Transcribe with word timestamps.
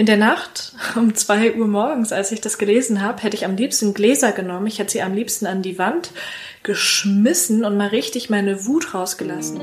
In 0.00 0.06
der 0.06 0.16
Nacht 0.16 0.72
um 0.96 1.14
zwei 1.14 1.54
Uhr 1.56 1.66
morgens, 1.66 2.10
als 2.10 2.32
ich 2.32 2.40
das 2.40 2.56
gelesen 2.56 3.02
habe, 3.02 3.22
hätte 3.22 3.36
ich 3.36 3.44
am 3.44 3.56
liebsten 3.56 3.92
Gläser 3.92 4.32
genommen. 4.32 4.66
Ich 4.66 4.78
hätte 4.78 4.92
sie 4.92 5.02
am 5.02 5.12
liebsten 5.12 5.44
an 5.44 5.60
die 5.60 5.78
Wand 5.78 6.12
geschmissen 6.62 7.66
und 7.66 7.76
mal 7.76 7.88
richtig 7.88 8.30
meine 8.30 8.64
Wut 8.64 8.94
rausgelassen. 8.94 9.60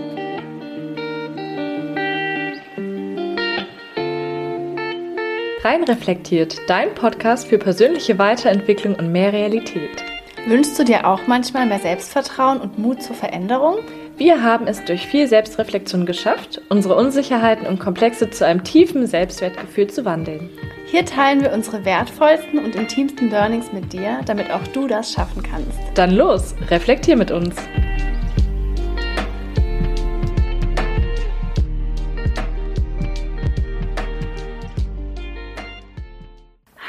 Rein 5.64 5.84
reflektiert, 5.86 6.56
dein 6.68 6.94
Podcast 6.94 7.48
für 7.48 7.58
persönliche 7.58 8.20
Weiterentwicklung 8.20 8.94
und 8.94 9.12
mehr 9.12 9.34
Realität. 9.34 10.04
Wünschst 10.46 10.78
du 10.78 10.84
dir 10.84 11.08
auch 11.08 11.26
manchmal 11.26 11.66
mehr 11.66 11.80
Selbstvertrauen 11.80 12.62
und 12.62 12.78
Mut 12.78 13.02
zur 13.02 13.16
Veränderung? 13.16 13.80
Wir 14.18 14.42
haben 14.42 14.66
es 14.66 14.84
durch 14.84 15.06
viel 15.06 15.28
Selbstreflexion 15.28 16.08
geschafft, 16.08 16.60
unsere 16.70 16.96
Unsicherheiten 16.96 17.68
und 17.68 17.78
Komplexe 17.78 18.32
zu 18.32 18.48
einem 18.48 18.64
tiefen 18.64 19.06
Selbstwertgefühl 19.06 19.92
zu 19.92 20.06
wandeln. 20.06 20.50
Hier 20.88 21.06
teilen 21.06 21.44
wir 21.44 21.52
unsere 21.54 21.86
wertvollsten 21.86 22.58
und 22.58 22.76
intimsten 22.76 23.30
Learnings 23.30 23.72
mit 23.72 23.94
dir, 23.94 24.22
damit 24.26 24.50
auch 24.50 24.66
du 24.74 24.88
das 24.88 25.14
schaffen 25.14 25.44
kannst. 25.44 25.78
Dann 25.94 26.16
los, 26.16 26.56
reflektier 26.72 27.16
mit 27.16 27.30
uns. 27.30 27.56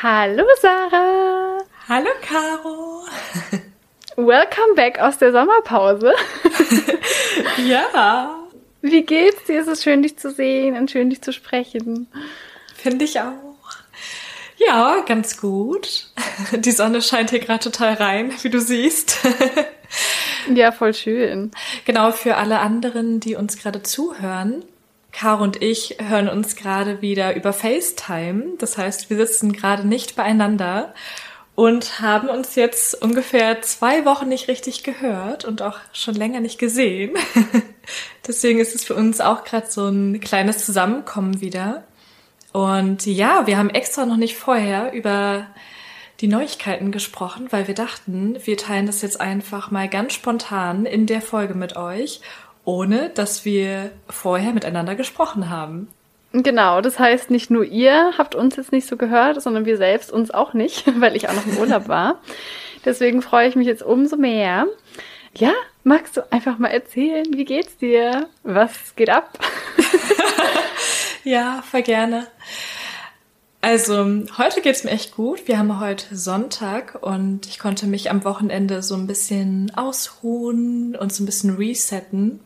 Hallo 0.03 0.45
Sarah. 0.63 1.59
Hallo 1.91 2.09
Caro. 2.23 3.05
Welcome 4.17 4.75
back 4.77 4.99
aus 4.99 5.19
der 5.19 5.31
Sommerpause. 5.31 6.13
ja. 7.67 8.35
Wie 8.83 9.03
geht's 9.03 9.45
dir? 9.45 9.61
Es 9.61 9.67
ist 9.67 9.83
schön, 9.83 10.03
dich 10.03 10.19
zu 10.19 10.31
sehen 10.31 10.77
und 10.77 10.91
schön, 10.91 11.11
dich 11.11 11.23
zu 11.23 11.33
sprechen. 11.33 12.07
Finde 12.75 13.05
ich 13.05 13.21
auch. 13.21 13.49
Ja, 14.57 15.01
ganz 15.07 15.41
gut. 15.41 16.11
Die 16.53 16.73
Sonne 16.73 17.03
scheint 17.03 17.31
hier 17.31 17.39
gerade 17.39 17.61
total 17.61 17.95
rein, 17.95 18.33
wie 18.43 18.51
du 18.51 18.61
siehst. 18.61 19.19
ja, 20.55 20.73
voll 20.73 20.95
schön. 20.95 21.51
Genau, 21.85 22.13
für 22.13 22.37
alle 22.37 22.61
anderen, 22.61 23.21
die 23.21 23.35
uns 23.37 23.57
gerade 23.57 23.83
zuhören. 23.83 24.65
Caro 25.13 25.43
und 25.43 25.63
ich 25.63 25.97
hören 26.01 26.29
uns 26.29 26.55
gerade 26.55 27.03
wieder 27.03 27.35
über 27.35 27.53
FaceTime. 27.53 28.57
Das 28.59 28.79
heißt, 28.79 29.11
wir 29.11 29.17
sitzen 29.17 29.53
gerade 29.53 29.87
nicht 29.87 30.17
beieinander 30.17 30.95
und 31.59 32.01
haben 32.01 32.29
uns 32.29 32.55
jetzt 32.55 33.03
ungefähr 33.03 33.61
zwei 33.63 34.05
Wochen 34.05 34.29
nicht 34.29 34.47
richtig 34.47 34.85
gehört 34.85 35.45
und 35.45 35.61
auch 35.61 35.77
schon 35.93 36.15
länger 36.15 36.39
nicht 36.39 36.61
gesehen. 36.61 37.17
Deswegen 38.29 38.61
ist 38.61 38.77
es 38.77 38.85
für 38.85 38.95
uns 38.95 39.21
auch 39.21 39.43
gerade 39.43 39.67
so 39.69 39.89
ein 39.89 40.21
kleines 40.21 40.65
Zusammenkommen 40.65 41.41
wieder. 41.41 41.83
Und 42.53 43.07
ja, 43.07 43.49
wir 43.49 43.59
haben 43.59 43.71
extra 43.71 44.07
noch 44.07 44.19
nicht 44.19 44.37
vorher 44.37 44.93
über 44.93 45.49
die 46.21 46.29
Neuigkeiten 46.29 46.93
gesprochen, 46.93 47.49
weil 47.51 47.67
wir 47.67 47.75
dachten, 47.75 48.39
wir 48.45 48.57
teilen 48.57 48.87
das 48.87 49.03
jetzt 49.03 49.21
einfach 49.21 49.73
mal 49.73 49.89
ganz 49.89 50.13
spontan 50.13 50.87
in 50.87 51.07
der 51.07 51.23
Folge 51.23 51.55
mit 51.55 51.75
euch, 51.75 52.21
ohne 52.65 53.11
dass 53.11 53.45
wir 53.45 53.91
vorher 54.09 54.53
miteinander 54.53 54.95
gesprochen 54.95 55.51
haben. 55.51 55.89
Genau, 56.33 56.83
das 56.83 56.99
heißt, 56.99 57.31
nicht 57.31 57.51
nur 57.51 57.65
ihr 57.65 58.13
habt 58.19 58.35
uns 58.35 58.57
jetzt 58.57 58.73
nicht 58.73 58.87
so 58.87 58.97
gehört, 58.97 59.41
sondern 59.41 59.65
wir 59.65 59.79
selbst 59.79 60.13
uns 60.13 60.31
auch 60.31 60.53
nicht, 60.53 60.85
weil 61.01 61.17
ich 61.17 61.29
auch 61.29 61.35
noch 61.35 61.47
im 61.47 61.59
Urlaub 61.59 61.89
war. 61.89 62.21
Deswegen 62.85 63.23
freue 63.23 63.49
ich 63.49 63.57
mich 63.57 63.67
jetzt 63.67 63.83
umso 63.83 64.17
mehr. 64.17 64.67
Ja, 65.35 65.53
magst 65.85 66.17
du 66.17 66.33
einfach 66.33 66.59
mal 66.59 66.69
erzählen, 66.69 67.27
wie 67.33 67.45
geht's 67.45 67.77
dir? 67.79 68.29
Was 68.43 68.95
geht 68.97 69.11
ab? 69.11 69.39
ja, 71.25 71.63
voll 71.69 71.83
gerne. 71.83 72.27
Also, 73.61 74.07
heute 74.39 74.61
geht's 74.61 74.85
mir 74.85 74.91
echt 74.91 75.17
gut. 75.17 75.49
Wir 75.49 75.59
haben 75.59 75.81
heute 75.81 76.15
Sonntag 76.17 76.99
und 77.03 77.47
ich 77.47 77.59
konnte 77.59 77.87
mich 77.87 78.11
am 78.11 78.25
Wochenende 78.25 78.83
so 78.83 78.95
ein 78.95 79.07
bisschen 79.07 79.73
ausruhen 79.75 80.95
und 80.95 81.13
so 81.13 81.23
ein 81.23 81.27
bisschen 81.27 81.57
resetten. 81.57 82.41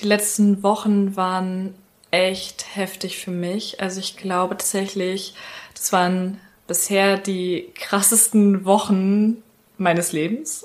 Die 0.00 0.06
letzten 0.06 0.62
Wochen 0.62 1.14
waren 1.14 1.74
echt 2.12 2.76
heftig 2.76 3.18
für 3.18 3.32
mich. 3.32 3.80
Also 3.80 3.98
ich 3.98 4.16
glaube 4.16 4.56
tatsächlich, 4.56 5.34
das 5.74 5.92
waren 5.92 6.40
bisher 6.68 7.18
die 7.18 7.72
krassesten 7.74 8.64
Wochen 8.64 9.42
meines 9.78 10.12
Lebens. 10.12 10.64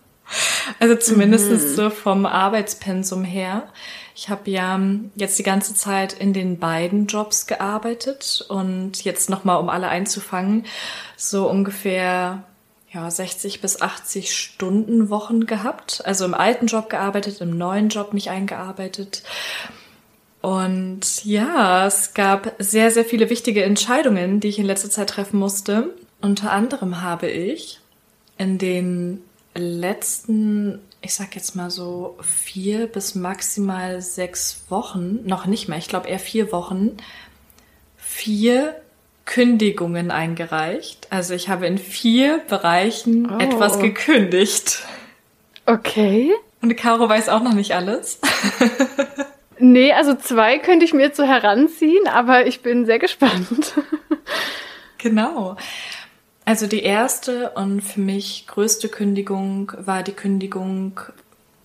also 0.80 0.96
zumindest 0.96 1.50
mhm. 1.50 1.58
so 1.58 1.90
vom 1.90 2.24
Arbeitspensum 2.24 3.24
her. 3.24 3.68
Ich 4.14 4.28
habe 4.28 4.50
ja 4.50 4.80
jetzt 5.14 5.38
die 5.38 5.44
ganze 5.44 5.74
Zeit 5.74 6.12
in 6.12 6.32
den 6.32 6.58
beiden 6.58 7.06
Jobs 7.06 7.46
gearbeitet 7.46 8.44
und 8.48 9.04
jetzt 9.04 9.30
nochmal, 9.30 9.60
um 9.60 9.68
alle 9.68 9.88
einzufangen, 9.88 10.64
so 11.16 11.48
ungefähr 11.48 12.44
ja, 12.92 13.10
60 13.10 13.60
bis 13.60 13.82
80 13.82 14.34
Stunden 14.34 15.10
Wochen 15.10 15.46
gehabt. 15.46 16.02
Also 16.04 16.24
im 16.24 16.34
alten 16.34 16.66
Job 16.66 16.88
gearbeitet, 16.88 17.40
im 17.40 17.56
neuen 17.56 17.90
Job 17.90 18.12
mich 18.12 18.30
eingearbeitet. 18.30 19.22
Und 20.40 21.24
ja, 21.24 21.86
es 21.86 22.14
gab 22.14 22.54
sehr, 22.58 22.90
sehr 22.90 23.04
viele 23.04 23.28
wichtige 23.30 23.64
Entscheidungen, 23.64 24.40
die 24.40 24.48
ich 24.48 24.58
in 24.58 24.66
letzter 24.66 24.90
Zeit 24.90 25.10
treffen 25.10 25.38
musste. 25.38 25.94
Unter 26.20 26.52
anderem 26.52 27.02
habe 27.02 27.28
ich 27.28 27.80
in 28.36 28.58
den 28.58 29.22
letzten, 29.54 30.80
ich 31.02 31.14
sag 31.14 31.34
jetzt 31.34 31.56
mal 31.56 31.70
so 31.70 32.16
vier 32.20 32.86
bis 32.86 33.14
maximal 33.14 34.00
sechs 34.00 34.64
Wochen, 34.68 35.26
noch 35.26 35.46
nicht 35.46 35.68
mehr, 35.68 35.78
ich 35.78 35.88
glaube 35.88 36.08
eher 36.08 36.20
vier 36.20 36.52
Wochen, 36.52 36.96
vier 37.96 38.80
Kündigungen 39.24 40.10
eingereicht. 40.10 41.08
Also 41.10 41.34
ich 41.34 41.48
habe 41.48 41.66
in 41.66 41.78
vier 41.78 42.38
Bereichen 42.48 43.30
oh. 43.30 43.38
etwas 43.38 43.78
gekündigt. 43.78 44.84
Okay. 45.66 46.32
Und 46.62 46.76
Caro 46.76 47.08
weiß 47.08 47.28
auch 47.28 47.42
noch 47.42 47.52
nicht 47.52 47.72
alles. 47.74 48.20
Nee, 49.58 49.92
also 49.92 50.14
zwei 50.14 50.58
könnte 50.58 50.84
ich 50.84 50.94
mir 50.94 51.02
jetzt 51.02 51.16
so 51.16 51.24
heranziehen, 51.24 52.06
aber 52.08 52.46
ich 52.46 52.62
bin 52.62 52.86
sehr 52.86 52.98
gespannt. 52.98 53.74
genau. 54.98 55.56
Also 56.44 56.66
die 56.66 56.82
erste 56.82 57.50
und 57.50 57.82
für 57.82 58.00
mich 58.00 58.46
größte 58.46 58.88
Kündigung 58.88 59.72
war 59.78 60.02
die 60.02 60.12
Kündigung 60.12 61.00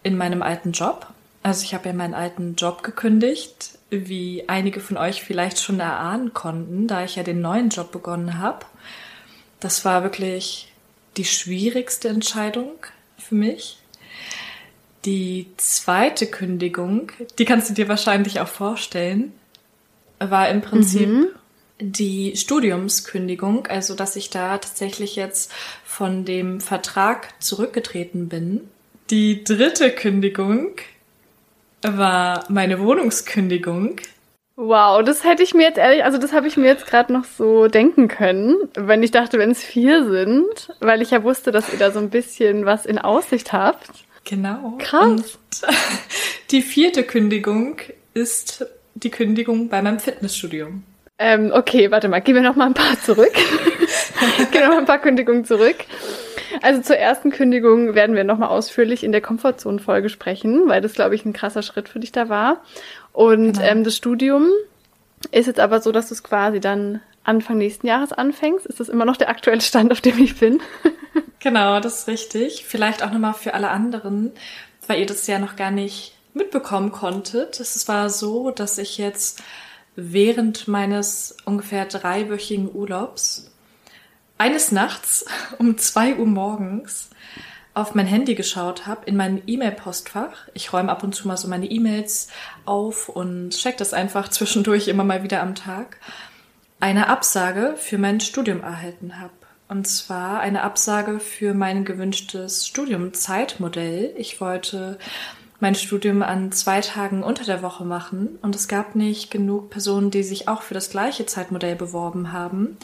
in 0.04 0.18
meinem 0.18 0.42
alten 0.42 0.72
Job. 0.72 1.08
Also 1.42 1.64
ich 1.64 1.74
habe 1.74 1.90
ja 1.90 1.94
meinen 1.94 2.14
alten 2.14 2.56
Job 2.56 2.84
gekündigt, 2.84 3.78
wie 3.90 4.46
einige 4.48 4.80
von 4.80 4.98
euch 4.98 5.24
vielleicht 5.24 5.62
schon 5.62 5.80
erahnen 5.80 6.34
konnten, 6.34 6.88
da 6.88 7.04
ich 7.04 7.16
ja 7.16 7.24
den 7.24 7.42
neuen 7.42 7.70
Job 7.70 7.92
begonnen 7.92 8.40
habe. 8.40 8.66
Das 9.60 9.86
war 9.86 10.04
wirklich 10.04 10.72
die 11.16 11.26
schwierigste 11.26 12.10
Entscheidung 12.10 12.72
für 13.18 13.36
mich. 13.36 13.78
Die 15.06 15.48
zweite 15.58 16.28
Kündigung, 16.28 17.12
die 17.38 17.46
kannst 17.46 17.70
du 17.70 17.74
dir 17.74 17.90
wahrscheinlich 17.90 18.40
auch 18.40 18.48
vorstellen, 18.48 19.34
war 20.20 20.48
im 20.50 20.62
Prinzip 20.62 21.10
mhm. 21.10 21.28
die 21.80 22.38
Studiumskündigung, 22.38 23.68
also 23.68 23.96
dass 23.96 24.16
ich 24.16 24.30
da 24.30 24.58
tatsächlich 24.58 25.16
jetzt 25.18 25.52
von 25.84 26.24
dem 26.24 26.62
Vertrag 26.62 27.30
zurückgetreten 27.44 28.30
bin. 28.30 28.62
Die 29.10 29.44
dritte 29.44 29.92
Kündigung 29.92 30.76
war 31.82 32.46
meine 32.48 32.80
Wohnungskündigung. 32.80 33.98
Wow, 34.56 35.04
das 35.04 35.24
hätte 35.24 35.44
ich 35.44 35.54
mir 35.54 35.64
jetzt 35.64 35.80
ehrlich, 35.80 36.06
also 36.06 36.18
das 36.18 36.32
habe 36.32 36.48
ich 36.48 36.56
mir 36.56 36.68
jetzt 36.68 36.86
gerade 36.86 37.12
noch 37.12 37.26
so 37.26 37.68
denken 37.68 38.08
können, 38.08 38.56
wenn 38.76 39.04
ich 39.04 39.12
dachte, 39.12 39.40
wenn 39.40 39.52
es 39.52 39.64
vier 39.64 40.08
sind, 40.10 40.70
weil 40.80 41.02
ich 41.02 41.12
ja 41.12 41.24
wusste, 41.24 41.52
dass 41.52 41.74
ihr 41.74 41.80
da 41.80 41.92
so 41.92 42.00
ein 42.00 42.12
bisschen 42.12 42.66
was 42.66 42.86
in 42.86 43.00
Aussicht 43.00 43.52
habt. 43.52 44.06
Genau. 44.24 44.78
Krass. 44.80 45.04
Und 45.04 45.26
die 46.52 46.62
vierte 46.62 47.04
Kündigung 47.04 47.78
ist 48.14 48.66
die 48.96 49.10
Kündigung 49.10 49.70
bei 49.70 49.82
meinem 49.82 50.00
Fitnessstudio. 50.00 50.68
Ähm, 51.20 51.52
okay, 51.54 51.92
warte 51.92 52.10
mal, 52.10 52.22
gehen 52.22 52.36
wir 52.36 52.42
noch 52.42 52.56
mal 52.56 52.66
ein 52.66 52.74
paar 52.74 53.00
zurück. 53.00 53.34
gehen 54.52 54.52
wir 54.52 54.62
noch 54.62 54.70
mal 54.70 54.80
ein 54.80 54.86
paar 54.86 55.00
Kündigungen 55.00 55.46
zurück. 55.46 55.78
Also 56.62 56.82
zur 56.82 56.98
ersten 56.98 57.32
Kündigung 57.32 57.96
werden 57.96 58.16
wir 58.16 58.24
noch 58.24 58.38
mal 58.38 58.48
ausführlich 58.48 59.04
in 59.04 59.12
der 59.12 59.22
Komfortzone-Folge 59.22 60.10
sprechen, 60.10 60.68
weil 60.68 60.82
das, 60.82 60.94
glaube 60.94 61.16
ich, 61.16 61.26
ein 61.26 61.34
krasser 61.34 61.64
Schritt 61.64 61.90
für 61.90 62.00
dich 62.00 62.12
da 62.12 62.30
war. 62.30 62.62
Und 63.12 63.54
genau. 63.54 63.66
ähm, 63.66 63.84
das 63.84 63.96
Studium 63.96 64.48
ist 65.32 65.48
jetzt 65.48 65.60
aber 65.60 65.82
so, 65.82 65.92
dass 65.92 66.10
du 66.10 66.14
es 66.14 66.24
quasi 66.24 66.60
dann 66.60 67.02
Anfang 67.24 67.58
nächsten 67.58 67.88
Jahres 67.88 68.12
anfängst. 68.14 68.66
Ist 68.66 68.80
das 68.80 68.90
immer 68.90 69.06
noch 69.06 69.18
der 69.18 69.30
aktuelle 69.30 69.62
Stand, 69.62 69.92
auf 69.92 70.02
dem 70.02 70.18
ich 70.20 70.38
bin? 70.38 70.62
Genau, 71.40 71.82
das 71.82 72.00
ist 72.00 72.08
richtig. 72.08 72.66
Vielleicht 72.66 73.04
auch 73.04 73.12
nochmal 73.12 73.34
für 73.34 73.54
alle 73.54 73.70
anderen, 73.70 74.32
weil 74.88 75.02
ihr 75.02 75.06
das 75.06 75.28
ja 75.28 75.40
noch 75.40 75.58
gar 75.58 75.72
nicht 75.72 76.16
mitbekommen 76.34 76.94
konntet. 76.94 77.60
Es 77.60 77.86
war 77.90 78.10
so, 78.10 78.50
dass 78.50 78.78
ich 78.78 78.98
jetzt 78.98 79.44
während 79.98 80.70
meines 80.70 81.36
ungefähr 81.44 81.86
dreiwöchigen 81.86 82.74
Urlaubs 82.74 83.52
eines 84.38 84.72
Nachts 84.72 85.26
um 85.58 85.78
zwei 85.78 86.16
Uhr 86.16 86.26
morgens 86.26 87.10
auf 87.74 87.94
mein 87.94 88.08
Handy 88.08 88.36
geschaut 88.36 88.86
habe, 88.86 89.06
in 89.06 89.18
mein 89.18 89.42
E-Mail-Postfach. 89.46 90.48
Ich 90.54 90.72
räume 90.72 90.92
ab 90.92 91.04
und 91.04 91.14
zu 91.14 91.28
mal 91.28 91.36
so 91.36 91.50
meine 91.50 91.66
E-Mails 91.66 92.30
auf 92.64 93.10
und 93.10 93.50
check 93.50 93.76
das 93.76 93.94
einfach 93.94 94.30
zwischendurch 94.30 94.88
immer 94.88 95.04
mal 95.04 95.24
wieder 95.24 95.42
am 95.42 95.56
Tag 95.56 95.98
eine 96.84 97.08
Absage 97.08 97.76
für 97.78 97.98
mein 97.98 98.20
Studium 98.20 98.62
erhalten 98.62 99.18
habe. 99.18 99.32
Und 99.70 99.88
zwar 99.88 100.42
eine 100.42 100.64
Absage 100.64 101.22
für 101.22 101.54
mein 101.54 101.86
gewünschtes 101.86 102.68
Studiumzeitmodell. 102.68 104.14
Ich 104.18 104.42
wollte 104.42 105.00
mein 105.62 105.76
Studium 105.76 106.22
an 106.24 106.52
zwei 106.52 106.82
Tagen 106.82 107.24
unter 107.24 107.46
der 107.46 107.62
Woche 107.62 107.86
machen 107.86 108.38
und 108.42 108.54
es 108.54 108.68
gab 108.68 108.96
nicht 108.96 109.32
genug 109.32 109.70
Personen, 109.70 110.12
die 110.12 110.24
sich 110.24 110.50
auch 110.50 110.62
für 110.62 110.74
das 110.74 110.90
gleiche 110.90 111.26
Zeitmodell 111.26 111.78
beworben 111.78 112.34
haben. 112.34 112.76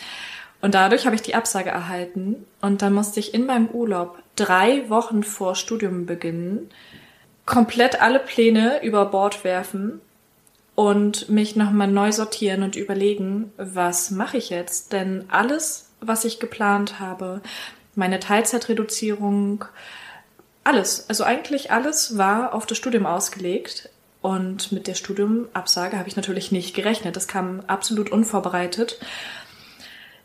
Und 0.62 0.76
dadurch 0.76 1.06
habe 1.06 1.18
ich 1.18 1.22
die 1.22 1.36
Absage 1.36 1.70
erhalten 1.70 2.46
und 2.62 2.82
dann 2.82 2.94
musste 2.94 3.20
ich 3.20 3.34
in 3.34 3.46
meinem 3.46 3.68
Urlaub 3.68 4.24
drei 4.38 4.90
Wochen 4.90 5.24
vor 5.24 5.56
Studium 5.56 6.06
beginnen, 6.06 6.70
komplett 7.46 8.02
alle 8.02 8.20
Pläne 8.20 8.82
über 8.82 9.08
Bord 9.08 9.44
werfen 9.44 10.00
und 10.80 11.28
mich 11.28 11.58
nochmal 11.58 11.90
neu 11.90 12.14
sortieren 12.14 12.64
und 12.64 12.78
überlegen, 12.78 13.52
was 13.58 14.12
mache 14.12 14.38
ich 14.38 14.50
jetzt? 14.50 14.94
Denn 14.94 15.26
alles, 15.28 15.90
was 16.00 16.24
ich 16.24 16.40
geplant 16.40 17.02
habe, 17.02 17.42
meine 17.96 18.22
Teilzeitreduzierung, 18.22 19.66
alles, 20.64 21.10
also 21.10 21.26
eigentlich 21.26 21.72
alles 21.72 22.18
war 22.18 22.54
auf 22.54 22.66
das 22.66 22.78
Studium 22.78 23.06
ausgelegt. 23.06 23.90
Und 24.22 24.72
mit 24.72 24.88
der 24.88 24.94
Studiumabsage 24.94 25.98
habe 25.98 26.08
ich 26.08 26.16
natürlich 26.16 26.54
nicht 26.54 26.74
gerechnet. 26.74 27.18
Das 27.18 27.28
kam 27.28 27.60
absolut 27.68 28.10
unvorbereitet. 28.10 29.02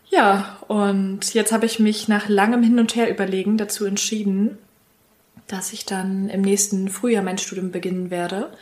Ja, 0.09 0.59
und 0.69 1.35
jetzt 1.35 1.51
habe 1.51 1.67
ich 1.67 1.81
mich 1.81 2.07
nach 2.07 2.29
langem 2.29 2.63
Hin 2.63 2.79
und 2.79 2.95
Her 2.95 3.11
überlegen 3.11 3.57
dazu 3.57 3.87
entschieden, 3.87 4.59
dass 5.49 5.73
ich 5.73 5.85
dann 5.85 6.29
im 6.29 6.43
nächsten 6.43 6.91
Frühjahr 6.91 7.25
mein 7.25 7.39
Studium 7.39 7.73
beginnen 7.73 8.13
werde 8.13 8.53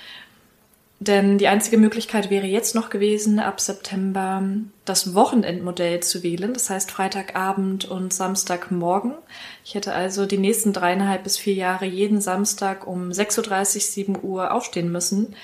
denn 1.07 1.39
die 1.39 1.49
einzige 1.49 1.79
Möglichkeit 1.79 2.31
wäre 2.31 2.47
jetzt 2.47 2.75
noch 2.75 2.89
gewesen, 2.89 3.41
ab 3.41 3.61
September 3.61 4.43
das 4.85 5.15
Wochenendmodell 5.15 6.01
zu 6.01 6.23
wählen. 6.23 6.55
Das 6.55 6.71
heißt 6.71 6.91
Freitagabend 6.91 7.85
und 7.85 8.13
Samstagmorgen. 8.13 9.15
Ich 9.65 9.75
hätte 9.75 9.95
also 9.95 10.27
die 10.27 10.39
nächsten 10.39 10.73
dreieinhalb 10.73 11.25
bis 11.25 11.39
vier 11.39 11.55
Jahre 11.55 11.87
jeden 11.87 12.21
Samstag 12.21 12.87
um 12.87 13.11
6.30 13.11 13.49
Uhr, 13.77 13.81
7 13.81 14.19
Uhr 14.23 14.53
aufstehen 14.53 14.93
müssen. 14.93 15.35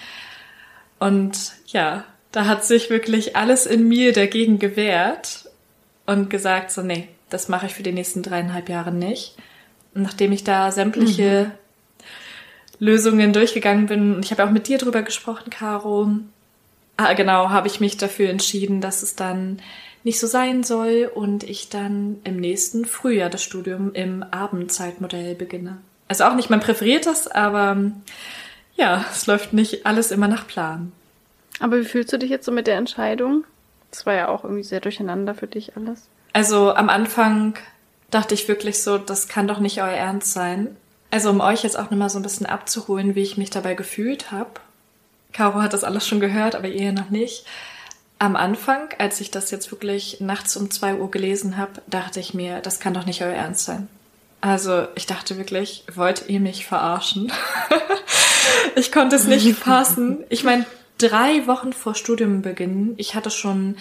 Und 1.00 1.54
ja, 1.66 2.04
da 2.30 2.46
hat 2.46 2.64
sich 2.64 2.88
wirklich 2.88 3.34
alles 3.34 3.66
in 3.66 3.88
mir 3.88 4.12
dagegen 4.12 4.58
gewehrt 4.58 5.48
und 6.06 6.30
gesagt, 6.30 6.70
so, 6.70 6.82
nee, 6.82 7.08
das 7.30 7.48
mache 7.48 7.66
ich 7.66 7.74
für 7.74 7.82
die 7.82 7.92
nächsten 7.92 8.22
dreieinhalb 8.22 8.68
Jahre 8.68 8.92
nicht. 8.92 9.34
Und 9.94 10.02
nachdem 10.02 10.30
ich 10.32 10.44
da 10.44 10.70
sämtliche 10.70 11.52
mhm 11.52 11.67
Lösungen 12.78 13.32
durchgegangen 13.32 13.86
bin. 13.86 14.16
Und 14.16 14.24
ich 14.24 14.30
habe 14.30 14.44
auch 14.44 14.50
mit 14.50 14.68
dir 14.68 14.78
drüber 14.78 15.02
gesprochen, 15.02 15.50
Caro. 15.50 16.08
Ah, 16.96 17.12
genau, 17.14 17.50
habe 17.50 17.68
ich 17.68 17.80
mich 17.80 17.96
dafür 17.96 18.30
entschieden, 18.30 18.80
dass 18.80 19.02
es 19.02 19.14
dann 19.14 19.60
nicht 20.04 20.20
so 20.20 20.26
sein 20.26 20.62
soll 20.62 21.10
und 21.12 21.44
ich 21.44 21.68
dann 21.68 22.18
im 22.24 22.36
nächsten 22.36 22.84
Frühjahr 22.84 23.30
das 23.30 23.42
Studium 23.42 23.92
im 23.92 24.22
Abendzeitmodell 24.22 25.34
beginne. 25.34 25.78
Also 26.08 26.24
auch 26.24 26.34
nicht 26.34 26.50
mein 26.50 26.60
präferiertes, 26.60 27.28
aber 27.28 27.76
ja, 28.76 29.04
es 29.12 29.26
läuft 29.26 29.52
nicht 29.52 29.86
alles 29.86 30.10
immer 30.10 30.28
nach 30.28 30.46
Plan. 30.46 30.92
Aber 31.60 31.80
wie 31.80 31.84
fühlst 31.84 32.12
du 32.12 32.18
dich 32.18 32.30
jetzt 32.30 32.46
so 32.46 32.52
mit 32.52 32.66
der 32.66 32.76
Entscheidung? 32.76 33.44
Das 33.90 34.06
war 34.06 34.14
ja 34.14 34.28
auch 34.28 34.44
irgendwie 34.44 34.62
sehr 34.62 34.80
durcheinander 34.80 35.34
für 35.34 35.46
dich 35.46 35.76
alles. 35.76 36.08
Also 36.32 36.74
am 36.74 36.88
Anfang 36.88 37.54
dachte 38.10 38.34
ich 38.34 38.48
wirklich 38.48 38.82
so, 38.82 38.98
das 38.98 39.28
kann 39.28 39.48
doch 39.48 39.58
nicht 39.58 39.82
euer 39.82 39.88
Ernst 39.88 40.32
sein. 40.32 40.76
Also 41.10 41.30
um 41.30 41.40
euch 41.40 41.62
jetzt 41.62 41.78
auch 41.78 41.90
nochmal 41.90 42.10
so 42.10 42.18
ein 42.18 42.22
bisschen 42.22 42.46
abzuholen, 42.46 43.14
wie 43.14 43.22
ich 43.22 43.38
mich 43.38 43.50
dabei 43.50 43.74
gefühlt 43.74 44.30
habe. 44.30 44.50
Caro 45.32 45.62
hat 45.62 45.72
das 45.72 45.84
alles 45.84 46.06
schon 46.06 46.20
gehört, 46.20 46.54
aber 46.54 46.68
ihr 46.68 46.92
noch 46.92 47.10
nicht. 47.10 47.44
Am 48.18 48.34
Anfang, 48.34 48.88
als 48.98 49.20
ich 49.20 49.30
das 49.30 49.50
jetzt 49.50 49.70
wirklich 49.70 50.20
nachts 50.20 50.56
um 50.56 50.70
zwei 50.70 50.94
Uhr 50.94 51.10
gelesen 51.10 51.56
habe, 51.56 51.80
dachte 51.86 52.18
ich 52.18 52.34
mir, 52.34 52.60
das 52.60 52.80
kann 52.80 52.94
doch 52.94 53.06
nicht 53.06 53.22
euer 53.22 53.34
Ernst 53.34 53.64
sein. 53.64 53.88
Also 54.40 54.86
ich 54.94 55.06
dachte 55.06 55.36
wirklich, 55.36 55.84
wollt 55.94 56.28
ihr 56.28 56.40
mich 56.40 56.66
verarschen? 56.66 57.32
ich 58.76 58.92
konnte 58.92 59.16
es 59.16 59.24
nicht 59.24 59.48
fassen. 59.58 60.24
Ich 60.28 60.44
meine, 60.44 60.66
drei 60.98 61.46
Wochen 61.46 61.72
vor 61.72 61.94
Studiumbeginn, 61.94 62.94
ich 62.96 63.14
hatte 63.14 63.30
schon 63.30 63.76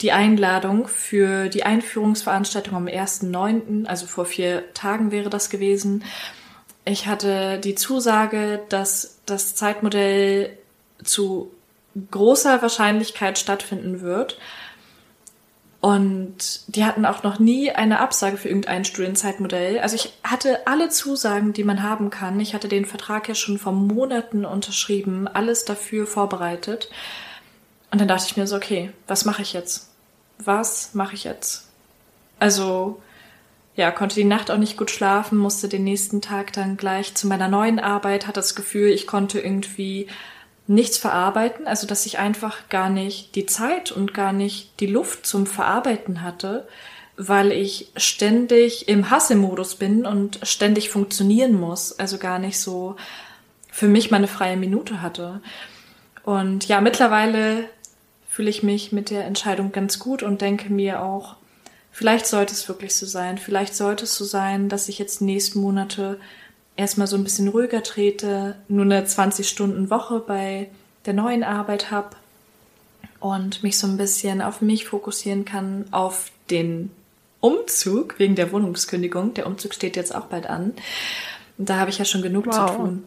die 0.00 0.12
Einladung 0.12 0.88
für 0.88 1.48
die 1.48 1.62
Einführungsveranstaltung 1.62 2.74
am 2.74 2.86
1.9., 2.86 3.86
also 3.86 4.06
vor 4.06 4.24
vier 4.24 4.72
Tagen 4.74 5.12
wäre 5.12 5.30
das 5.30 5.48
gewesen. 5.48 6.02
Ich 6.84 7.06
hatte 7.06 7.58
die 7.58 7.74
Zusage, 7.74 8.60
dass 8.68 9.20
das 9.26 9.54
Zeitmodell 9.54 10.58
zu 11.04 11.52
großer 12.10 12.62
Wahrscheinlichkeit 12.62 13.38
stattfinden 13.38 14.00
wird. 14.00 14.38
Und 15.80 16.62
die 16.68 16.84
hatten 16.84 17.04
auch 17.04 17.24
noch 17.24 17.40
nie 17.40 17.72
eine 17.72 17.98
Absage 17.98 18.36
für 18.36 18.48
irgendein 18.48 18.84
Studienzeitmodell. 18.84 19.80
Also 19.80 19.96
ich 19.96 20.12
hatte 20.22 20.66
alle 20.66 20.90
Zusagen, 20.90 21.52
die 21.52 21.64
man 21.64 21.82
haben 21.82 22.08
kann. 22.08 22.38
Ich 22.38 22.54
hatte 22.54 22.68
den 22.68 22.86
Vertrag 22.86 23.28
ja 23.28 23.34
schon 23.34 23.58
vor 23.58 23.72
Monaten 23.72 24.44
unterschrieben, 24.44 25.26
alles 25.26 25.64
dafür 25.64 26.06
vorbereitet. 26.06 26.88
Und 27.90 28.00
dann 28.00 28.06
dachte 28.06 28.26
ich 28.28 28.36
mir 28.36 28.46
so, 28.46 28.56
okay, 28.56 28.92
was 29.08 29.24
mache 29.24 29.42
ich 29.42 29.52
jetzt? 29.52 29.90
Was 30.38 30.94
mache 30.94 31.14
ich 31.14 31.24
jetzt? 31.24 31.66
Also 32.38 33.02
ja, 33.74 33.90
konnte 33.90 34.16
die 34.16 34.24
Nacht 34.24 34.50
auch 34.50 34.58
nicht 34.58 34.76
gut 34.76 34.90
schlafen, 34.90 35.38
musste 35.38 35.68
den 35.68 35.84
nächsten 35.84 36.20
Tag 36.20 36.52
dann 36.52 36.76
gleich 36.76 37.14
zu 37.14 37.26
meiner 37.26 37.48
neuen 37.48 37.78
Arbeit, 37.78 38.26
hatte 38.26 38.40
das 38.40 38.54
Gefühl, 38.54 38.90
ich 38.90 39.06
konnte 39.06 39.40
irgendwie 39.40 40.08
nichts 40.66 40.98
verarbeiten, 40.98 41.66
also 41.66 41.86
dass 41.86 42.06
ich 42.06 42.18
einfach 42.18 42.68
gar 42.68 42.90
nicht 42.90 43.34
die 43.34 43.46
Zeit 43.46 43.90
und 43.90 44.14
gar 44.14 44.32
nicht 44.32 44.78
die 44.80 44.86
Luft 44.86 45.26
zum 45.26 45.46
Verarbeiten 45.46 46.22
hatte, 46.22 46.68
weil 47.16 47.52
ich 47.52 47.90
ständig 47.96 48.88
im 48.88 49.10
Hassemodus 49.10 49.74
bin 49.74 50.06
und 50.06 50.38
ständig 50.42 50.88
funktionieren 50.90 51.58
muss, 51.58 51.98
also 51.98 52.18
gar 52.18 52.38
nicht 52.38 52.58
so 52.58 52.96
für 53.70 53.88
mich 53.88 54.10
meine 54.10 54.28
freie 54.28 54.56
Minute 54.56 55.02
hatte. 55.02 55.40
Und 56.24 56.68
ja, 56.68 56.80
mittlerweile 56.80 57.64
fühle 58.28 58.50
ich 58.50 58.62
mich 58.62 58.92
mit 58.92 59.10
der 59.10 59.24
Entscheidung 59.24 59.72
ganz 59.72 59.98
gut 59.98 60.22
und 60.22 60.40
denke 60.40 60.72
mir 60.72 61.02
auch, 61.02 61.36
vielleicht 61.92 62.26
sollte 62.26 62.52
es 62.52 62.68
wirklich 62.68 62.96
so 62.96 63.06
sein. 63.06 63.38
Vielleicht 63.38 63.76
sollte 63.76 64.04
es 64.04 64.16
so 64.16 64.24
sein, 64.24 64.68
dass 64.68 64.88
ich 64.88 64.98
jetzt 64.98 65.20
die 65.20 65.24
nächsten 65.24 65.60
Monate 65.60 66.18
erstmal 66.76 67.06
so 67.06 67.16
ein 67.16 67.24
bisschen 67.24 67.48
ruhiger 67.48 67.82
trete, 67.82 68.56
nur 68.68 68.84
eine 68.84 69.04
20-Stunden-Woche 69.04 70.24
bei 70.26 70.68
der 71.06 71.12
neuen 71.12 71.44
Arbeit 71.44 71.90
habe 71.90 72.16
und 73.20 73.62
mich 73.62 73.78
so 73.78 73.86
ein 73.86 73.96
bisschen 73.96 74.40
auf 74.42 74.60
mich 74.62 74.86
fokussieren 74.86 75.44
kann, 75.44 75.84
auf 75.90 76.30
den 76.50 76.90
Umzug 77.40 78.18
wegen 78.18 78.34
der 78.34 78.52
Wohnungskündigung. 78.52 79.34
Der 79.34 79.46
Umzug 79.46 79.74
steht 79.74 79.96
jetzt 79.96 80.14
auch 80.14 80.26
bald 80.26 80.46
an. 80.46 80.74
Und 81.58 81.68
da 81.68 81.78
habe 81.78 81.90
ich 81.90 81.98
ja 81.98 82.04
schon 82.04 82.22
genug 82.22 82.46
wow. 82.46 82.70
zu 82.70 82.76
tun. 82.76 83.04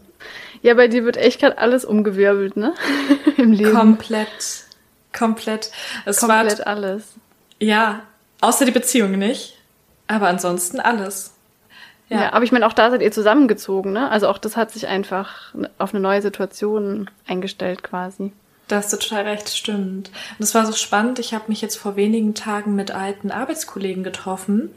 Ja, 0.61 0.73
bei 0.73 0.87
dir 0.87 1.05
wird 1.05 1.17
echt 1.17 1.39
gerade 1.39 1.57
alles 1.57 1.85
umgewirbelt, 1.85 2.57
ne? 2.57 2.73
Im 3.37 3.51
Leben. 3.51 3.73
Komplett. 3.73 4.65
Komplett. 5.17 5.71
Es 6.05 6.19
komplett 6.19 6.59
war, 6.59 6.67
alles. 6.67 7.03
Ja, 7.59 8.03
Außer 8.45 8.65
die 8.65 8.71
Beziehung 8.71 9.11
nicht. 9.13 9.57
Aber 10.07 10.27
ansonsten 10.27 10.79
alles. 10.79 11.33
Ja, 12.09 12.21
ja 12.21 12.33
aber 12.33 12.43
ich 12.43 12.51
meine, 12.51 12.67
auch 12.67 12.73
da 12.73 12.91
seid 12.91 13.01
ihr 13.01 13.11
zusammengezogen, 13.11 13.91
ne? 13.91 14.11
Also 14.11 14.27
auch 14.27 14.37
das 14.37 14.55
hat 14.55 14.71
sich 14.71 14.87
einfach 14.87 15.55
auf 15.79 15.93
eine 15.93 16.01
neue 16.01 16.21
Situation 16.21 17.09
eingestellt 17.27 17.81
quasi. 17.81 18.31
Da 18.67 18.77
hast 18.77 18.93
du 18.93 18.97
total 18.97 19.23
recht, 19.23 19.49
stimmt. 19.49 20.11
Und 20.37 20.43
es 20.43 20.53
war 20.53 20.65
so 20.65 20.73
spannend. 20.73 21.17
Ich 21.17 21.33
habe 21.33 21.45
mich 21.47 21.61
jetzt 21.61 21.75
vor 21.75 21.95
wenigen 21.95 22.35
Tagen 22.35 22.75
mit 22.75 22.91
alten 22.91 23.31
Arbeitskollegen 23.31 24.03
getroffen 24.03 24.69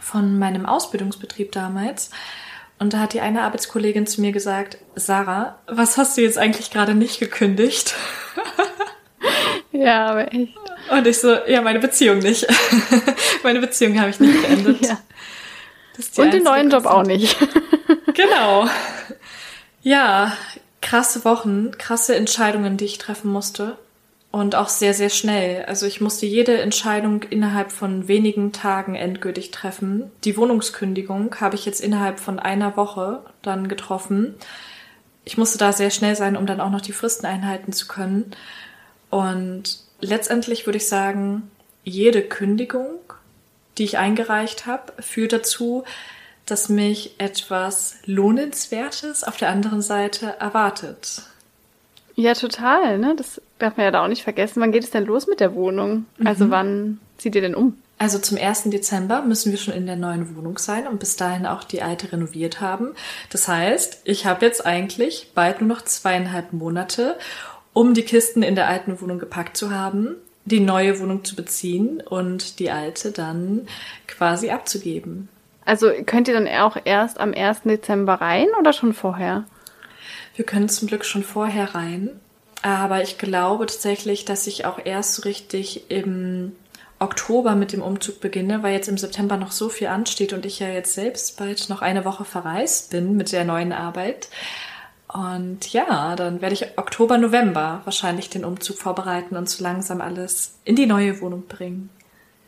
von 0.00 0.38
meinem 0.38 0.66
Ausbildungsbetrieb 0.66 1.52
damals. 1.52 2.10
Und 2.78 2.92
da 2.92 2.98
hat 2.98 3.14
die 3.14 3.20
eine 3.20 3.42
Arbeitskollegin 3.42 4.06
zu 4.06 4.20
mir 4.20 4.32
gesagt, 4.32 4.76
Sarah, 4.94 5.58
was 5.66 5.96
hast 5.96 6.18
du 6.18 6.22
jetzt 6.22 6.36
eigentlich 6.36 6.70
gerade 6.70 6.94
nicht 6.94 7.20
gekündigt? 7.20 7.94
ja, 9.72 10.06
aber 10.08 10.34
echt. 10.34 10.63
Und 10.90 11.06
ich 11.06 11.18
so, 11.18 11.34
ja, 11.46 11.60
meine 11.62 11.78
Beziehung 11.78 12.18
nicht. 12.18 12.46
meine 13.42 13.60
Beziehung 13.60 13.98
habe 14.00 14.10
ich 14.10 14.20
nicht 14.20 14.42
beendet. 14.42 14.86
ja. 14.86 14.98
Und 16.16 16.32
den 16.32 16.42
neuen 16.42 16.70
Job 16.70 16.86
auch 16.86 17.04
nicht. 17.04 17.36
genau. 18.14 18.66
Ja, 19.82 20.36
krasse 20.80 21.24
Wochen, 21.24 21.72
krasse 21.78 22.16
Entscheidungen, 22.16 22.76
die 22.76 22.84
ich 22.84 22.98
treffen 22.98 23.30
musste. 23.30 23.78
Und 24.30 24.56
auch 24.56 24.68
sehr, 24.68 24.94
sehr 24.94 25.10
schnell. 25.10 25.64
Also 25.66 25.86
ich 25.86 26.00
musste 26.00 26.26
jede 26.26 26.60
Entscheidung 26.60 27.22
innerhalb 27.22 27.70
von 27.70 28.08
wenigen 28.08 28.50
Tagen 28.50 28.96
endgültig 28.96 29.52
treffen. 29.52 30.10
Die 30.24 30.36
Wohnungskündigung 30.36 31.36
habe 31.40 31.54
ich 31.54 31.64
jetzt 31.64 31.80
innerhalb 31.80 32.18
von 32.18 32.40
einer 32.40 32.76
Woche 32.76 33.20
dann 33.42 33.68
getroffen. 33.68 34.34
Ich 35.24 35.38
musste 35.38 35.56
da 35.56 35.72
sehr 35.72 35.90
schnell 35.90 36.16
sein, 36.16 36.36
um 36.36 36.46
dann 36.46 36.60
auch 36.60 36.70
noch 36.70 36.80
die 36.80 36.92
Fristen 36.92 37.26
einhalten 37.26 37.72
zu 37.72 37.86
können. 37.86 38.32
Und 39.08 39.83
letztendlich 40.00 40.66
würde 40.66 40.78
ich 40.78 40.88
sagen, 40.88 41.50
jede 41.84 42.22
Kündigung, 42.22 42.98
die 43.78 43.84
ich 43.84 43.98
eingereicht 43.98 44.66
habe, 44.66 44.92
führt 45.02 45.32
dazu, 45.32 45.84
dass 46.46 46.68
mich 46.68 47.14
etwas 47.18 47.96
Lohnenswertes 48.04 49.24
auf 49.24 49.36
der 49.36 49.48
anderen 49.48 49.82
Seite 49.82 50.36
erwartet. 50.38 51.22
Ja, 52.16 52.34
total. 52.34 52.98
Ne? 52.98 53.14
Das 53.16 53.40
darf 53.58 53.76
man 53.76 53.84
ja 53.84 53.90
da 53.90 54.04
auch 54.04 54.08
nicht 54.08 54.22
vergessen. 54.22 54.60
Wann 54.60 54.72
geht 54.72 54.84
es 54.84 54.90
denn 54.90 55.04
los 55.04 55.26
mit 55.26 55.40
der 55.40 55.54
Wohnung? 55.54 56.06
Also 56.24 56.50
wann 56.50 57.00
zieht 57.16 57.34
ihr 57.34 57.40
denn 57.40 57.54
um? 57.54 57.76
Also 57.98 58.18
zum 58.18 58.38
1. 58.38 58.64
Dezember 58.64 59.22
müssen 59.22 59.52
wir 59.52 59.58
schon 59.58 59.74
in 59.74 59.86
der 59.86 59.96
neuen 59.96 60.36
Wohnung 60.36 60.58
sein 60.58 60.86
und 60.86 60.98
bis 60.98 61.16
dahin 61.16 61.46
auch 61.46 61.64
die 61.64 61.80
alte 61.80 62.12
renoviert 62.12 62.60
haben. 62.60 62.94
Das 63.30 63.48
heißt, 63.48 64.00
ich 64.04 64.26
habe 64.26 64.44
jetzt 64.44 64.66
eigentlich 64.66 65.30
bald 65.34 65.60
nur 65.60 65.68
noch 65.68 65.82
zweieinhalb 65.82 66.52
Monate, 66.52 67.16
um 67.74 67.92
die 67.92 68.04
Kisten 68.04 68.42
in 68.42 68.54
der 68.54 68.68
alten 68.68 68.98
Wohnung 69.02 69.18
gepackt 69.18 69.58
zu 69.58 69.70
haben, 69.70 70.16
die 70.46 70.60
neue 70.60 70.98
Wohnung 71.00 71.24
zu 71.24 71.36
beziehen 71.36 72.00
und 72.00 72.58
die 72.58 72.70
alte 72.70 73.12
dann 73.12 73.66
quasi 74.06 74.50
abzugeben. 74.50 75.28
Also 75.66 75.90
könnt 76.06 76.28
ihr 76.28 76.34
dann 76.34 76.48
auch 76.48 76.76
erst 76.84 77.20
am 77.20 77.34
1. 77.34 77.62
Dezember 77.64 78.14
rein 78.14 78.48
oder 78.58 78.72
schon 78.72 78.94
vorher? 78.94 79.44
Wir 80.36 80.44
können 80.44 80.68
zum 80.68 80.88
Glück 80.88 81.04
schon 81.04 81.22
vorher 81.22 81.74
rein, 81.74 82.10
aber 82.62 83.02
ich 83.02 83.18
glaube 83.18 83.66
tatsächlich, 83.66 84.24
dass 84.24 84.46
ich 84.46 84.66
auch 84.66 84.78
erst 84.84 85.14
so 85.14 85.22
richtig 85.22 85.90
im 85.90 86.52
Oktober 86.98 87.54
mit 87.54 87.72
dem 87.72 87.82
Umzug 87.82 88.20
beginne, 88.20 88.62
weil 88.62 88.74
jetzt 88.74 88.88
im 88.88 88.98
September 88.98 89.36
noch 89.36 89.52
so 89.52 89.68
viel 89.68 89.88
ansteht 89.88 90.32
und 90.32 90.46
ich 90.46 90.60
ja 90.60 90.68
jetzt 90.68 90.94
selbst 90.94 91.38
bald 91.38 91.68
noch 91.68 91.82
eine 91.82 92.04
Woche 92.04 92.24
verreist 92.24 92.90
bin 92.90 93.16
mit 93.16 93.32
der 93.32 93.44
neuen 93.44 93.72
Arbeit. 93.72 94.28
Und 95.14 95.72
ja, 95.72 96.16
dann 96.16 96.40
werde 96.40 96.54
ich 96.54 96.76
Oktober, 96.76 97.18
November 97.18 97.82
wahrscheinlich 97.84 98.30
den 98.30 98.44
Umzug 98.44 98.78
vorbereiten 98.78 99.36
und 99.36 99.48
so 99.48 99.62
langsam 99.62 100.00
alles 100.00 100.58
in 100.64 100.74
die 100.74 100.86
neue 100.86 101.20
Wohnung 101.20 101.44
bringen. 101.46 101.88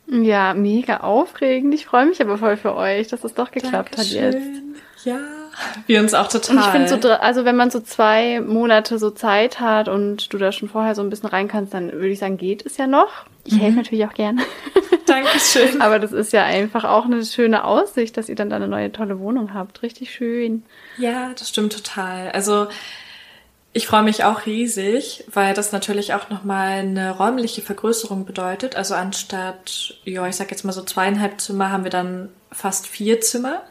Ja, 0.08 0.52
mega 0.52 0.98
aufregend. 0.98 1.74
Ich 1.74 1.86
freue 1.86 2.06
mich 2.06 2.20
aber 2.20 2.38
voll 2.38 2.56
für 2.56 2.74
euch, 2.74 3.06
dass 3.06 3.22
es 3.22 3.34
doch 3.34 3.52
geklappt 3.52 3.96
Dankeschön. 3.96 4.26
hat 4.26 4.34
jetzt. 4.34 4.62
Ja, 5.04 5.20
wir 5.86 6.00
uns 6.00 6.14
auch 6.14 6.28
total. 6.28 6.56
Und 6.56 6.62
ich 6.62 6.68
finde 6.68 6.88
so, 6.88 7.10
also 7.10 7.44
wenn 7.44 7.56
man 7.56 7.70
so 7.70 7.80
zwei 7.80 8.40
Monate 8.40 8.98
so 8.98 9.10
Zeit 9.10 9.60
hat 9.60 9.88
und 9.88 10.32
du 10.32 10.38
da 10.38 10.52
schon 10.52 10.68
vorher 10.68 10.94
so 10.94 11.02
ein 11.02 11.10
bisschen 11.10 11.28
rein 11.28 11.48
kannst, 11.48 11.74
dann 11.74 11.92
würde 11.92 12.08
ich 12.08 12.18
sagen, 12.18 12.36
geht 12.36 12.64
es 12.64 12.76
ja 12.76 12.86
noch. 12.86 13.26
Ich 13.44 13.58
helfe 13.58 13.76
natürlich 13.76 14.04
auch 14.04 14.14
gerne. 14.14 14.42
Dankeschön. 15.06 15.80
Aber 15.80 15.98
das 15.98 16.12
ist 16.12 16.32
ja 16.32 16.44
einfach 16.44 16.84
auch 16.84 17.04
eine 17.04 17.24
schöne 17.24 17.64
Aussicht, 17.64 18.16
dass 18.16 18.28
ihr 18.28 18.34
dann 18.34 18.50
da 18.50 18.56
eine 18.56 18.68
neue 18.68 18.90
tolle 18.90 19.20
Wohnung 19.20 19.54
habt. 19.54 19.82
Richtig 19.82 20.12
schön. 20.12 20.64
Ja, 20.98 21.30
das 21.38 21.48
stimmt 21.48 21.72
total. 21.72 22.30
Also 22.32 22.66
ich 23.72 23.86
freue 23.86 24.02
mich 24.02 24.24
auch 24.24 24.46
riesig, 24.46 25.24
weil 25.32 25.54
das 25.54 25.70
natürlich 25.70 26.14
auch 26.14 26.30
nochmal 26.30 26.78
eine 26.78 27.10
räumliche 27.10 27.62
Vergrößerung 27.62 28.24
bedeutet. 28.24 28.74
Also 28.74 28.94
anstatt, 28.94 29.94
ja, 30.04 30.26
ich 30.26 30.34
sag 30.34 30.50
jetzt 30.50 30.64
mal 30.64 30.72
so 30.72 30.82
zweieinhalb 30.82 31.40
Zimmer, 31.40 31.70
haben 31.70 31.84
wir 31.84 31.90
dann 31.90 32.30
fast 32.50 32.86
vier 32.86 33.20
Zimmer 33.20 33.62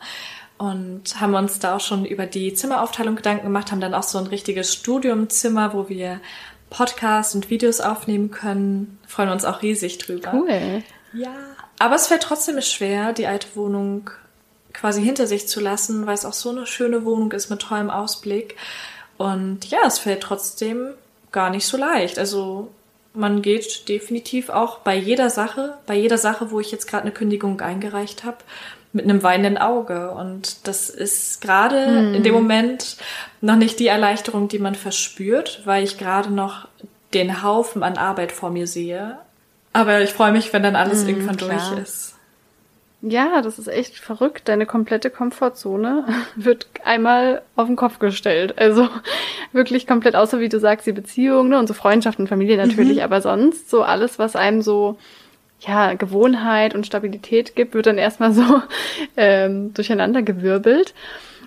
und 0.58 1.20
haben 1.20 1.36
uns 1.36 1.60
da 1.60 1.76
auch 1.76 1.82
schon 1.82 2.06
über 2.06 2.26
die 2.26 2.54
Zimmeraufteilung 2.54 3.16
Gedanken 3.16 3.46
gemacht, 3.46 3.72
haben 3.72 3.82
dann 3.82 3.94
auch 3.94 4.04
so 4.04 4.18
ein 4.18 4.28
richtiges 4.28 4.74
Studiumzimmer, 4.74 5.74
wo 5.74 5.90
wir 5.90 6.22
Podcasts 6.70 7.36
und 7.36 7.50
Videos 7.50 7.82
aufnehmen 7.82 8.32
können. 8.32 8.98
Freuen 9.08 9.30
uns 9.30 9.46
auch 9.46 9.62
riesig 9.62 9.98
drüber. 9.98 10.34
Cool. 10.34 10.84
Ja. 11.14 11.34
Aber 11.80 11.96
es 11.96 12.08
fällt 12.08 12.24
trotzdem 12.24 12.62
schwer, 12.62 13.14
die 13.14 13.28
alte 13.28 13.48
Wohnung 13.56 14.10
quasi 14.74 15.02
hinter 15.02 15.28
sich 15.28 15.48
zu 15.48 15.60
lassen, 15.60 16.06
weil 16.06 16.14
es 16.14 16.26
auch 16.26 16.34
so 16.34 16.50
eine 16.50 16.66
schöne 16.66 17.06
Wohnung 17.06 17.32
ist 17.32 17.50
mit 17.50 17.62
tollem 17.62 17.90
Ausblick. 17.90 18.56
Und 19.18 19.66
ja, 19.70 19.80
es 19.86 20.00
fällt 20.00 20.22
trotzdem 20.22 20.94
gar 21.32 21.50
nicht 21.50 21.66
so 21.66 21.78
leicht. 21.78 22.20
Also 22.20 22.72
man 23.14 23.42
geht 23.42 23.88
definitiv 23.88 24.50
auch 24.50 24.80
bei 24.80 24.96
jeder 24.96 25.30
Sache, 25.30 25.78
bei 25.86 25.96
jeder 25.96 26.18
Sache, 26.18 26.52
wo 26.52 26.60
ich 26.60 26.72
jetzt 26.72 26.88
gerade 26.88 27.04
eine 27.04 27.12
Kündigung 27.12 27.62
eingereicht 27.62 28.24
habe, 28.24 28.38
mit 28.96 29.06
einem 29.06 29.22
weinenden 29.22 29.58
Auge. 29.58 30.12
Und 30.12 30.68
das 30.68 30.90
ist 30.90 31.42
gerade 31.42 32.14
in 32.16 32.24
dem 32.24 32.34
Moment 32.34 32.98
noch 33.42 33.58
nicht 33.58 33.80
die 33.80 33.88
Erleichterung, 33.88 34.48
die 34.48 34.60
man 34.60 34.74
verspürt, 34.74 35.62
weil 35.66 35.84
ich 35.84 35.98
gerade 35.98 36.32
noch 36.32 36.68
den 37.14 37.44
Haufen 37.44 37.84
an 37.84 37.98
Arbeit 37.98 38.32
vor 38.32 38.50
mir 38.50 38.68
sehe. 38.68 39.18
Aber 39.74 40.02
ich 40.02 40.12
freue 40.12 40.32
mich, 40.32 40.54
wenn 40.54 40.64
dann 40.64 40.78
alles 40.78 41.06
irgendwann 41.06 41.38
klar. 41.38 41.72
durch 41.72 41.82
ist. 41.82 42.16
Ja, 43.02 43.42
das 43.42 43.60
ist 43.60 43.68
echt 43.68 44.00
verrückt. 44.00 44.48
Deine 44.48 44.66
komplette 44.66 45.10
Komfortzone 45.10 46.06
wird 46.36 46.68
einmal 46.84 47.42
auf 47.56 47.68
den 47.68 47.76
Kopf 47.76 48.00
gestellt. 48.00 48.58
Also 48.58 48.88
wirklich 49.52 49.86
komplett, 49.86 50.16
außer 50.16 50.40
wie 50.40 50.50
du 50.50 50.60
sagst, 50.60 50.88
die 50.88 50.94
Beziehung 50.94 51.50
ne, 51.50 51.60
und 51.60 51.68
so 51.68 51.74
Freundschaft 51.74 52.18
und 52.18 52.30
Familie 52.30 52.58
natürlich, 52.58 53.04
aber 53.04 53.22
sonst 53.22 53.70
so 53.70 53.84
alles, 53.84 54.18
was 54.18 54.36
einem 54.36 54.62
so 54.62 54.98
ja, 55.68 55.94
Gewohnheit 55.94 56.76
und 56.76 56.86
Stabilität 56.86 57.56
gibt, 57.56 57.74
wird 57.74 57.86
dann 57.86 57.98
erstmal 57.98 58.34
so 58.34 58.44
ähm, 59.18 59.74
durcheinander 59.74 60.22
gewirbelt. 60.22 60.94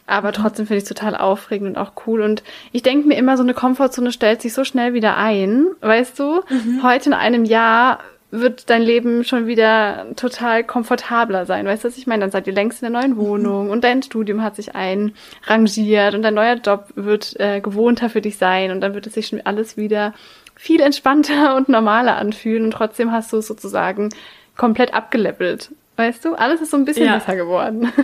Aber 0.06 0.32
trotzdem 0.32 0.66
finde 0.66 0.78
ich 0.78 0.84
es 0.84 0.88
total 0.88 1.14
aufregend 1.14 1.68
und 1.68 1.76
auch 1.76 1.92
cool. 2.06 2.22
Und 2.22 2.42
ich 2.72 2.82
denke 2.82 3.06
mir 3.06 3.18
immer, 3.18 3.37
so 3.37 3.42
eine 3.42 3.52
Komfortzone 3.52 4.10
stellt 4.10 4.40
sich 4.40 4.54
so 4.54 4.64
schnell 4.64 4.94
wieder 4.94 5.18
ein. 5.18 5.66
Weißt 5.82 6.18
du, 6.18 6.40
heute 6.82 7.10
in 7.10 7.12
einem 7.12 7.44
Jahr 7.44 7.98
wird 8.30 8.68
dein 8.68 8.82
Leben 8.82 9.25
schon 9.25 9.46
wieder 9.46 10.06
total 10.16 10.62
komfortabler 10.62 11.46
sein. 11.46 11.66
Weißt 11.66 11.84
du, 11.84 11.88
was 11.88 11.96
ich 11.96 12.06
meine? 12.06 12.20
Dann 12.20 12.30
seid 12.30 12.46
ihr 12.46 12.52
längst 12.52 12.82
in 12.82 12.92
der 12.92 13.00
neuen 13.00 13.16
Wohnung 13.16 13.70
und 13.70 13.84
dein 13.84 14.02
Studium 14.02 14.42
hat 14.42 14.56
sich 14.56 14.75
einrangiert 14.75 16.14
und 16.14 16.22
dein 16.22 16.34
neuer 16.34 16.56
Job 16.56 16.88
wird 16.94 17.38
äh, 17.40 17.60
gewohnter 17.60 18.10
für 18.10 18.20
dich 18.20 18.37
sein 18.37 18.70
und 18.70 18.82
dann 18.82 18.94
wird 18.94 19.06
es 19.06 19.14
sich 19.14 19.28
schon 19.28 19.40
alles 19.44 19.78
wieder 19.78 20.12
viel 20.58 20.80
entspannter 20.82 21.56
und 21.56 21.70
normaler 21.70 22.16
anfühlen 22.16 22.64
und 22.66 22.72
trotzdem 22.72 23.10
hast 23.12 23.32
du 23.32 23.38
es 23.38 23.46
sozusagen 23.46 24.10
komplett 24.56 24.92
abgelevelt. 24.92 25.70
Weißt 25.96 26.24
du, 26.24 26.34
alles 26.34 26.60
ist 26.60 26.70
so 26.72 26.76
ein 26.76 26.84
bisschen 26.84 27.06
Ja. 27.06 27.14
besser 27.14 27.36
geworden. 27.36 27.90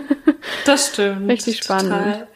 Das 0.65 0.89
stimmt. 0.93 1.29
Richtig 1.29 1.57
spannend. 1.57 1.91
Total. 1.91 2.27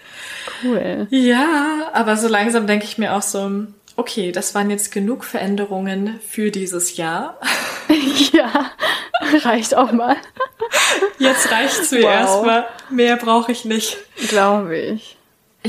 cool. 0.63 1.07
Ja, 1.11 1.89
aber 1.93 2.15
so 2.17 2.27
langsam 2.27 2.65
denke 2.67 2.85
ich 2.85 2.97
mir 2.97 3.13
auch 3.15 3.21
so, 3.21 3.51
okay, 3.97 4.31
das 4.31 4.55
waren 4.55 4.69
jetzt 4.71 4.91
genug 4.91 5.23
Veränderungen 5.23 6.19
für 6.27 6.49
dieses 6.51 6.97
Jahr. 6.97 7.39
ja, 8.33 8.71
reicht 9.43 9.75
auch 9.75 9.91
mal, 9.91 10.15
Jetzt 11.19 11.51
reicht's 11.51 11.91
mir 11.91 12.01
Wow. 12.03 12.09
erstmal. 12.09 12.65
Mehr 12.89 13.15
brauche 13.17 13.51
ich 13.51 13.63
nicht. 13.65 13.97
glaube 14.29 14.75
ich. 14.77 15.17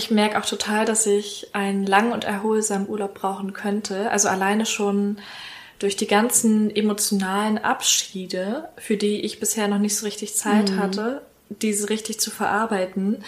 Ich 0.00 0.10
merke 0.10 0.38
auch 0.38 0.46
total, 0.46 0.86
dass 0.86 1.04
ich 1.04 1.48
einen 1.52 1.84
langen 1.84 2.12
und 2.12 2.24
erholsamen 2.24 2.88
Urlaub 2.88 3.12
brauchen 3.12 3.52
könnte. 3.52 4.10
Also 4.10 4.30
alleine 4.30 4.64
schon 4.64 5.18
durch 5.78 5.94
die 5.94 6.06
ganzen 6.06 6.74
emotionalen 6.74 7.58
Abschiede, 7.58 8.70
für 8.78 8.96
die 8.96 9.20
ich 9.20 9.40
bisher 9.40 9.68
noch 9.68 9.78
nicht 9.78 9.94
so 9.94 10.06
richtig 10.06 10.34
Zeit 10.34 10.72
hatte, 10.78 11.20
diese 11.50 11.90
richtig 11.90 12.18
zu 12.18 12.30
verarbeiten. 12.30 13.22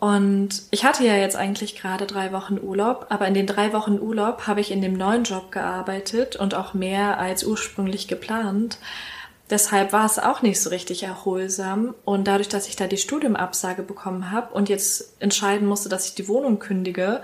Und 0.00 0.62
ich 0.72 0.84
hatte 0.84 1.06
ja 1.06 1.14
jetzt 1.14 1.36
eigentlich 1.36 1.76
gerade 1.76 2.08
drei 2.08 2.32
Wochen 2.32 2.58
Urlaub, 2.60 3.06
aber 3.10 3.28
in 3.28 3.34
den 3.34 3.46
drei 3.46 3.72
Wochen 3.72 4.00
Urlaub 4.00 4.48
habe 4.48 4.60
ich 4.60 4.72
in 4.72 4.82
dem 4.82 4.94
neuen 4.94 5.22
Job 5.22 5.52
gearbeitet 5.52 6.34
und 6.34 6.56
auch 6.56 6.74
mehr 6.74 7.20
als 7.20 7.44
ursprünglich 7.44 8.08
geplant. 8.08 8.78
Deshalb 9.52 9.92
war 9.92 10.06
es 10.06 10.18
auch 10.18 10.40
nicht 10.40 10.62
so 10.62 10.70
richtig 10.70 11.02
erholsam. 11.02 11.94
Und 12.06 12.26
dadurch, 12.26 12.48
dass 12.48 12.68
ich 12.68 12.76
da 12.76 12.86
die 12.86 12.96
Studiumabsage 12.96 13.82
bekommen 13.82 14.30
habe 14.30 14.54
und 14.54 14.70
jetzt 14.70 15.14
entscheiden 15.20 15.68
musste, 15.68 15.90
dass 15.90 16.06
ich 16.06 16.14
die 16.14 16.26
Wohnung 16.26 16.58
kündige, 16.58 17.20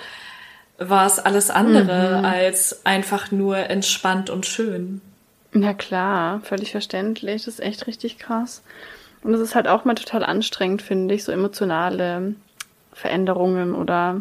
war 0.77 1.07
es 1.07 1.19
alles 1.19 1.49
andere 1.49 2.23
als 2.25 2.85
einfach 2.85 3.31
nur 3.31 3.57
entspannt 3.57 4.29
und 4.29 4.45
schön. 4.45 5.01
Na 5.53 5.73
klar, 5.73 6.43
völlig 6.43 6.73
verständlich. 6.73 7.47
Das 7.47 7.55
ist 7.55 7.65
echt 7.65 7.87
richtig 7.87 8.19
krass. 8.19 8.63
Und 9.23 9.33
es 9.33 9.41
ist 9.41 9.55
halt 9.55 9.67
auch 9.67 9.87
mal 9.87 9.95
total 9.95 10.23
anstrengend, 10.23 10.83
finde 10.83 11.15
ich, 11.15 11.25
so 11.25 11.33
emotionale 11.33 12.35
Veränderungen 12.93 13.75
oder 13.75 14.21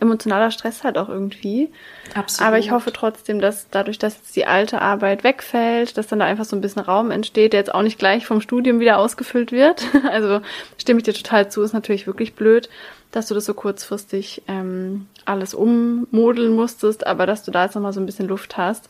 emotionaler 0.00 0.50
Stress 0.50 0.84
halt 0.84 0.98
auch 0.98 1.08
irgendwie. 1.08 1.70
Absolut. 2.14 2.46
Aber 2.46 2.58
ich 2.58 2.70
hoffe 2.70 2.92
trotzdem, 2.92 3.40
dass 3.40 3.68
dadurch, 3.70 3.98
dass 3.98 4.16
jetzt 4.16 4.36
die 4.36 4.46
alte 4.46 4.82
Arbeit 4.82 5.24
wegfällt, 5.24 5.96
dass 5.96 6.06
dann 6.06 6.18
da 6.18 6.24
einfach 6.24 6.44
so 6.44 6.56
ein 6.56 6.60
bisschen 6.60 6.82
Raum 6.82 7.10
entsteht, 7.10 7.52
der 7.52 7.60
jetzt 7.60 7.74
auch 7.74 7.82
nicht 7.82 7.98
gleich 7.98 8.26
vom 8.26 8.40
Studium 8.40 8.80
wieder 8.80 8.98
ausgefüllt 8.98 9.52
wird. 9.52 9.84
Also 10.14 10.42
stimme 10.78 10.98
ich 10.98 11.04
dir 11.04 11.14
total 11.14 11.50
zu, 11.50 11.62
ist 11.62 11.72
natürlich 11.72 12.06
wirklich 12.06 12.34
blöd, 12.34 12.68
dass 13.10 13.26
du 13.26 13.34
das 13.34 13.46
so 13.46 13.54
kurzfristig 13.54 14.42
ähm, 14.46 15.06
alles 15.24 15.54
ummodeln 15.54 16.54
musstest, 16.54 17.06
aber 17.06 17.26
dass 17.26 17.42
du 17.42 17.50
da 17.50 17.64
jetzt 17.64 17.74
nochmal 17.74 17.92
so 17.92 18.00
ein 18.00 18.06
bisschen 18.06 18.28
Luft 18.28 18.56
hast. 18.56 18.88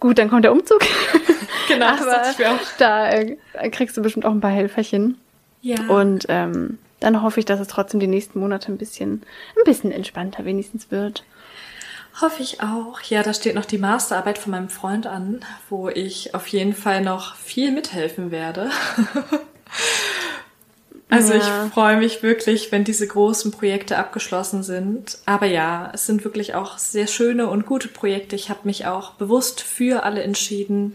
Gut, 0.00 0.18
dann 0.18 0.28
kommt 0.28 0.44
der 0.44 0.52
Umzug. 0.52 0.80
Genau, 1.66 1.86
das 1.92 2.02
aber 2.02 2.10
dachte 2.10 2.30
ich 2.32 2.38
mir 2.38 2.50
auch. 2.50 2.58
da 2.78 3.10
äh, 3.10 3.36
kriegst 3.70 3.96
du 3.96 4.02
bestimmt 4.02 4.26
auch 4.26 4.32
ein 4.32 4.40
paar 4.40 4.50
Helferchen. 4.50 5.18
Ja. 5.62 5.76
Und 5.88 6.26
ähm, 6.28 6.78
dann 7.04 7.22
hoffe 7.22 7.38
ich, 7.40 7.46
dass 7.46 7.60
es 7.60 7.68
trotzdem 7.68 8.00
die 8.00 8.06
nächsten 8.06 8.40
Monate 8.40 8.72
ein 8.72 8.78
bisschen, 8.78 9.22
ein 9.56 9.64
bisschen 9.64 9.92
entspannter 9.92 10.44
wenigstens 10.44 10.90
wird. 10.90 11.24
Hoffe 12.20 12.42
ich 12.42 12.60
auch. 12.60 13.00
Ja, 13.02 13.22
da 13.22 13.34
steht 13.34 13.54
noch 13.56 13.64
die 13.64 13.78
Masterarbeit 13.78 14.38
von 14.38 14.52
meinem 14.52 14.68
Freund 14.68 15.06
an, 15.06 15.40
wo 15.68 15.88
ich 15.88 16.34
auf 16.34 16.46
jeden 16.48 16.74
Fall 16.74 17.02
noch 17.02 17.34
viel 17.36 17.72
mithelfen 17.72 18.30
werde. 18.30 18.70
Also 21.10 21.34
Ja. 21.34 21.66
ich 21.66 21.72
freue 21.72 21.98
mich 21.98 22.22
wirklich, 22.22 22.72
wenn 22.72 22.82
diese 22.82 23.06
großen 23.06 23.50
Projekte 23.52 23.98
abgeschlossen 23.98 24.62
sind. 24.62 25.18
Aber 25.26 25.46
ja, 25.46 25.90
es 25.92 26.06
sind 26.06 26.24
wirklich 26.24 26.54
auch 26.54 26.78
sehr 26.78 27.06
schöne 27.06 27.46
und 27.48 27.66
gute 27.66 27.88
Projekte. 27.88 28.34
Ich 28.34 28.48
habe 28.50 28.60
mich 28.64 28.86
auch 28.86 29.12
bewusst 29.12 29.60
für 29.60 30.02
alle 30.02 30.22
entschieden, 30.22 30.94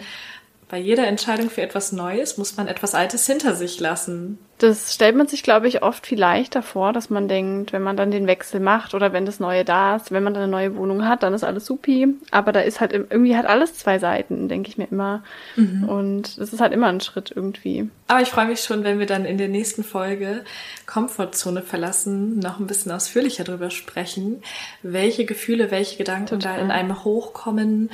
Bei 0.69 0.77
jeder 0.77 1.07
Entscheidung 1.07 1.49
für 1.49 1.63
etwas 1.63 1.91
Neues 1.91 2.37
muss 2.37 2.55
man 2.55 2.67
etwas 2.67 2.93
Altes 2.93 3.25
hinter 3.25 3.55
sich 3.55 3.79
lassen. 3.79 4.37
Das 4.59 4.93
stellt 4.93 5.15
man 5.15 5.25
sich, 5.25 5.41
glaube 5.41 5.67
ich, 5.67 5.81
oft 5.81 6.05
viel 6.05 6.19
leichter 6.19 6.61
vor, 6.61 6.93
dass 6.93 7.09
man 7.09 7.27
denkt, 7.27 7.73
wenn 7.73 7.81
man 7.81 7.97
dann 7.97 8.11
den 8.11 8.27
Wechsel 8.27 8.59
macht 8.59 8.93
oder 8.93 9.11
wenn 9.11 9.25
das 9.25 9.39
Neue 9.39 9.65
da 9.65 9.95
ist, 9.95 10.11
wenn 10.11 10.21
man 10.21 10.33
dann 10.33 10.43
eine 10.43 10.51
neue 10.51 10.75
Wohnung 10.75 11.07
hat, 11.07 11.23
dann 11.23 11.33
ist 11.33 11.43
alles 11.43 11.65
supi. 11.65 12.09
Aber 12.29 12.51
da 12.51 12.59
ist 12.59 12.81
halt 12.81 12.93
irgendwie 12.93 13.35
hat 13.35 13.47
alles 13.47 13.73
zwei 13.73 13.97
Seiten, 13.97 14.47
denke 14.47 14.69
ich 14.69 14.77
mir 14.77 14.87
immer. 14.91 15.23
Mhm. 15.55 15.89
Und 15.89 16.37
es 16.37 16.53
ist 16.53 16.59
halt 16.59 16.73
immer 16.73 16.87
ein 16.87 17.01
Schritt 17.01 17.31
irgendwie. 17.33 17.89
Aber 18.07 18.21
ich 18.21 18.29
freue 18.29 18.45
mich 18.45 18.59
schon, 18.59 18.83
wenn 18.83 18.99
wir 18.99 19.07
dann 19.07 19.25
in 19.25 19.39
der 19.39 19.47
nächsten 19.47 19.83
Folge 19.83 20.43
Komfortzone 20.85 21.63
verlassen, 21.63 22.37
noch 22.37 22.59
ein 22.59 22.67
bisschen 22.67 22.91
ausführlicher 22.91 23.43
darüber 23.43 23.71
sprechen, 23.71 24.43
welche 24.83 25.25
Gefühle, 25.25 25.71
welche 25.71 25.97
Gedanken 25.97 26.41
Total. 26.41 26.57
da 26.57 26.61
in 26.61 26.69
einem 26.69 27.03
hochkommen 27.03 27.89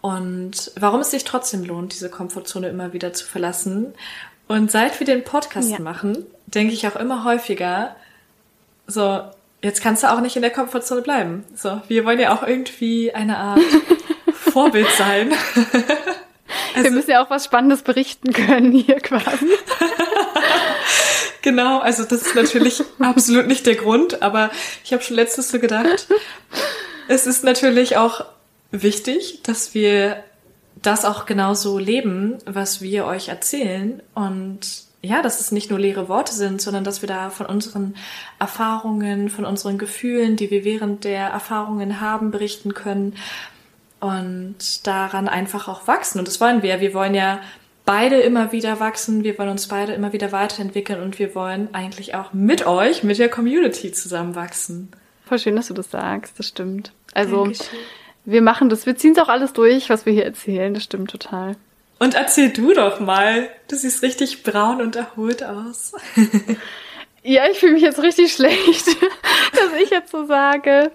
und 0.00 0.70
warum 0.78 1.00
es 1.00 1.10
sich 1.10 1.24
trotzdem 1.24 1.64
lohnt, 1.64 1.92
diese 1.92 2.08
Komfortzone 2.08 2.68
immer 2.68 2.92
wieder 2.92 3.12
zu 3.12 3.26
verlassen. 3.26 3.94
Und 4.46 4.70
seit 4.70 4.98
wir 5.00 5.06
den 5.06 5.24
Podcast 5.24 5.70
ja. 5.70 5.80
machen, 5.80 6.24
denke 6.46 6.72
ich 6.72 6.86
auch 6.86 6.96
immer 6.96 7.24
häufiger, 7.24 7.96
so, 8.86 9.22
jetzt 9.62 9.82
kannst 9.82 10.02
du 10.02 10.10
auch 10.10 10.20
nicht 10.20 10.36
in 10.36 10.42
der 10.42 10.50
Komfortzone 10.50 11.02
bleiben. 11.02 11.44
So, 11.54 11.82
wir 11.88 12.04
wollen 12.04 12.20
ja 12.20 12.34
auch 12.34 12.42
irgendwie 12.42 13.12
eine 13.12 13.36
Art 13.36 13.60
Vorbild 14.32 14.88
sein. 14.96 15.32
also, 16.74 16.84
wir 16.84 16.90
müssen 16.92 17.10
ja 17.10 17.24
auch 17.24 17.30
was 17.30 17.44
Spannendes 17.44 17.82
berichten 17.82 18.32
können 18.32 18.72
hier 18.72 19.00
quasi. 19.00 19.46
genau, 21.42 21.80
also 21.80 22.04
das 22.04 22.22
ist 22.22 22.34
natürlich 22.34 22.82
absolut 23.00 23.48
nicht 23.48 23.66
der 23.66 23.74
Grund, 23.74 24.22
aber 24.22 24.50
ich 24.84 24.92
habe 24.92 25.02
schon 25.02 25.16
letztes 25.16 25.50
so 25.50 25.58
gedacht, 25.58 26.06
es 27.08 27.26
ist 27.26 27.44
natürlich 27.44 27.96
auch 27.96 28.24
wichtig, 28.70 29.42
dass 29.42 29.74
wir 29.74 30.24
das 30.82 31.04
auch 31.04 31.26
genauso 31.26 31.78
leben, 31.78 32.38
was 32.44 32.80
wir 32.80 33.06
euch 33.06 33.28
erzählen 33.28 34.02
und 34.14 34.60
ja, 35.00 35.22
dass 35.22 35.40
es 35.40 35.52
nicht 35.52 35.70
nur 35.70 35.78
leere 35.78 36.08
Worte 36.08 36.32
sind, 36.32 36.60
sondern 36.60 36.82
dass 36.82 37.02
wir 37.02 37.06
da 37.06 37.30
von 37.30 37.46
unseren 37.46 37.94
Erfahrungen, 38.38 39.30
von 39.30 39.44
unseren 39.44 39.78
Gefühlen, 39.78 40.36
die 40.36 40.50
wir 40.50 40.64
während 40.64 41.04
der 41.04 41.28
Erfahrungen 41.28 42.00
haben, 42.00 42.30
berichten 42.30 42.74
können 42.74 43.14
und 44.00 44.86
daran 44.86 45.28
einfach 45.28 45.68
auch 45.68 45.86
wachsen. 45.86 46.18
Und 46.18 46.26
das 46.26 46.40
wollen 46.40 46.62
wir. 46.62 46.80
Wir 46.80 46.94
wollen 46.94 47.14
ja 47.14 47.40
beide 47.84 48.16
immer 48.16 48.50
wieder 48.50 48.80
wachsen, 48.80 49.22
wir 49.22 49.38
wollen 49.38 49.50
uns 49.50 49.68
beide 49.68 49.92
immer 49.92 50.12
wieder 50.12 50.32
weiterentwickeln 50.32 51.00
und 51.00 51.18
wir 51.18 51.34
wollen 51.34 51.72
eigentlich 51.74 52.14
auch 52.14 52.32
mit 52.32 52.66
euch, 52.66 53.02
mit 53.02 53.18
der 53.18 53.28
Community 53.28 53.92
zusammenwachsen. 53.92 54.90
Voll 55.26 55.38
schön, 55.38 55.56
dass 55.56 55.68
du 55.68 55.74
das 55.74 55.90
sagst, 55.90 56.38
das 56.38 56.48
stimmt. 56.48 56.92
Also 57.14 57.44
Dankeschön 57.44 57.78
wir 58.30 58.42
machen 58.42 58.68
das, 58.68 58.84
wir 58.84 58.94
ziehen 58.94 59.12
es 59.12 59.18
auch 59.18 59.30
alles 59.30 59.54
durch, 59.54 59.88
was 59.88 60.04
wir 60.04 60.12
hier 60.12 60.26
erzählen. 60.26 60.74
Das 60.74 60.84
stimmt 60.84 61.10
total. 61.10 61.56
Und 61.98 62.14
erzähl 62.14 62.50
du 62.50 62.74
doch 62.74 63.00
mal. 63.00 63.48
Du 63.68 63.76
siehst 63.76 64.02
richtig 64.02 64.42
braun 64.42 64.82
und 64.82 64.96
erholt 64.96 65.42
aus. 65.42 65.92
ja, 67.22 67.48
ich 67.50 67.58
fühle 67.58 67.72
mich 67.72 67.82
jetzt 67.82 68.02
richtig 68.02 68.34
schlecht, 68.34 68.86
dass 69.52 69.72
ich 69.82 69.88
jetzt 69.88 70.12
so 70.12 70.26
sage. 70.26 70.92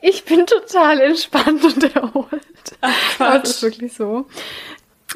Ich 0.00 0.24
bin 0.24 0.46
total 0.46 1.00
entspannt 1.00 1.64
und 1.64 1.92
erholt. 1.92 2.28
Ach, 2.80 3.16
Quatsch. 3.16 3.42
Das 3.42 3.50
ist 3.50 3.62
wirklich 3.64 3.92
so. 3.92 4.26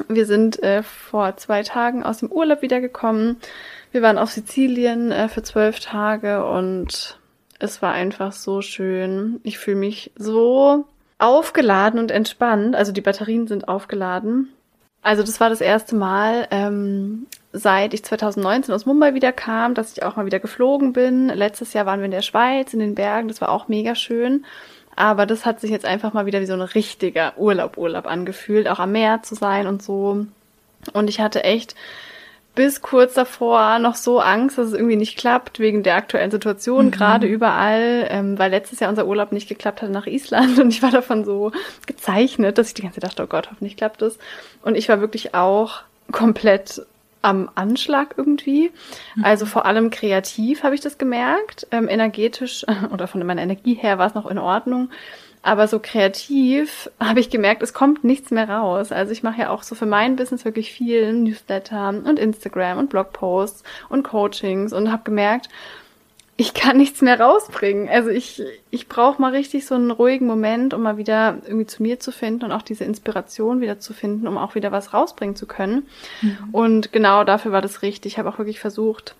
Wir 0.09 0.25
sind 0.25 0.61
äh, 0.61 0.83
vor 0.83 1.37
zwei 1.37 1.63
Tagen 1.63 2.03
aus 2.03 2.17
dem 2.17 2.33
Urlaub 2.33 2.61
wiedergekommen. 2.61 3.37
Wir 3.93 4.01
waren 4.01 4.17
auf 4.17 4.31
Sizilien 4.31 5.13
äh, 5.13 5.29
für 5.29 5.41
zwölf 5.41 5.79
Tage 5.79 6.45
und 6.45 7.17
es 7.59 7.81
war 7.81 7.93
einfach 7.93 8.33
so 8.33 8.61
schön. 8.61 9.39
Ich 9.43 9.57
fühle 9.57 9.77
mich 9.77 10.11
so 10.17 10.85
aufgeladen 11.21 11.99
und 11.99 12.11
entspannt. 12.11 12.75
Also 12.75 12.91
die 12.91 13.01
Batterien 13.01 13.47
sind 13.47 13.67
aufgeladen. 13.67 14.49
Also 15.03 15.23
das 15.23 15.39
war 15.39 15.49
das 15.49 15.61
erste 15.61 15.95
Mal, 15.95 16.47
ähm, 16.51 17.27
seit 17.53 17.93
ich 17.93 18.03
2019 18.03 18.73
aus 18.73 18.85
Mumbai 18.85 19.13
wieder 19.13 19.31
kam, 19.31 19.73
dass 19.73 19.93
ich 19.93 20.03
auch 20.03 20.15
mal 20.15 20.25
wieder 20.25 20.39
geflogen 20.39 20.93
bin. 20.93 21.27
Letztes 21.27 21.73
Jahr 21.73 21.85
waren 21.85 21.99
wir 21.99 22.05
in 22.05 22.11
der 22.11 22.21
Schweiz, 22.21 22.73
in 22.73 22.79
den 22.79 22.95
Bergen. 22.95 23.27
Das 23.27 23.41
war 23.41 23.49
auch 23.49 23.67
mega 23.67 23.95
schön. 23.95 24.45
Aber 24.95 25.25
das 25.25 25.45
hat 25.45 25.59
sich 25.59 25.71
jetzt 25.71 25.85
einfach 25.85 26.13
mal 26.13 26.25
wieder 26.25 26.41
wie 26.41 26.45
so 26.45 26.53
ein 26.53 26.61
richtiger 26.61 27.37
Urlaub, 27.37 27.77
Urlaub 27.77 28.05
angefühlt, 28.05 28.67
auch 28.67 28.79
am 28.79 28.91
Meer 28.91 29.21
zu 29.23 29.35
sein 29.35 29.67
und 29.67 29.81
so. 29.81 30.25
Und 30.93 31.09
ich 31.09 31.19
hatte 31.19 31.43
echt 31.43 31.75
bis 32.53 32.81
kurz 32.81 33.13
davor 33.13 33.79
noch 33.79 33.95
so 33.95 34.19
Angst, 34.19 34.57
dass 34.57 34.67
es 34.67 34.73
irgendwie 34.73 34.97
nicht 34.97 35.17
klappt, 35.17 35.59
wegen 35.59 35.83
der 35.83 35.95
aktuellen 35.95 36.31
Situation, 36.31 36.87
mhm. 36.87 36.91
gerade 36.91 37.27
überall, 37.27 38.07
ähm, 38.09 38.37
weil 38.37 38.51
letztes 38.51 38.79
Jahr 38.79 38.89
unser 38.89 39.07
Urlaub 39.07 39.31
nicht 39.31 39.47
geklappt 39.47 39.81
hat 39.81 39.89
nach 39.89 40.07
Island 40.07 40.59
und 40.59 40.69
ich 40.69 40.83
war 40.83 40.91
davon 40.91 41.23
so 41.23 41.51
gezeichnet, 41.87 42.57
dass 42.57 42.67
ich 42.67 42.73
die 42.73 42.81
ganze 42.81 42.99
Zeit 42.99 43.09
dachte, 43.09 43.23
oh 43.23 43.27
Gott, 43.27 43.49
hoffentlich 43.49 43.77
klappt 43.77 44.01
es. 44.01 44.17
Und 44.63 44.75
ich 44.75 44.89
war 44.89 44.99
wirklich 44.99 45.33
auch 45.33 45.81
komplett 46.11 46.85
am 47.21 47.49
Anschlag 47.55 48.15
irgendwie. 48.17 48.71
Mhm. 49.15 49.23
Also 49.23 49.45
vor 49.45 49.65
allem 49.65 49.89
kreativ 49.89 50.63
habe 50.63 50.75
ich 50.75 50.81
das 50.81 50.97
gemerkt. 50.97 51.67
Ähm, 51.71 51.87
energetisch 51.87 52.65
oder 52.91 53.07
von 53.07 53.25
meiner 53.25 53.43
Energie 53.43 53.75
her 53.75 53.97
war 53.97 54.07
es 54.07 54.13
noch 54.13 54.29
in 54.29 54.37
Ordnung. 54.37 54.89
Aber 55.43 55.67
so 55.67 55.79
kreativ 55.79 56.89
habe 56.99 57.19
ich 57.19 57.31
gemerkt, 57.31 57.63
es 57.63 57.73
kommt 57.73 58.03
nichts 58.03 58.29
mehr 58.29 58.47
raus. 58.47 58.91
Also 58.91 59.11
ich 59.11 59.23
mache 59.23 59.41
ja 59.41 59.49
auch 59.49 59.63
so 59.63 59.73
für 59.73 59.87
mein 59.87 60.15
Business 60.15 60.45
wirklich 60.45 60.71
viel 60.71 61.13
Newsletter 61.13 61.89
und 61.89 62.19
Instagram 62.19 62.77
und 62.77 62.89
Blogposts 62.91 63.63
und 63.89 64.03
Coachings 64.03 64.71
und 64.71 64.91
habe 64.91 65.03
gemerkt, 65.03 65.49
ich 66.37 66.53
kann 66.53 66.77
nichts 66.77 67.01
mehr 67.01 67.19
rausbringen. 67.19 67.89
Also 67.89 68.09
ich, 68.09 68.41
ich 68.71 68.87
brauche 68.87 69.21
mal 69.21 69.31
richtig 69.31 69.65
so 69.65 69.75
einen 69.75 69.91
ruhigen 69.91 70.25
Moment, 70.25 70.73
um 70.73 70.81
mal 70.81 70.97
wieder 70.97 71.37
irgendwie 71.43 71.67
zu 71.67 71.83
mir 71.83 71.99
zu 71.99 72.11
finden 72.11 72.45
und 72.45 72.51
auch 72.51 72.63
diese 72.63 72.83
Inspiration 72.83 73.61
wieder 73.61 73.79
zu 73.79 73.93
finden, 73.93 74.27
um 74.27 74.37
auch 74.37 74.55
wieder 74.55 74.71
was 74.71 74.93
rausbringen 74.93 75.35
zu 75.35 75.45
können. 75.45 75.87
Mhm. 76.21 76.37
Und 76.51 76.91
genau 76.91 77.23
dafür 77.23 77.51
war 77.51 77.61
das 77.61 77.83
richtig. 77.83 78.13
Ich 78.13 78.19
habe 78.19 78.29
auch 78.29 78.39
wirklich 78.39 78.59
versucht, 78.59 79.15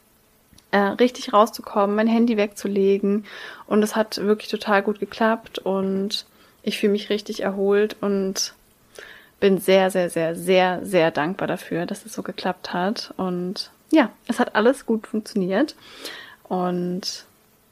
äh, 0.72 0.78
richtig 0.78 1.34
rauszukommen, 1.34 1.96
mein 1.96 2.08
Handy 2.08 2.38
wegzulegen. 2.38 3.26
Und 3.68 3.84
es 3.84 3.96
hat 3.96 4.18
wirklich 4.18 4.50
total 4.50 4.82
gut 4.82 5.00
geklappt 5.00 5.60
und 5.60 6.26
ich 6.64 6.80
fühle 6.80 6.94
mich 6.94 7.10
richtig 7.10 7.42
erholt 7.42 7.98
und 8.02 8.54
bin 9.40 9.58
sehr, 9.58 9.90
sehr, 9.90 10.10
sehr, 10.10 10.36
sehr, 10.36 10.86
sehr 10.86 11.12
dankbar 11.12 11.48
dafür, 11.48 11.86
dass 11.86 12.06
es 12.06 12.14
so 12.14 12.22
geklappt 12.22 12.74
hat. 12.74 13.14
Und 13.18 13.72
ja, 13.92 14.12
es 14.28 14.40
hat 14.40 14.56
alles 14.56 14.86
gut 14.86 15.08
funktioniert. 15.08 15.76
Und 16.44 17.26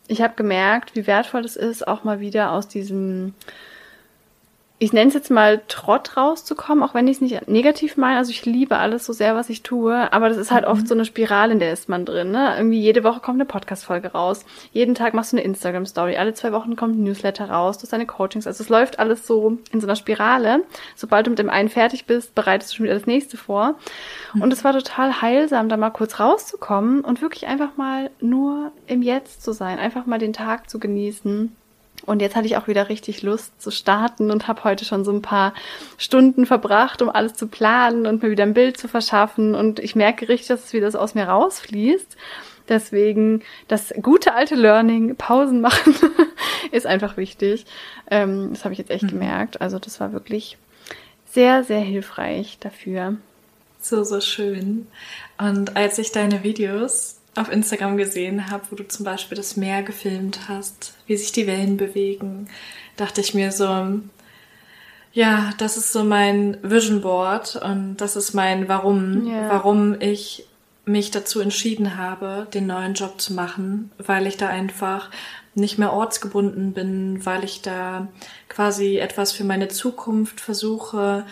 ich 0.07 0.21
habe 0.21 0.33
gemerkt, 0.35 0.95
wie 0.95 1.05
wertvoll 1.05 1.45
es 1.45 1.55
ist, 1.55 1.87
auch 1.87 2.03
mal 2.03 2.19
wieder 2.19 2.51
aus 2.51 2.67
diesem 2.67 3.35
ich 4.81 4.93
nenne 4.93 5.09
es 5.09 5.13
jetzt 5.13 5.29
mal 5.29 5.61
Trott 5.67 6.15
rauszukommen, 6.15 6.85
auch 6.85 6.93
wenn 6.93 7.05
ich 7.09 7.17
es 7.17 7.21
nicht 7.21 7.49
negativ 7.49 7.97
meine. 7.97 8.17
Also 8.17 8.31
ich 8.31 8.45
liebe 8.45 8.77
alles 8.77 9.05
so 9.05 9.11
sehr, 9.11 9.35
was 9.35 9.49
ich 9.49 9.61
tue, 9.61 10.11
aber 10.13 10.29
das 10.29 10.37
ist 10.37 10.51
halt 10.51 10.65
mhm. 10.65 10.71
oft 10.71 10.87
so 10.87 10.93
eine 10.93 11.03
Spirale, 11.03 11.51
in 11.51 11.59
der 11.59 11.73
ist 11.73 11.89
man 11.89 12.05
drin. 12.05 12.31
Ne? 12.31 12.55
Irgendwie 12.55 12.79
jede 12.79 13.03
Woche 13.03 13.19
kommt 13.19 13.35
eine 13.35 13.45
Podcast-Folge 13.45 14.13
raus, 14.13 14.45
jeden 14.71 14.95
Tag 14.95 15.13
machst 15.13 15.33
du 15.33 15.37
eine 15.37 15.45
Instagram-Story, 15.45 16.15
alle 16.15 16.33
zwei 16.33 16.53
Wochen 16.53 16.77
kommt 16.77 16.97
ein 16.97 17.03
Newsletter 17.03 17.49
raus, 17.49 17.77
du 17.77 17.83
hast 17.83 17.91
deine 17.91 18.05
Coachings. 18.05 18.47
Also 18.47 18.63
es 18.63 18.69
läuft 18.69 18.99
alles 18.99 19.27
so 19.27 19.57
in 19.73 19.81
so 19.81 19.87
einer 19.87 19.97
Spirale. 19.97 20.63
Sobald 20.95 21.27
du 21.27 21.31
mit 21.31 21.39
dem 21.39 21.49
einen 21.49 21.67
fertig 21.67 22.05
bist, 22.05 22.33
bereitest 22.33 22.71
du 22.71 22.77
schon 22.77 22.85
wieder 22.85 22.95
das 22.95 23.05
nächste 23.05 23.35
vor. 23.35 23.75
Mhm. 24.33 24.43
Und 24.43 24.53
es 24.53 24.63
war 24.63 24.71
total 24.71 25.21
heilsam, 25.21 25.67
da 25.67 25.75
mal 25.75 25.89
kurz 25.89 26.21
rauszukommen 26.21 27.01
und 27.01 27.21
wirklich 27.21 27.47
einfach 27.47 27.75
mal 27.75 28.11
nur 28.21 28.71
im 28.87 29.01
Jetzt 29.01 29.43
zu 29.43 29.51
sein, 29.51 29.77
einfach 29.77 30.05
mal 30.05 30.19
den 30.19 30.31
Tag 30.31 30.69
zu 30.69 30.79
genießen 30.79 31.53
und 32.05 32.21
jetzt 32.21 32.35
hatte 32.35 32.47
ich 32.47 32.57
auch 32.57 32.67
wieder 32.67 32.89
richtig 32.89 33.21
Lust 33.21 33.61
zu 33.61 33.71
starten 33.71 34.31
und 34.31 34.47
habe 34.47 34.63
heute 34.63 34.85
schon 34.85 35.03
so 35.03 35.11
ein 35.11 35.21
paar 35.21 35.53
Stunden 35.97 36.45
verbracht, 36.45 37.01
um 37.01 37.09
alles 37.09 37.33
zu 37.33 37.47
planen 37.47 38.05
und 38.05 38.23
mir 38.23 38.31
wieder 38.31 38.43
ein 38.43 38.53
Bild 38.53 38.77
zu 38.77 38.87
verschaffen. 38.87 39.55
Und 39.55 39.79
ich 39.79 39.95
merke 39.95 40.29
richtig, 40.29 40.47
dass 40.47 40.65
es 40.65 40.73
wieder 40.73 40.89
so 40.91 40.99
aus 40.99 41.15
mir 41.15 41.25
rausfließt. 41.25 42.17
Deswegen 42.67 43.41
das 43.67 43.93
gute 44.01 44.33
alte 44.35 44.55
Learning, 44.55 45.15
Pausen 45.15 45.59
machen, 45.59 45.95
ist 46.71 46.85
einfach 46.85 47.17
wichtig. 47.17 47.65
Ähm, 48.09 48.49
das 48.51 48.63
habe 48.63 48.73
ich 48.73 48.79
jetzt 48.79 48.91
echt 48.91 49.03
mhm. 49.03 49.09
gemerkt. 49.09 49.61
Also 49.61 49.79
das 49.79 49.99
war 49.99 50.13
wirklich 50.13 50.57
sehr, 51.25 51.63
sehr 51.63 51.79
hilfreich 51.79 52.57
dafür. 52.59 53.17
So, 53.81 54.03
so 54.03 54.21
schön. 54.21 54.87
Und 55.37 55.75
als 55.75 55.97
ich 55.97 56.11
deine 56.11 56.43
Videos 56.43 57.18
auf 57.39 57.51
Instagram 57.51 57.97
gesehen 57.97 58.49
habe, 58.49 58.63
wo 58.69 58.75
du 58.75 58.87
zum 58.87 59.05
Beispiel 59.05 59.37
das 59.37 59.57
Meer 59.57 59.83
gefilmt 59.83 60.47
hast, 60.47 60.93
wie 61.07 61.17
sich 61.17 61.31
die 61.31 61.47
Wellen 61.47 61.77
bewegen, 61.77 62.47
dachte 62.97 63.21
ich 63.21 63.33
mir 63.33 63.51
so, 63.51 63.99
ja, 65.11 65.51
das 65.57 65.77
ist 65.77 65.91
so 65.91 66.03
mein 66.03 66.57
Vision 66.61 67.01
Board 67.01 67.55
und 67.55 67.97
das 67.97 68.15
ist 68.15 68.33
mein 68.33 68.67
Warum, 68.67 69.27
yeah. 69.27 69.49
warum 69.49 69.99
ich 69.99 70.45
mich 70.85 71.11
dazu 71.11 71.39
entschieden 71.39 71.97
habe, 71.97 72.47
den 72.53 72.67
neuen 72.67 72.93
Job 72.93 73.21
zu 73.21 73.33
machen, 73.33 73.91
weil 73.97 74.27
ich 74.27 74.37
da 74.37 74.47
einfach 74.47 75.09
nicht 75.55 75.77
mehr 75.77 75.93
ortsgebunden 75.93 76.73
bin, 76.73 77.25
weil 77.25 77.43
ich 77.43 77.61
da 77.61 78.07
quasi 78.47 78.97
etwas 78.97 79.31
für 79.31 79.43
meine 79.43 79.67
Zukunft 79.67 80.41
versuche, 80.41 81.25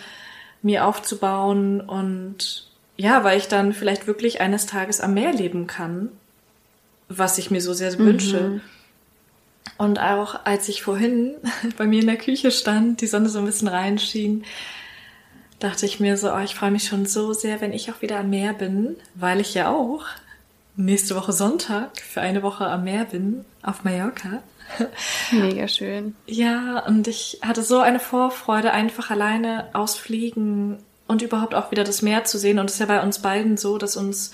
mir 0.62 0.86
aufzubauen 0.86 1.80
und 1.80 2.67
ja, 2.98 3.22
weil 3.22 3.38
ich 3.38 3.46
dann 3.46 3.72
vielleicht 3.72 4.06
wirklich 4.06 4.40
eines 4.40 4.66
Tages 4.66 5.00
am 5.00 5.14
Meer 5.14 5.32
leben 5.32 5.68
kann, 5.68 6.10
was 7.08 7.38
ich 7.38 7.50
mir 7.50 7.62
so 7.62 7.72
sehr 7.72 7.96
wünsche. 7.98 8.40
Mhm. 8.40 8.60
Und 9.78 10.00
auch 10.00 10.44
als 10.44 10.68
ich 10.68 10.82
vorhin 10.82 11.36
bei 11.78 11.86
mir 11.86 12.00
in 12.00 12.08
der 12.08 12.16
Küche 12.16 12.50
stand, 12.50 13.00
die 13.00 13.06
Sonne 13.06 13.28
so 13.28 13.38
ein 13.38 13.44
bisschen 13.44 13.68
reinschien, 13.68 14.44
dachte 15.60 15.86
ich 15.86 16.00
mir 16.00 16.16
so, 16.16 16.32
oh, 16.32 16.40
ich 16.40 16.56
freue 16.56 16.72
mich 16.72 16.84
schon 16.84 17.06
so 17.06 17.32
sehr, 17.32 17.60
wenn 17.60 17.72
ich 17.72 17.90
auch 17.90 18.02
wieder 18.02 18.18
am 18.18 18.30
Meer 18.30 18.52
bin, 18.52 18.96
weil 19.14 19.40
ich 19.40 19.54
ja 19.54 19.70
auch 19.70 20.04
nächste 20.76 21.14
Woche 21.14 21.32
Sonntag 21.32 22.00
für 22.00 22.20
eine 22.20 22.42
Woche 22.42 22.66
am 22.66 22.84
Meer 22.84 23.04
bin, 23.04 23.44
auf 23.62 23.84
Mallorca. 23.84 24.42
Mega 25.32 25.68
schön. 25.68 26.16
Ja, 26.26 26.80
und 26.80 27.06
ich 27.06 27.38
hatte 27.42 27.62
so 27.62 27.78
eine 27.78 28.00
Vorfreude, 28.00 28.72
einfach 28.72 29.10
alleine 29.10 29.68
ausfliegen 29.72 30.78
und 31.08 31.22
überhaupt 31.22 31.54
auch 31.54 31.72
wieder 31.72 31.82
das 31.82 32.02
Meer 32.02 32.24
zu 32.24 32.38
sehen. 32.38 32.60
Und 32.60 32.66
es 32.66 32.74
ist 32.74 32.80
ja 32.80 32.86
bei 32.86 33.02
uns 33.02 33.18
beiden 33.18 33.56
so, 33.56 33.78
dass 33.78 33.96
uns 33.96 34.30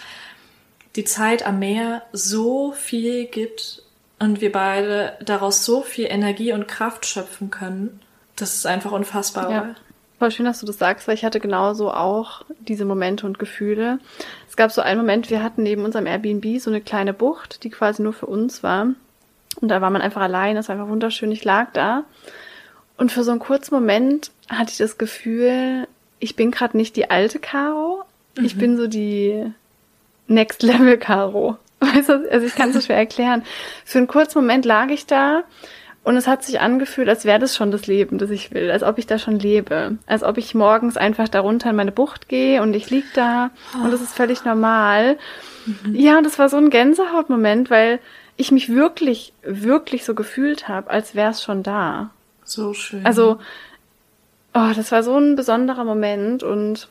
die 0.97 1.05
Zeit 1.05 1.47
am 1.47 1.59
Meer 1.59 2.03
so 2.13 2.73
viel 2.73 3.27
gibt 3.27 3.83
und 4.19 4.41
wir 4.41 4.53
beide 4.53 5.17
daraus 5.25 5.65
so 5.65 5.81
viel 5.81 6.07
Energie 6.07 6.53
und 6.53 6.69
Kraft 6.69 7.07
schöpfen 7.07 7.51
können. 7.51 8.01
Das 8.37 8.55
ist 8.55 8.67
einfach 8.67 8.93
unfassbar. 8.93 9.51
Ja. 9.51 9.75
Voll 10.19 10.31
schön, 10.31 10.47
dass 10.47 10.61
du 10.61 10.67
das 10.67 10.79
sagst, 10.79 11.09
weil 11.09 11.15
ich 11.15 11.25
hatte 11.25 11.41
genauso 11.41 11.93
auch 11.93 12.45
diese 12.61 12.85
Momente 12.85 13.27
und 13.27 13.39
Gefühle. 13.39 13.99
Es 14.49 14.57
gab 14.57 14.71
so 14.71 14.81
einen 14.81 15.01
Moment, 15.01 15.31
wir 15.31 15.43
hatten 15.43 15.63
neben 15.63 15.85
unserem 15.85 16.07
Airbnb 16.07 16.61
so 16.61 16.71
eine 16.71 16.81
kleine 16.81 17.13
Bucht, 17.13 17.65
die 17.65 17.71
quasi 17.71 18.03
nur 18.03 18.13
für 18.13 18.27
uns 18.27 18.63
war. 18.63 18.87
Und 19.61 19.69
da 19.69 19.81
war 19.81 19.91
man 19.91 20.03
einfach 20.03 20.23
allein, 20.23 20.57
es 20.57 20.69
war 20.69 20.77
einfach 20.77 20.89
wunderschön, 20.89 21.33
ich 21.33 21.45
lag 21.45 21.73
da. 21.73 22.05
Und 22.97 23.11
für 23.11 23.25
so 23.25 23.33
einen 23.33 23.41
kurzen 23.41 23.75
Moment 23.75 24.31
hatte 24.49 24.71
ich 24.71 24.79
das 24.79 24.99
Gefühl, 24.99 25.89
ich 26.25 26.37
bin 26.37 26.51
gerade 26.51 26.77
nicht 26.77 26.97
die 26.97 27.11
alte 27.11 27.39
Caro, 27.39 28.03
mhm. 28.37 28.45
ich 28.45 28.57
bin 28.57 28.77
so 28.79 28.87
die 28.87 29.45
Next 30.27 30.63
Level 30.63 30.97
Caro. 30.97 31.59
Weißt 31.81 32.09
du, 32.09 32.31
also 32.31 32.47
ich 32.47 32.55
kann 32.55 32.71
es 32.71 32.77
so 32.77 32.81
schwer 32.81 32.97
erklären. 32.97 33.43
Für 33.85 33.99
einen 33.99 34.07
kurzen 34.07 34.39
Moment 34.39 34.65
lag 34.65 34.89
ich 34.89 35.05
da 35.05 35.45
und 36.03 36.17
es 36.17 36.27
hat 36.27 36.43
sich 36.43 36.61
angefühlt, 36.61 37.11
als 37.11 37.27
wäre 37.27 37.39
das 37.39 37.55
schon 37.55 37.71
das 37.71 37.87
Leben, 37.87 38.17
das 38.17 38.31
ich 38.31 38.53
will, 38.53 38.71
als 38.71 38.83
ob 38.83 38.97
ich 38.97 39.07
da 39.07 39.19
schon 39.19 39.39
lebe, 39.39 39.99
als 40.07 40.23
ob 40.23 40.39
ich 40.39 40.55
morgens 40.55 40.97
einfach 40.97 41.29
darunter 41.29 41.71
in 41.71 41.77
meine 41.77 41.93
Bucht 41.93 42.31
gehe 42.31 42.63
und 42.63 42.75
ich 42.75 42.89
lieg 42.89 43.05
da 43.15 43.51
und 43.83 43.93
das 43.93 44.01
ist 44.01 44.15
völlig 44.15 44.47
normal. 44.47 45.19
Mhm. 45.67 45.95
Ja, 45.95 46.17
und 46.17 46.25
das 46.25 46.39
war 46.39 46.49
so 46.49 46.57
ein 46.57 46.71
Gänsehautmoment, 46.71 47.69
weil 47.69 48.01
ich 48.37 48.51
mich 48.51 48.71
wirklich, 48.71 49.35
wirklich 49.43 50.07
so 50.07 50.15
gefühlt 50.15 50.69
habe, 50.69 50.91
als 50.91 51.15
wäre 51.15 51.33
es 51.33 51.43
schon 51.43 51.63
da. 51.63 52.11
So 52.45 52.73
schön. 52.73 53.05
Also, 53.05 53.39
oh, 54.55 54.71
das 54.75 54.93
war 54.93 55.03
so 55.03 55.17
ein 55.19 55.37
besonderer 55.37 55.85
Moment 55.85 56.43
und 56.43 56.89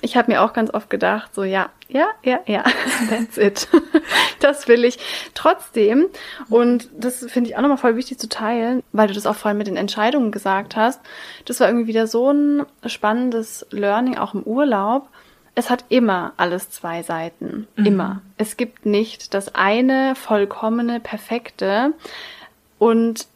ich 0.00 0.16
habe 0.16 0.32
mir 0.32 0.42
auch 0.42 0.52
ganz 0.52 0.72
oft 0.72 0.90
gedacht, 0.90 1.34
so 1.34 1.44
ja, 1.44 1.70
ja, 1.88 2.08
ja, 2.22 2.40
ja, 2.46 2.64
that's 3.10 3.36
it. 3.36 3.68
das 4.40 4.66
will 4.68 4.84
ich 4.84 4.98
trotzdem. 5.34 6.06
Und 6.48 6.88
das 6.96 7.24
finde 7.30 7.50
ich 7.50 7.56
auch 7.56 7.62
nochmal 7.62 7.78
voll 7.78 7.96
wichtig 7.96 8.18
zu 8.18 8.28
teilen, 8.28 8.82
weil 8.92 9.08
du 9.08 9.14
das 9.14 9.26
auch 9.26 9.36
vorhin 9.36 9.58
mit 9.58 9.66
den 9.66 9.76
Entscheidungen 9.76 10.32
gesagt 10.32 10.76
hast. 10.76 11.00
Das 11.44 11.60
war 11.60 11.68
irgendwie 11.68 11.86
wieder 11.86 12.06
so 12.06 12.30
ein 12.30 12.66
spannendes 12.86 13.66
Learning, 13.70 14.18
auch 14.18 14.34
im 14.34 14.42
Urlaub. 14.42 15.08
Es 15.54 15.70
hat 15.70 15.84
immer 15.88 16.32
alles 16.36 16.70
zwei 16.70 17.02
Seiten. 17.02 17.68
Mhm. 17.76 17.86
Immer. 17.86 18.22
Es 18.36 18.56
gibt 18.56 18.86
nicht 18.86 19.34
das 19.34 19.54
eine 19.54 20.16
vollkommene, 20.16 20.98
perfekte. 20.98 21.92
Und 22.78 23.28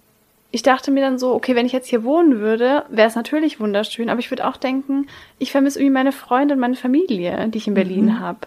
ich 0.51 0.63
dachte 0.63 0.91
mir 0.91 1.01
dann 1.01 1.19
so, 1.19 1.35
okay, 1.35 1.55
wenn 1.55 1.67
ich 1.67 1.73
jetzt 1.73 1.89
hier 1.89 2.05
wohnen 2.05 2.41
würde, 2.41 2.85
wäre 2.89 3.09
es 3.09 3.15
natürlich 3.15 3.61
wunderschön, 3.61 4.09
aber 4.09 4.21
ich 4.21 4.31
würde 4.31 4.47
auch 4.47 4.57
denken, 4.57 5.07
ich 5.39 5.53
vermisse 5.53 5.79
irgendwie 5.79 5.93
meine 5.93 6.13
Freunde 6.13 6.55
und 6.55 6.61
meine 6.61 6.77
Familie, 6.77 7.49
die 7.49 7.59
ich 7.59 7.67
in 7.67 7.75
Berlin 7.75 8.07
mhm. 8.07 8.21
habe. 8.21 8.41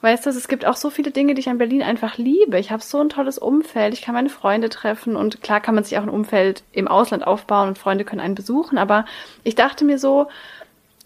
Weißt 0.00 0.24
du, 0.24 0.30
es 0.30 0.48
gibt 0.48 0.64
auch 0.64 0.76
so 0.76 0.90
viele 0.90 1.10
Dinge, 1.10 1.34
die 1.34 1.40
ich 1.40 1.48
an 1.48 1.58
Berlin 1.58 1.82
einfach 1.82 2.16
liebe. 2.16 2.58
Ich 2.58 2.72
habe 2.72 2.82
so 2.82 2.98
ein 2.98 3.10
tolles 3.10 3.38
Umfeld, 3.38 3.94
ich 3.94 4.02
kann 4.02 4.14
meine 4.14 4.30
Freunde 4.30 4.68
treffen 4.68 5.14
und 5.14 5.42
klar 5.42 5.60
kann 5.60 5.74
man 5.74 5.84
sich 5.84 5.96
auch 5.98 6.02
ein 6.02 6.08
Umfeld 6.08 6.64
im 6.72 6.88
Ausland 6.88 7.24
aufbauen 7.26 7.68
und 7.68 7.78
Freunde 7.78 8.04
können 8.04 8.20
einen 8.20 8.34
besuchen, 8.34 8.78
aber 8.78 9.04
ich 9.44 9.54
dachte 9.54 9.84
mir 9.84 9.98
so, 9.98 10.28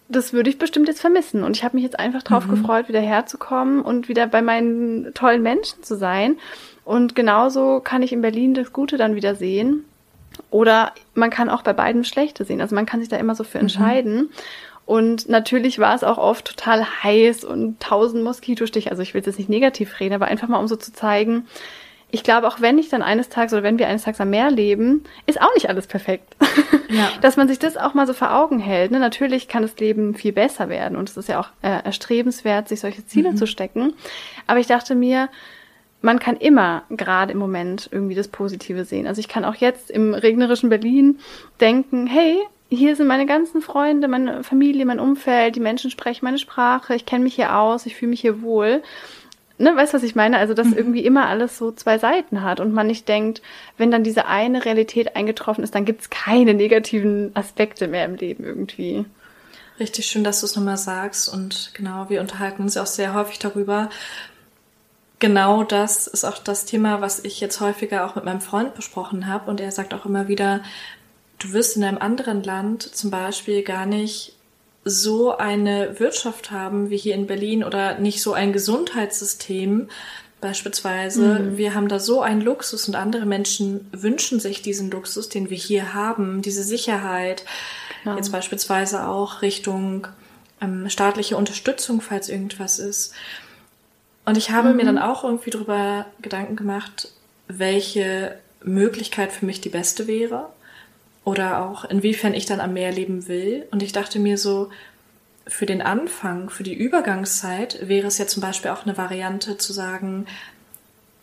das 0.08 0.32
würde 0.32 0.48
ich 0.48 0.58
bestimmt 0.58 0.86
jetzt 0.86 1.00
vermissen. 1.00 1.42
Und 1.42 1.56
ich 1.56 1.64
habe 1.64 1.76
mich 1.76 1.82
jetzt 1.82 1.98
einfach 1.98 2.22
drauf 2.22 2.46
mhm. 2.46 2.50
gefreut, 2.50 2.88
wieder 2.88 3.00
herzukommen 3.00 3.80
und 3.80 4.08
wieder 4.08 4.28
bei 4.28 4.40
meinen 4.40 5.12
tollen 5.14 5.42
Menschen 5.42 5.82
zu 5.82 5.96
sein. 5.96 6.38
Und 6.84 7.16
genauso 7.16 7.80
kann 7.80 8.02
ich 8.02 8.12
in 8.12 8.22
Berlin 8.22 8.54
das 8.54 8.72
Gute 8.72 8.96
dann 8.96 9.16
wieder 9.16 9.34
sehen. 9.34 9.84
Oder 10.50 10.92
man 11.14 11.30
kann 11.30 11.48
auch 11.48 11.62
bei 11.62 11.72
beiden 11.72 12.04
Schlechte 12.04 12.44
sehen. 12.44 12.60
Also 12.60 12.74
man 12.74 12.86
kann 12.86 13.00
sich 13.00 13.08
da 13.08 13.16
immer 13.16 13.34
so 13.34 13.44
für 13.44 13.58
mhm. 13.58 13.64
entscheiden. 13.64 14.16
Mhm. 14.16 14.28
Und 14.86 15.28
natürlich 15.28 15.80
war 15.80 15.94
es 15.94 16.04
auch 16.04 16.18
oft 16.18 16.44
total 16.44 16.86
heiß 17.02 17.44
und 17.44 17.80
tausend 17.80 18.22
Moskitostiche. 18.22 18.90
Also 18.90 19.02
ich 19.02 19.14
will 19.14 19.22
jetzt 19.24 19.36
nicht 19.36 19.50
negativ 19.50 19.98
reden, 19.98 20.14
aber 20.14 20.26
einfach 20.26 20.46
mal 20.48 20.60
um 20.60 20.68
so 20.68 20.76
zu 20.76 20.92
zeigen, 20.92 21.46
ich 22.12 22.22
glaube, 22.22 22.46
auch 22.46 22.60
wenn 22.60 22.78
ich 22.78 22.88
dann 22.88 23.02
eines 23.02 23.28
Tages 23.28 23.52
oder 23.52 23.64
wenn 23.64 23.78
wir 23.78 23.88
eines 23.88 24.04
Tages 24.04 24.20
am 24.20 24.30
Meer 24.30 24.50
leben, 24.50 25.02
ist 25.26 25.40
auch 25.40 25.52
nicht 25.54 25.68
alles 25.68 25.88
perfekt. 25.88 26.36
Ja. 26.88 27.10
Dass 27.20 27.36
man 27.36 27.48
sich 27.48 27.58
das 27.58 27.76
auch 27.76 27.94
mal 27.94 28.06
so 28.06 28.12
vor 28.12 28.34
Augen 28.34 28.60
hält. 28.60 28.92
Ne? 28.92 29.00
Natürlich 29.00 29.48
kann 29.48 29.62
das 29.62 29.76
Leben 29.78 30.14
viel 30.14 30.32
besser 30.32 30.68
werden 30.68 30.96
und 30.96 31.10
es 31.10 31.16
ist 31.16 31.28
ja 31.28 31.40
auch 31.40 31.48
äh, 31.62 31.82
erstrebenswert, 31.84 32.68
sich 32.68 32.80
solche 32.80 33.04
Ziele 33.06 33.32
mhm. 33.32 33.36
zu 33.36 33.46
stecken. 33.46 33.94
Aber 34.46 34.60
ich 34.60 34.68
dachte 34.68 34.94
mir, 34.94 35.28
man 36.02 36.18
kann 36.18 36.36
immer 36.36 36.82
gerade 36.90 37.32
im 37.32 37.38
Moment 37.38 37.88
irgendwie 37.90 38.14
das 38.14 38.28
Positive 38.28 38.84
sehen. 38.84 39.06
Also 39.06 39.20
ich 39.20 39.28
kann 39.28 39.44
auch 39.44 39.56
jetzt 39.56 39.90
im 39.90 40.14
regnerischen 40.14 40.68
Berlin 40.68 41.18
denken, 41.60 42.06
hey, 42.06 42.38
hier 42.68 42.96
sind 42.96 43.06
meine 43.06 43.26
ganzen 43.26 43.62
Freunde, 43.62 44.08
meine 44.08 44.42
Familie, 44.42 44.86
mein 44.86 45.00
Umfeld, 45.00 45.56
die 45.56 45.60
Menschen 45.60 45.90
sprechen 45.90 46.24
meine 46.24 46.38
Sprache, 46.38 46.94
ich 46.94 47.06
kenne 47.06 47.24
mich 47.24 47.34
hier 47.34 47.56
aus, 47.56 47.86
ich 47.86 47.96
fühle 47.96 48.10
mich 48.10 48.20
hier 48.20 48.42
wohl. 48.42 48.82
Ne, 49.58 49.74
weißt 49.74 49.94
du, 49.94 49.96
was 49.96 50.02
ich 50.02 50.14
meine? 50.14 50.36
Also, 50.36 50.52
dass 50.52 50.66
mhm. 50.66 50.76
irgendwie 50.76 51.04
immer 51.04 51.28
alles 51.28 51.56
so 51.56 51.72
zwei 51.72 51.96
Seiten 51.96 52.42
hat 52.42 52.60
und 52.60 52.74
man 52.74 52.86
nicht 52.88 53.08
denkt, 53.08 53.40
wenn 53.78 53.90
dann 53.90 54.04
diese 54.04 54.26
eine 54.26 54.66
Realität 54.66 55.16
eingetroffen 55.16 55.64
ist, 55.64 55.74
dann 55.74 55.86
gibt's 55.86 56.10
keine 56.10 56.52
negativen 56.52 57.30
Aspekte 57.34 57.88
mehr 57.88 58.04
im 58.04 58.16
Leben 58.16 58.44
irgendwie. 58.44 59.06
Richtig 59.80 60.06
schön, 60.06 60.24
dass 60.24 60.40
du 60.40 60.46
es 60.46 60.56
nochmal 60.56 60.76
sagst 60.76 61.32
und 61.32 61.70
genau, 61.74 62.08
wir 62.08 62.20
unterhalten 62.20 62.62
uns 62.62 62.74
ja 62.74 62.82
auch 62.82 62.86
sehr 62.86 63.14
häufig 63.14 63.38
darüber, 63.38 63.88
genau 65.18 65.64
das 65.64 66.06
ist 66.06 66.24
auch 66.24 66.38
das 66.38 66.64
Thema, 66.64 67.00
was 67.00 67.20
ich 67.24 67.40
jetzt 67.40 67.60
häufiger 67.60 68.06
auch 68.06 68.14
mit 68.14 68.24
meinem 68.24 68.40
Freund 68.40 68.74
besprochen 68.74 69.26
habe. 69.26 69.50
Und 69.50 69.60
er 69.60 69.72
sagt 69.72 69.94
auch 69.94 70.06
immer 70.06 70.28
wieder, 70.28 70.62
du 71.38 71.52
wirst 71.52 71.76
in 71.76 71.84
einem 71.84 71.98
anderen 71.98 72.42
Land 72.42 72.82
zum 72.82 73.10
Beispiel 73.10 73.62
gar 73.62 73.86
nicht 73.86 74.34
so 74.84 75.36
eine 75.36 75.98
Wirtschaft 75.98 76.52
haben 76.52 76.90
wie 76.90 76.96
hier 76.96 77.14
in 77.14 77.26
Berlin 77.26 77.64
oder 77.64 77.98
nicht 77.98 78.22
so 78.22 78.34
ein 78.34 78.52
Gesundheitssystem 78.52 79.88
beispielsweise. 80.40 81.40
Mhm. 81.40 81.56
Wir 81.56 81.74
haben 81.74 81.88
da 81.88 81.98
so 81.98 82.20
einen 82.20 82.40
Luxus 82.40 82.86
und 82.86 82.94
andere 82.94 83.26
Menschen 83.26 83.88
wünschen 83.92 84.38
sich 84.38 84.62
diesen 84.62 84.90
Luxus, 84.90 85.28
den 85.28 85.50
wir 85.50 85.56
hier 85.56 85.92
haben, 85.92 86.40
diese 86.40 86.62
Sicherheit. 86.62 87.44
Genau. 88.04 88.16
Jetzt 88.16 88.30
beispielsweise 88.30 89.08
auch 89.08 89.42
Richtung 89.42 90.06
ähm, 90.60 90.88
staatliche 90.88 91.36
Unterstützung, 91.36 92.00
falls 92.00 92.28
irgendwas 92.28 92.78
ist. 92.78 93.12
Und 94.26 94.36
ich 94.36 94.50
habe 94.50 94.70
mhm. 94.70 94.76
mir 94.76 94.84
dann 94.84 94.98
auch 94.98 95.24
irgendwie 95.24 95.50
darüber 95.50 96.04
Gedanken 96.20 96.56
gemacht, 96.56 97.12
welche 97.48 98.36
Möglichkeit 98.62 99.32
für 99.32 99.46
mich 99.46 99.62
die 99.62 99.70
beste 99.70 100.06
wäre 100.06 100.50
oder 101.24 101.62
auch 101.62 101.84
inwiefern 101.84 102.34
ich 102.34 102.44
dann 102.44 102.60
am 102.60 102.74
Meer 102.74 102.92
leben 102.92 103.28
will. 103.28 103.66
Und 103.70 103.82
ich 103.82 103.92
dachte 103.92 104.18
mir 104.18 104.36
so, 104.36 104.68
für 105.46 105.64
den 105.64 105.80
Anfang, 105.80 106.50
für 106.50 106.64
die 106.64 106.74
Übergangszeit 106.74 107.88
wäre 107.88 108.08
es 108.08 108.18
ja 108.18 108.26
zum 108.26 108.40
Beispiel 108.42 108.72
auch 108.72 108.84
eine 108.84 108.98
Variante 108.98 109.56
zu 109.56 109.72
sagen, 109.72 110.26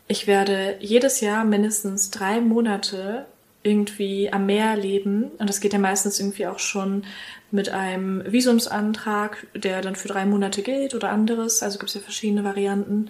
ich 0.08 0.28
werde 0.28 0.78
jedes 0.80 1.22
Jahr 1.22 1.44
mindestens 1.44 2.10
drei 2.10 2.40
Monate 2.40 3.26
irgendwie 3.64 4.32
am 4.32 4.46
Meer 4.46 4.76
leben. 4.76 5.32
Und 5.38 5.50
das 5.50 5.62
geht 5.62 5.74
ja 5.74 5.80
meistens 5.80 6.20
irgendwie 6.20 6.48
auch 6.48 6.60
schon 6.60 7.04
mit 7.52 7.70
einem 7.70 8.24
Visumsantrag, 8.26 9.48
der 9.56 9.82
dann 9.82 9.96
für 9.96 10.08
drei 10.08 10.26
Monate 10.26 10.62
gilt 10.62 10.94
oder 10.94 11.10
anderes. 11.10 11.64
Also 11.64 11.80
gibt 11.80 11.90
es 11.90 11.96
ja 11.96 12.02
verschiedene 12.02 12.44
Varianten. 12.44 13.10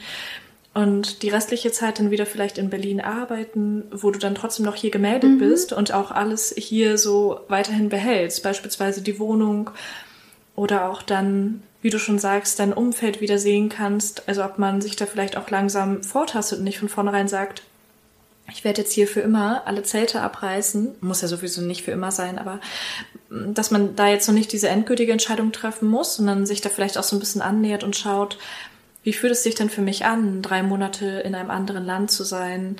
Und 0.73 1.21
die 1.21 1.29
restliche 1.29 1.71
Zeit 1.71 1.99
dann 1.99 2.09
wieder 2.09 2.25
vielleicht 2.25 2.57
in 2.57 2.71
Berlin 2.71 2.99
arbeiten, 2.99 3.83
wo 3.91 4.09
du 4.09 4.17
dann 4.17 4.33
trotzdem 4.33 4.65
noch 4.65 4.75
hier 4.75 4.89
gemeldet 4.89 5.31
mhm. 5.31 5.37
bist 5.37 5.71
und 5.71 5.93
auch 5.93 6.09
alles 6.09 6.53
hier 6.57 6.97
so 6.97 7.41
weiterhin 7.47 7.89
behältst. 7.89 8.41
Beispielsweise 8.41 9.01
die 9.01 9.19
Wohnung 9.19 9.69
oder 10.55 10.89
auch 10.89 11.03
dann, 11.03 11.61
wie 11.81 11.91
du 11.91 11.99
schon 11.99 12.17
sagst, 12.17 12.59
dein 12.59 12.73
Umfeld 12.73 13.21
wieder 13.21 13.37
sehen 13.37 13.69
kannst. 13.69 14.27
Also 14.27 14.43
ob 14.43 14.57
man 14.57 14.81
sich 14.81 14.95
da 14.95 15.05
vielleicht 15.05 15.37
auch 15.37 15.49
langsam 15.51 16.03
vortastet 16.03 16.59
und 16.59 16.65
nicht 16.65 16.79
von 16.79 16.89
vornherein 16.89 17.27
sagt, 17.27 17.61
ich 18.51 18.63
werde 18.63 18.81
jetzt 18.81 18.93
hier 18.93 19.07
für 19.07 19.21
immer 19.21 19.63
alle 19.65 19.83
Zelte 19.83 20.21
abreißen. 20.21 20.95
Muss 21.01 21.21
ja 21.21 21.27
sowieso 21.27 21.61
nicht 21.61 21.83
für 21.83 21.91
immer 21.91 22.11
sein, 22.11 22.37
aber 22.37 22.59
mm, 23.29 23.53
dass 23.53 23.71
man 23.71 23.95
da 23.95 24.07
jetzt 24.07 24.27
noch 24.27 24.35
nicht 24.35 24.51
diese 24.51 24.69
endgültige 24.69 25.11
Entscheidung 25.11 25.51
treffen 25.51 25.87
muss, 25.87 26.15
sondern 26.15 26.45
sich 26.45 26.61
da 26.61 26.69
vielleicht 26.69 26.97
auch 26.97 27.03
so 27.03 27.15
ein 27.15 27.19
bisschen 27.19 27.41
annähert 27.41 27.83
und 27.83 27.95
schaut, 27.95 28.37
wie 29.03 29.13
fühlt 29.13 29.33
es 29.33 29.43
sich 29.43 29.55
denn 29.55 29.69
für 29.69 29.81
mich 29.81 30.05
an, 30.05 30.41
drei 30.41 30.63
Monate 30.63 31.05
in 31.05 31.35
einem 31.35 31.51
anderen 31.51 31.85
Land 31.85 32.11
zu 32.11 32.23
sein 32.23 32.77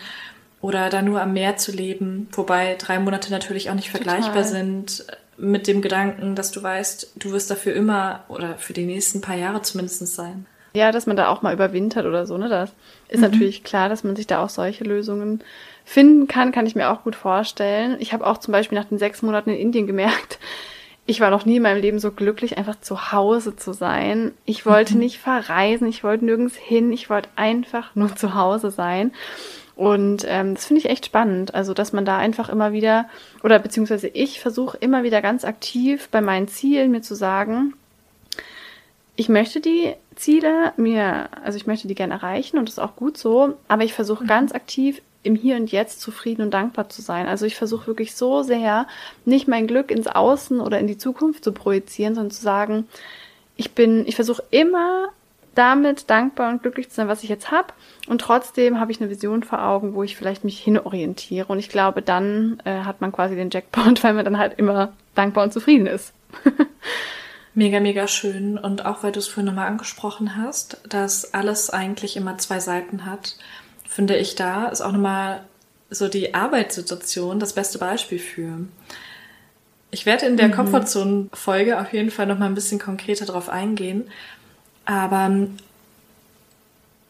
oder 0.62 0.90
da 0.90 1.02
nur 1.02 1.22
am 1.22 1.34
Meer 1.34 1.58
zu 1.58 1.74
leben, 1.74 2.30
wobei 2.32 2.76
drei 2.76 2.98
Monate 3.00 3.30
natürlich 3.32 3.70
auch 3.70 3.76
nicht 3.76 3.90
vergleichbar 3.90 4.44
Total. 4.44 4.48
sind 4.48 5.06
mit 5.38 5.68
dem 5.68 5.82
Gedanken, 5.82 6.36
dass 6.36 6.52
du 6.52 6.64
weißt, 6.64 7.14
du 7.16 7.32
wirst 7.32 7.52
dafür 7.52 7.74
immer 7.74 8.24
oder 8.30 8.56
für 8.58 8.74
die 8.74 8.86
nächsten 8.86 9.20
paar 9.20 9.36
Jahre 9.36 9.62
zumindest 9.62 10.08
sein. 10.08 10.46
Ja, 10.76 10.92
dass 10.92 11.06
man 11.06 11.18
da 11.18 11.28
auch 11.28 11.42
mal 11.42 11.54
überwintert 11.54 12.06
oder 12.06 12.26
so, 12.26 12.38
ne? 12.38 12.50
Das 12.50 12.72
ist 13.14 13.22
mhm. 13.22 13.32
natürlich 13.32 13.64
klar, 13.64 13.88
dass 13.88 14.04
man 14.04 14.16
sich 14.16 14.28
da 14.28 14.44
auch 14.44 14.50
solche 14.50 14.84
Lösungen 14.84 15.42
finden 15.86 16.28
kann, 16.28 16.52
kann 16.52 16.66
ich 16.66 16.76
mir 16.76 16.90
auch 16.90 17.04
gut 17.04 17.16
vorstellen. 17.16 17.96
Ich 18.00 18.12
habe 18.12 18.26
auch 18.26 18.40
zum 18.40 18.52
Beispiel 18.52 18.78
nach 18.78 18.86
den 18.86 18.98
sechs 18.98 19.22
Monaten 19.22 19.52
in 19.52 19.58
Indien 19.58 19.88
gemerkt, 19.88 20.40
ich 21.06 21.20
war 21.20 21.30
noch 21.30 21.46
nie 21.46 21.58
in 21.58 21.64
meinem 21.64 21.82
Leben 21.82 22.00
so 22.00 22.12
glücklich, 22.12 22.58
einfach 22.58 22.80
zu 22.80 23.12
Hause 23.12 23.56
zu 23.56 23.74
sein. 23.74 24.32
Ich 24.46 24.66
wollte 24.66 24.94
mhm. 24.94 25.02
nicht 25.02 25.20
verreisen, 25.20 25.88
ich 25.88 26.04
wollte 26.04 26.26
nirgends 26.26 26.56
hin, 26.56 26.92
ich 26.92 27.10
wollte 27.10 27.30
einfach 27.36 27.94
nur 27.96 28.16
zu 28.16 28.36
Hause 28.36 28.72
sein. 28.72 29.12
Und 29.76 30.26
ähm, 30.28 30.56
das 30.56 30.66
finde 30.66 30.82
ich 30.82 30.90
echt 30.90 31.06
spannend. 31.06 31.56
Also, 31.56 31.74
dass 31.74 31.94
man 31.94 32.06
da 32.06 32.18
einfach 32.18 32.50
immer 32.50 32.74
wieder, 32.74 33.08
oder 33.44 33.60
beziehungsweise 33.60 34.08
ich 34.08 34.40
versuche 34.40 34.78
immer 34.78 35.04
wieder 35.04 35.22
ganz 35.22 35.46
aktiv 35.46 36.10
bei 36.10 36.22
meinen 36.22 36.48
Zielen 36.48 36.92
mir 36.92 37.02
zu 37.02 37.16
sagen, 37.16 37.74
ich 39.16 39.30
möchte 39.30 39.62
die 39.62 39.94
Ziele 40.16 40.74
mir, 40.78 41.30
also 41.44 41.58
ich 41.58 41.68
möchte 41.68 41.88
die 41.88 41.96
gerne 41.96 42.14
erreichen 42.14 42.58
und 42.58 42.68
das 42.68 42.76
ist 42.76 42.84
auch 42.84 42.96
gut 42.96 43.18
so, 43.18 43.54
aber 43.68 43.84
ich 43.84 43.94
versuche 43.94 44.24
mhm. 44.24 44.28
ganz 44.28 44.52
aktiv 44.54 45.02
im 45.24 45.36
Hier 45.36 45.56
und 45.56 45.72
Jetzt 45.72 46.02
zufrieden 46.02 46.42
und 46.42 46.52
dankbar 46.52 46.90
zu 46.90 47.02
sein. 47.02 47.28
Also 47.28 47.46
ich 47.46 47.56
versuche 47.56 47.88
wirklich 47.88 48.16
so 48.16 48.44
sehr, 48.44 48.88
nicht 49.26 49.48
mein 49.48 49.68
Glück 49.68 49.90
ins 49.90 50.08
Außen 50.08 50.60
oder 50.60 50.80
in 50.80 50.88
die 50.88 50.98
Zukunft 50.98 51.44
zu 51.44 51.54
projizieren, 51.54 52.16
sondern 52.16 52.32
zu 52.32 52.42
sagen, 52.42 52.88
ich 53.56 53.72
bin, 53.72 54.06
ich 54.06 54.16
versuche 54.16 54.44
immer 54.52 55.10
damit 55.56 56.10
dankbar 56.10 56.52
und 56.52 56.62
glücklich 56.62 56.90
zu 56.90 56.96
sein, 56.96 57.08
was 57.08 57.24
ich 57.24 57.30
jetzt 57.30 57.52
habe. 57.52 57.68
Und 58.08 58.20
trotzdem 58.20 58.80
habe 58.80 58.92
ich 58.92 59.00
eine 59.00 59.10
Vision 59.10 59.44
vor 59.44 59.64
Augen, 59.64 59.94
wo 59.94 60.04
ich 60.04 60.18
vielleicht 60.18 60.44
mich 60.44 60.60
hinorientiere. 60.60 61.46
Und 61.48 61.60
ich 61.60 61.70
glaube, 61.70 62.02
dann 62.02 62.60
äh, 62.66 62.80
hat 62.82 63.02
man 63.02 63.12
quasi 63.12 63.36
den 63.36 63.52
Jackpot, 63.52 64.04
weil 64.04 64.14
man 64.14 64.26
dann 64.26 64.40
halt 64.40 64.58
immer 64.58 64.94
dankbar 65.16 65.44
und 65.44 65.54
zufrieden 65.54 65.88
ist. 65.88 66.14
Mega, 67.56 67.80
mega 67.80 68.08
schön. 68.08 68.58
Und 68.58 68.86
auch 68.86 69.04
weil 69.04 69.12
du 69.12 69.20
es 69.20 69.28
vorhin 69.28 69.46
nochmal 69.46 69.68
angesprochen 69.68 70.38
hast, 70.38 70.78
dass 70.88 71.34
alles 71.34 71.70
eigentlich 71.70 72.18
immer 72.18 72.38
zwei 72.38 72.60
Seiten 72.60 73.06
hat, 73.06 73.36
finde 73.88 74.18
ich 74.18 74.36
da 74.36 74.68
ist 74.70 74.82
auch 74.82 74.92
nochmal 74.92 75.44
so 75.92 76.08
die 76.08 76.34
Arbeitssituation 76.34 77.40
das 77.40 77.54
beste 77.54 77.78
Beispiel 77.78 78.18
für. 78.18 78.66
Ich 79.92 80.08
werde 80.08 80.26
in 80.26 80.38
der 80.38 80.48
mhm. 80.48 80.54
Komfortzone-Folge 80.54 81.80
auf 81.80 81.94
jeden 81.94 82.10
Fall 82.10 82.26
nochmal 82.26 82.50
ein 82.50 82.56
bisschen 82.56 82.80
konkreter 82.80 83.26
drauf 83.26 83.50
eingehen. 83.50 84.10
Aber 84.86 85.48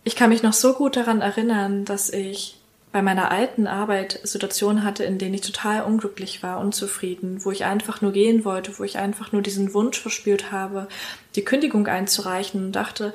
ich 0.04 0.18
kann 0.18 0.30
mich 0.30 0.44
noch 0.44 0.52
so 0.52 0.74
gut 0.74 0.98
daran 0.98 1.22
erinnern, 1.22 1.86
dass 1.86 2.10
ich 2.10 2.58
bei 2.94 3.02
meiner 3.02 3.32
alten 3.32 3.66
Arbeit 3.66 4.20
Situationen 4.24 4.84
hatte, 4.84 5.04
in 5.04 5.18
denen 5.18 5.34
ich 5.34 5.42
total 5.42 5.82
unglücklich 5.82 6.44
war, 6.44 6.60
unzufrieden, 6.60 7.44
wo 7.44 7.52
ich 7.52 7.66
einfach 7.66 8.02
nur 8.02 8.14
gehen 8.14 8.46
wollte, 8.46 8.78
wo 8.78 8.84
ich 8.84 9.00
einfach 9.00 9.32
nur 9.32 9.42
diesen 9.42 9.74
Wunsch 9.74 10.00
verspürt 10.00 10.52
habe, 10.52 10.88
die 11.36 11.44
Kündigung 11.44 11.88
einzureichen 11.88 12.66
und 12.66 12.72
dachte, 12.74 13.12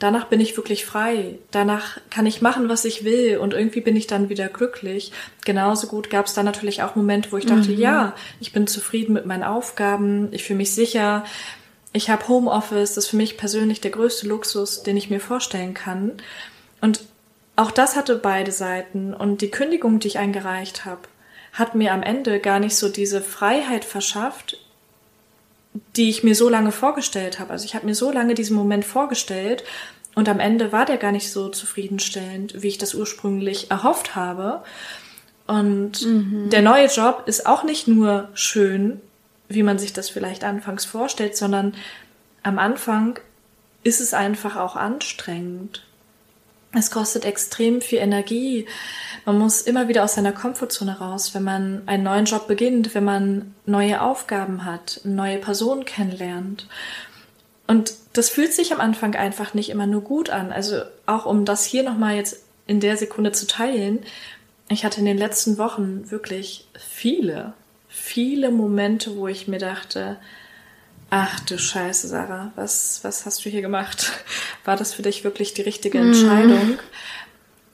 danach 0.00 0.26
bin 0.26 0.40
ich 0.40 0.56
wirklich 0.56 0.84
frei, 0.84 1.38
danach 1.52 1.98
kann 2.10 2.26
ich 2.26 2.42
machen, 2.42 2.68
was 2.68 2.84
ich 2.84 3.04
will 3.04 3.38
und 3.38 3.54
irgendwie 3.54 3.80
bin 3.80 3.94
ich 3.94 4.08
dann 4.08 4.30
wieder 4.30 4.48
glücklich. 4.48 5.12
Genauso 5.44 5.86
gut 5.86 6.10
gab 6.10 6.26
es 6.26 6.34
dann 6.34 6.44
natürlich 6.44 6.82
auch 6.82 6.96
Momente, 6.96 7.30
wo 7.30 7.36
ich 7.36 7.46
dachte, 7.46 7.70
mhm. 7.70 7.78
ja, 7.78 8.14
ich 8.40 8.52
bin 8.52 8.66
zufrieden 8.66 9.12
mit 9.12 9.26
meinen 9.26 9.44
Aufgaben, 9.44 10.28
ich 10.32 10.42
fühle 10.42 10.56
mich 10.56 10.74
sicher, 10.74 11.24
ich 11.92 12.10
habe 12.10 12.26
Homeoffice, 12.26 12.94
das 12.94 13.04
ist 13.04 13.10
für 13.10 13.16
mich 13.16 13.36
persönlich 13.36 13.80
der 13.80 13.92
größte 13.92 14.26
Luxus, 14.26 14.82
den 14.82 14.96
ich 14.96 15.08
mir 15.08 15.20
vorstellen 15.20 15.74
kann. 15.74 16.14
Und 16.80 17.00
auch 17.60 17.70
das 17.70 17.94
hatte 17.94 18.16
beide 18.16 18.52
Seiten 18.52 19.12
und 19.12 19.42
die 19.42 19.50
Kündigung, 19.50 19.98
die 19.98 20.08
ich 20.08 20.18
eingereicht 20.18 20.86
habe, 20.86 21.02
hat 21.52 21.74
mir 21.74 21.92
am 21.92 22.02
Ende 22.02 22.40
gar 22.40 22.58
nicht 22.58 22.74
so 22.74 22.88
diese 22.88 23.20
Freiheit 23.20 23.84
verschafft, 23.84 24.58
die 25.94 26.08
ich 26.08 26.24
mir 26.24 26.34
so 26.34 26.48
lange 26.48 26.72
vorgestellt 26.72 27.38
habe. 27.38 27.50
Also 27.50 27.66
ich 27.66 27.74
habe 27.74 27.84
mir 27.84 27.94
so 27.94 28.10
lange 28.10 28.34
diesen 28.34 28.56
Moment 28.56 28.86
vorgestellt 28.86 29.62
und 30.14 30.26
am 30.30 30.40
Ende 30.40 30.72
war 30.72 30.86
der 30.86 30.96
gar 30.96 31.12
nicht 31.12 31.30
so 31.30 31.50
zufriedenstellend, 31.50 32.62
wie 32.62 32.68
ich 32.68 32.78
das 32.78 32.94
ursprünglich 32.94 33.70
erhofft 33.70 34.16
habe. 34.16 34.62
Und 35.46 36.00
mhm. 36.06 36.48
der 36.48 36.62
neue 36.62 36.86
Job 36.86 37.24
ist 37.26 37.44
auch 37.44 37.62
nicht 37.62 37.86
nur 37.86 38.30
schön, 38.32 39.02
wie 39.48 39.62
man 39.62 39.78
sich 39.78 39.92
das 39.92 40.08
vielleicht 40.08 40.44
anfangs 40.44 40.86
vorstellt, 40.86 41.36
sondern 41.36 41.74
am 42.42 42.58
Anfang 42.58 43.18
ist 43.82 44.00
es 44.00 44.14
einfach 44.14 44.56
auch 44.56 44.76
anstrengend. 44.76 45.84
Es 46.72 46.90
kostet 46.90 47.24
extrem 47.24 47.80
viel 47.80 47.98
Energie. 47.98 48.66
Man 49.24 49.38
muss 49.38 49.62
immer 49.62 49.88
wieder 49.88 50.04
aus 50.04 50.14
seiner 50.14 50.32
Komfortzone 50.32 50.98
raus, 50.98 51.34
wenn 51.34 51.42
man 51.42 51.82
einen 51.86 52.04
neuen 52.04 52.26
Job 52.26 52.46
beginnt, 52.46 52.94
wenn 52.94 53.04
man 53.04 53.54
neue 53.66 54.00
Aufgaben 54.00 54.64
hat, 54.64 55.00
neue 55.04 55.38
Personen 55.38 55.84
kennenlernt. 55.84 56.68
Und 57.66 57.94
das 58.12 58.28
fühlt 58.28 58.52
sich 58.52 58.72
am 58.72 58.80
Anfang 58.80 59.14
einfach 59.14 59.54
nicht 59.54 59.70
immer 59.70 59.86
nur 59.86 60.02
gut 60.02 60.30
an. 60.30 60.52
Also 60.52 60.82
auch 61.06 61.26
um 61.26 61.44
das 61.44 61.64
hier 61.64 61.82
nochmal 61.82 62.16
jetzt 62.16 62.44
in 62.66 62.80
der 62.80 62.96
Sekunde 62.96 63.32
zu 63.32 63.46
teilen. 63.46 64.00
Ich 64.68 64.84
hatte 64.84 65.00
in 65.00 65.06
den 65.06 65.18
letzten 65.18 65.58
Wochen 65.58 66.10
wirklich 66.10 66.68
viele, 66.78 67.52
viele 67.88 68.52
Momente, 68.52 69.16
wo 69.16 69.26
ich 69.26 69.48
mir 69.48 69.58
dachte, 69.58 70.18
Ach 71.10 71.40
du 71.40 71.58
Scheiße, 71.58 72.06
Sarah, 72.06 72.52
was, 72.54 73.00
was 73.02 73.26
hast 73.26 73.44
du 73.44 73.50
hier 73.50 73.62
gemacht? 73.62 74.12
War 74.64 74.76
das 74.76 74.94
für 74.94 75.02
dich 75.02 75.24
wirklich 75.24 75.54
die 75.54 75.62
richtige 75.62 75.98
mhm. 75.98 76.06
Entscheidung? 76.08 76.68
Mhm. 76.68 76.78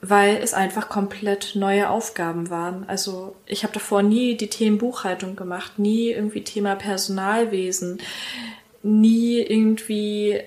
Weil 0.01 0.37
es 0.37 0.53
einfach 0.53 0.89
komplett 0.89 1.51
neue 1.55 1.89
Aufgaben 1.89 2.49
waren. 2.49 2.85
Also 2.87 3.35
ich 3.45 3.63
habe 3.63 3.73
davor 3.73 4.01
nie 4.03 4.35
die 4.35 4.49
Themen 4.49 4.77
Buchhaltung 4.77 5.35
gemacht, 5.35 5.79
nie 5.79 6.09
irgendwie 6.09 6.43
Thema 6.43 6.75
Personalwesen, 6.75 7.99
nie 8.83 9.39
irgendwie 9.39 10.41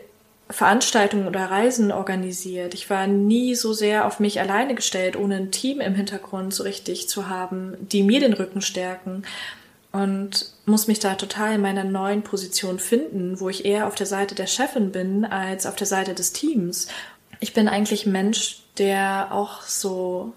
Veranstaltungen 0.48 1.28
oder 1.28 1.44
Reisen 1.44 1.92
organisiert. 1.92 2.74
Ich 2.74 2.90
war 2.90 3.06
nie 3.06 3.54
so 3.54 3.72
sehr 3.72 4.06
auf 4.06 4.18
mich 4.18 4.40
alleine 4.40 4.74
gestellt, 4.74 5.16
ohne 5.16 5.36
ein 5.36 5.52
Team 5.52 5.80
im 5.80 5.94
Hintergrund 5.94 6.52
so 6.52 6.64
richtig 6.64 7.08
zu 7.08 7.28
haben, 7.28 7.76
die 7.80 8.02
mir 8.02 8.20
den 8.20 8.32
Rücken 8.32 8.60
stärken 8.60 9.22
und 9.92 10.52
muss 10.66 10.86
mich 10.86 11.00
da 11.00 11.14
total 11.14 11.54
in 11.54 11.60
meiner 11.60 11.84
neuen 11.84 12.22
Position 12.22 12.78
finden, 12.78 13.40
wo 13.40 13.48
ich 13.48 13.64
eher 13.64 13.86
auf 13.86 13.94
der 13.94 14.06
Seite 14.06 14.34
der 14.34 14.46
Chefin 14.46 14.92
bin 14.92 15.24
als 15.24 15.66
auf 15.66 15.76
der 15.76 15.86
Seite 15.86 16.14
des 16.14 16.32
Teams. 16.32 16.86
Ich 17.40 17.52
bin 17.54 17.68
eigentlich 17.68 18.06
Mensch, 18.06 18.62
der 18.78 19.28
auch 19.32 19.62
so 19.62 20.32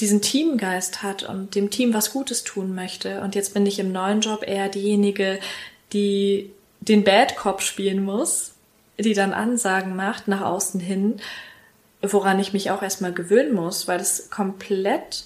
diesen 0.00 0.22
Teamgeist 0.22 1.02
hat 1.02 1.22
und 1.22 1.54
dem 1.54 1.70
Team 1.70 1.94
was 1.94 2.12
Gutes 2.12 2.42
tun 2.42 2.74
möchte. 2.74 3.20
Und 3.20 3.34
jetzt 3.34 3.54
bin 3.54 3.66
ich 3.66 3.78
im 3.78 3.92
neuen 3.92 4.22
Job 4.22 4.42
eher 4.46 4.68
diejenige, 4.68 5.38
die 5.92 6.50
den 6.80 7.04
Bad 7.04 7.36
Cop 7.36 7.60
spielen 7.60 8.02
muss, 8.02 8.52
die 8.98 9.12
dann 9.12 9.32
Ansagen 9.32 9.94
macht 9.94 10.26
nach 10.26 10.40
außen 10.40 10.80
hin, 10.80 11.20
woran 12.02 12.40
ich 12.40 12.52
mich 12.52 12.70
auch 12.70 12.82
erstmal 12.82 13.12
gewöhnen 13.12 13.54
muss, 13.54 13.86
weil 13.86 14.00
es 14.00 14.30
komplett 14.30 15.24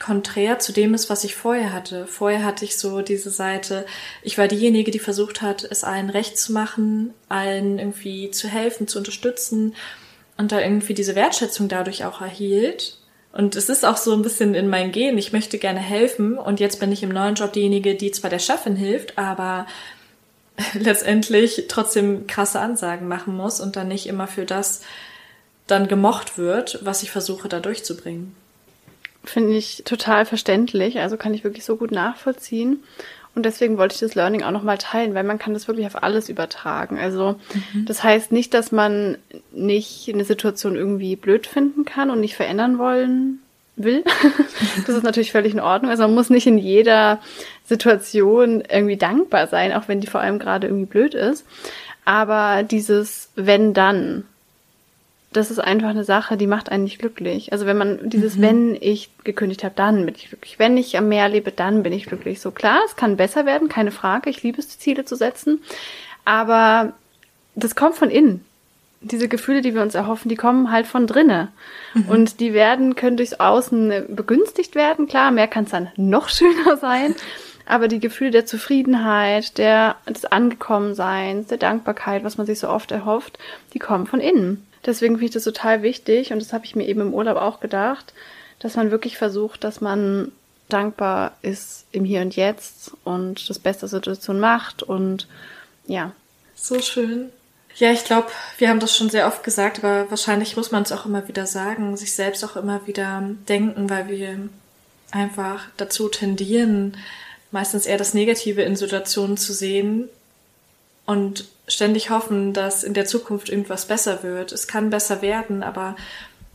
konträr 0.00 0.58
zu 0.58 0.72
dem 0.72 0.94
ist, 0.94 1.08
was 1.08 1.24
ich 1.24 1.36
vorher 1.36 1.72
hatte. 1.72 2.06
Vorher 2.06 2.44
hatte 2.44 2.64
ich 2.64 2.76
so 2.76 3.00
diese 3.00 3.30
Seite, 3.30 3.86
ich 4.22 4.38
war 4.38 4.48
diejenige, 4.48 4.90
die 4.90 4.98
versucht 4.98 5.40
hat, 5.40 5.64
es 5.64 5.84
allen 5.84 6.10
recht 6.10 6.36
zu 6.36 6.52
machen, 6.52 7.14
allen 7.28 7.78
irgendwie 7.78 8.30
zu 8.30 8.48
helfen, 8.48 8.88
zu 8.88 8.98
unterstützen 8.98 9.74
und 10.36 10.52
da 10.52 10.60
irgendwie 10.60 10.94
diese 10.94 11.14
Wertschätzung 11.14 11.68
dadurch 11.68 12.04
auch 12.04 12.20
erhielt. 12.20 12.98
Und 13.32 13.56
es 13.56 13.68
ist 13.68 13.84
auch 13.84 13.96
so 13.96 14.12
ein 14.12 14.22
bisschen 14.22 14.54
in 14.54 14.68
mein 14.68 14.92
Gehen, 14.92 15.18
ich 15.18 15.32
möchte 15.32 15.58
gerne 15.58 15.80
helfen 15.80 16.38
und 16.38 16.60
jetzt 16.60 16.80
bin 16.80 16.92
ich 16.92 17.02
im 17.02 17.10
neuen 17.10 17.34
Job 17.34 17.52
diejenige, 17.52 17.94
die 17.94 18.10
zwar 18.10 18.30
der 18.30 18.38
Chefin 18.38 18.76
hilft, 18.76 19.18
aber 19.18 19.66
letztendlich 20.74 21.64
trotzdem 21.68 22.26
krasse 22.26 22.60
Ansagen 22.60 23.08
machen 23.08 23.36
muss 23.36 23.60
und 23.60 23.76
dann 23.76 23.88
nicht 23.88 24.06
immer 24.06 24.26
für 24.26 24.44
das 24.44 24.82
dann 25.66 25.88
gemocht 25.88 26.36
wird, 26.36 26.78
was 26.82 27.02
ich 27.02 27.10
versuche 27.10 27.48
da 27.48 27.58
durchzubringen. 27.58 28.36
Finde 29.24 29.56
ich 29.56 29.82
total 29.84 30.26
verständlich, 30.26 31.00
also 31.00 31.16
kann 31.16 31.34
ich 31.34 31.44
wirklich 31.44 31.64
so 31.64 31.76
gut 31.76 31.90
nachvollziehen. 31.90 32.82
Und 33.34 33.44
deswegen 33.44 33.78
wollte 33.78 33.94
ich 33.94 34.00
das 34.00 34.14
Learning 34.14 34.44
auch 34.44 34.52
nochmal 34.52 34.78
teilen, 34.78 35.14
weil 35.14 35.24
man 35.24 35.38
kann 35.38 35.54
das 35.54 35.66
wirklich 35.66 35.86
auf 35.86 36.02
alles 36.02 36.28
übertragen. 36.28 36.98
Also 36.98 37.36
mhm. 37.72 37.84
das 37.84 38.04
heißt 38.04 38.30
nicht, 38.30 38.54
dass 38.54 38.70
man 38.70 39.18
nicht 39.52 40.08
eine 40.12 40.24
Situation 40.24 40.76
irgendwie 40.76 41.16
blöd 41.16 41.46
finden 41.46 41.84
kann 41.84 42.10
und 42.10 42.20
nicht 42.20 42.36
verändern 42.36 42.78
wollen 42.78 43.40
will. 43.76 44.04
das 44.86 44.96
ist 44.96 45.02
natürlich 45.02 45.32
völlig 45.32 45.52
in 45.52 45.60
Ordnung. 45.60 45.90
Also 45.90 46.04
man 46.04 46.14
muss 46.14 46.30
nicht 46.30 46.46
in 46.46 46.58
jeder 46.58 47.20
Situation 47.64 48.62
irgendwie 48.70 48.96
dankbar 48.96 49.48
sein, 49.48 49.72
auch 49.72 49.88
wenn 49.88 50.00
die 50.00 50.06
vor 50.06 50.20
allem 50.20 50.38
gerade 50.38 50.68
irgendwie 50.68 50.86
blöd 50.86 51.14
ist. 51.14 51.44
Aber 52.04 52.62
dieses 52.62 53.30
wenn 53.34 53.74
dann, 53.74 54.24
das 55.36 55.50
ist 55.50 55.58
einfach 55.58 55.88
eine 55.88 56.04
Sache, 56.04 56.36
die 56.36 56.46
macht 56.46 56.70
einen 56.70 56.84
nicht 56.84 56.98
glücklich. 56.98 57.52
Also 57.52 57.66
wenn 57.66 57.76
man 57.76 58.08
dieses, 58.08 58.36
mhm. 58.36 58.42
wenn 58.42 58.78
ich 58.80 59.10
gekündigt 59.24 59.64
habe, 59.64 59.74
dann 59.76 60.06
bin 60.06 60.14
ich 60.14 60.28
glücklich. 60.28 60.58
Wenn 60.58 60.76
ich 60.76 60.96
am 60.96 61.08
Meer 61.08 61.28
lebe, 61.28 61.50
dann 61.50 61.82
bin 61.82 61.92
ich 61.92 62.06
glücklich. 62.06 62.40
So 62.40 62.50
klar, 62.50 62.80
es 62.86 62.96
kann 62.96 63.16
besser 63.16 63.44
werden, 63.44 63.68
keine 63.68 63.90
Frage. 63.90 64.30
Ich 64.30 64.42
liebe 64.42 64.58
es, 64.58 64.78
Ziele 64.78 65.04
zu 65.04 65.16
setzen. 65.16 65.60
Aber 66.24 66.92
das 67.54 67.74
kommt 67.74 67.96
von 67.96 68.10
innen. 68.10 68.44
Diese 69.00 69.28
Gefühle, 69.28 69.60
die 69.60 69.74
wir 69.74 69.82
uns 69.82 69.94
erhoffen, 69.94 70.28
die 70.28 70.36
kommen 70.36 70.70
halt 70.70 70.86
von 70.86 71.06
drinnen. 71.06 71.48
Mhm. 71.94 72.08
Und 72.08 72.40
die 72.40 72.54
werden, 72.54 72.94
können 72.94 73.16
durchs 73.16 73.34
Außen 73.34 74.06
begünstigt 74.08 74.74
werden. 74.74 75.08
Klar, 75.08 75.30
mehr 75.30 75.48
kann 75.48 75.64
es 75.64 75.70
dann 75.70 75.88
noch 75.96 76.28
schöner 76.30 76.76
sein. 76.76 77.14
Aber 77.66 77.88
die 77.88 78.00
Gefühle 78.00 78.30
der 78.30 78.46
Zufriedenheit, 78.46 79.58
der, 79.58 79.96
des 80.08 80.26
Angekommenseins, 80.26 81.48
der 81.48 81.58
Dankbarkeit, 81.58 82.22
was 82.22 82.36
man 82.36 82.46
sich 82.46 82.58
so 82.58 82.68
oft 82.68 82.92
erhofft, 82.92 83.38
die 83.72 83.78
kommen 83.78 84.06
von 84.06 84.20
innen. 84.20 84.66
Deswegen 84.86 85.14
finde 85.14 85.26
ich 85.26 85.30
das 85.32 85.44
total 85.44 85.82
wichtig 85.82 86.32
und 86.32 86.40
das 86.40 86.52
habe 86.52 86.64
ich 86.64 86.76
mir 86.76 86.86
eben 86.86 87.00
im 87.00 87.14
Urlaub 87.14 87.36
auch 87.36 87.60
gedacht, 87.60 88.12
dass 88.58 88.76
man 88.76 88.90
wirklich 88.90 89.16
versucht, 89.16 89.64
dass 89.64 89.80
man 89.80 90.32
dankbar 90.68 91.36
ist 91.42 91.86
im 91.92 92.04
Hier 92.04 92.20
und 92.20 92.36
Jetzt 92.36 92.92
und 93.04 93.48
das 93.48 93.58
Beste 93.58 93.82
der 93.82 93.88
Situation 93.88 94.40
macht 94.40 94.82
und 94.82 95.28
ja. 95.86 96.12
So 96.54 96.80
schön. 96.80 97.30
Ja, 97.76 97.90
ich 97.90 98.04
glaube, 98.04 98.28
wir 98.58 98.68
haben 98.68 98.80
das 98.80 98.96
schon 98.96 99.10
sehr 99.10 99.26
oft 99.26 99.42
gesagt, 99.42 99.78
aber 99.78 100.08
wahrscheinlich 100.10 100.56
muss 100.56 100.70
man 100.70 100.84
es 100.84 100.92
auch 100.92 101.06
immer 101.06 101.26
wieder 101.26 101.46
sagen, 101.46 101.96
sich 101.96 102.14
selbst 102.14 102.44
auch 102.44 102.56
immer 102.56 102.86
wieder 102.86 103.22
denken, 103.48 103.90
weil 103.90 104.08
wir 104.08 104.48
einfach 105.10 105.66
dazu 105.76 106.08
tendieren, 106.08 106.96
meistens 107.50 107.86
eher 107.86 107.98
das 107.98 108.14
Negative 108.14 108.62
in 108.62 108.76
Situationen 108.76 109.36
zu 109.36 109.52
sehen 109.52 110.08
und 111.06 111.44
ständig 111.68 112.10
hoffen, 112.10 112.52
dass 112.52 112.84
in 112.84 112.94
der 112.94 113.06
Zukunft 113.06 113.48
irgendwas 113.48 113.86
besser 113.86 114.22
wird. 114.22 114.52
Es 114.52 114.66
kann 114.66 114.90
besser 114.90 115.22
werden, 115.22 115.62
aber 115.62 115.96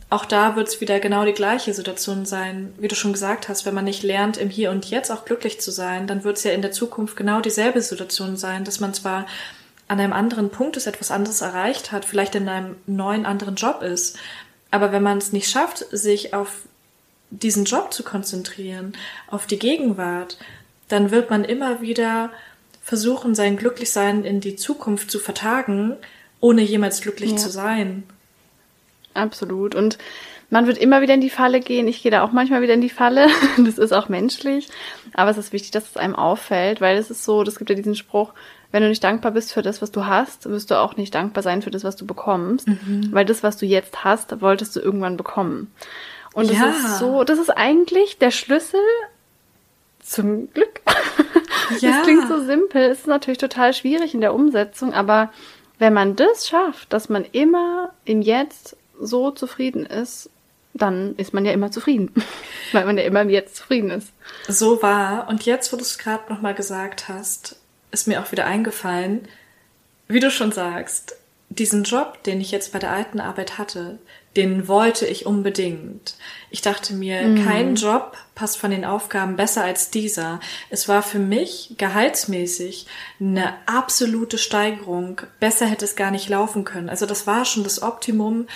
auch 0.08 0.24
da 0.24 0.56
wird 0.56 0.68
es 0.68 0.80
wieder 0.80 0.98
genau 0.98 1.24
die 1.24 1.32
gleiche 1.32 1.72
Situation 1.72 2.26
sein. 2.26 2.74
Wie 2.78 2.88
du 2.88 2.96
schon 2.96 3.12
gesagt 3.12 3.48
hast, 3.48 3.64
wenn 3.64 3.74
man 3.74 3.84
nicht 3.84 4.02
lernt, 4.02 4.36
im 4.36 4.50
Hier 4.50 4.72
und 4.72 4.90
Jetzt 4.90 5.10
auch 5.10 5.24
glücklich 5.24 5.60
zu 5.60 5.70
sein, 5.70 6.08
dann 6.08 6.24
wird 6.24 6.36
es 6.36 6.44
ja 6.44 6.50
in 6.50 6.62
der 6.62 6.72
Zukunft 6.72 7.16
genau 7.16 7.40
dieselbe 7.40 7.80
Situation 7.80 8.36
sein, 8.36 8.64
dass 8.64 8.80
man 8.80 8.92
zwar 8.92 9.26
an 9.86 10.00
einem 10.00 10.12
anderen 10.12 10.50
Punkt 10.50 10.76
ist, 10.76 10.86
etwas 10.86 11.10
anderes 11.10 11.40
erreicht 11.40 11.92
hat, 11.92 12.04
vielleicht 12.04 12.34
in 12.34 12.48
einem 12.48 12.76
neuen 12.86 13.24
anderen 13.24 13.54
Job 13.54 13.82
ist. 13.82 14.18
Aber 14.72 14.92
wenn 14.92 15.02
man 15.02 15.18
es 15.18 15.32
nicht 15.32 15.48
schafft, 15.48 15.84
sich 15.90 16.34
auf 16.34 16.62
diesen 17.30 17.64
Job 17.64 17.92
zu 17.92 18.02
konzentrieren, 18.02 18.92
auf 19.28 19.46
die 19.46 19.58
Gegenwart, 19.58 20.38
dann 20.88 21.12
wird 21.12 21.30
man 21.30 21.44
immer 21.44 21.80
wieder 21.80 22.30
versuchen, 22.90 23.36
sein 23.36 23.56
Glücklichsein 23.56 24.24
in 24.24 24.40
die 24.40 24.56
Zukunft 24.56 25.12
zu 25.12 25.20
vertagen, 25.20 25.94
ohne 26.40 26.60
jemals 26.60 27.00
glücklich 27.00 27.30
ja. 27.30 27.36
zu 27.36 27.48
sein. 27.48 28.02
Absolut. 29.14 29.76
Und 29.76 29.96
man 30.50 30.66
wird 30.66 30.76
immer 30.76 31.00
wieder 31.00 31.14
in 31.14 31.20
die 31.20 31.30
Falle 31.30 31.60
gehen. 31.60 31.86
Ich 31.86 32.02
gehe 32.02 32.10
da 32.10 32.24
auch 32.24 32.32
manchmal 32.32 32.62
wieder 32.62 32.74
in 32.74 32.80
die 32.80 32.90
Falle. 32.90 33.28
Das 33.58 33.78
ist 33.78 33.92
auch 33.92 34.08
menschlich. 34.08 34.68
Aber 35.14 35.30
es 35.30 35.38
ist 35.38 35.52
wichtig, 35.52 35.70
dass 35.70 35.88
es 35.88 35.96
einem 35.96 36.16
auffällt, 36.16 36.80
weil 36.80 36.98
es 36.98 37.12
ist 37.12 37.24
so, 37.24 37.44
das 37.44 37.58
gibt 37.58 37.70
ja 37.70 37.76
diesen 37.76 37.94
Spruch, 37.94 38.32
wenn 38.72 38.82
du 38.82 38.88
nicht 38.88 39.04
dankbar 39.04 39.30
bist 39.30 39.52
für 39.52 39.62
das, 39.62 39.80
was 39.80 39.92
du 39.92 40.06
hast, 40.06 40.50
wirst 40.50 40.72
du 40.72 40.74
auch 40.74 40.96
nicht 40.96 41.14
dankbar 41.14 41.44
sein 41.44 41.62
für 41.62 41.70
das, 41.70 41.84
was 41.84 41.94
du 41.94 42.06
bekommst. 42.06 42.66
Mhm. 42.66 43.10
Weil 43.12 43.24
das, 43.24 43.44
was 43.44 43.56
du 43.56 43.66
jetzt 43.66 44.02
hast, 44.02 44.40
wolltest 44.40 44.74
du 44.74 44.80
irgendwann 44.80 45.16
bekommen. 45.16 45.72
Und 46.34 46.50
das 46.50 46.58
ja. 46.58 46.70
ist 46.70 46.98
so, 46.98 47.22
das 47.22 47.38
ist 47.38 47.50
eigentlich 47.50 48.18
der 48.18 48.32
Schlüssel 48.32 48.80
zum 50.00 50.52
Glück. 50.52 50.80
Ja. 51.80 51.98
Das 51.98 52.02
klingt 52.02 52.28
so 52.28 52.44
simpel, 52.44 52.90
ist 52.90 53.06
natürlich 53.06 53.38
total 53.38 53.72
schwierig 53.74 54.14
in 54.14 54.20
der 54.20 54.34
Umsetzung, 54.34 54.92
aber 54.92 55.32
wenn 55.78 55.92
man 55.92 56.16
das 56.16 56.48
schafft, 56.48 56.92
dass 56.92 57.08
man 57.08 57.24
immer 57.24 57.92
im 58.04 58.22
Jetzt 58.22 58.76
so 59.00 59.30
zufrieden 59.30 59.86
ist, 59.86 60.30
dann 60.74 61.16
ist 61.16 61.34
man 61.34 61.44
ja 61.44 61.52
immer 61.52 61.70
zufrieden, 61.70 62.12
weil 62.72 62.84
man 62.84 62.98
ja 62.98 63.04
immer 63.04 63.22
im 63.22 63.30
Jetzt 63.30 63.56
zufrieden 63.56 63.90
ist. 63.90 64.12
So 64.48 64.82
war. 64.82 65.28
Und 65.28 65.46
jetzt, 65.46 65.72
wo 65.72 65.76
du 65.76 65.82
es 65.82 65.98
gerade 65.98 66.32
nochmal 66.32 66.54
gesagt 66.54 67.08
hast, 67.08 67.56
ist 67.90 68.06
mir 68.06 68.20
auch 68.20 68.30
wieder 68.30 68.46
eingefallen, 68.46 69.26
wie 70.06 70.20
du 70.20 70.30
schon 70.30 70.52
sagst, 70.52 71.16
diesen 71.48 71.82
Job, 71.82 72.22
den 72.24 72.40
ich 72.40 72.52
jetzt 72.52 72.72
bei 72.72 72.78
der 72.78 72.92
alten 72.92 73.20
Arbeit 73.20 73.58
hatte, 73.58 73.98
den 74.36 74.68
wollte 74.68 75.06
ich 75.06 75.26
unbedingt. 75.26 76.14
Ich 76.50 76.62
dachte 76.62 76.94
mir, 76.94 77.22
mhm. 77.22 77.44
kein 77.44 77.74
Job 77.76 78.16
passt 78.34 78.58
von 78.58 78.70
den 78.70 78.84
Aufgaben 78.84 79.36
besser 79.36 79.62
als 79.62 79.90
dieser. 79.90 80.40
Es 80.68 80.88
war 80.88 81.02
für 81.02 81.20
mich 81.20 81.74
gehaltsmäßig 81.78 82.86
eine 83.20 83.54
absolute 83.66 84.36
Steigerung. 84.36 85.20
Besser 85.38 85.66
hätte 85.66 85.84
es 85.84 85.94
gar 85.94 86.10
nicht 86.10 86.28
laufen 86.28 86.64
können. 86.64 86.88
Also 86.88 87.06
das 87.06 87.26
war 87.26 87.44
schon 87.44 87.62
das 87.62 87.82
Optimum, 87.82 88.48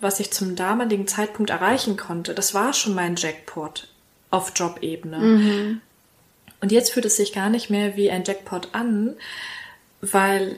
was 0.00 0.18
ich 0.18 0.32
zum 0.32 0.56
damaligen 0.56 1.06
Zeitpunkt 1.06 1.50
erreichen 1.50 1.96
konnte. 1.96 2.34
Das 2.34 2.54
war 2.54 2.72
schon 2.72 2.94
mein 2.94 3.16
Jackpot 3.16 3.88
auf 4.30 4.52
Jobebene. 4.56 5.18
Mhm. 5.18 5.80
Und 6.60 6.72
jetzt 6.72 6.92
fühlt 6.92 7.04
es 7.04 7.16
sich 7.16 7.32
gar 7.32 7.50
nicht 7.50 7.70
mehr 7.70 7.96
wie 7.96 8.10
ein 8.10 8.24
Jackpot 8.24 8.68
an, 8.72 9.14
weil 10.00 10.56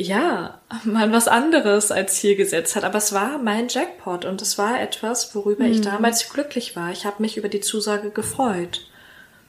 ja, 0.00 0.60
mal 0.84 1.12
was 1.12 1.26
anderes 1.26 1.90
als 1.90 2.14
Ziel 2.14 2.36
gesetzt 2.36 2.76
hat. 2.76 2.84
Aber 2.84 2.98
es 2.98 3.12
war 3.12 3.38
mein 3.38 3.68
Jackpot 3.68 4.24
und 4.24 4.40
es 4.40 4.56
war 4.56 4.80
etwas, 4.80 5.34
worüber 5.34 5.64
mhm. 5.64 5.72
ich 5.72 5.80
damals 5.80 6.28
glücklich 6.30 6.76
war. 6.76 6.92
Ich 6.92 7.04
habe 7.04 7.20
mich 7.20 7.36
über 7.36 7.48
die 7.48 7.60
Zusage 7.60 8.10
gefreut. 8.10 8.86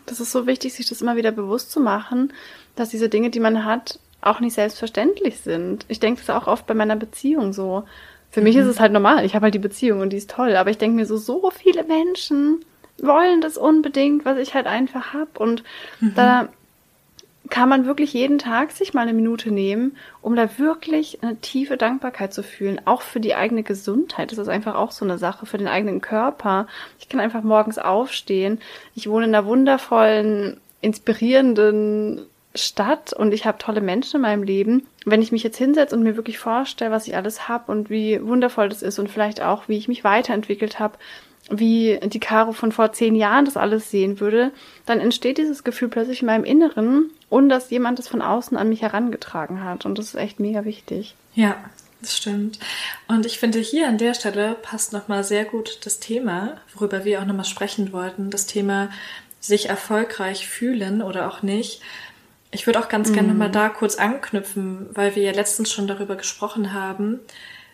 Das 0.07 0.19
ist 0.19 0.31
so 0.31 0.47
wichtig, 0.47 0.73
sich 0.73 0.89
das 0.89 1.01
immer 1.01 1.15
wieder 1.15 1.31
bewusst 1.31 1.71
zu 1.71 1.79
machen, 1.79 2.33
dass 2.75 2.89
diese 2.89 3.09
Dinge, 3.09 3.29
die 3.29 3.39
man 3.39 3.63
hat, 3.63 3.99
auch 4.21 4.39
nicht 4.39 4.53
selbstverständlich 4.53 5.39
sind. 5.39 5.85
Ich 5.87 5.99
denke 5.99 6.21
das 6.25 6.35
auch 6.35 6.47
oft 6.47 6.65
bei 6.65 6.73
meiner 6.73 6.95
Beziehung 6.95 7.53
so. 7.53 7.83
Für 8.31 8.39
mhm. 8.39 8.45
mich 8.45 8.55
ist 8.55 8.67
es 8.67 8.79
halt 8.79 8.91
normal. 8.91 9.25
Ich 9.25 9.35
habe 9.35 9.43
halt 9.43 9.53
die 9.53 9.59
Beziehung 9.59 10.01
und 10.01 10.09
die 10.09 10.17
ist 10.17 10.31
toll. 10.31 10.55
Aber 10.55 10.71
ich 10.71 10.79
denke 10.79 10.95
mir 10.95 11.05
so, 11.05 11.17
so 11.17 11.51
viele 11.51 11.83
Menschen 11.83 12.65
wollen 12.97 13.39
das 13.41 13.55
unbedingt, 13.55 14.25
was 14.25 14.39
ich 14.39 14.55
halt 14.55 14.65
einfach 14.65 15.13
habe. 15.13 15.37
Und 15.37 15.63
mhm. 15.99 16.15
da 16.15 16.49
kann 17.49 17.69
man 17.69 17.85
wirklich 17.85 18.13
jeden 18.13 18.37
Tag 18.37 18.71
sich 18.71 18.93
mal 18.93 19.01
eine 19.01 19.13
Minute 19.13 19.51
nehmen, 19.51 19.97
um 20.21 20.35
da 20.35 20.57
wirklich 20.57 21.21
eine 21.21 21.37
tiefe 21.37 21.77
Dankbarkeit 21.77 22.33
zu 22.33 22.43
fühlen, 22.43 22.81
auch 22.85 23.01
für 23.01 23.19
die 23.19 23.35
eigene 23.35 23.63
Gesundheit. 23.63 24.31
Das 24.31 24.37
ist 24.37 24.49
einfach 24.49 24.75
auch 24.75 24.91
so 24.91 25.05
eine 25.05 25.17
Sache 25.17 25.45
für 25.45 25.57
den 25.57 25.67
eigenen 25.67 26.01
Körper. 26.01 26.67
Ich 26.99 27.09
kann 27.09 27.19
einfach 27.19 27.43
morgens 27.43 27.77
aufstehen. 27.77 28.59
Ich 28.95 29.09
wohne 29.09 29.25
in 29.25 29.35
einer 29.35 29.45
wundervollen, 29.45 30.59
inspirierenden 30.81 32.25
Stadt 32.55 33.13
und 33.13 33.33
ich 33.33 33.45
habe 33.45 33.57
tolle 33.57 33.81
Menschen 33.81 34.17
in 34.17 34.21
meinem 34.23 34.43
Leben. 34.43 34.87
Wenn 35.05 35.21
ich 35.21 35.31
mich 35.31 35.43
jetzt 35.43 35.57
hinsetze 35.57 35.95
und 35.95 36.03
mir 36.03 36.15
wirklich 36.15 36.39
vorstelle, 36.39 36.91
was 36.91 37.07
ich 37.07 37.15
alles 37.15 37.47
habe 37.47 37.71
und 37.71 37.89
wie 37.89 38.23
wundervoll 38.25 38.69
das 38.69 38.81
ist 38.81 38.99
und 38.99 39.09
vielleicht 39.09 39.41
auch, 39.41 39.67
wie 39.67 39.77
ich 39.77 39.87
mich 39.87 40.03
weiterentwickelt 40.03 40.79
habe, 40.79 40.97
wie 41.49 41.99
die 42.03 42.19
Caro 42.19 42.51
von 42.51 42.71
vor 42.71 42.93
zehn 42.93 43.15
Jahren 43.15 43.45
das 43.45 43.57
alles 43.57 43.89
sehen 43.91 44.19
würde, 44.19 44.51
dann 44.85 44.99
entsteht 44.99 45.37
dieses 45.37 45.63
Gefühl 45.63 45.87
plötzlich 45.87 46.21
in 46.21 46.27
meinem 46.27 46.43
Inneren, 46.43 47.11
ohne 47.29 47.47
dass 47.47 47.69
jemand 47.69 47.99
das 47.99 48.07
von 48.07 48.21
außen 48.21 48.57
an 48.57 48.69
mich 48.69 48.81
herangetragen 48.81 49.63
hat. 49.63 49.85
Und 49.85 49.97
das 49.97 50.07
ist 50.07 50.15
echt 50.15 50.39
mega 50.39 50.65
wichtig. 50.65 51.15
Ja, 51.35 51.55
das 52.01 52.17
stimmt. 52.17 52.59
Und 53.07 53.25
ich 53.25 53.39
finde, 53.39 53.59
hier 53.59 53.87
an 53.87 53.97
der 53.97 54.13
Stelle 54.13 54.55
passt 54.61 54.93
nochmal 54.93 55.23
sehr 55.23 55.45
gut 55.45 55.85
das 55.85 55.99
Thema, 55.99 56.57
worüber 56.73 57.03
wir 57.03 57.21
auch 57.21 57.25
nochmal 57.25 57.45
sprechen 57.45 57.91
wollten, 57.91 58.29
das 58.29 58.45
Thema 58.45 58.89
sich 59.39 59.69
erfolgreich 59.69 60.47
fühlen 60.47 61.01
oder 61.01 61.27
auch 61.27 61.43
nicht. 61.43 61.81
Ich 62.51 62.65
würde 62.65 62.79
auch 62.79 62.89
ganz 62.89 63.09
mm. 63.09 63.13
gerne 63.13 63.27
nochmal 63.29 63.51
da 63.51 63.69
kurz 63.69 63.95
anknüpfen, 63.95 64.87
weil 64.93 65.15
wir 65.15 65.23
ja 65.23 65.31
letztens 65.31 65.71
schon 65.71 65.87
darüber 65.87 66.15
gesprochen 66.15 66.73
haben, 66.73 67.19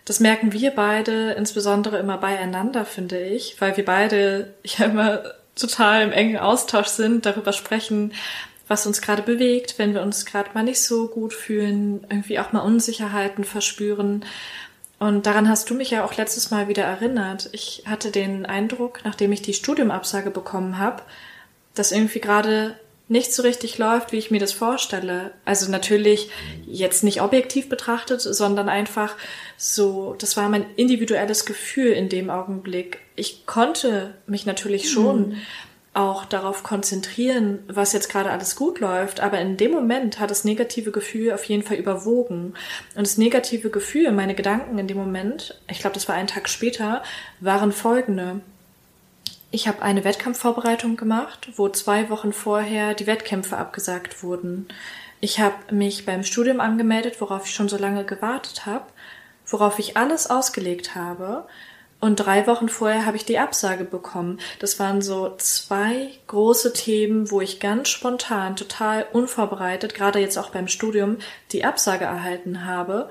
das 0.05 0.19
merken 0.19 0.53
wir 0.53 0.71
beide 0.71 1.31
insbesondere 1.31 1.97
immer 1.97 2.17
beieinander, 2.19 2.85
finde 2.85 3.19
ich, 3.19 3.59
weil 3.59 3.75
wir 3.75 3.85
beide 3.85 4.53
ja 4.63 4.85
immer 4.85 5.23
total 5.55 6.03
im 6.03 6.11
engen 6.11 6.37
Austausch 6.37 6.87
sind, 6.87 7.25
darüber 7.25 7.53
sprechen, 7.53 8.13
was 8.67 8.87
uns 8.87 9.01
gerade 9.01 9.21
bewegt, 9.21 9.75
wenn 9.77 9.93
wir 9.93 10.01
uns 10.01 10.25
gerade 10.25 10.49
mal 10.53 10.63
nicht 10.63 10.81
so 10.81 11.07
gut 11.07 11.33
fühlen, 11.33 12.05
irgendwie 12.09 12.39
auch 12.39 12.51
mal 12.51 12.61
Unsicherheiten 12.61 13.43
verspüren. 13.43 14.25
Und 14.97 15.25
daran 15.25 15.49
hast 15.49 15.69
du 15.69 15.75
mich 15.75 15.91
ja 15.91 16.03
auch 16.03 16.15
letztes 16.15 16.51
Mal 16.51 16.67
wieder 16.67 16.83
erinnert. 16.83 17.49
Ich 17.51 17.83
hatte 17.85 18.11
den 18.11 18.45
Eindruck, 18.45 19.01
nachdem 19.03 19.31
ich 19.31 19.41
die 19.41 19.53
Studiumabsage 19.53 20.31
bekommen 20.31 20.79
habe, 20.79 21.03
dass 21.75 21.91
irgendwie 21.91 22.21
gerade 22.21 22.75
nicht 23.07 23.33
so 23.33 23.43
richtig 23.43 23.77
läuft, 23.77 24.11
wie 24.11 24.17
ich 24.17 24.31
mir 24.31 24.39
das 24.39 24.51
vorstelle. 24.51 25.31
Also 25.45 25.69
natürlich 25.69 26.29
jetzt 26.65 27.03
nicht 27.03 27.21
objektiv 27.21 27.69
betrachtet, 27.69 28.21
sondern 28.21 28.67
einfach 28.67 29.15
so, 29.57 30.15
das 30.17 30.35
war 30.37 30.49
mein 30.49 30.65
individuelles 30.75 31.45
Gefühl 31.45 31.91
in 31.91 32.09
dem 32.09 32.29
Augenblick. 32.29 32.99
Ich 33.15 33.45
konnte 33.45 34.15
mich 34.25 34.47
natürlich 34.47 34.89
schon 34.89 35.29
mhm. 35.29 35.37
auch 35.93 36.25
darauf 36.25 36.63
konzentrieren, 36.63 37.59
was 37.67 37.93
jetzt 37.93 38.09
gerade 38.09 38.31
alles 38.31 38.55
gut 38.55 38.79
läuft, 38.79 39.19
aber 39.19 39.39
in 39.39 39.55
dem 39.55 39.71
Moment 39.71 40.19
hat 40.19 40.31
das 40.31 40.43
negative 40.43 40.91
Gefühl 40.91 41.31
auf 41.31 41.43
jeden 41.43 41.63
Fall 41.63 41.77
überwogen. 41.77 42.55
Und 42.95 43.05
das 43.05 43.19
negative 43.19 43.69
Gefühl, 43.69 44.11
meine 44.13 44.33
Gedanken 44.33 44.79
in 44.79 44.87
dem 44.87 44.97
Moment, 44.97 45.61
ich 45.69 45.79
glaube, 45.79 45.93
das 45.93 46.07
war 46.09 46.15
einen 46.15 46.27
Tag 46.27 46.49
später, 46.49 47.03
waren 47.39 47.71
folgende. 47.71 48.41
Ich 49.55 49.69
habe 49.69 49.83
eine 49.83 50.03
Wettkampfvorbereitung 50.03 50.97
gemacht, 50.97 51.47
wo 51.55 51.69
zwei 51.69 52.09
Wochen 52.09 52.33
vorher 52.33 52.93
die 52.93 53.07
Wettkämpfe 53.07 53.55
abgesagt 53.55 54.21
wurden. 54.21 54.67
Ich 55.21 55.39
habe 55.39 55.73
mich 55.73 56.05
beim 56.05 56.23
Studium 56.23 56.59
angemeldet, 56.59 57.21
worauf 57.21 57.45
ich 57.45 57.53
schon 57.53 57.69
so 57.69 57.77
lange 57.77 58.03
gewartet 58.03 58.65
habe, 58.65 58.83
worauf 59.47 59.79
ich 59.79 59.95
alles 59.95 60.29
ausgelegt 60.29 60.93
habe. 60.93 61.45
Und 62.01 62.17
drei 62.17 62.47
Wochen 62.47 62.67
vorher 62.67 63.05
habe 63.05 63.15
ich 63.15 63.23
die 63.23 63.39
Absage 63.39 63.85
bekommen. 63.85 64.41
Das 64.59 64.77
waren 64.77 65.01
so 65.01 65.33
zwei 65.37 66.09
große 66.27 66.73
Themen, 66.73 67.31
wo 67.31 67.39
ich 67.39 67.61
ganz 67.61 67.87
spontan, 67.87 68.57
total 68.57 69.05
unvorbereitet, 69.13 69.95
gerade 69.95 70.19
jetzt 70.19 70.37
auch 70.37 70.49
beim 70.49 70.67
Studium, 70.67 71.15
die 71.53 71.63
Absage 71.63 72.03
erhalten 72.03 72.65
habe 72.65 73.09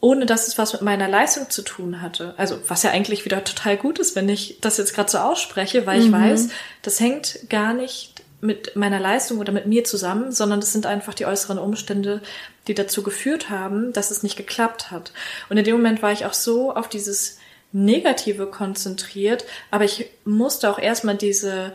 ohne 0.00 0.26
dass 0.26 0.48
es 0.48 0.56
was 0.58 0.72
mit 0.72 0.82
meiner 0.82 1.08
Leistung 1.08 1.50
zu 1.50 1.62
tun 1.62 2.00
hatte. 2.00 2.34
Also 2.36 2.58
was 2.68 2.82
ja 2.82 2.90
eigentlich 2.90 3.24
wieder 3.24 3.44
total 3.44 3.76
gut 3.76 3.98
ist, 3.98 4.16
wenn 4.16 4.28
ich 4.28 4.58
das 4.60 4.78
jetzt 4.78 4.94
gerade 4.94 5.10
so 5.10 5.18
ausspreche, 5.18 5.86
weil 5.86 6.00
ich 6.00 6.08
mhm. 6.08 6.12
weiß, 6.12 6.48
das 6.82 7.00
hängt 7.00 7.40
gar 7.48 7.74
nicht 7.74 8.14
mit 8.40 8.74
meiner 8.74 8.98
Leistung 8.98 9.38
oder 9.38 9.52
mit 9.52 9.66
mir 9.66 9.84
zusammen, 9.84 10.32
sondern 10.32 10.60
das 10.60 10.72
sind 10.72 10.86
einfach 10.86 11.12
die 11.12 11.26
äußeren 11.26 11.58
Umstände, 11.58 12.22
die 12.66 12.74
dazu 12.74 13.02
geführt 13.02 13.50
haben, 13.50 13.92
dass 13.92 14.10
es 14.10 14.22
nicht 14.22 14.36
geklappt 14.36 14.90
hat. 14.90 15.12
Und 15.50 15.58
in 15.58 15.64
dem 15.64 15.76
Moment 15.76 16.02
war 16.02 16.12
ich 16.12 16.24
auch 16.24 16.32
so 16.32 16.74
auf 16.74 16.88
dieses 16.88 17.38
Negative 17.72 18.46
konzentriert, 18.46 19.44
aber 19.70 19.84
ich 19.84 20.06
musste 20.24 20.70
auch 20.70 20.78
erstmal 20.78 21.16
diese 21.16 21.72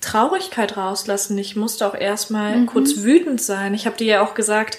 Traurigkeit 0.00 0.76
rauslassen. 0.76 1.36
Ich 1.38 1.56
musste 1.56 1.86
auch 1.86 1.94
erstmal 1.94 2.56
mhm. 2.56 2.66
kurz 2.66 2.98
wütend 2.98 3.40
sein. 3.40 3.74
Ich 3.74 3.86
habe 3.86 3.96
dir 3.96 4.06
ja 4.06 4.22
auch 4.24 4.34
gesagt, 4.34 4.78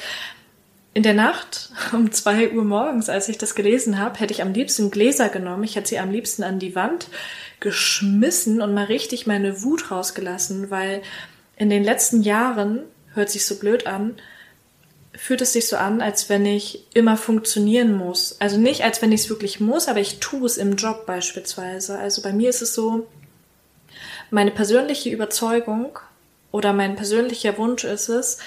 in 0.93 1.03
der 1.03 1.13
Nacht 1.13 1.71
um 1.93 2.11
zwei 2.11 2.51
Uhr 2.51 2.63
morgens, 2.63 3.09
als 3.09 3.29
ich 3.29 3.37
das 3.37 3.55
gelesen 3.55 3.99
habe, 3.99 4.19
hätte 4.19 4.33
ich 4.33 4.41
am 4.41 4.53
liebsten 4.53 4.91
Gläser 4.91 5.29
genommen. 5.29 5.63
Ich 5.63 5.75
hätte 5.75 5.89
sie 5.89 5.99
am 5.99 6.11
liebsten 6.11 6.43
an 6.43 6.59
die 6.59 6.75
Wand 6.75 7.07
geschmissen 7.59 8.61
und 8.61 8.73
mal 8.73 8.85
richtig 8.85 9.27
meine 9.27 9.63
Wut 9.63 9.91
rausgelassen, 9.91 10.71
weil 10.71 11.01
in 11.57 11.69
den 11.69 11.83
letzten 11.83 12.21
Jahren, 12.21 12.81
hört 13.13 13.29
sich 13.29 13.45
so 13.45 13.55
blöd 13.55 13.85
an, 13.85 14.15
fühlt 15.13 15.41
es 15.41 15.53
sich 15.53 15.67
so 15.67 15.75
an, 15.75 16.01
als 16.01 16.29
wenn 16.29 16.45
ich 16.45 16.85
immer 16.93 17.17
funktionieren 17.17 17.97
muss. 17.97 18.37
Also 18.39 18.57
nicht, 18.57 18.83
als 18.83 19.01
wenn 19.01 19.11
ich 19.11 19.21
es 19.21 19.29
wirklich 19.29 19.59
muss, 19.59 19.87
aber 19.87 19.99
ich 19.99 20.19
tue 20.19 20.45
es 20.45 20.57
im 20.57 20.75
Job 20.75 21.05
beispielsweise. 21.05 21.99
Also 21.99 22.21
bei 22.21 22.31
mir 22.31 22.49
ist 22.49 22.61
es 22.61 22.73
so, 22.73 23.07
meine 24.29 24.51
persönliche 24.51 25.09
Überzeugung 25.09 25.99
oder 26.51 26.71
mein 26.71 26.95
persönlicher 26.95 27.57
Wunsch 27.57 27.83
ist 27.83 28.07
es, 28.09 28.39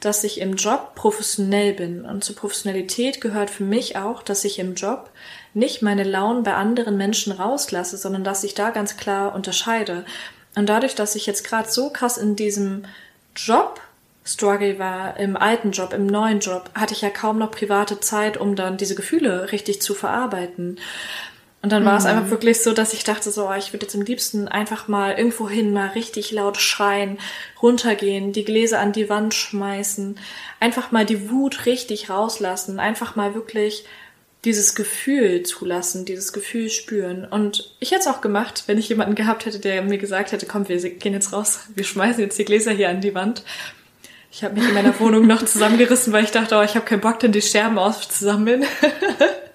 dass 0.00 0.24
ich 0.24 0.40
im 0.40 0.56
Job 0.56 0.94
professionell 0.94 1.72
bin. 1.74 2.04
Und 2.04 2.24
zur 2.24 2.36
Professionalität 2.36 3.20
gehört 3.20 3.50
für 3.50 3.64
mich 3.64 3.96
auch, 3.96 4.22
dass 4.22 4.44
ich 4.44 4.58
im 4.58 4.74
Job 4.74 5.10
nicht 5.54 5.82
meine 5.82 6.04
Launen 6.04 6.42
bei 6.42 6.54
anderen 6.54 6.96
Menschen 6.96 7.32
rauslasse, 7.32 7.96
sondern 7.96 8.24
dass 8.24 8.44
ich 8.44 8.54
da 8.54 8.70
ganz 8.70 8.96
klar 8.96 9.34
unterscheide. 9.34 10.04
Und 10.56 10.68
dadurch, 10.68 10.94
dass 10.94 11.14
ich 11.14 11.26
jetzt 11.26 11.44
gerade 11.44 11.70
so 11.70 11.90
krass 11.90 12.16
in 12.16 12.34
diesem 12.36 12.84
Job 13.36 13.80
Struggle 14.24 14.78
war, 14.78 15.18
im 15.18 15.36
alten 15.36 15.72
Job, 15.72 15.92
im 15.92 16.06
neuen 16.06 16.40
Job, 16.40 16.70
hatte 16.74 16.94
ich 16.94 17.00
ja 17.00 17.10
kaum 17.10 17.38
noch 17.38 17.50
private 17.50 18.00
Zeit, 18.00 18.36
um 18.36 18.54
dann 18.54 18.76
diese 18.76 18.94
Gefühle 18.94 19.50
richtig 19.50 19.80
zu 19.80 19.94
verarbeiten. 19.94 20.78
Und 21.62 21.72
dann 21.72 21.84
war 21.84 21.92
mhm. 21.92 21.98
es 21.98 22.06
einfach 22.06 22.30
wirklich 22.30 22.62
so, 22.62 22.72
dass 22.72 22.94
ich 22.94 23.04
dachte 23.04 23.30
so, 23.30 23.48
oh, 23.48 23.54
ich 23.54 23.72
würde 23.72 23.84
jetzt 23.84 23.94
am 23.94 24.02
liebsten 24.02 24.48
einfach 24.48 24.88
mal 24.88 25.12
irgendwo 25.18 25.48
hin, 25.48 25.72
mal 25.72 25.88
richtig 25.88 26.32
laut 26.32 26.56
schreien, 26.56 27.18
runtergehen, 27.60 28.32
die 28.32 28.44
Gläser 28.44 28.80
an 28.80 28.92
die 28.92 29.10
Wand 29.10 29.34
schmeißen, 29.34 30.18
einfach 30.58 30.90
mal 30.90 31.04
die 31.04 31.30
Wut 31.30 31.66
richtig 31.66 32.08
rauslassen, 32.08 32.80
einfach 32.80 33.14
mal 33.14 33.34
wirklich 33.34 33.84
dieses 34.46 34.74
Gefühl 34.74 35.42
zulassen, 35.42 36.06
dieses 36.06 36.32
Gefühl 36.32 36.70
spüren. 36.70 37.26
Und 37.26 37.74
ich 37.78 37.90
hätte 37.90 38.00
es 38.00 38.06
auch 38.06 38.22
gemacht, 38.22 38.64
wenn 38.66 38.78
ich 38.78 38.88
jemanden 38.88 39.14
gehabt 39.14 39.44
hätte, 39.44 39.58
der 39.58 39.82
mir 39.82 39.98
gesagt 39.98 40.32
hätte, 40.32 40.46
komm, 40.46 40.66
wir 40.66 40.78
gehen 40.78 41.12
jetzt 41.12 41.34
raus, 41.34 41.60
wir 41.74 41.84
schmeißen 41.84 42.22
jetzt 42.22 42.38
die 42.38 42.46
Gläser 42.46 42.72
hier 42.72 42.88
an 42.88 43.02
die 43.02 43.14
Wand. 43.14 43.42
Ich 44.32 44.44
habe 44.44 44.54
mich 44.54 44.66
in 44.66 44.74
meiner 44.74 44.98
Wohnung 44.98 45.26
noch 45.26 45.44
zusammengerissen, 45.44 46.12
weil 46.14 46.24
ich 46.24 46.30
dachte, 46.30 46.56
oh, 46.56 46.62
ich 46.62 46.74
habe 46.74 46.86
keinen 46.86 47.00
Bock, 47.00 47.18
denn 47.18 47.32
die 47.32 47.42
Scherben 47.42 47.78
auszusammeln. 47.78 48.64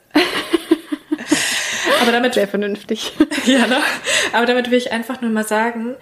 Aber 2.06 2.12
damit 2.12 2.36
sehr 2.36 2.47
vernünftig. 2.47 3.14
ja, 3.45 3.66
ne? 3.66 3.78
Aber 4.32 4.45
damit 4.45 4.70
will 4.70 4.78
ich 4.78 4.91
einfach 4.91 5.22
nur 5.22 5.32
mal 5.32 5.45
sagen, 5.45 5.95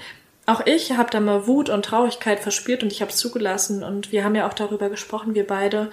auch 0.46 0.66
ich 0.66 0.92
habe 0.92 1.10
da 1.10 1.22
mal 1.22 1.48
Wut 1.48 1.70
und 1.70 1.86
Traurigkeit 1.86 2.40
verspürt 2.40 2.84
und 2.84 2.92
ich 2.92 3.02
habe 3.02 3.12
es 3.12 3.18
zugelassen 3.18 3.84
und 3.84 4.12
wir 4.12 4.26
haben 4.26 4.36
ja 4.36 4.48
auch 4.48 4.54
darüber 4.54 4.90
gesprochen, 4.90 5.36
wir 5.36 5.48
beide, 5.48 5.92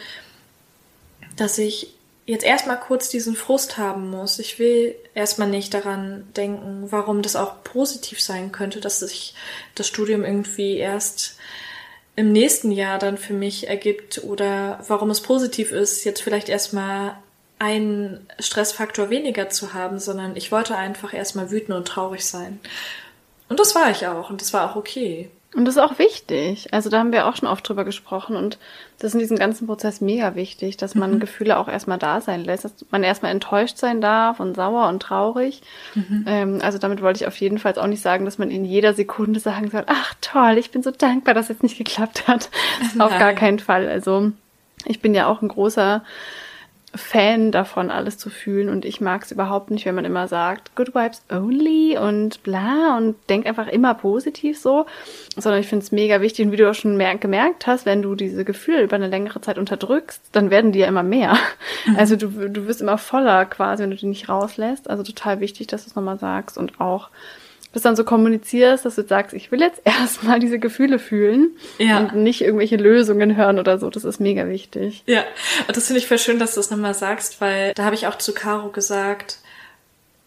dass 1.36 1.58
ich 1.58 1.94
jetzt 2.26 2.44
erstmal 2.44 2.78
kurz 2.78 3.08
diesen 3.08 3.36
Frust 3.36 3.78
haben 3.78 4.10
muss. 4.10 4.38
Ich 4.40 4.58
will 4.58 4.96
erstmal 5.14 5.48
nicht 5.48 5.72
daran 5.72 6.26
denken, 6.36 6.86
warum 6.90 7.22
das 7.22 7.36
auch 7.36 7.62
positiv 7.62 8.20
sein 8.20 8.50
könnte, 8.50 8.80
dass 8.80 9.00
sich 9.00 9.34
das 9.76 9.86
Studium 9.86 10.24
irgendwie 10.24 10.76
erst 10.76 11.36
im 12.16 12.32
nächsten 12.32 12.72
Jahr 12.72 12.98
dann 12.98 13.18
für 13.18 13.32
mich 13.32 13.68
ergibt 13.68 14.22
oder 14.24 14.80
warum 14.88 15.10
es 15.10 15.20
positiv 15.20 15.72
ist, 15.72 16.04
jetzt 16.04 16.22
vielleicht 16.22 16.48
erstmal 16.48 17.16
einen 17.60 18.26
Stressfaktor 18.38 19.10
weniger 19.10 19.50
zu 19.50 19.74
haben, 19.74 19.98
sondern 19.98 20.34
ich 20.34 20.50
wollte 20.50 20.76
einfach 20.76 21.12
erstmal 21.12 21.50
wütend 21.50 21.76
und 21.76 21.86
traurig 21.86 22.24
sein. 22.26 22.58
Und 23.50 23.60
das 23.60 23.74
war 23.74 23.90
ich 23.90 24.06
auch 24.06 24.30
und 24.30 24.40
das 24.40 24.52
war 24.54 24.70
auch 24.70 24.76
okay. 24.76 25.30
Und 25.54 25.66
das 25.66 25.76
ist 25.76 25.82
auch 25.82 25.98
wichtig. 25.98 26.72
Also 26.72 26.88
da 26.88 27.00
haben 27.00 27.12
wir 27.12 27.26
auch 27.26 27.36
schon 27.36 27.48
oft 27.48 27.68
drüber 27.68 27.84
gesprochen 27.84 28.34
und 28.34 28.58
das 28.98 29.08
ist 29.08 29.14
in 29.14 29.20
diesem 29.20 29.36
ganzen 29.36 29.66
Prozess 29.66 30.00
mega 30.00 30.36
wichtig, 30.36 30.78
dass 30.78 30.94
man 30.94 31.14
mhm. 31.14 31.20
Gefühle 31.20 31.58
auch 31.58 31.68
erstmal 31.68 31.98
da 31.98 32.22
sein 32.22 32.44
lässt, 32.44 32.64
dass 32.64 32.72
man 32.90 33.02
erstmal 33.02 33.32
enttäuscht 33.32 33.76
sein 33.76 34.00
darf 34.00 34.40
und 34.40 34.54
sauer 34.54 34.88
und 34.88 35.00
traurig. 35.02 35.60
Mhm. 35.94 36.24
Ähm, 36.26 36.58
also 36.62 36.78
damit 36.78 37.02
wollte 37.02 37.20
ich 37.20 37.26
auf 37.26 37.36
jeden 37.36 37.58
Fall 37.58 37.76
auch 37.78 37.88
nicht 37.88 38.00
sagen, 38.00 38.24
dass 38.24 38.38
man 38.38 38.50
in 38.50 38.64
jeder 38.64 38.94
Sekunde 38.94 39.38
sagen 39.38 39.70
soll, 39.70 39.82
ach 39.86 40.14
toll, 40.22 40.56
ich 40.56 40.70
bin 40.70 40.82
so 40.82 40.92
dankbar, 40.92 41.34
dass 41.34 41.46
es 41.46 41.56
jetzt 41.56 41.62
nicht 41.62 41.76
geklappt 41.76 42.26
hat. 42.26 42.48
auf 42.98 43.18
gar 43.18 43.34
keinen 43.34 43.58
Fall. 43.58 43.86
Also 43.86 44.32
ich 44.86 45.02
bin 45.02 45.14
ja 45.14 45.26
auch 45.26 45.42
ein 45.42 45.48
großer 45.48 46.02
Fan 46.94 47.52
davon, 47.52 47.90
alles 47.90 48.18
zu 48.18 48.30
fühlen. 48.30 48.68
Und 48.68 48.84
ich 48.84 49.00
mag 49.00 49.22
es 49.22 49.30
überhaupt 49.30 49.70
nicht, 49.70 49.86
wenn 49.86 49.94
man 49.94 50.04
immer 50.04 50.26
sagt, 50.26 50.74
Good 50.74 50.94
Vibes 50.94 51.22
only 51.30 51.96
und 51.96 52.42
bla 52.42 52.96
und 52.96 53.16
denk 53.28 53.46
einfach 53.46 53.68
immer 53.68 53.94
positiv 53.94 54.58
so. 54.58 54.86
Sondern 55.36 55.60
ich 55.60 55.68
finde 55.68 55.84
es 55.84 55.92
mega 55.92 56.20
wichtig. 56.20 56.46
Und 56.46 56.52
wie 56.52 56.56
du 56.56 56.68
auch 56.68 56.74
schon 56.74 56.98
gemerkt 57.20 57.66
hast, 57.66 57.86
wenn 57.86 58.02
du 58.02 58.14
diese 58.14 58.44
Gefühle 58.44 58.82
über 58.82 58.96
eine 58.96 59.08
längere 59.08 59.40
Zeit 59.40 59.58
unterdrückst, 59.58 60.22
dann 60.32 60.50
werden 60.50 60.72
die 60.72 60.80
ja 60.80 60.88
immer 60.88 61.04
mehr. 61.04 61.36
Mhm. 61.86 61.96
Also 61.96 62.16
du, 62.16 62.28
du 62.28 62.66
wirst 62.66 62.80
immer 62.80 62.98
voller 62.98 63.46
quasi, 63.46 63.82
wenn 63.82 63.90
du 63.90 63.96
die 63.96 64.06
nicht 64.06 64.28
rauslässt. 64.28 64.90
Also 64.90 65.02
total 65.02 65.40
wichtig, 65.40 65.68
dass 65.68 65.84
du 65.84 65.90
es 65.90 65.96
nochmal 65.96 66.18
sagst 66.18 66.58
und 66.58 66.80
auch 66.80 67.10
das 67.72 67.82
dann 67.82 67.96
so 67.96 68.04
kommunizierst, 68.04 68.84
dass 68.84 68.96
du 68.96 69.06
sagst, 69.06 69.34
ich 69.34 69.52
will 69.52 69.60
jetzt 69.60 69.80
erstmal 69.84 70.40
diese 70.40 70.58
Gefühle 70.58 70.98
fühlen 70.98 71.50
ja. 71.78 71.98
und 71.98 72.16
nicht 72.16 72.40
irgendwelche 72.40 72.76
Lösungen 72.76 73.36
hören 73.36 73.58
oder 73.58 73.78
so. 73.78 73.90
Das 73.90 74.04
ist 74.04 74.20
mega 74.20 74.48
wichtig. 74.48 75.02
Ja, 75.06 75.24
und 75.68 75.76
das 75.76 75.86
finde 75.86 76.00
ich 76.00 76.08
voll 76.08 76.18
schön, 76.18 76.38
dass 76.38 76.54
du 76.54 76.60
das 76.60 76.70
nochmal 76.70 76.94
sagst, 76.94 77.40
weil 77.40 77.72
da 77.74 77.84
habe 77.84 77.94
ich 77.94 78.06
auch 78.06 78.18
zu 78.18 78.32
Caro 78.32 78.70
gesagt, 78.70 79.38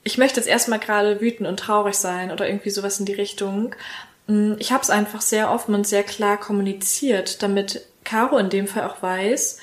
ich 0.03 0.17
möchte 0.17 0.39
jetzt 0.39 0.49
erstmal 0.49 0.79
gerade 0.79 1.21
wütend 1.21 1.47
und 1.47 1.59
traurig 1.59 1.95
sein 1.95 2.31
oder 2.31 2.47
irgendwie 2.47 2.69
sowas 2.69 2.99
in 2.99 3.05
die 3.05 3.13
Richtung. 3.13 3.75
Mm, 4.27 4.53
ich 4.59 4.71
habe 4.71 4.83
es 4.83 4.89
einfach 4.89 5.21
sehr 5.21 5.51
offen 5.51 5.75
und 5.75 5.87
sehr 5.87 6.03
klar 6.03 6.37
kommuniziert, 6.37 7.41
damit 7.41 7.85
Caro 8.03 8.37
in 8.37 8.49
dem 8.49 8.67
Fall 8.67 8.83
auch 8.83 9.01
weiß, 9.01 9.59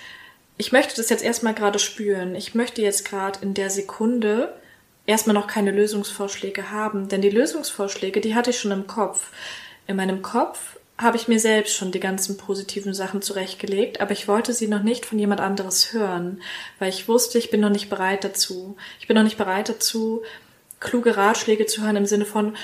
ich 0.56 0.72
möchte 0.72 0.96
das 0.96 1.08
jetzt 1.08 1.24
erstmal 1.24 1.54
gerade 1.54 1.78
spüren. 1.78 2.34
Ich 2.34 2.54
möchte 2.54 2.82
jetzt 2.82 3.06
gerade 3.06 3.38
in 3.40 3.54
der 3.54 3.70
Sekunde 3.70 4.52
erstmal 5.06 5.34
noch 5.34 5.46
keine 5.46 5.70
Lösungsvorschläge 5.70 6.70
haben, 6.70 7.08
denn 7.08 7.22
die 7.22 7.30
Lösungsvorschläge, 7.30 8.20
die 8.20 8.34
hatte 8.34 8.50
ich 8.50 8.58
schon 8.58 8.72
im 8.72 8.86
Kopf. 8.86 9.30
In 9.86 9.96
meinem 9.96 10.22
Kopf 10.22 10.76
habe 10.98 11.16
ich 11.16 11.28
mir 11.28 11.40
selbst 11.40 11.74
schon 11.74 11.92
die 11.92 12.00
ganzen 12.00 12.36
positiven 12.36 12.92
Sachen 12.92 13.22
zurechtgelegt, 13.22 14.00
aber 14.00 14.12
ich 14.12 14.28
wollte 14.28 14.52
sie 14.52 14.68
noch 14.68 14.82
nicht 14.82 15.06
von 15.06 15.18
jemand 15.18 15.40
anderes 15.40 15.92
hören, 15.92 16.42
weil 16.78 16.90
ich 16.90 17.08
wusste, 17.08 17.38
ich 17.38 17.50
bin 17.50 17.60
noch 17.60 17.70
nicht 17.70 17.88
bereit 17.88 18.22
dazu. 18.22 18.76
Ich 19.00 19.06
bin 19.06 19.16
noch 19.16 19.22
nicht 19.22 19.38
bereit 19.38 19.68
dazu, 19.68 20.22
kluge 20.78 21.16
Ratschläge 21.16 21.66
zu 21.66 21.82
hören 21.82 21.96
im 21.96 22.06
Sinne 22.06 22.26
von, 22.26 22.56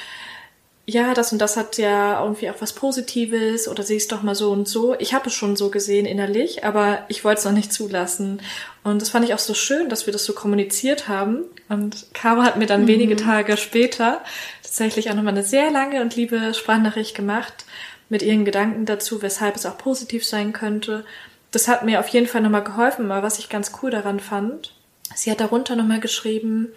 ja, 0.89 1.15
das 1.15 1.33
und 1.33 1.41
das 1.41 1.57
hat 1.57 1.79
ja 1.79 2.23
irgendwie 2.23 2.49
auch 2.49 2.61
was 2.61 2.73
Positives 2.73 3.67
oder 3.67 3.83
siehst 3.83 4.13
doch 4.13 4.23
mal 4.23 4.37
so 4.37 4.53
und 4.53 4.69
so. 4.69 4.95
Ich 5.01 5.15
habe 5.15 5.29
es 5.29 5.35
schon 5.35 5.57
so 5.57 5.69
gesehen 5.69 6.07
innerlich, 6.07 6.65
aber 6.65 7.05
ich 7.09 7.25
wollte 7.25 7.41
es 7.41 7.45
noch 7.45 7.53
nicht 7.53 7.73
zulassen. 7.73 8.41
Und 8.85 9.03
das 9.03 9.11
fand 9.11 9.25
ich 9.25 9.35
auch 9.35 9.41
so 9.41 9.53
schön, 9.53 9.89
dass 9.89 10.07
wir 10.07 10.13
das 10.13 10.25
so 10.25 10.33
kommuniziert 10.33 11.09
haben. 11.09 11.43
Und 11.69 12.07
Caro 12.15 12.43
hat 12.43 12.57
mir 12.57 12.67
dann 12.67 12.83
mhm. 12.83 12.87
wenige 12.87 13.17
Tage 13.17 13.57
später 13.57 14.23
tatsächlich 14.63 15.11
auch 15.11 15.15
nochmal 15.15 15.33
eine 15.33 15.43
sehr 15.43 15.73
lange 15.73 16.01
und 16.03 16.15
liebe 16.15 16.55
Sprachnachricht 16.55 17.17
gemacht 17.17 17.65
mit 18.09 18.23
ihren 18.23 18.45
Gedanken 18.45 18.87
dazu, 18.87 19.23
weshalb 19.23 19.57
es 19.57 19.67
auch 19.67 19.79
positiv 19.79 20.25
sein 20.25 20.53
könnte. 20.53 21.05
Das 21.51 21.67
hat 21.67 21.85
mir 21.85 21.99
auf 21.99 22.09
jeden 22.09 22.29
Fall 22.29 22.43
nochmal 22.43 22.63
geholfen, 22.63 23.11
aber 23.11 23.27
was 23.27 23.41
ich 23.41 23.49
ganz 23.49 23.73
cool 23.83 23.91
daran 23.91 24.21
fand, 24.21 24.73
sie 25.17 25.33
hat 25.33 25.41
darunter 25.41 25.75
nochmal 25.75 25.99
geschrieben, 25.99 26.69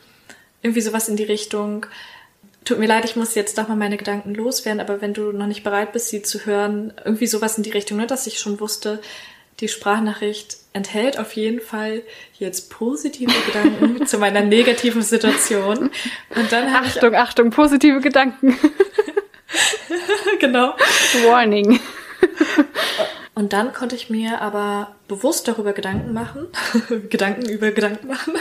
irgendwie 0.64 0.82
sowas 0.82 1.10
in 1.10 1.16
die 1.16 1.24
Richtung, 1.24 1.86
tut 2.66 2.80
mir 2.80 2.88
leid, 2.88 3.06
ich 3.06 3.16
muss 3.16 3.36
jetzt 3.36 3.58
doch 3.58 3.68
mal 3.68 3.76
meine 3.76 3.98
Gedanken 3.98 4.36
loswerden, 4.36 4.80
aber 4.80 5.02
wenn 5.02 5.14
du 5.14 5.32
noch 5.32 5.48
nicht 5.48 5.64
bereit 5.64 5.92
bist, 5.94 6.10
sie 6.10 6.22
zu 6.22 6.46
hören, 6.46 6.94
irgendwie 7.04 7.28
sowas 7.28 7.58
in 7.58 7.64
die 7.64 7.72
Richtung, 7.72 7.98
ne, 7.98 8.08
dass 8.08 8.28
ich 8.28 8.40
schon 8.40 8.60
wusste, 8.60 9.00
die 9.60 9.68
Sprachnachricht 9.68 10.58
enthält 10.72 11.20
auf 11.20 11.34
jeden 11.34 11.60
Fall 11.60 12.04
jetzt 12.38 12.70
positive 12.70 13.34
Gedanken 13.46 14.06
zu 14.06 14.18
meiner 14.18 14.42
negativen 14.42 15.02
Situation. 15.02 15.90
Und 16.36 16.52
dann 16.52 16.74
Achtung, 16.74 17.14
ich, 17.14 17.20
Achtung, 17.20 17.50
positive 17.50 18.00
Gedanken. 18.00 18.58
genau. 20.40 20.76
Warning. 21.26 21.80
Und 23.40 23.54
dann 23.54 23.74
konnte 23.74 23.96
ich 23.96 24.10
mir 24.10 24.42
aber 24.42 24.96
bewusst 25.08 25.48
darüber 25.48 25.72
Gedanken 25.72 26.14
machen, 26.14 26.48
Gedanken 27.10 27.48
über 27.48 27.72
Gedanken 27.72 28.08
machen, 28.08 28.34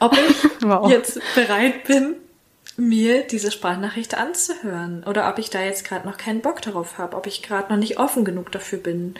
ob 0.00 0.12
ich 0.12 0.50
wow. 0.62 0.90
jetzt 0.90 1.20
bereit 1.36 1.84
bin, 1.84 2.16
mir 2.76 3.22
diese 3.26 3.50
Sprachnachricht 3.50 4.16
anzuhören 4.16 5.04
oder 5.04 5.28
ob 5.30 5.38
ich 5.38 5.50
da 5.50 5.62
jetzt 5.62 5.84
gerade 5.84 6.06
noch 6.06 6.18
keinen 6.18 6.42
Bock 6.42 6.60
darauf 6.62 6.98
habe, 6.98 7.16
ob 7.16 7.26
ich 7.26 7.42
gerade 7.42 7.72
noch 7.72 7.78
nicht 7.78 7.98
offen 7.98 8.24
genug 8.24 8.52
dafür 8.52 8.78
bin. 8.78 9.14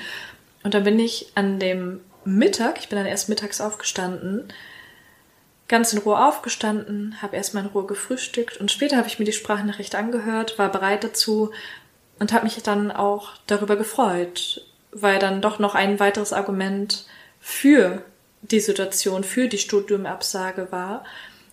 Und 0.62 0.74
dann 0.74 0.84
bin 0.84 0.98
ich 0.98 1.32
an 1.34 1.58
dem 1.58 2.00
Mittag, 2.24 2.78
ich 2.78 2.88
bin 2.88 2.98
dann 2.98 3.06
erst 3.06 3.28
mittags 3.28 3.60
aufgestanden, 3.60 4.52
ganz 5.68 5.92
in 5.92 6.00
Ruhe 6.00 6.18
aufgestanden, 6.18 7.20
habe 7.22 7.36
erstmal 7.36 7.64
in 7.64 7.70
Ruhe 7.70 7.86
gefrühstückt 7.86 8.58
und 8.58 8.70
später 8.70 8.96
habe 8.96 9.08
ich 9.08 9.18
mir 9.18 9.24
die 9.24 9.32
Sprachnachricht 9.32 9.94
angehört, 9.94 10.58
war 10.58 10.70
bereit 10.70 11.04
dazu 11.04 11.52
und 12.18 12.32
habe 12.32 12.44
mich 12.44 12.62
dann 12.62 12.90
auch 12.90 13.32
darüber 13.46 13.76
gefreut, 13.76 14.64
weil 14.92 15.18
dann 15.18 15.40
doch 15.40 15.58
noch 15.58 15.74
ein 15.74 15.98
weiteres 15.98 16.32
Argument 16.32 17.06
für 17.40 18.02
die 18.42 18.60
Situation, 18.60 19.24
für 19.24 19.48
die 19.48 19.58
Studiumabsage 19.58 20.68
war 20.70 21.04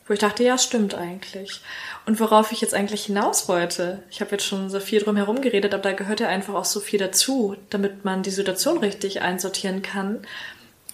wo 0.07 0.13
ich 0.13 0.19
dachte, 0.19 0.43
ja, 0.43 0.57
stimmt 0.57 0.95
eigentlich. 0.95 1.61
Und 2.05 2.19
worauf 2.19 2.51
ich 2.51 2.61
jetzt 2.61 2.73
eigentlich 2.73 3.05
hinaus 3.05 3.47
wollte, 3.47 4.03
ich 4.09 4.19
habe 4.19 4.31
jetzt 4.31 4.45
schon 4.45 4.69
so 4.69 4.79
viel 4.79 5.01
drum 5.01 5.15
herum 5.15 5.41
geredet, 5.41 5.73
aber 5.73 5.83
da 5.83 5.93
gehört 5.93 6.19
ja 6.19 6.27
einfach 6.27 6.53
auch 6.53 6.65
so 6.65 6.79
viel 6.79 6.99
dazu, 6.99 7.55
damit 7.69 8.03
man 8.03 8.23
die 8.23 8.31
Situation 8.31 8.79
richtig 8.79 9.21
einsortieren 9.21 9.81
kann. 9.81 10.25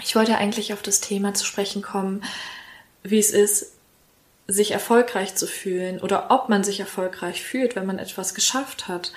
Ich 0.03 0.15
wollte 0.15 0.37
eigentlich 0.37 0.73
auf 0.73 0.81
das 0.81 1.01
Thema 1.01 1.33
zu 1.33 1.45
sprechen 1.45 1.81
kommen, 1.81 2.23
wie 3.03 3.19
es 3.19 3.31
ist, 3.31 3.73
sich 4.47 4.71
erfolgreich 4.71 5.35
zu 5.35 5.47
fühlen 5.47 5.99
oder 5.99 6.31
ob 6.31 6.49
man 6.49 6.63
sich 6.63 6.79
erfolgreich 6.79 7.43
fühlt, 7.43 7.75
wenn 7.75 7.85
man 7.85 7.99
etwas 7.99 8.33
geschafft 8.33 8.87
hat. 8.87 9.11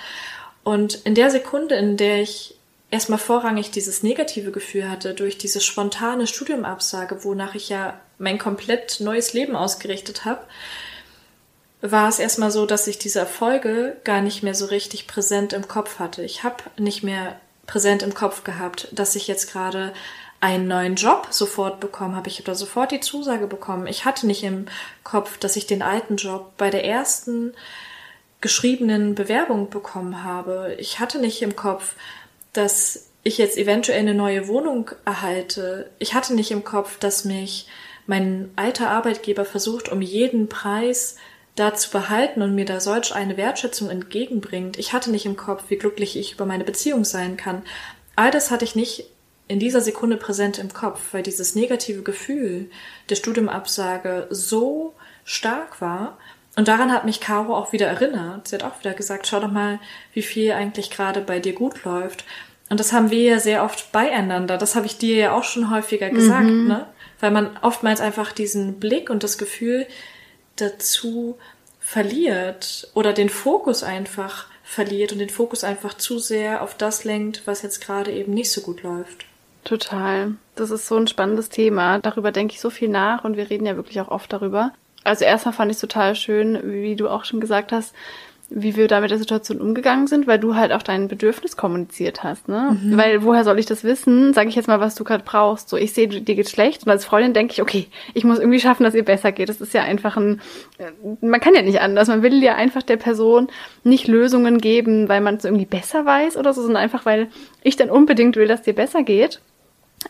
Und 0.62 0.94
in 1.06 1.14
der 1.14 1.30
Sekunde, 1.30 1.74
in 1.74 1.96
der 1.96 2.20
ich 2.20 2.54
erstmal 2.92 3.18
vorrangig 3.18 3.72
dieses 3.72 4.04
negative 4.04 4.52
Gefühl 4.52 4.88
hatte 4.88 5.14
durch 5.14 5.38
diese 5.38 5.60
spontane 5.60 6.28
Studiumabsage, 6.28 7.24
wonach 7.24 7.56
ich 7.56 7.68
ja 7.68 7.98
mein 8.18 8.38
komplett 8.38 9.00
neues 9.00 9.32
Leben 9.32 9.56
ausgerichtet 9.56 10.24
habe, 10.24 10.42
war 11.80 12.08
es 12.08 12.20
erstmal 12.20 12.52
so, 12.52 12.64
dass 12.66 12.86
ich 12.86 12.98
diese 12.98 13.18
Erfolge 13.18 13.96
gar 14.04 14.20
nicht 14.20 14.44
mehr 14.44 14.54
so 14.54 14.66
richtig 14.66 15.08
präsent 15.08 15.52
im 15.52 15.66
Kopf 15.66 15.98
hatte. 15.98 16.22
Ich 16.22 16.44
habe 16.44 16.62
nicht 16.76 17.02
mehr 17.02 17.40
präsent 17.66 18.02
im 18.02 18.14
Kopf 18.14 18.44
gehabt, 18.44 18.88
dass 18.92 19.16
ich 19.16 19.26
jetzt 19.26 19.50
gerade 19.50 19.92
einen 20.40 20.68
neuen 20.68 20.94
Job 20.94 21.28
sofort 21.30 21.80
bekommen 21.80 22.14
habe. 22.14 22.28
Ich 22.28 22.36
habe 22.36 22.44
da 22.44 22.54
sofort 22.54 22.92
die 22.92 23.00
Zusage 23.00 23.46
bekommen. 23.46 23.86
Ich 23.86 24.04
hatte 24.04 24.26
nicht 24.26 24.44
im 24.44 24.66
Kopf, 25.02 25.38
dass 25.38 25.56
ich 25.56 25.66
den 25.66 25.82
alten 25.82 26.16
Job 26.16 26.52
bei 26.56 26.68
der 26.68 26.84
ersten 26.84 27.54
geschriebenen 28.40 29.14
Bewerbung 29.14 29.70
bekommen 29.70 30.24
habe. 30.24 30.76
Ich 30.78 31.00
hatte 31.00 31.18
nicht 31.18 31.42
im 31.42 31.56
Kopf, 31.56 31.94
dass 32.52 33.08
ich 33.22 33.38
jetzt 33.38 33.56
eventuell 33.56 34.00
eine 34.00 34.14
neue 34.14 34.48
Wohnung 34.48 34.90
erhalte. 35.04 35.90
Ich 35.98 36.14
hatte 36.14 36.34
nicht 36.34 36.50
im 36.50 36.64
Kopf, 36.64 36.98
dass 36.98 37.24
mich 37.24 37.68
mein 38.06 38.50
alter 38.56 38.90
Arbeitgeber 38.90 39.44
versucht, 39.44 39.90
um 39.90 40.02
jeden 40.02 40.48
Preis 40.48 41.16
da 41.54 41.74
zu 41.74 41.90
behalten 41.90 42.42
und 42.42 42.54
mir 42.54 42.64
da 42.64 42.80
solch 42.80 43.14
eine 43.14 43.36
Wertschätzung 43.36 43.90
entgegenbringt. 43.90 44.78
Ich 44.78 44.92
hatte 44.92 45.10
nicht 45.10 45.26
im 45.26 45.36
Kopf, 45.36 45.64
wie 45.68 45.76
glücklich 45.76 46.16
ich 46.16 46.32
über 46.32 46.46
meine 46.46 46.64
Beziehung 46.64 47.04
sein 47.04 47.36
kann. 47.36 47.62
All 48.16 48.30
das 48.30 48.50
hatte 48.50 48.64
ich 48.64 48.74
nicht 48.74 49.06
in 49.48 49.58
dieser 49.58 49.82
Sekunde 49.82 50.16
präsent 50.16 50.58
im 50.58 50.72
Kopf, 50.72 51.12
weil 51.12 51.22
dieses 51.22 51.54
negative 51.54 52.02
Gefühl 52.02 52.70
der 53.10 53.16
Studiumabsage 53.16 54.26
so 54.30 54.94
stark 55.24 55.80
war. 55.80 56.18
Und 56.56 56.68
daran 56.68 56.92
hat 56.92 57.04
mich 57.04 57.20
Caro 57.20 57.56
auch 57.56 57.72
wieder 57.72 57.86
erinnert. 57.86 58.48
Sie 58.48 58.56
hat 58.56 58.62
auch 58.62 58.78
wieder 58.80 58.92
gesagt, 58.92 59.26
schau 59.26 59.40
doch 59.40 59.50
mal, 59.50 59.78
wie 60.12 60.22
viel 60.22 60.52
eigentlich 60.52 60.90
gerade 60.90 61.20
bei 61.20 61.38
dir 61.38 61.54
gut 61.54 61.84
läuft. 61.84 62.24
Und 62.68 62.78
das 62.80 62.92
haben 62.92 63.10
wir 63.10 63.22
ja 63.22 63.38
sehr 63.38 63.64
oft 63.64 63.92
beieinander. 63.92 64.58
Das 64.58 64.76
habe 64.76 64.86
ich 64.86 64.98
dir 64.98 65.16
ja 65.16 65.32
auch 65.32 65.44
schon 65.44 65.70
häufiger 65.70 66.10
gesagt, 66.10 66.46
mhm. 66.46 66.68
ne? 66.68 66.86
Weil 67.20 67.30
man 67.30 67.56
oftmals 67.62 68.00
einfach 68.00 68.32
diesen 68.32 68.80
Blick 68.80 69.08
und 69.08 69.22
das 69.22 69.38
Gefühl 69.38 69.86
dazu 70.56 71.38
verliert 71.78 72.88
oder 72.94 73.12
den 73.12 73.28
Fokus 73.28 73.82
einfach 73.82 74.46
verliert 74.64 75.12
und 75.12 75.18
den 75.18 75.28
Fokus 75.30 75.64
einfach 75.64 75.94
zu 75.94 76.18
sehr 76.18 76.62
auf 76.62 76.74
das 76.74 77.04
lenkt, 77.04 77.42
was 77.46 77.62
jetzt 77.62 77.84
gerade 77.84 78.10
eben 78.10 78.32
nicht 78.32 78.50
so 78.50 78.62
gut 78.62 78.82
läuft. 78.82 79.26
Total. 79.64 80.32
Das 80.56 80.70
ist 80.70 80.88
so 80.88 80.96
ein 80.96 81.06
spannendes 81.06 81.48
Thema. 81.48 81.98
Darüber 81.98 82.32
denke 82.32 82.54
ich 82.54 82.60
so 82.60 82.70
viel 82.70 82.88
nach 82.88 83.24
und 83.24 83.36
wir 83.36 83.50
reden 83.50 83.66
ja 83.66 83.76
wirklich 83.76 84.00
auch 84.00 84.08
oft 84.08 84.32
darüber. 84.32 84.72
Also 85.04 85.24
erstmal 85.24 85.54
fand 85.54 85.70
ich 85.70 85.76
es 85.76 85.80
total 85.80 86.14
schön, 86.14 86.60
wie 86.64 86.96
du 86.96 87.08
auch 87.08 87.24
schon 87.24 87.40
gesagt 87.40 87.72
hast, 87.72 87.94
wie 88.54 88.76
wir 88.76 88.88
da 88.88 89.00
mit 89.00 89.10
der 89.10 89.18
Situation 89.18 89.60
umgegangen 89.60 90.06
sind, 90.06 90.26
weil 90.26 90.38
du 90.38 90.54
halt 90.54 90.72
auch 90.72 90.82
dein 90.82 91.08
Bedürfnis 91.08 91.56
kommuniziert 91.56 92.22
hast, 92.22 92.48
ne? 92.48 92.76
Mhm. 92.82 92.96
Weil 92.96 93.22
woher 93.22 93.44
soll 93.44 93.58
ich 93.58 93.66
das 93.66 93.82
wissen? 93.82 94.34
Sag 94.34 94.48
ich 94.48 94.54
jetzt 94.54 94.68
mal, 94.68 94.80
was 94.80 94.94
du 94.94 95.04
gerade 95.04 95.24
brauchst. 95.24 95.68
So, 95.68 95.76
ich 95.76 95.92
sehe, 95.92 96.08
dir 96.08 96.34
geht's 96.34 96.50
schlecht 96.50 96.84
und 96.84 96.90
als 96.90 97.04
Freundin 97.04 97.32
denke 97.32 97.52
ich, 97.54 97.62
okay, 97.62 97.86
ich 98.14 98.24
muss 98.24 98.38
irgendwie 98.38 98.60
schaffen, 98.60 98.84
dass 98.84 98.94
ihr 98.94 99.04
besser 99.04 99.32
geht. 99.32 99.48
Das 99.48 99.60
ist 99.60 99.72
ja 99.74 99.82
einfach 99.82 100.16
ein, 100.16 100.40
man 101.20 101.40
kann 101.40 101.54
ja 101.54 101.62
nicht 101.62 101.80
anders. 101.80 102.08
Man 102.08 102.22
will 102.22 102.42
ja 102.42 102.54
einfach 102.54 102.82
der 102.82 102.98
Person 102.98 103.48
nicht 103.84 104.06
Lösungen 104.06 104.58
geben, 104.58 105.08
weil 105.08 105.20
man 105.20 105.36
es 105.36 105.44
irgendwie 105.44 105.66
besser 105.66 106.04
weiß 106.04 106.36
oder 106.36 106.52
so, 106.52 106.62
sondern 106.62 106.82
einfach, 106.82 107.06
weil 107.06 107.28
ich 107.62 107.76
dann 107.76 107.90
unbedingt 107.90 108.36
will, 108.36 108.48
dass 108.48 108.62
dir 108.62 108.74
besser 108.74 109.02
geht. 109.02 109.40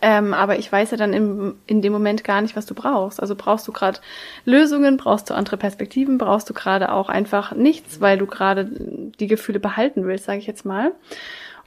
Ähm, 0.01 0.33
aber 0.33 0.59
ich 0.59 0.71
weiß 0.71 0.93
ja 0.93 0.97
dann 0.97 1.13
im, 1.13 1.57
in 1.67 1.83
dem 1.83 1.93
Moment 1.93 2.25
gar 2.25 2.41
nicht, 2.41 2.57
was 2.57 2.67
du 2.67 2.75
brauchst. 2.75 3.21
Also 3.21 3.35
brauchst 3.37 3.67
du 3.69 3.73
gerade 3.73 4.01
Lösungen, 4.45 4.97
brauchst 4.97 5.31
du 5.31 5.35
andere 5.35 5.57
Perspektiven, 5.57 6.19
brauchst 6.19 6.49
du 6.49 6.55
gerade 6.55 6.93
auch 6.93 7.09
einfach 7.09 7.53
nichts, 7.53 8.01
weil 8.01 8.19
du 8.19 8.27
gerade 8.27 8.69
die 9.21 9.27
Gefühle 9.27 9.61
behalten 9.61 10.05
willst, 10.07 10.25
sage 10.25 10.39
ich 10.39 10.47
jetzt 10.47 10.65
mal. 10.65 10.93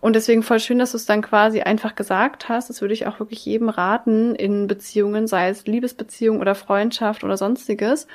Und 0.01 0.15
deswegen 0.15 0.43
voll 0.43 0.59
schön, 0.59 0.78
dass 0.78 0.91
du 0.91 0.97
es 0.97 1.05
dann 1.05 1.21
quasi 1.21 1.61
einfach 1.61 1.95
gesagt 1.95 2.47
hast. 2.47 2.69
Das 2.69 2.82
würde 2.82 2.93
ich 2.93 3.07
auch 3.07 3.19
wirklich 3.19 3.43
jedem 3.45 3.69
raten 3.69 4.36
in 4.36 4.67
Beziehungen, 4.67 5.26
sei 5.28 5.49
es 5.49 5.65
Liebesbeziehung 5.65 6.39
oder 6.39 6.53
Freundschaft 6.53 7.23
oder 7.23 7.38
sonstiges, 7.38 8.07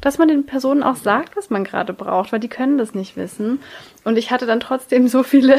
dass 0.00 0.18
man 0.18 0.28
den 0.28 0.44
Personen 0.44 0.82
auch 0.82 0.96
sagt, 0.96 1.36
was 1.36 1.50
man 1.50 1.64
gerade 1.64 1.92
braucht, 1.92 2.32
weil 2.32 2.40
die 2.40 2.48
können 2.48 2.78
das 2.78 2.94
nicht 2.94 3.16
wissen. 3.16 3.60
Und 4.04 4.18
ich 4.18 4.30
hatte 4.30 4.46
dann 4.46 4.60
trotzdem 4.60 5.08
so 5.08 5.22
viele 5.22 5.56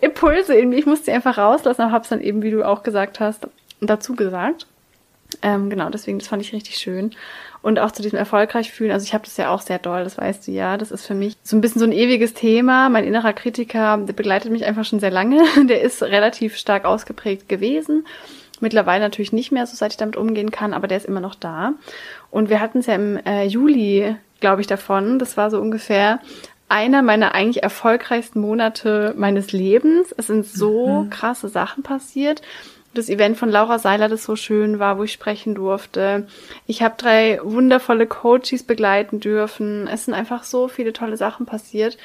Impulse 0.00 0.54
in 0.54 0.70
mir. 0.70 0.76
Ich 0.76 0.86
musste 0.86 1.06
sie 1.06 1.12
einfach 1.12 1.38
rauslassen, 1.38 1.82
aber 1.82 1.92
hab's 1.92 2.08
dann 2.08 2.20
eben, 2.20 2.42
wie 2.42 2.50
du 2.50 2.66
auch 2.66 2.82
gesagt 2.82 3.20
hast, 3.20 3.48
dazu 3.80 4.14
gesagt. 4.14 4.66
Ähm, 5.42 5.70
genau, 5.70 5.90
deswegen, 5.90 6.18
das 6.18 6.28
fand 6.28 6.42
ich 6.42 6.52
richtig 6.52 6.76
schön. 6.76 7.10
Und 7.62 7.78
auch 7.78 7.90
zu 7.90 8.02
diesem 8.02 8.18
erfolgreich 8.18 8.70
fühlen, 8.70 8.90
also 8.90 9.04
ich 9.04 9.14
habe 9.14 9.24
das 9.24 9.36
ja 9.36 9.50
auch 9.50 9.62
sehr 9.62 9.78
doll, 9.78 10.04
das 10.04 10.18
weißt 10.18 10.46
du 10.46 10.52
ja. 10.52 10.76
Das 10.76 10.90
ist 10.90 11.06
für 11.06 11.14
mich 11.14 11.36
so 11.42 11.56
ein 11.56 11.60
bisschen 11.60 11.78
so 11.78 11.86
ein 11.86 11.92
ewiges 11.92 12.34
Thema. 12.34 12.88
Mein 12.88 13.04
innerer 13.04 13.32
Kritiker, 13.32 13.96
der 13.98 14.12
begleitet 14.12 14.52
mich 14.52 14.64
einfach 14.64 14.84
schon 14.84 15.00
sehr 15.00 15.10
lange. 15.10 15.42
Der 15.66 15.80
ist 15.80 16.02
relativ 16.02 16.56
stark 16.56 16.84
ausgeprägt 16.84 17.48
gewesen. 17.48 18.06
Mittlerweile 18.60 19.02
natürlich 19.02 19.32
nicht 19.32 19.50
mehr, 19.50 19.66
so 19.66 19.76
seit 19.76 19.92
ich 19.92 19.96
damit 19.96 20.16
umgehen 20.16 20.50
kann, 20.50 20.74
aber 20.74 20.86
der 20.86 20.96
ist 20.96 21.06
immer 21.06 21.20
noch 21.20 21.34
da. 21.34 21.72
Und 22.30 22.50
wir 22.50 22.60
hatten 22.60 22.78
es 22.78 22.86
ja 22.86 22.94
im 22.94 23.16
äh, 23.26 23.44
Juli, 23.44 24.14
glaube 24.40 24.60
ich, 24.60 24.66
davon. 24.66 25.18
Das 25.18 25.36
war 25.36 25.50
so 25.50 25.60
ungefähr, 25.60 26.20
einer 26.74 27.02
meiner 27.02 27.36
eigentlich 27.36 27.62
erfolgreichsten 27.62 28.40
Monate 28.40 29.14
meines 29.16 29.52
Lebens. 29.52 30.12
Es 30.18 30.26
sind 30.26 30.44
so 30.44 31.04
mhm. 31.04 31.10
krasse 31.10 31.48
Sachen 31.48 31.84
passiert. 31.84 32.42
Das 32.94 33.08
Event 33.08 33.38
von 33.38 33.48
Laura 33.48 33.78
Seiler, 33.78 34.08
das 34.08 34.24
so 34.24 34.34
schön 34.34 34.80
war, 34.80 34.98
wo 34.98 35.04
ich 35.04 35.12
sprechen 35.12 35.54
durfte. 35.54 36.26
Ich 36.66 36.82
habe 36.82 36.96
drei 36.98 37.38
wundervolle 37.44 38.08
Coaches 38.08 38.64
begleiten 38.64 39.20
dürfen. 39.20 39.86
Es 39.86 40.06
sind 40.06 40.14
einfach 40.14 40.42
so 40.42 40.66
viele 40.66 40.92
tolle 40.92 41.16
Sachen 41.16 41.46
passiert. 41.46 41.96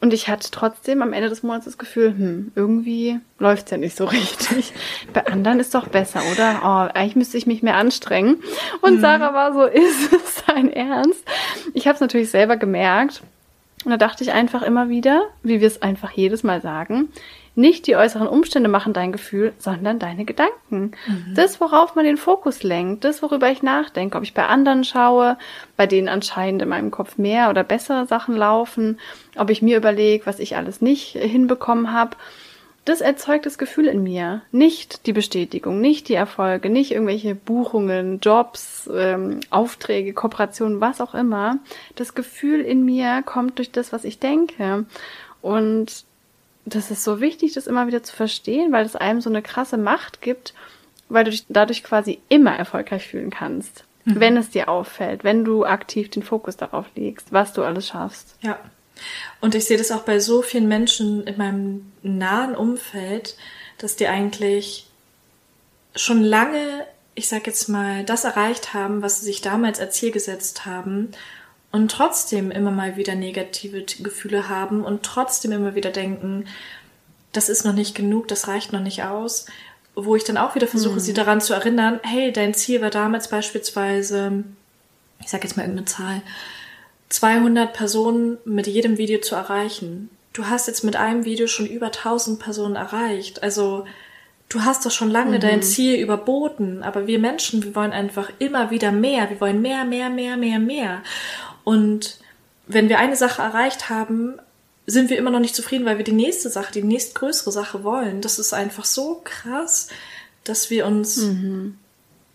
Und 0.00 0.12
ich 0.12 0.28
hatte 0.28 0.50
trotzdem 0.50 1.00
am 1.00 1.12
Ende 1.12 1.28
des 1.28 1.44
Monats 1.44 1.66
das 1.66 1.78
Gefühl, 1.78 2.08
hm, 2.08 2.52
irgendwie 2.56 3.20
läuft's 3.38 3.70
ja 3.70 3.76
nicht 3.76 3.96
so 3.96 4.04
richtig. 4.06 4.72
Bei 5.12 5.28
anderen 5.28 5.60
ist 5.60 5.76
doch 5.76 5.86
besser, 5.86 6.22
oder? 6.32 6.60
Oh, 6.64 6.92
eigentlich 6.92 7.14
müsste 7.14 7.38
ich 7.38 7.46
mich 7.46 7.62
mehr 7.62 7.76
anstrengen. 7.76 8.42
Und 8.80 8.96
mhm. 8.96 9.00
Sarah 9.00 9.32
war 9.32 9.52
so, 9.52 9.64
ist 9.64 10.12
es 10.12 10.42
dein 10.44 10.72
Ernst? 10.72 11.22
Ich 11.72 11.86
habe 11.86 11.94
es 11.94 12.00
natürlich 12.00 12.30
selber 12.30 12.56
gemerkt 12.56 13.22
und 13.84 13.90
da 13.90 13.96
dachte 13.96 14.24
ich 14.24 14.32
einfach 14.32 14.62
immer 14.62 14.88
wieder, 14.88 15.22
wie 15.42 15.60
wir 15.60 15.66
es 15.66 15.82
einfach 15.82 16.10
jedes 16.10 16.42
Mal 16.42 16.60
sagen, 16.60 17.08
nicht 17.54 17.88
die 17.88 17.96
äußeren 17.96 18.28
Umstände 18.28 18.68
machen 18.68 18.92
dein 18.92 19.10
Gefühl, 19.10 19.52
sondern 19.58 19.98
deine 19.98 20.24
Gedanken. 20.24 20.92
Mhm. 21.06 21.34
Das, 21.34 21.60
worauf 21.60 21.96
man 21.96 22.04
den 22.04 22.16
Fokus 22.16 22.62
lenkt, 22.62 23.02
das, 23.02 23.20
worüber 23.20 23.50
ich 23.50 23.64
nachdenke, 23.64 24.16
ob 24.16 24.22
ich 24.22 24.32
bei 24.32 24.46
anderen 24.46 24.84
schaue, 24.84 25.36
bei 25.76 25.86
denen 25.86 26.08
anscheinend 26.08 26.62
in 26.62 26.68
meinem 26.68 26.92
Kopf 26.92 27.18
mehr 27.18 27.50
oder 27.50 27.64
bessere 27.64 28.06
Sachen 28.06 28.36
laufen, 28.36 29.00
ob 29.36 29.50
ich 29.50 29.60
mir 29.60 29.76
überlege, 29.76 30.24
was 30.24 30.38
ich 30.38 30.56
alles 30.56 30.80
nicht 30.80 31.16
hinbekommen 31.16 31.92
habe 31.92 32.16
das 32.88 33.00
erzeugt 33.00 33.44
das 33.44 33.58
Gefühl 33.58 33.86
in 33.86 34.02
mir. 34.02 34.42
Nicht 34.50 35.06
die 35.06 35.12
Bestätigung, 35.12 35.80
nicht 35.80 36.08
die 36.08 36.14
Erfolge, 36.14 36.70
nicht 36.70 36.92
irgendwelche 36.92 37.34
Buchungen, 37.34 38.20
Jobs, 38.20 38.88
ähm, 38.92 39.40
Aufträge, 39.50 40.14
Kooperationen, 40.14 40.80
was 40.80 41.00
auch 41.00 41.14
immer. 41.14 41.58
Das 41.96 42.14
Gefühl 42.14 42.60
in 42.60 42.84
mir 42.84 43.22
kommt 43.22 43.58
durch 43.58 43.70
das, 43.70 43.92
was 43.92 44.04
ich 44.04 44.18
denke. 44.18 44.86
Und 45.42 46.04
das 46.64 46.90
ist 46.90 47.04
so 47.04 47.20
wichtig, 47.20 47.52
das 47.52 47.66
immer 47.66 47.86
wieder 47.86 48.02
zu 48.02 48.16
verstehen, 48.16 48.72
weil 48.72 48.86
es 48.86 48.96
einem 48.96 49.20
so 49.20 49.28
eine 49.28 49.42
krasse 49.42 49.76
Macht 49.76 50.22
gibt, 50.22 50.54
weil 51.08 51.24
du 51.24 51.30
dich 51.30 51.44
dadurch 51.48 51.84
quasi 51.84 52.20
immer 52.28 52.56
erfolgreich 52.56 53.06
fühlen 53.06 53.30
kannst. 53.30 53.84
Mhm. 54.04 54.20
Wenn 54.20 54.36
es 54.38 54.50
dir 54.50 54.68
auffällt, 54.68 55.24
wenn 55.24 55.44
du 55.44 55.64
aktiv 55.66 56.08
den 56.08 56.22
Fokus 56.22 56.56
darauf 56.56 56.86
legst, 56.94 57.32
was 57.32 57.52
du 57.52 57.62
alles 57.62 57.88
schaffst. 57.88 58.36
Ja. 58.40 58.58
Und 59.40 59.54
ich 59.54 59.64
sehe 59.64 59.78
das 59.78 59.90
auch 59.90 60.02
bei 60.02 60.20
so 60.20 60.42
vielen 60.42 60.68
Menschen 60.68 61.26
in 61.26 61.36
meinem 61.36 61.92
nahen 62.02 62.54
Umfeld, 62.54 63.36
dass 63.78 63.96
die 63.96 64.08
eigentlich 64.08 64.86
schon 65.94 66.22
lange, 66.22 66.86
ich 67.14 67.28
sag 67.28 67.46
jetzt 67.46 67.68
mal, 67.68 68.04
das 68.04 68.24
erreicht 68.24 68.74
haben, 68.74 69.02
was 69.02 69.20
sie 69.20 69.26
sich 69.26 69.40
damals 69.40 69.80
als 69.80 69.96
Ziel 69.96 70.10
gesetzt 70.10 70.66
haben 70.66 71.10
und 71.70 71.90
trotzdem 71.90 72.50
immer 72.50 72.70
mal 72.70 72.96
wieder 72.96 73.14
negative 73.14 73.82
Gefühle 73.82 74.48
haben 74.48 74.84
und 74.84 75.02
trotzdem 75.02 75.52
immer 75.52 75.74
wieder 75.74 75.90
denken, 75.90 76.46
das 77.32 77.48
ist 77.48 77.64
noch 77.64 77.74
nicht 77.74 77.94
genug, 77.94 78.28
das 78.28 78.48
reicht 78.48 78.72
noch 78.72 78.80
nicht 78.80 79.04
aus, 79.04 79.46
wo 79.94 80.16
ich 80.16 80.24
dann 80.24 80.38
auch 80.38 80.54
wieder 80.54 80.66
versuche, 80.66 80.94
hm. 80.94 81.00
sie 81.00 81.12
daran 81.12 81.40
zu 81.40 81.52
erinnern, 81.52 82.00
hey, 82.02 82.32
dein 82.32 82.54
Ziel 82.54 82.80
war 82.80 82.90
damals 82.90 83.28
beispielsweise, 83.28 84.44
ich 85.20 85.28
sag 85.28 85.44
jetzt 85.44 85.56
mal 85.56 85.64
irgendeine 85.64 85.86
Zahl, 85.86 86.22
200 87.08 87.72
Personen 87.72 88.38
mit 88.44 88.66
jedem 88.66 88.98
Video 88.98 89.20
zu 89.20 89.34
erreichen. 89.34 90.10
Du 90.32 90.46
hast 90.46 90.68
jetzt 90.68 90.84
mit 90.84 90.96
einem 90.96 91.24
Video 91.24 91.46
schon 91.46 91.66
über 91.66 91.86
1000 91.86 92.38
Personen 92.38 92.76
erreicht. 92.76 93.42
Also 93.42 93.86
du 94.48 94.64
hast 94.64 94.84
doch 94.84 94.90
schon 94.90 95.10
lange 95.10 95.36
mhm. 95.36 95.40
dein 95.40 95.62
Ziel 95.62 95.98
überboten, 95.98 96.82
aber 96.82 97.06
wir 97.06 97.18
Menschen, 97.18 97.62
wir 97.62 97.74
wollen 97.74 97.92
einfach 97.92 98.30
immer 98.38 98.70
wieder 98.70 98.92
mehr, 98.92 99.30
wir 99.30 99.40
wollen 99.40 99.62
mehr, 99.62 99.84
mehr, 99.84 100.10
mehr, 100.10 100.36
mehr, 100.36 100.58
mehr. 100.58 101.02
Und 101.64 102.18
wenn 102.66 102.88
wir 102.88 102.98
eine 102.98 103.16
Sache 103.16 103.42
erreicht 103.42 103.88
haben, 103.88 104.34
sind 104.86 105.10
wir 105.10 105.18
immer 105.18 105.30
noch 105.30 105.40
nicht 105.40 105.54
zufrieden, 105.54 105.84
weil 105.84 105.98
wir 105.98 106.04
die 106.04 106.12
nächste 106.12 106.48
Sache, 106.48 106.72
die 106.72 106.82
nächstgrößere 106.82 107.52
Sache 107.52 107.84
wollen. 107.84 108.20
Das 108.20 108.38
ist 108.38 108.54
einfach 108.54 108.84
so 108.84 109.20
krass, 109.22 109.88
dass 110.44 110.70
wir 110.70 110.86
uns 110.86 111.18
mhm. 111.18 111.78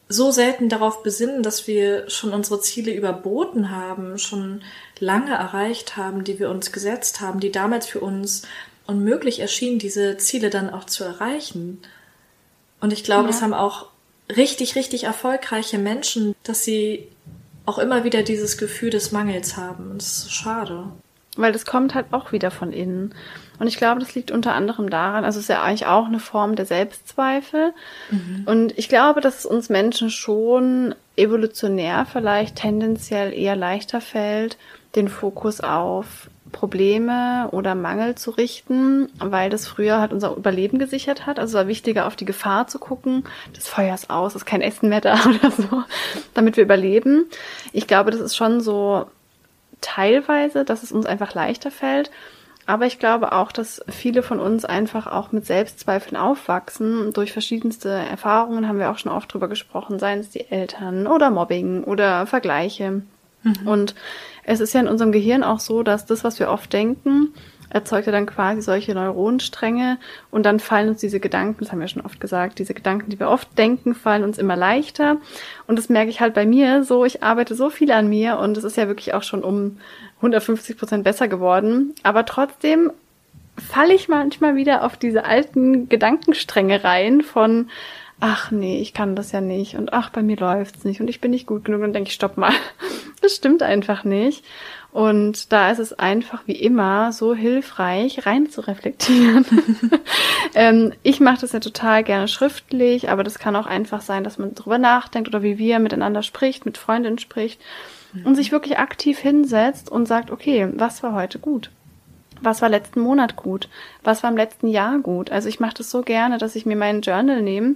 So 0.09 0.31
selten 0.31 0.69
darauf 0.69 1.03
besinnen, 1.03 1.43
dass 1.43 1.67
wir 1.67 2.09
schon 2.09 2.33
unsere 2.33 2.61
Ziele 2.61 2.93
überboten 2.93 3.71
haben, 3.71 4.17
schon 4.17 4.61
lange 4.99 5.33
erreicht 5.33 5.97
haben, 5.97 6.23
die 6.23 6.39
wir 6.39 6.49
uns 6.49 6.71
gesetzt 6.71 7.21
haben, 7.21 7.39
die 7.39 7.51
damals 7.51 7.87
für 7.87 7.99
uns 7.99 8.43
unmöglich 8.85 9.39
erschienen, 9.39 9.79
diese 9.79 10.17
Ziele 10.17 10.49
dann 10.49 10.69
auch 10.69 10.85
zu 10.85 11.03
erreichen. 11.03 11.81
Und 12.81 12.91
ich 12.93 13.03
glaube, 13.03 13.23
ja. 13.23 13.27
das 13.27 13.41
haben 13.41 13.53
auch 13.53 13.87
richtig, 14.35 14.75
richtig 14.75 15.05
erfolgreiche 15.05 15.77
Menschen, 15.77 16.35
dass 16.43 16.63
sie 16.63 17.07
auch 17.65 17.79
immer 17.79 18.03
wieder 18.03 18.23
dieses 18.23 18.57
Gefühl 18.57 18.89
des 18.89 19.11
Mangels 19.11 19.55
haben. 19.55 19.91
Und 19.91 20.01
das 20.01 20.07
ist 20.11 20.21
so 20.23 20.29
schade. 20.29 20.87
Weil 21.35 21.51
das 21.51 21.65
kommt 21.65 21.95
halt 21.95 22.07
auch 22.11 22.31
wieder 22.31 22.51
von 22.51 22.71
innen. 22.71 23.15
Und 23.59 23.67
ich 23.67 23.77
glaube, 23.77 23.99
das 23.99 24.13
liegt 24.13 24.31
unter 24.31 24.53
anderem 24.53 24.89
daran, 24.89 25.25
also 25.25 25.39
es 25.39 25.45
ist 25.45 25.49
ja 25.49 25.63
eigentlich 25.63 25.85
auch 25.85 26.05
eine 26.05 26.19
Form 26.19 26.55
der 26.55 26.65
Selbstzweifel. 26.65 27.73
Mhm. 28.09 28.43
Und 28.45 28.77
ich 28.77 28.89
glaube, 28.89 29.21
dass 29.21 29.39
es 29.39 29.45
uns 29.45 29.69
Menschen 29.69 30.09
schon 30.09 30.95
evolutionär 31.15 32.05
vielleicht 32.11 32.57
tendenziell 32.57 33.33
eher 33.33 33.55
leichter 33.55 34.01
fällt, 34.01 34.57
den 34.95 35.07
Fokus 35.07 35.61
auf 35.61 36.29
Probleme 36.51 37.49
oder 37.51 37.75
Mangel 37.75 38.15
zu 38.15 38.31
richten, 38.31 39.09
weil 39.19 39.49
das 39.49 39.67
früher 39.67 39.99
halt 39.99 40.13
unser 40.13 40.35
Überleben 40.35 40.79
gesichert 40.79 41.25
hat. 41.25 41.39
Also 41.39 41.57
es 41.57 41.63
war 41.63 41.67
wichtiger, 41.67 42.07
auf 42.07 42.15
die 42.15 42.25
Gefahr 42.25 42.67
zu 42.67 42.79
gucken. 42.79 43.25
Das 43.53 43.67
Feuer 43.67 43.93
ist 43.93 44.09
aus, 44.09 44.35
ist 44.35 44.45
kein 44.45 44.61
Essen 44.61 44.87
mehr 44.87 45.01
da 45.01 45.19
oder 45.25 45.51
so, 45.51 45.83
damit 46.33 46.55
wir 46.55 46.63
überleben. 46.63 47.25
Ich 47.73 47.87
glaube, 47.87 48.11
das 48.11 48.21
ist 48.21 48.37
schon 48.37 48.61
so 48.61 49.07
teilweise, 49.83 50.65
dass 50.65 50.81
es 50.81 50.91
uns 50.91 51.05
einfach 51.05 51.33
leichter 51.35 51.69
fällt. 51.69 52.09
Aber 52.65 52.85
ich 52.85 52.97
glaube 52.97 53.33
auch, 53.33 53.51
dass 53.51 53.83
viele 53.89 54.23
von 54.23 54.39
uns 54.39 54.63
einfach 54.63 55.05
auch 55.05 55.33
mit 55.33 55.45
Selbstzweifeln 55.45 56.15
aufwachsen. 56.15 57.11
Durch 57.11 57.33
verschiedenste 57.33 57.89
Erfahrungen 57.89 58.67
haben 58.67 58.79
wir 58.79 58.89
auch 58.89 58.97
schon 58.97 59.11
oft 59.11 59.33
drüber 59.33 59.49
gesprochen, 59.49 59.99
seien 59.99 60.19
es 60.19 60.29
die 60.29 60.49
Eltern 60.49 61.05
oder 61.05 61.29
Mobbing 61.29 61.83
oder 61.83 62.25
Vergleiche. 62.25 63.01
Mhm. 63.43 63.67
Und 63.67 63.95
es 64.45 64.61
ist 64.61 64.73
ja 64.73 64.79
in 64.79 64.87
unserem 64.87 65.11
Gehirn 65.11 65.43
auch 65.43 65.59
so, 65.59 65.83
dass 65.83 66.05
das, 66.05 66.23
was 66.23 66.39
wir 66.39 66.49
oft 66.49 66.71
denken, 66.71 67.33
erzeugt 67.73 68.05
ja 68.05 68.11
dann 68.11 68.25
quasi 68.25 68.61
solche 68.61 68.93
Neuronenstränge 68.93 69.97
und 70.31 70.45
dann 70.45 70.59
fallen 70.59 70.89
uns 70.89 71.01
diese 71.01 71.19
Gedanken, 71.19 71.57
das 71.59 71.71
haben 71.71 71.79
wir 71.79 71.87
schon 71.87 72.05
oft 72.05 72.19
gesagt, 72.19 72.59
diese 72.59 72.73
Gedanken, 72.73 73.09
die 73.09 73.19
wir 73.19 73.29
oft 73.29 73.57
denken, 73.57 73.95
fallen 73.95 74.23
uns 74.23 74.37
immer 74.37 74.55
leichter. 74.55 75.17
Und 75.67 75.77
das 75.77 75.89
merke 75.89 76.09
ich 76.09 76.21
halt 76.21 76.33
bei 76.33 76.45
mir 76.45 76.83
so, 76.83 77.03
ich 77.03 77.23
arbeite 77.23 77.55
so 77.55 77.69
viel 77.69 77.91
an 77.91 78.07
mir 78.07 78.37
und 78.37 78.57
es 78.57 78.63
ist 78.63 78.77
ja 78.77 78.87
wirklich 78.87 79.13
auch 79.13 79.23
schon 79.23 79.43
um 79.43 79.77
150 80.17 80.77
Prozent 80.77 81.03
besser 81.03 81.27
geworden. 81.27 81.93
Aber 82.03 82.25
trotzdem 82.25 82.91
falle 83.57 83.93
ich 83.93 84.07
manchmal 84.07 84.55
wieder 84.55 84.83
auf 84.83 84.97
diese 84.97 85.25
alten 85.25 85.89
Gedankenstränge 85.89 86.83
rein 86.83 87.21
von, 87.21 87.69
ach 88.19 88.51
nee, 88.51 88.79
ich 88.79 88.93
kann 88.93 89.15
das 89.15 89.31
ja 89.31 89.41
nicht 89.41 89.75
und 89.75 89.93
ach, 89.93 90.09
bei 90.09 90.21
mir 90.21 90.37
läuft's 90.37 90.85
nicht 90.85 91.01
und 91.01 91.09
ich 91.09 91.21
bin 91.21 91.31
nicht 91.31 91.47
gut 91.47 91.65
genug 91.65 91.81
und 91.81 91.93
denke 91.93 92.07
ich, 92.07 92.13
stopp 92.13 92.37
mal, 92.37 92.53
das 93.21 93.35
stimmt 93.35 93.61
einfach 93.61 94.03
nicht. 94.03 94.45
Und 94.93 95.51
da 95.51 95.71
ist 95.71 95.79
es 95.79 95.97
einfach 95.97 96.43
wie 96.45 96.55
immer 96.55 97.11
so 97.11 97.33
hilfreich, 97.33 98.27
rein 98.27 98.51
zu 98.51 98.61
reflektieren. 98.61 99.43
ähm, 100.53 100.93
ich 101.01 101.19
mache 101.19 101.41
das 101.41 101.51
ja 101.51 101.59
total 101.59 102.03
gerne 102.03 102.27
schriftlich, 102.27 103.09
aber 103.09 103.23
das 103.23 103.39
kann 103.39 103.55
auch 103.55 103.65
einfach 103.65 104.01
sein, 104.01 104.23
dass 104.23 104.37
man 104.37 104.53
drüber 104.53 104.77
nachdenkt 104.77 105.27
oder 105.27 105.41
wie 105.41 105.57
wir 105.57 105.79
miteinander 105.79 106.21
spricht, 106.21 106.67
mit 106.67 106.77
Freundinnen 106.77 107.17
spricht 107.17 107.59
mhm. 108.13 108.27
und 108.27 108.35
sich 108.35 108.51
wirklich 108.51 108.77
aktiv 108.77 109.17
hinsetzt 109.17 109.89
und 109.89 110.07
sagt, 110.07 110.29
okay, 110.29 110.69
was 110.73 111.01
war 111.01 111.13
heute 111.13 111.39
gut? 111.39 111.71
Was 112.41 112.61
war 112.61 112.69
letzten 112.69 113.01
Monat 113.01 113.35
gut? 113.35 113.69
Was 114.03 114.21
war 114.21 114.29
im 114.29 114.37
letzten 114.37 114.67
Jahr 114.67 114.99
gut? 114.99 115.31
Also 115.31 115.49
ich 115.49 115.59
mache 115.59 115.73
das 115.79 115.89
so 115.89 116.03
gerne, 116.03 116.37
dass 116.37 116.55
ich 116.55 116.67
mir 116.67 116.75
meinen 116.75 117.01
Journal 117.01 117.41
nehme 117.41 117.75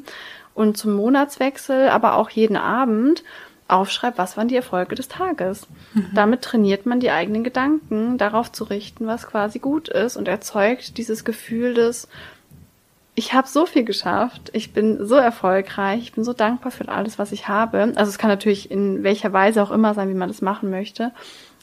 und 0.53 0.77
zum 0.77 0.93
Monatswechsel, 0.93 1.89
aber 1.89 2.15
auch 2.15 2.29
jeden 2.29 2.57
Abend 2.57 3.23
aufschreibt, 3.67 4.17
was 4.17 4.37
waren 4.37 4.47
die 4.47 4.55
Erfolge 4.55 4.95
des 4.95 5.07
Tages. 5.07 5.67
Mhm. 5.93 6.11
Damit 6.13 6.41
trainiert 6.41 6.85
man 6.85 6.99
die 6.99 7.11
eigenen 7.11 7.43
Gedanken, 7.43 8.17
darauf 8.17 8.51
zu 8.51 8.63
richten, 8.63 9.07
was 9.07 9.27
quasi 9.27 9.59
gut 9.59 9.89
ist 9.89 10.17
und 10.17 10.27
erzeugt 10.27 10.97
dieses 10.97 11.25
Gefühl 11.25 11.73
des, 11.73 12.07
ich 13.15 13.33
habe 13.33 13.47
so 13.47 13.65
viel 13.65 13.83
geschafft, 13.83 14.51
ich 14.53 14.73
bin 14.73 15.05
so 15.05 15.15
erfolgreich, 15.15 16.01
ich 16.03 16.13
bin 16.13 16.23
so 16.23 16.33
dankbar 16.33 16.71
für 16.71 16.87
alles, 16.87 17.17
was 17.17 17.31
ich 17.31 17.47
habe. 17.47 17.93
Also 17.95 18.09
es 18.09 18.19
kann 18.19 18.29
natürlich 18.29 18.69
in 18.69 19.03
welcher 19.03 19.33
Weise 19.33 19.63
auch 19.63 19.71
immer 19.71 19.93
sein, 19.95 20.09
wie 20.09 20.13
man 20.13 20.29
das 20.29 20.41
machen 20.41 20.69
möchte. 20.69 21.11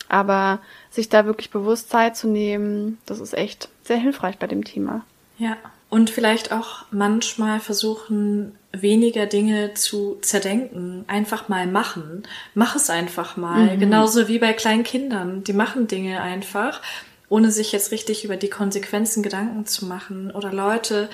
Aber 0.09 0.59
sich 0.91 1.09
da 1.09 1.27
wirklich 1.27 1.51
bewusst 1.51 1.91
Zeit 1.91 2.17
zu 2.17 2.29
nehmen, 2.29 2.99
das 3.07 3.21
ist 3.21 3.35
echt 3.35 3.69
sehr 3.85 3.97
hilfreich 3.97 4.39
bei 4.39 4.49
dem 4.49 4.65
Thema. 4.65 5.03
Ja. 5.39 5.57
Und 5.95 6.11
vielleicht 6.11 6.51
auch 6.51 6.87
manchmal 6.91 7.61
versuchen, 7.61 8.59
weniger 8.73 9.27
Dinge 9.27 9.75
zu 9.75 10.19
zerdenken. 10.23 11.05
Einfach 11.07 11.49
mal 11.49 11.69
machen. 11.69 12.25
Mach 12.53 12.75
es 12.75 12.91
einfach 12.91 13.37
mal. 13.37 13.77
Mhm. 13.77 13.79
Genauso 13.79 14.27
wie 14.27 14.41
bei 14.41 14.55
kleinen 14.55 14.83
Kindern. 14.83 15.45
Die 15.45 15.53
machen 15.53 15.87
Dinge 15.87 16.21
einfach, 16.21 16.83
ohne 17.29 17.53
sich 17.53 17.71
jetzt 17.71 17.93
richtig 17.93 18.25
über 18.25 18.37
die 18.37 18.51
Konsequenzen 18.51 19.23
Gedanken 19.23 19.67
zu 19.67 19.87
machen. 19.87 20.33
Oder 20.33 20.53
Leute, 20.53 21.09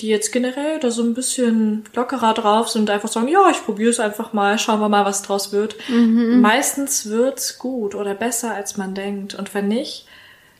die 0.00 0.08
jetzt 0.08 0.30
generell 0.30 0.78
da 0.78 0.90
so 0.90 1.02
ein 1.02 1.14
bisschen 1.14 1.84
lockerer 1.94 2.34
drauf 2.34 2.68
sind, 2.68 2.90
einfach 2.90 3.08
sagen, 3.08 3.28
ja, 3.28 3.48
ich 3.50 3.64
probiere 3.64 3.88
es 3.88 3.98
einfach 3.98 4.34
mal, 4.34 4.58
schauen 4.58 4.80
wir 4.80 4.90
mal, 4.90 5.06
was 5.06 5.22
draus 5.22 5.52
wird. 5.52 5.76
Mhm. 5.88 6.42
Meistens 6.42 7.08
wird's 7.08 7.56
gut 7.56 7.94
oder 7.94 8.14
besser, 8.14 8.54
als 8.54 8.76
man 8.76 8.94
denkt. 8.94 9.34
Und 9.34 9.54
wenn 9.54 9.68
nicht, 9.68 10.04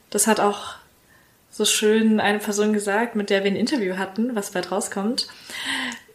das 0.08 0.26
hat 0.26 0.40
auch 0.40 0.76
so 1.58 1.64
schön 1.64 2.20
eine 2.20 2.38
Person 2.38 2.72
gesagt, 2.72 3.16
mit 3.16 3.30
der 3.30 3.42
wir 3.42 3.50
ein 3.50 3.56
Interview 3.56 3.96
hatten, 3.96 4.36
was 4.36 4.52
bald 4.52 4.70
rauskommt. 4.70 5.26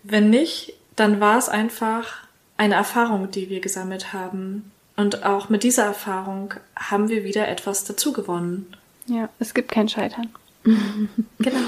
Wenn 0.02 0.30
nicht, 0.30 0.74
dann 0.96 1.20
war 1.20 1.38
es 1.38 1.50
einfach 1.50 2.24
eine 2.56 2.76
Erfahrung, 2.76 3.30
die 3.30 3.50
wir 3.50 3.60
gesammelt 3.60 4.14
haben. 4.14 4.72
Und 4.96 5.26
auch 5.26 5.50
mit 5.50 5.64
dieser 5.64 5.84
Erfahrung 5.84 6.54
haben 6.78 7.10
wir 7.10 7.26
wieder 7.26 7.50
etwas 7.50 7.84
dazu 7.84 8.14
gewonnen. 8.14 8.74
Ja, 9.06 9.28
es 9.40 9.54
gibt 9.54 9.70
kein 9.70 9.90
Scheitern. 9.90 10.30
genau. 10.64 11.60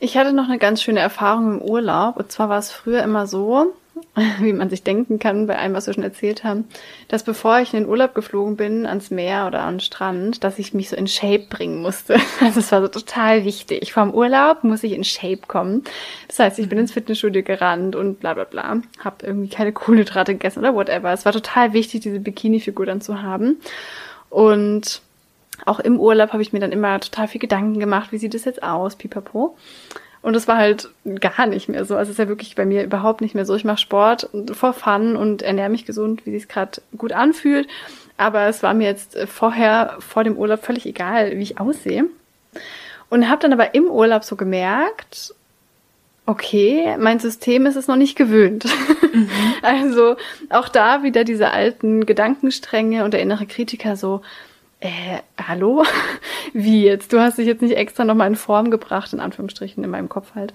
Ich 0.00 0.16
hatte 0.16 0.32
noch 0.32 0.48
eine 0.48 0.58
ganz 0.58 0.82
schöne 0.82 1.00
Erfahrung 1.00 1.60
im 1.60 1.62
Urlaub. 1.62 2.16
Und 2.16 2.32
zwar 2.32 2.48
war 2.48 2.58
es 2.58 2.72
früher 2.72 3.04
immer 3.04 3.28
so, 3.28 3.76
wie 4.40 4.52
man 4.52 4.70
sich 4.70 4.82
denken 4.82 5.18
kann 5.18 5.46
bei 5.46 5.58
allem, 5.58 5.74
was 5.74 5.86
wir 5.86 5.94
schon 5.94 6.02
erzählt 6.02 6.44
haben, 6.44 6.64
dass 7.08 7.22
bevor 7.22 7.60
ich 7.60 7.72
in 7.72 7.80
den 7.80 7.88
Urlaub 7.88 8.14
geflogen 8.14 8.56
bin, 8.56 8.86
ans 8.86 9.10
Meer 9.10 9.46
oder 9.46 9.62
an 9.62 9.74
den 9.74 9.80
Strand, 9.80 10.44
dass 10.44 10.58
ich 10.58 10.74
mich 10.74 10.88
so 10.88 10.96
in 10.96 11.06
Shape 11.06 11.46
bringen 11.50 11.82
musste. 11.82 12.16
Also 12.40 12.60
es 12.60 12.70
war 12.70 12.80
so 12.80 12.88
total 12.88 13.44
wichtig. 13.44 13.92
Vor 13.92 14.04
dem 14.04 14.14
Urlaub 14.14 14.62
muss 14.62 14.84
ich 14.84 14.92
in 14.92 15.04
Shape 15.04 15.42
kommen. 15.48 15.82
Das 16.28 16.38
heißt, 16.38 16.58
ich 16.58 16.68
bin 16.68 16.78
ins 16.78 16.92
Fitnessstudio 16.92 17.42
gerannt 17.42 17.96
und 17.96 18.20
bla 18.20 18.34
bla 18.34 18.44
bla. 18.44 18.80
Hab 19.02 19.22
irgendwie 19.22 19.48
keine 19.48 19.72
Kohlenhydrate 19.72 20.34
gegessen 20.34 20.60
oder 20.60 20.74
whatever. 20.74 21.12
Es 21.12 21.24
war 21.24 21.32
total 21.32 21.72
wichtig, 21.72 22.02
diese 22.02 22.20
Bikini-Figur 22.20 22.86
dann 22.86 23.00
zu 23.00 23.22
haben. 23.22 23.58
Und 24.30 25.02
auch 25.64 25.80
im 25.80 25.98
Urlaub 25.98 26.32
habe 26.32 26.42
ich 26.42 26.52
mir 26.52 26.60
dann 26.60 26.72
immer 26.72 27.00
total 27.00 27.28
viel 27.28 27.40
Gedanken 27.40 27.80
gemacht, 27.80 28.12
wie 28.12 28.18
sieht 28.18 28.34
es 28.34 28.44
jetzt 28.44 28.62
aus, 28.62 28.96
pipapo. 28.96 29.56
Und 30.28 30.34
es 30.34 30.46
war 30.46 30.58
halt 30.58 30.90
gar 31.20 31.46
nicht 31.46 31.70
mehr 31.70 31.86
so. 31.86 31.96
Also 31.96 32.10
es 32.10 32.18
ist 32.18 32.18
ja 32.18 32.28
wirklich 32.28 32.54
bei 32.54 32.66
mir 32.66 32.84
überhaupt 32.84 33.22
nicht 33.22 33.34
mehr 33.34 33.46
so. 33.46 33.54
Ich 33.54 33.64
mache 33.64 33.78
Sport 33.78 34.28
for 34.52 34.74
Fun 34.74 35.16
und 35.16 35.40
ernähre 35.40 35.70
mich 35.70 35.86
gesund, 35.86 36.26
wie 36.26 36.32
sich 36.32 36.48
gerade 36.48 36.82
gut 36.98 37.12
anfühlt. 37.12 37.66
Aber 38.18 38.46
es 38.46 38.62
war 38.62 38.74
mir 38.74 38.86
jetzt 38.86 39.16
vorher, 39.26 39.96
vor 40.00 40.24
dem 40.24 40.36
Urlaub, 40.36 40.62
völlig 40.62 40.84
egal, 40.84 41.38
wie 41.38 41.42
ich 41.42 41.58
aussehe. 41.58 42.04
Und 43.08 43.30
habe 43.30 43.40
dann 43.40 43.54
aber 43.54 43.74
im 43.74 43.86
Urlaub 43.86 44.22
so 44.22 44.36
gemerkt, 44.36 45.34
okay, 46.26 46.94
mein 46.98 47.20
System 47.20 47.64
ist 47.64 47.76
es 47.76 47.86
noch 47.86 47.96
nicht 47.96 48.14
gewöhnt. 48.14 48.66
Mhm. 49.14 49.30
Also 49.62 50.16
auch 50.50 50.68
da 50.68 51.02
wieder 51.04 51.24
diese 51.24 51.52
alten 51.52 52.04
Gedankenstränge 52.04 53.06
und 53.06 53.14
der 53.14 53.22
innere 53.22 53.46
Kritiker 53.46 53.96
so, 53.96 54.20
äh, 54.80 55.18
hallo? 55.36 55.84
Wie 56.52 56.84
jetzt? 56.84 57.12
Du 57.12 57.20
hast 57.20 57.38
dich 57.38 57.46
jetzt 57.46 57.62
nicht 57.62 57.76
extra 57.76 58.04
nochmal 58.04 58.28
in 58.28 58.36
Form 58.36 58.70
gebracht, 58.70 59.12
in 59.12 59.20
Anführungsstrichen, 59.20 59.82
in 59.82 59.90
meinem 59.90 60.08
Kopf 60.08 60.34
halt. 60.34 60.54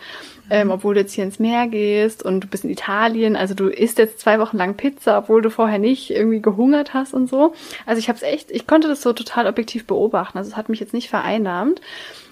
Ähm, 0.49 0.71
obwohl 0.71 0.93
du 0.93 1.01
jetzt 1.01 1.13
hier 1.13 1.23
ins 1.23 1.39
Meer 1.39 1.67
gehst 1.67 2.23
und 2.23 2.41
du 2.41 2.47
bist 2.47 2.63
in 2.63 2.69
Italien, 2.69 3.35
also 3.35 3.53
du 3.53 3.67
isst 3.67 3.97
jetzt 3.97 4.19
zwei 4.19 4.39
Wochen 4.39 4.57
lang 4.57 4.75
Pizza, 4.75 5.17
obwohl 5.17 5.41
du 5.41 5.49
vorher 5.49 5.79
nicht 5.79 6.09
irgendwie 6.09 6.41
gehungert 6.41 6.93
hast 6.93 7.13
und 7.13 7.29
so. 7.29 7.53
Also 7.85 7.99
ich 7.99 8.07
habe 8.07 8.17
es 8.17 8.23
echt, 8.23 8.49
ich 8.49 8.65
konnte 8.65 8.87
das 8.87 9.01
so 9.01 9.13
total 9.13 9.45
objektiv 9.47 9.85
beobachten. 9.85 10.37
Also 10.37 10.51
es 10.51 10.57
hat 10.57 10.69
mich 10.69 10.79
jetzt 10.79 10.93
nicht 10.93 11.09
vereinnahmt. 11.09 11.81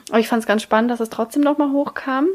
Aber 0.09 0.19
ich 0.19 0.27
fand 0.27 0.41
es 0.41 0.47
ganz 0.47 0.61
spannend, 0.61 0.91
dass 0.91 0.99
es 0.99 1.09
trotzdem 1.09 1.43
nochmal 1.43 1.71
hochkam. 1.71 2.27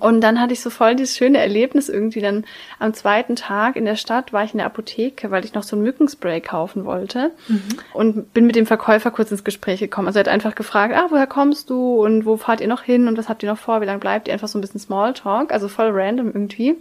Und 0.00 0.20
dann 0.20 0.40
hatte 0.40 0.52
ich 0.52 0.60
so 0.60 0.70
voll 0.70 0.96
dieses 0.96 1.16
schöne 1.16 1.38
Erlebnis 1.38 1.88
irgendwie. 1.88 2.20
Dann 2.20 2.44
am 2.78 2.94
zweiten 2.94 3.36
Tag 3.36 3.76
in 3.76 3.84
der 3.84 3.96
Stadt 3.96 4.32
war 4.32 4.44
ich 4.44 4.52
in 4.52 4.58
der 4.58 4.66
Apotheke, 4.66 5.30
weil 5.30 5.44
ich 5.44 5.54
noch 5.54 5.62
so 5.62 5.76
ein 5.76 5.82
Mückenspray 5.82 6.40
kaufen 6.40 6.84
wollte. 6.84 7.30
Mhm. 7.48 7.62
Und 7.92 8.34
bin 8.34 8.46
mit 8.46 8.56
dem 8.56 8.66
Verkäufer 8.66 9.10
kurz 9.10 9.30
ins 9.30 9.44
Gespräch 9.44 9.80
gekommen. 9.80 10.08
Also 10.08 10.18
er 10.18 10.24
hat 10.24 10.28
einfach 10.28 10.54
gefragt, 10.54 10.94
ah, 10.94 11.06
woher 11.10 11.26
kommst 11.26 11.70
du 11.70 12.02
und 12.02 12.24
wo 12.24 12.36
fahrt 12.36 12.60
ihr 12.60 12.68
noch 12.68 12.82
hin 12.82 13.08
und 13.08 13.16
was 13.16 13.28
habt 13.28 13.42
ihr 13.42 13.50
noch 13.50 13.58
vor, 13.58 13.80
wie 13.80 13.86
lange 13.86 14.00
bleibt 14.00 14.28
ihr? 14.28 14.34
Einfach 14.34 14.48
so 14.48 14.58
ein 14.58 14.60
bisschen 14.60 14.80
Smalltalk, 14.80 15.52
also 15.52 15.68
voll 15.68 15.90
random 15.92 16.28
irgendwie. 16.28 16.76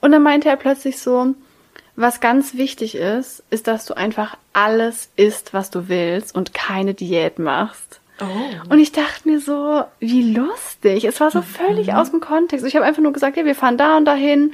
Und 0.00 0.12
dann 0.12 0.22
meinte 0.22 0.48
er 0.48 0.56
plötzlich 0.56 0.98
so, 0.98 1.34
was 1.96 2.20
ganz 2.20 2.54
wichtig 2.54 2.94
ist, 2.94 3.42
ist, 3.50 3.66
dass 3.66 3.84
du 3.84 3.94
einfach 3.94 4.36
alles 4.52 5.10
isst, 5.16 5.52
was 5.52 5.70
du 5.70 5.88
willst 5.88 6.34
und 6.34 6.54
keine 6.54 6.94
Diät 6.94 7.38
machst. 7.38 7.99
Oh. 8.22 8.72
Und 8.72 8.78
ich 8.78 8.92
dachte 8.92 9.28
mir 9.28 9.40
so, 9.40 9.84
wie 9.98 10.34
lustig. 10.34 11.04
Es 11.04 11.20
war 11.20 11.30
so 11.30 11.42
völlig 11.42 11.88
mhm. 11.88 11.94
aus 11.94 12.10
dem 12.10 12.20
Kontext. 12.20 12.66
Ich 12.66 12.76
habe 12.76 12.84
einfach 12.84 13.02
nur 13.02 13.12
gesagt, 13.12 13.36
ja, 13.36 13.44
wir 13.44 13.54
fahren 13.54 13.76
da 13.76 13.96
und 13.96 14.04
dahin. 14.04 14.52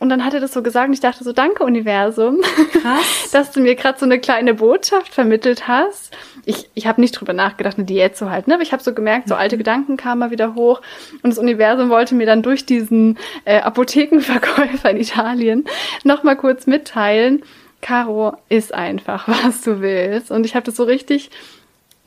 Und 0.00 0.08
dann 0.08 0.24
hat 0.24 0.32
er 0.32 0.40
das 0.40 0.54
so 0.54 0.62
gesagt 0.62 0.88
und 0.88 0.94
ich 0.94 1.00
dachte 1.00 1.22
so, 1.22 1.32
danke 1.32 1.62
Universum, 1.62 2.40
Krass. 2.72 3.30
dass 3.32 3.50
du 3.50 3.60
mir 3.60 3.74
gerade 3.74 3.98
so 3.98 4.06
eine 4.06 4.18
kleine 4.18 4.54
Botschaft 4.54 5.12
vermittelt 5.12 5.68
hast. 5.68 6.16
Ich, 6.46 6.70
ich 6.72 6.86
habe 6.86 7.02
nicht 7.02 7.12
drüber 7.12 7.34
nachgedacht, 7.34 7.76
eine 7.76 7.84
Diät 7.84 8.16
zu 8.16 8.30
halten, 8.30 8.48
ne? 8.48 8.54
aber 8.54 8.62
ich 8.62 8.72
habe 8.72 8.82
so 8.82 8.94
gemerkt, 8.94 9.28
so 9.28 9.34
alte 9.34 9.56
mhm. 9.56 9.58
Gedanken 9.58 9.96
kamen 9.98 10.20
mal 10.20 10.30
wieder 10.30 10.54
hoch 10.54 10.80
und 11.22 11.28
das 11.28 11.38
Universum 11.38 11.90
wollte 11.90 12.14
mir 12.14 12.24
dann 12.24 12.42
durch 12.42 12.64
diesen 12.64 13.18
äh, 13.44 13.60
Apothekenverkäufer 13.60 14.90
in 14.90 14.96
Italien 14.96 15.64
nochmal 16.02 16.36
kurz 16.36 16.66
mitteilen, 16.66 17.42
Caro, 17.82 18.36
ist 18.48 18.72
einfach, 18.72 19.28
was 19.44 19.60
du 19.60 19.82
willst. 19.82 20.30
Und 20.30 20.46
ich 20.46 20.54
habe 20.54 20.64
das 20.64 20.76
so 20.76 20.84
richtig 20.84 21.30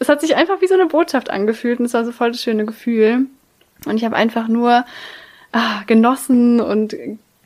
es 0.03 0.09
hat 0.09 0.21
sich 0.21 0.35
einfach 0.35 0.61
wie 0.61 0.67
so 0.67 0.73
eine 0.73 0.85
Botschaft 0.87 1.29
angefühlt 1.29 1.79
und 1.79 1.85
es 1.85 1.93
war 1.93 2.03
so 2.03 2.11
voll 2.11 2.31
das 2.31 2.43
schöne 2.43 2.65
Gefühl. 2.65 3.27
Und 3.85 3.97
ich 3.97 4.03
habe 4.03 4.15
einfach 4.15 4.47
nur 4.47 4.85
ah, 5.53 5.83
genossen 5.87 6.59
und 6.59 6.95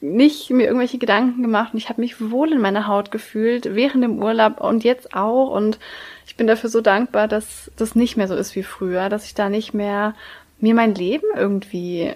nicht 0.02 0.50
mir 0.50 0.66
irgendwelche 0.66 0.98
Gedanken 0.98 1.42
gemacht 1.42 1.74
und 1.74 1.80
ich 1.80 1.90
habe 1.90 2.02
mich 2.02 2.32
wohl 2.32 2.52
in 2.52 2.62
meiner 2.62 2.88
Haut 2.88 3.12
gefühlt 3.12 3.76
während 3.76 4.04
dem 4.04 4.22
Urlaub 4.22 4.62
und 4.62 4.84
jetzt 4.84 5.16
auch 5.16 5.50
und 5.56 5.80
ich 6.28 6.36
bin 6.36 6.46
dafür 6.46 6.70
so 6.70 6.82
dankbar, 6.82 7.28
dass 7.28 7.72
das 7.78 7.96
nicht 7.96 8.18
mehr 8.18 8.28
so 8.28 8.36
ist 8.36 8.56
wie 8.56 8.64
früher, 8.64 9.10
dass 9.10 9.26
ich 9.26 9.34
da 9.34 9.50
nicht 9.50 9.74
mehr 9.74 10.14
mir 10.60 10.76
mein 10.76 10.94
Leben 10.94 11.26
irgendwie 11.36 12.12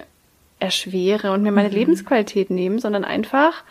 erschwere 0.60 1.32
und 1.32 1.42
mir 1.42 1.50
meine 1.50 1.70
mhm. 1.70 1.74
Lebensqualität 1.74 2.50
nehme, 2.50 2.78
sondern 2.78 3.04
einfach 3.04 3.64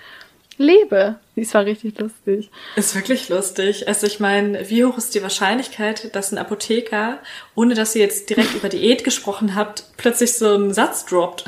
lebe. 0.62 1.16
Dies 1.36 1.54
war 1.54 1.66
richtig 1.66 2.00
lustig. 2.00 2.50
Ist 2.76 2.96
wirklich 2.96 3.30
lustig. 3.30 3.88
Also 3.88 4.08
ich 4.08 4.20
meine, 4.20 4.70
wie 4.70 4.86
hoch 4.86 4.98
ist 4.98 5.16
die 5.16 5.24
Wahrscheinlichkeit, 5.24 6.16
dass 6.16 6.32
ein 6.32 6.38
Apotheker, 6.38 7.20
ohne 7.56 7.74
dass 7.74 7.96
ihr 7.96 8.02
jetzt 8.02 8.30
direkt 8.30 8.54
über 8.56 8.70
Diät 8.70 9.04
gesprochen 9.04 9.56
habt, 9.56 9.86
plötzlich 9.98 10.34
so 10.34 10.54
einen 10.54 10.74
Satz 10.74 11.06
droppt? 11.06 11.46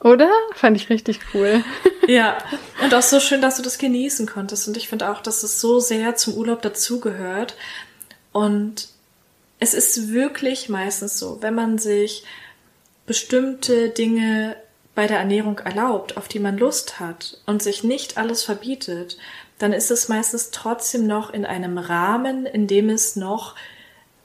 Oder? 0.00 0.30
Fand 0.54 0.76
ich 0.76 0.90
richtig 0.90 1.20
cool. 1.34 1.62
Ja, 2.08 2.38
und 2.84 2.94
auch 2.94 3.02
so 3.02 3.18
schön, 3.18 3.42
dass 3.42 3.56
du 3.56 3.64
das 3.64 3.78
genießen 3.78 4.26
konntest. 4.26 4.68
Und 4.68 4.76
ich 4.76 4.86
finde 4.86 5.10
auch, 5.10 5.20
dass 5.20 5.42
es 5.42 5.60
so 5.60 5.80
sehr 5.80 6.14
zum 6.14 6.34
Urlaub 6.34 6.62
dazugehört. 6.62 7.56
Und 8.30 8.86
es 9.58 9.74
ist 9.74 10.12
wirklich 10.12 10.68
meistens 10.68 11.18
so, 11.18 11.42
wenn 11.42 11.56
man 11.56 11.78
sich 11.78 12.22
bestimmte 13.06 13.88
Dinge 13.88 14.56
bei 14.96 15.06
der 15.06 15.18
Ernährung 15.18 15.58
erlaubt, 15.58 16.16
auf 16.16 16.26
die 16.26 16.40
man 16.40 16.58
Lust 16.58 16.98
hat 16.98 17.38
und 17.46 17.62
sich 17.62 17.84
nicht 17.84 18.18
alles 18.18 18.42
verbietet, 18.42 19.18
dann 19.58 19.72
ist 19.72 19.92
es 19.92 20.08
meistens 20.08 20.50
trotzdem 20.50 21.06
noch 21.06 21.32
in 21.32 21.46
einem 21.46 21.78
Rahmen, 21.78 22.46
in 22.46 22.66
dem 22.66 22.88
es 22.88 23.14
noch 23.14 23.54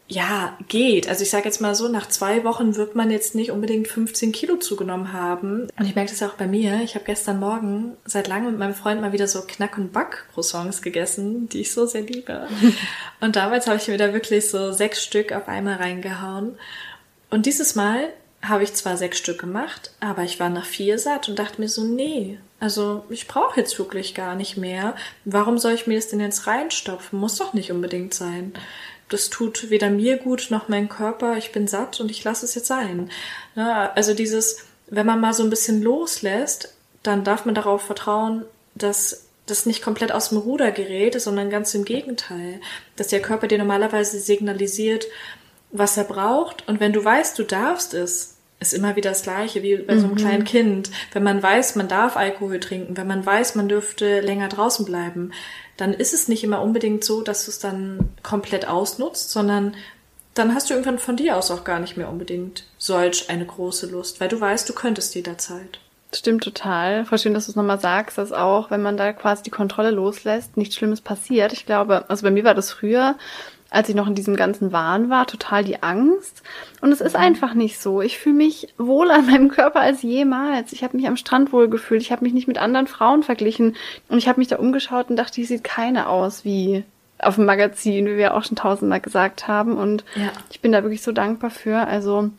ja, 0.08 0.58
geht. 0.68 1.08
Also 1.08 1.24
ich 1.24 1.30
sage 1.30 1.46
jetzt 1.46 1.62
mal 1.62 1.74
so, 1.74 1.88
nach 1.88 2.08
zwei 2.08 2.44
Wochen 2.44 2.76
wird 2.76 2.96
man 2.96 3.12
jetzt 3.12 3.34
nicht 3.34 3.52
unbedingt 3.52 3.88
15 3.88 4.34
Kilo 4.34 4.58
zugenommen 4.58 5.14
haben. 5.14 5.70
Und 5.78 5.86
ich 5.86 5.96
merke 5.96 6.12
das 6.12 6.22
auch 6.24 6.34
bei 6.34 6.48
mir. 6.48 6.82
Ich 6.84 6.96
habe 6.96 7.06
gestern 7.06 7.40
Morgen 7.40 7.96
seit 8.06 8.28
langem 8.28 8.52
mit 8.52 8.60
meinem 8.60 8.74
Freund 8.74 9.00
mal 9.00 9.14
wieder 9.14 9.28
so 9.28 9.42
Knack- 9.42 9.78
und 9.78 9.94
Back-Croissants 9.94 10.82
gegessen, 10.82 11.48
die 11.48 11.62
ich 11.62 11.72
so 11.72 11.86
sehr 11.86 12.02
liebe. 12.02 12.48
und 13.22 13.38
damals 13.38 13.68
habe 13.68 13.78
ich 13.78 13.88
mir 13.88 13.98
da 13.98 14.14
wirklich 14.14 14.50
so 14.50 14.74
sechs 14.74 15.02
Stück 15.02 15.32
auf 15.32 15.48
einmal 15.48 15.76
reingehauen. 15.76 16.58
Und 17.30 17.46
dieses 17.46 17.76
Mal 17.76 18.10
habe 18.42 18.64
ich 18.64 18.74
zwar 18.74 18.98
sechs 18.98 19.18
Stück 19.18 19.40
gemacht, 19.40 19.92
aber 20.00 20.24
ich 20.24 20.40
war 20.40 20.50
nach 20.50 20.66
vier 20.66 20.98
satt 20.98 21.30
und 21.30 21.38
dachte 21.38 21.62
mir 21.62 21.70
so, 21.70 21.84
nee, 21.84 22.40
also 22.60 23.04
ich 23.10 23.28
brauche 23.28 23.60
jetzt 23.60 23.78
wirklich 23.78 24.16
gar 24.16 24.36
nicht 24.36 24.58
mehr. 24.58 24.96
Warum 25.26 25.58
soll 25.58 25.74
ich 25.74 25.88
mir 25.88 25.96
das 25.96 26.08
denn 26.08 26.20
jetzt 26.20 26.48
reinstopfen? 26.48 27.20
Muss 27.20 27.38
doch 27.38 27.54
nicht 27.54 27.72
unbedingt 27.72 28.14
sein. 28.14 28.54
Das 29.10 29.30
tut 29.30 29.70
weder 29.70 29.90
mir 29.90 30.18
gut 30.18 30.48
noch 30.50 30.70
mein 30.70 30.90
Körper. 30.90 31.38
Ich 31.38 31.52
bin 31.52 31.68
satt 31.68 32.00
und 32.00 32.10
ich 32.10 32.24
lasse 32.24 32.46
es 32.46 32.56
jetzt 32.56 32.68
sein. 32.68 33.10
Ne, 33.56 33.96
also 33.96 34.14
dieses, 34.14 34.66
wenn 34.88 35.06
man 35.06 35.20
mal 35.20 35.34
so 35.34 35.44
ein 35.44 35.50
bisschen 35.50 35.82
loslässt, 35.82 36.74
dann 37.04 37.24
darf 37.24 37.46
man 37.46 37.56
darauf 37.56 37.82
vertrauen, 37.82 38.46
dass 38.76 39.26
das 39.48 39.66
nicht 39.66 39.82
komplett 39.82 40.12
aus 40.12 40.30
dem 40.30 40.38
Ruder 40.38 40.72
gerät, 40.72 41.20
sondern 41.20 41.50
ganz 41.50 41.74
im 41.74 41.84
Gegenteil. 41.84 42.62
Dass 42.96 43.08
der 43.08 43.22
Körper 43.22 43.48
dir 43.48 43.58
normalerweise 43.58 44.20
signalisiert, 44.20 45.08
was 45.72 45.98
er 45.98 46.04
braucht. 46.04 46.68
Und 46.68 46.80
wenn 46.80 46.94
du 46.94 47.04
weißt, 47.04 47.38
du 47.38 47.44
darfst 47.44 47.94
es, 47.94 48.38
ist 48.60 48.74
immer 48.74 48.96
wieder 48.96 49.10
das 49.10 49.24
Gleiche 49.24 49.64
wie 49.64 49.76
bei 49.78 49.98
so 49.98 50.06
einem 50.06 50.14
mhm. 50.14 50.18
kleinen 50.18 50.44
Kind. 50.44 50.92
Wenn 51.14 51.24
man 51.24 51.42
weiß, 51.42 51.76
man 51.76 51.88
darf 51.88 52.16
Alkohol 52.16 52.60
trinken, 52.60 52.96
wenn 52.96 53.08
man 53.08 53.26
weiß, 53.26 53.56
man 53.56 53.68
dürfte 53.68 54.22
länger 54.22 54.50
draußen 54.50 54.86
bleiben, 54.86 55.32
dann 55.78 55.94
ist 55.94 56.14
es 56.14 56.28
nicht 56.28 56.44
immer 56.44 56.62
unbedingt 56.62 57.04
so, 57.04 57.22
dass 57.22 57.46
du 57.46 57.52
es 57.52 57.58
dann 57.58 58.10
komplett 58.22 58.68
ausnutzt, 58.68 59.32
sondern 59.32 59.76
dann 60.36 60.54
hast 60.54 60.70
du 60.70 60.76
irgendwann 60.76 61.00
von 61.00 61.18
dir 61.18 61.36
aus 61.38 61.50
auch 61.50 61.64
gar 61.64 61.80
nicht 61.80 61.98
mehr 61.98 62.08
unbedingt 62.08 62.66
solch 62.78 63.30
eine 63.30 63.46
große 63.46 63.88
Lust, 63.88 64.22
weil 64.22 64.30
du 64.30 64.40
weißt, 64.40 64.70
du 64.70 64.74
könntest 64.74 65.16
jederzeit. 65.16 65.80
Stimmt 66.14 66.44
total. 66.44 67.06
Voll 67.06 67.18
schön, 67.18 67.34
dass 67.34 67.46
du 67.46 67.52
es 67.52 67.56
nochmal 67.56 67.80
sagst, 67.80 68.18
dass 68.18 68.34
auch, 68.34 68.70
wenn 68.70 68.82
man 68.82 68.98
da 68.98 69.14
quasi 69.14 69.44
die 69.44 69.50
Kontrolle 69.50 69.92
loslässt, 69.92 70.58
nichts 70.58 70.76
Schlimmes 70.76 71.00
passiert. 71.00 71.54
Ich 71.54 71.66
glaube, 71.66 72.10
also 72.10 72.24
bei 72.24 72.32
mir 72.32 72.44
war 72.44 72.54
das 72.54 72.72
früher, 72.72 73.16
als 73.72 73.88
ich 73.88 73.96
noch 73.96 74.06
in 74.06 74.16
diesem 74.16 74.36
ganzen 74.36 74.74
Wahn 74.74 75.10
war, 75.10 75.26
total 75.26 75.64
die 75.64 75.82
Angst. 75.82 76.44
Und 76.82 76.92
es 76.92 77.00
ist 77.00 77.16
mhm. 77.16 77.24
einfach 77.24 77.54
nicht 77.54 77.80
so. 77.80 78.02
Ich 78.02 78.20
fühle 78.20 78.36
mich 78.36 78.68
wohler 78.78 79.16
an 79.16 79.26
meinem 79.26 79.50
Körper 79.50 79.80
als 79.80 80.04
jemals. 80.04 80.74
Ich 80.74 80.84
habe 80.84 80.98
mich 80.98 81.08
am 81.08 81.16
Strand 81.16 81.54
wohl 81.54 81.70
gefühlt. 81.70 82.02
Ich 82.02 82.12
habe 82.12 82.24
mich 82.24 82.34
nicht 82.34 82.50
mit 82.50 82.58
anderen 82.58 82.88
Frauen 82.88 83.24
verglichen. 83.24 83.78
Und 84.10 84.18
ich 84.18 84.28
habe 84.28 84.40
mich 84.40 84.50
da 84.50 84.58
umgeschaut 84.58 85.10
und 85.10 85.16
dachte, 85.16 85.36
die 85.36 85.46
sieht 85.46 85.64
keine 85.64 86.10
aus 86.10 86.44
wie 86.44 86.84
auf 87.18 87.36
dem 87.36 87.46
Magazin, 87.46 88.08
wie 88.08 88.18
wir 88.18 88.34
auch 88.36 88.44
schon 88.44 88.58
tausendmal 88.58 89.00
gesagt 89.00 89.48
haben. 89.48 89.78
Und 89.78 90.04
ja. 90.16 90.32
ich 90.52 90.60
bin 90.60 90.74
da 90.74 90.84
wirklich 90.84 91.02
so 91.02 91.14
dankbar 91.14 91.50
für. 91.50 91.88
Also 91.88 92.30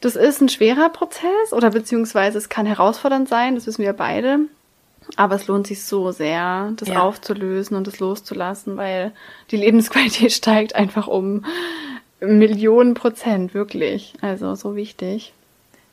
das 0.00 0.16
ist 0.16 0.40
ein 0.40 0.48
schwerer 0.48 0.88
Prozess 0.88 1.52
oder 1.52 1.70
beziehungsweise 1.70 2.36
es 2.36 2.48
kann 2.48 2.66
herausfordernd 2.66 3.28
sein, 3.28 3.54
das 3.54 3.68
wissen 3.68 3.84
wir 3.84 3.92
beide. 3.92 4.40
Aber 5.16 5.34
es 5.34 5.46
lohnt 5.46 5.66
sich 5.66 5.84
so 5.84 6.10
sehr, 6.10 6.72
das 6.76 6.88
ja. 6.88 7.02
aufzulösen 7.02 7.76
und 7.76 7.86
es 7.86 8.00
loszulassen, 8.00 8.76
weil 8.76 9.12
die 9.50 9.56
Lebensqualität 9.56 10.32
steigt 10.32 10.74
einfach 10.74 11.06
um 11.06 11.44
Millionen 12.20 12.94
Prozent, 12.94 13.52
wirklich. 13.52 14.14
Also 14.20 14.54
so 14.54 14.76
wichtig. 14.76 15.32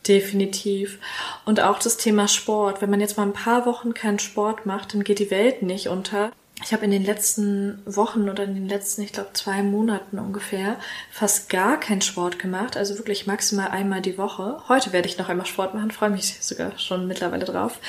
Definitiv. 0.08 1.00
Und 1.46 1.60
auch 1.60 1.80
das 1.80 1.98
Thema 1.98 2.28
Sport. 2.28 2.82
Wenn 2.82 2.90
man 2.90 3.02
jetzt 3.02 3.18
mal 3.18 3.24
ein 3.24 3.34
paar 3.34 3.66
Wochen 3.66 3.94
keinen 3.94 4.20
Sport 4.20 4.66
macht, 4.66 4.94
dann 4.94 5.04
geht 5.04 5.20
die 5.20 5.32
Welt 5.32 5.62
nicht 5.62 5.88
unter. 5.88 6.32
Ich 6.64 6.74
habe 6.74 6.84
in 6.86 6.92
den 6.92 7.06
letzten 7.06 7.82
Wochen 7.86 8.30
oder 8.30 8.44
in 8.44 8.54
den 8.54 8.68
letzten, 8.68 9.02
ich 9.02 9.14
glaube, 9.14 9.30
zwei 9.34 9.64
Monaten 9.64 10.20
ungefähr 10.20 10.78
fast 11.10 11.50
gar 11.50 11.80
keinen 11.80 12.02
Sport 12.02 12.38
gemacht. 12.38 12.76
Also 12.76 12.98
wirklich 12.98 13.28
maximal 13.28 13.70
einmal 13.70 14.02
die 14.02 14.18
Woche. 14.18 14.62
Heute 14.68 14.92
werde 14.92 15.08
ich 15.08 15.18
noch 15.18 15.30
einmal 15.30 15.46
Sport 15.46 15.74
machen, 15.74 15.92
freue 15.92 16.10
mich 16.10 16.42
sogar 16.42 16.78
schon 16.78 17.08
mittlerweile 17.08 17.46
drauf. 17.46 17.80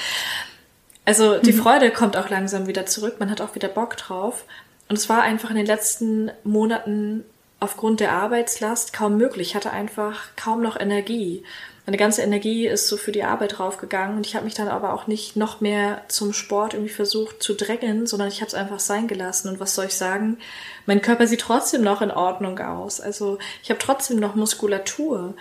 Also 1.05 1.39
die 1.39 1.53
mhm. 1.53 1.63
Freude 1.63 1.91
kommt 1.91 2.17
auch 2.17 2.29
langsam 2.29 2.67
wieder 2.67 2.87
zurück, 2.87 3.17
man 3.19 3.31
hat 3.31 3.41
auch 3.41 3.55
wieder 3.55 3.69
Bock 3.69 3.97
drauf. 3.97 4.45
Und 4.89 4.97
es 4.97 5.09
war 5.09 5.23
einfach 5.23 5.51
in 5.51 5.57
den 5.57 5.67
letzten 5.67 6.31
Monaten 6.43 7.25
aufgrund 7.61 8.01
der 8.01 8.13
Arbeitslast 8.13 8.93
kaum 8.93 9.17
möglich. 9.17 9.49
Ich 9.49 9.55
hatte 9.55 9.71
einfach 9.71 10.29
kaum 10.37 10.63
noch 10.63 10.79
Energie. 10.79 11.45
Meine 11.87 11.97
ganze 11.97 12.23
Energie 12.23 12.67
ist 12.67 12.89
so 12.89 12.97
für 12.97 13.13
die 13.13 13.25
Arbeit 13.25 13.59
draufgegangen 13.59 14.17
und 14.17 14.27
ich 14.27 14.35
habe 14.35 14.45
mich 14.45 14.55
dann 14.55 14.69
aber 14.69 14.93
auch 14.93 15.07
nicht 15.07 15.37
noch 15.37 15.61
mehr 15.61 16.03
zum 16.09 16.33
Sport 16.33 16.75
irgendwie 16.75 16.93
versucht 16.93 17.43
zu 17.43 17.55
drängen, 17.55 18.07
sondern 18.07 18.29
ich 18.29 18.41
habe 18.41 18.49
es 18.49 18.55
einfach 18.55 18.81
sein 18.81 19.09
gelassen. 19.09 19.49
Und 19.49 19.61
was 19.61 19.75
soll 19.75 19.87
ich 19.87 19.95
sagen? 19.95 20.39
Mein 20.87 21.03
Körper 21.03 21.27
sieht 21.27 21.41
trotzdem 21.41 21.83
noch 21.83 22.03
in 22.03 22.11
Ordnung 22.11 22.59
aus. 22.59 23.01
Also 23.01 23.39
ich 23.63 23.71
habe 23.71 23.81
trotzdem 23.81 24.19
noch 24.19 24.35
Muskulatur. 24.35 25.35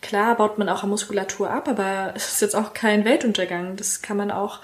Klar 0.00 0.36
baut 0.36 0.58
man 0.58 0.68
auch 0.68 0.82
an 0.82 0.90
Muskulatur 0.90 1.50
ab, 1.50 1.68
aber 1.68 2.12
es 2.14 2.32
ist 2.32 2.40
jetzt 2.40 2.56
auch 2.56 2.72
kein 2.72 3.04
Weltuntergang. 3.04 3.76
Das 3.76 4.00
kann 4.02 4.16
man 4.16 4.30
auch 4.30 4.60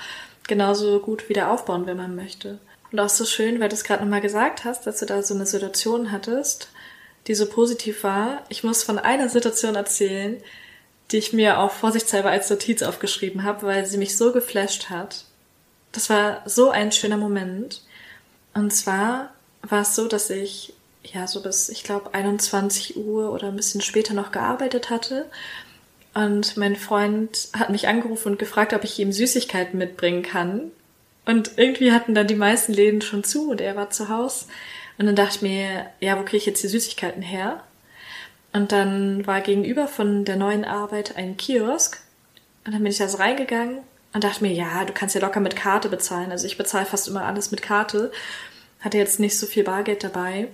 genauso 0.47 1.01
gut 1.01 1.29
wieder 1.29 1.51
aufbauen, 1.51 1.87
wenn 1.87 1.97
man 1.97 2.15
möchte. 2.15 2.59
Und 2.93 3.01
auch 3.01 3.09
so 3.09 3.25
schön, 3.25 3.59
weil 3.59 3.69
du 3.69 3.75
es 3.75 3.85
gerade 3.85 4.03
nochmal 4.03 4.21
gesagt 4.21 4.65
hast, 4.65 4.87
dass 4.87 5.01
du 5.01 5.07
da 5.07 5.23
so 5.23 5.35
eine 5.35 5.47
Situation 5.47 6.13
hattest, 6.13 6.69
die 7.27 7.35
so 7.35 7.47
positiv 7.47 8.05
war. 8.05 8.43
Ich 8.49 8.63
muss 8.63 8.85
von 8.85 8.99
einer 8.99 9.29
Situation 9.29 9.75
erzählen, 9.75 10.41
die 11.11 11.19
ich 11.19 11.33
mir 11.33 11.59
auch 11.59 11.73
vorsichtshalber 11.73 12.31
als 12.31 12.49
Notiz 12.51 12.83
aufgeschrieben 12.83 13.43
habe, 13.43 13.67
weil 13.67 13.87
sie 13.87 13.99
mich 13.99 14.17
so 14.17 14.33
geflasht 14.33 14.91
hat. 14.91 15.25
Das 15.93 16.09
war 16.11 16.43
so 16.45 16.71
ein 16.71 16.93
schöner 16.93 17.17
Moment. 17.17 17.83
Und 18.53 18.73
zwar 18.73 19.33
war 19.63 19.83
es 19.83 19.95
so, 19.95 20.07
dass 20.07 20.31
ich 20.31 20.74
ja 21.05 21.27
so 21.27 21.43
bis, 21.43 21.69
ich 21.69 21.85
glaube, 21.85 22.15
21 22.15 22.97
Uhr 22.97 23.33
oder 23.33 23.49
ein 23.49 23.57
bisschen 23.57 23.81
später 23.81 24.15
noch 24.15 24.33
gearbeitet 24.33 24.91
hatte 24.91 25.27
Und 26.15 26.57
mein 26.57 26.77
Freund 26.77 27.49
hat 27.53 27.71
mich 27.71 27.89
angerufen 27.89 28.33
und 28.33 28.39
gefragt, 28.39 28.73
ob 28.73 28.85
ich 28.85 28.99
ihm 28.99 29.13
Süßigkeiten 29.13 29.77
mitbringen 29.79 30.23
kann. 30.23 30.71
Und 31.27 31.53
irgendwie 31.57 31.93
hatten 31.93 32.15
dann 32.15 32.29
die 32.29 32.37
meisten 32.37 32.73
Läden 32.73 33.03
schon 33.03 33.25
zu 33.25 33.51
und 33.51 33.61
er 33.61 33.77
war 33.77 33.91
zu 33.91 34.09
Hause. 34.09 34.47
Und 34.97 35.07
dann 35.07 35.17
dachte 35.17 35.37
ich 35.37 35.43
mir, 35.43 35.87
ja, 36.01 36.17
wo 36.19 36.23
kriege 36.23 36.37
ich 36.37 36.47
jetzt 36.47 36.63
die 36.63 36.69
Süßigkeiten 36.69 37.23
her? 37.23 37.65
Und 38.53 38.71
dann 38.71 39.27
war 39.27 39.41
gegenüber 39.41 39.89
von 39.89 40.25
der 40.25 40.37
neuen 40.37 40.65
Arbeit 40.65 41.17
ein 41.17 41.37
Kiosk. 41.37 42.01
Und 42.65 42.73
dann 42.73 42.83
bin 42.83 42.93
ich 42.93 42.99
da 42.99 43.09
so 43.09 43.19
reingegangen 43.19 43.79
und 44.13 44.23
dachte 44.23 44.45
mir, 44.45 44.53
ja, 44.53 44.85
du 44.85 44.93
kannst 44.93 45.17
ja 45.17 45.21
locker 45.21 45.41
mit 45.41 45.57
Karte 45.57 45.89
bezahlen. 45.89 46.31
Also 46.31 46.47
ich 46.47 46.57
bezahle 46.57 46.87
fast 46.87 47.09
immer 47.09 47.25
alles 47.25 47.51
mit 47.51 47.63
Karte. 47.63 48.13
Hatte 48.81 48.99
jetzt 48.99 49.19
nicht 49.19 49.37
so 49.37 49.47
viel 49.47 49.65
Bargeld 49.65 50.05
dabei. 50.05 50.47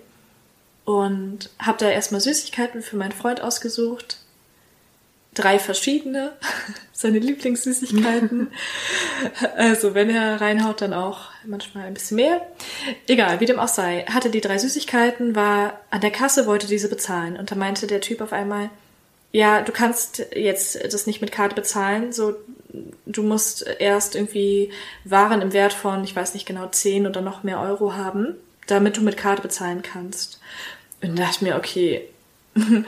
Und 0.85 1.51
habe 1.59 1.79
da 1.79 1.89
erstmal 1.89 2.21
Süßigkeiten 2.21 2.83
für 2.83 2.97
meinen 2.97 3.13
Freund 3.13 3.41
ausgesucht 3.41 4.21
drei 5.35 5.59
verschiedene, 5.59 6.33
seine 6.93 7.19
Lieblingssüßigkeiten. 7.19 8.51
also 9.57 9.95
wenn 9.95 10.11
er 10.11 10.41
reinhaut, 10.41 10.81
dann 10.81 10.93
auch 10.93 11.29
manchmal 11.45 11.87
ein 11.87 11.95
bisschen 11.95 12.17
mehr. 12.17 12.47
Egal, 13.07 13.41
wie 13.41 13.47
dem 13.47 13.59
auch 13.59 13.69
sei. 13.69 14.05
Hatte 14.09 14.31
die 14.31 14.41
drei 14.41 14.59
Süßigkeiten, 14.59 15.35
war 15.35 15.81
an 15.91 16.01
der 16.01 16.11
Kasse, 16.11 16.47
wollte 16.47 16.67
diese 16.67 16.89
bezahlen. 16.89 17.37
Und 17.37 17.51
da 17.51 17.55
meinte 17.55 17.87
der 17.87 18.01
Typ 18.01 18.21
auf 18.21 18.33
einmal, 18.33 18.71
ja, 19.33 19.63
du 19.63 19.71
kannst 19.73 20.27
jetzt 20.35 20.93
das 20.93 21.07
nicht 21.07 21.21
mit 21.21 21.31
Karte 21.31 21.55
bezahlen, 21.55 22.13
so, 22.13 22.35
du 23.07 23.23
musst 23.23 23.65
erst 23.79 24.17
irgendwie 24.17 24.73
Waren 25.05 25.41
im 25.41 25.53
Wert 25.53 25.73
von, 25.73 26.03
ich 26.03 26.17
weiß 26.17 26.35
nicht 26.35 26.47
genau, 26.47 26.67
10 26.67 27.07
oder 27.07 27.21
noch 27.21 27.45
mehr 27.45 27.61
Euro 27.61 27.95
haben, 27.95 28.35
damit 28.71 28.97
du 28.97 29.03
mit 29.03 29.17
Karte 29.17 29.43
bezahlen 29.43 29.83
kannst. 29.83 30.41
Und 31.03 31.19
da 31.19 31.25
dachte 31.25 31.37
ich 31.37 31.43
mir, 31.43 31.57
okay, 31.57 32.09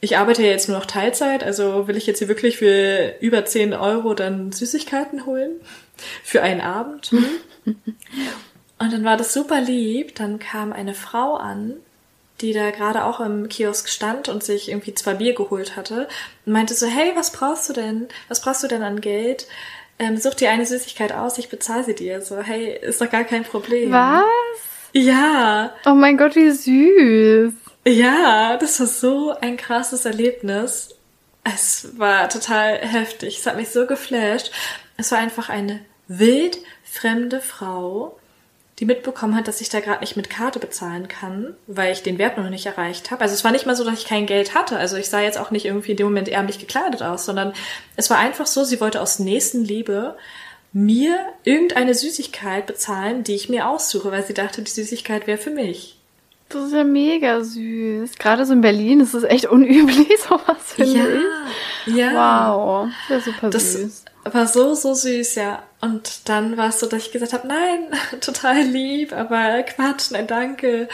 ich 0.00 0.16
arbeite 0.18 0.42
ja 0.42 0.50
jetzt 0.50 0.68
nur 0.68 0.78
noch 0.78 0.86
Teilzeit, 0.86 1.42
also 1.44 1.88
will 1.88 1.96
ich 1.96 2.06
jetzt 2.06 2.18
hier 2.18 2.28
wirklich 2.28 2.58
für 2.58 3.14
über 3.20 3.44
10 3.44 3.74
Euro 3.74 4.14
dann 4.14 4.52
Süßigkeiten 4.52 5.26
holen? 5.26 5.52
Für 6.22 6.42
einen 6.42 6.60
Abend? 6.60 7.10
Und 8.78 8.92
dann 8.92 9.04
war 9.04 9.16
das 9.16 9.32
super 9.32 9.60
lieb. 9.60 10.14
Dann 10.16 10.38
kam 10.38 10.72
eine 10.72 10.94
Frau 10.94 11.36
an, 11.36 11.76
die 12.40 12.52
da 12.52 12.70
gerade 12.70 13.04
auch 13.04 13.20
im 13.20 13.48
Kiosk 13.48 13.88
stand 13.88 14.28
und 14.28 14.44
sich 14.44 14.68
irgendwie 14.68 14.94
zwei 14.94 15.14
Bier 15.14 15.34
geholt 15.34 15.76
hatte 15.76 16.08
und 16.44 16.52
meinte 16.52 16.74
so, 16.74 16.86
hey, 16.86 17.12
was 17.14 17.32
brauchst 17.32 17.68
du 17.68 17.72
denn? 17.72 18.08
Was 18.28 18.42
brauchst 18.42 18.62
du 18.62 18.68
denn 18.68 18.82
an 18.82 19.00
Geld? 19.00 19.46
Ähm, 19.98 20.18
such 20.18 20.34
dir 20.34 20.50
eine 20.50 20.66
Süßigkeit 20.66 21.12
aus, 21.12 21.38
ich 21.38 21.48
bezahle 21.48 21.84
sie 21.84 21.94
dir. 21.94 22.20
So, 22.20 22.38
hey, 22.38 22.78
ist 22.78 23.00
doch 23.00 23.10
gar 23.10 23.24
kein 23.24 23.44
Problem. 23.44 23.90
Was? 23.90 24.24
Ja. 24.96 25.74
Oh 25.84 25.92
mein 25.92 26.16
Gott, 26.16 26.36
wie 26.36 26.50
süß. 26.50 27.52
Ja, 27.86 28.56
das 28.56 28.80
war 28.80 28.86
so 28.86 29.34
ein 29.38 29.58
krasses 29.58 30.06
Erlebnis. 30.06 30.94
Es 31.44 31.98
war 31.98 32.30
total 32.30 32.78
heftig. 32.78 33.38
Es 33.38 33.46
hat 33.46 33.56
mich 33.56 33.68
so 33.68 33.86
geflasht. 33.86 34.50
Es 34.96 35.12
war 35.12 35.18
einfach 35.18 35.50
eine 35.50 35.80
wild 36.08 36.58
fremde 36.82 37.42
Frau, 37.42 38.18
die 38.78 38.86
mitbekommen 38.86 39.36
hat, 39.36 39.48
dass 39.48 39.60
ich 39.60 39.68
da 39.68 39.80
gerade 39.80 40.00
nicht 40.00 40.16
mit 40.16 40.30
Karte 40.30 40.60
bezahlen 40.60 41.08
kann, 41.08 41.54
weil 41.66 41.92
ich 41.92 42.02
den 42.02 42.16
Wert 42.16 42.38
noch 42.38 42.48
nicht 42.48 42.64
erreicht 42.64 43.10
habe. 43.10 43.20
Also 43.20 43.34
es 43.34 43.44
war 43.44 43.52
nicht 43.52 43.66
mal 43.66 43.76
so, 43.76 43.84
dass 43.84 43.98
ich 43.98 44.06
kein 44.06 44.24
Geld 44.24 44.54
hatte. 44.54 44.78
Also 44.78 44.96
ich 44.96 45.10
sah 45.10 45.20
jetzt 45.20 45.38
auch 45.38 45.50
nicht 45.50 45.66
irgendwie 45.66 45.90
in 45.90 45.98
dem 45.98 46.06
Moment 46.06 46.30
ärmlich 46.30 46.58
gekleidet 46.58 47.02
aus, 47.02 47.26
sondern 47.26 47.52
es 47.96 48.08
war 48.08 48.16
einfach 48.16 48.46
so, 48.46 48.64
sie 48.64 48.80
wollte 48.80 49.02
aus 49.02 49.18
Nächstenliebe 49.18 50.16
mir 50.76 51.18
irgendeine 51.42 51.94
Süßigkeit 51.94 52.66
bezahlen, 52.66 53.24
die 53.24 53.34
ich 53.34 53.48
mir 53.48 53.66
aussuche, 53.66 54.10
weil 54.10 54.26
sie 54.26 54.34
dachte, 54.34 54.60
die 54.60 54.70
Süßigkeit 54.70 55.26
wäre 55.26 55.38
für 55.38 55.50
mich. 55.50 55.96
Das 56.50 56.66
ist 56.66 56.74
ja 56.74 56.84
mega 56.84 57.42
süß. 57.42 58.16
Gerade 58.18 58.44
so 58.44 58.52
in 58.52 58.60
Berlin 58.60 59.00
ist 59.00 59.14
es 59.14 59.24
echt 59.24 59.46
unüblich, 59.50 60.06
sowas 60.28 60.74
finde 60.74 60.98
ja, 60.98 61.06
ich. 61.86 61.96
Ja. 61.96 62.54
Wow. 62.54 62.88
Das 63.08 63.20
ist 63.20 63.24
super 63.24 63.48
das 63.48 63.72
süß. 63.72 64.04
War 64.24 64.46
so, 64.46 64.74
so 64.74 64.92
süß, 64.92 65.36
ja. 65.36 65.62
Und 65.80 66.28
dann 66.28 66.58
war 66.58 66.68
es 66.68 66.78
so, 66.78 66.86
dass 66.86 67.06
ich 67.06 67.10
gesagt 67.10 67.32
habe, 67.32 67.48
nein, 67.48 67.86
total 68.20 68.60
lieb, 68.60 69.14
aber 69.14 69.62
Quatsch, 69.62 70.10
nein, 70.10 70.26
danke. 70.26 70.90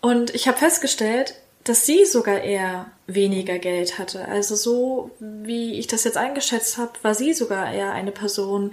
Und 0.00 0.34
ich 0.34 0.48
habe 0.48 0.58
festgestellt, 0.58 1.34
dass 1.62 1.86
sie 1.86 2.06
sogar 2.06 2.40
eher 2.40 2.86
weniger 3.14 3.58
Geld 3.58 3.98
hatte. 3.98 4.26
Also 4.26 4.56
so, 4.56 5.10
wie 5.18 5.78
ich 5.78 5.86
das 5.86 6.04
jetzt 6.04 6.16
eingeschätzt 6.16 6.78
habe, 6.78 6.92
war 7.02 7.14
sie 7.14 7.32
sogar 7.32 7.72
eher 7.72 7.92
eine 7.92 8.12
Person, 8.12 8.72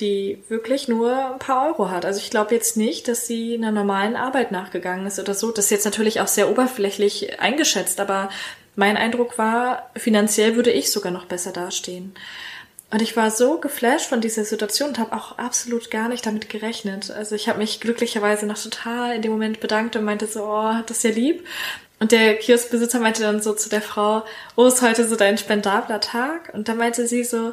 die 0.00 0.42
wirklich 0.48 0.88
nur 0.88 1.32
ein 1.32 1.38
paar 1.38 1.66
Euro 1.68 1.90
hat. 1.90 2.04
Also 2.04 2.20
ich 2.20 2.30
glaube 2.30 2.54
jetzt 2.54 2.76
nicht, 2.76 3.08
dass 3.08 3.26
sie 3.26 3.54
einer 3.54 3.72
normalen 3.72 4.16
Arbeit 4.16 4.52
nachgegangen 4.52 5.06
ist 5.06 5.18
oder 5.18 5.34
so. 5.34 5.50
Das 5.50 5.66
ist 5.66 5.70
jetzt 5.70 5.84
natürlich 5.84 6.20
auch 6.20 6.28
sehr 6.28 6.50
oberflächlich 6.50 7.40
eingeschätzt, 7.40 8.00
aber 8.00 8.30
mein 8.74 8.96
Eindruck 8.96 9.38
war, 9.38 9.90
finanziell 9.96 10.56
würde 10.56 10.70
ich 10.70 10.90
sogar 10.90 11.12
noch 11.12 11.26
besser 11.26 11.52
dastehen. 11.52 12.14
Und 12.92 13.00
ich 13.00 13.16
war 13.16 13.30
so 13.30 13.58
geflasht 13.58 14.06
von 14.06 14.20
dieser 14.20 14.44
Situation 14.44 14.90
und 14.90 14.98
habe 14.98 15.16
auch 15.16 15.38
absolut 15.38 15.90
gar 15.90 16.08
nicht 16.08 16.26
damit 16.26 16.50
gerechnet. 16.50 17.10
Also 17.10 17.34
ich 17.34 17.48
habe 17.48 17.58
mich 17.58 17.80
glücklicherweise 17.80 18.44
noch 18.44 18.62
total 18.62 19.16
in 19.16 19.22
dem 19.22 19.32
Moment 19.32 19.60
bedankt 19.60 19.96
und 19.96 20.04
meinte 20.04 20.26
so, 20.26 20.44
oh, 20.44 20.74
das 20.86 20.98
ist 20.98 21.04
ja 21.04 21.10
lieb. 21.10 21.46
Und 22.02 22.10
der 22.10 22.34
Kioskbesitzer 22.36 22.98
meinte 22.98 23.22
dann 23.22 23.40
so 23.40 23.54
zu 23.54 23.68
der 23.68 23.80
Frau, 23.80 24.24
oh, 24.56 24.66
ist 24.66 24.82
heute 24.82 25.06
so 25.06 25.14
dein 25.14 25.38
spendabler 25.38 26.00
Tag? 26.00 26.50
Und 26.52 26.66
da 26.68 26.74
meinte 26.74 27.06
sie 27.06 27.22
so, 27.22 27.52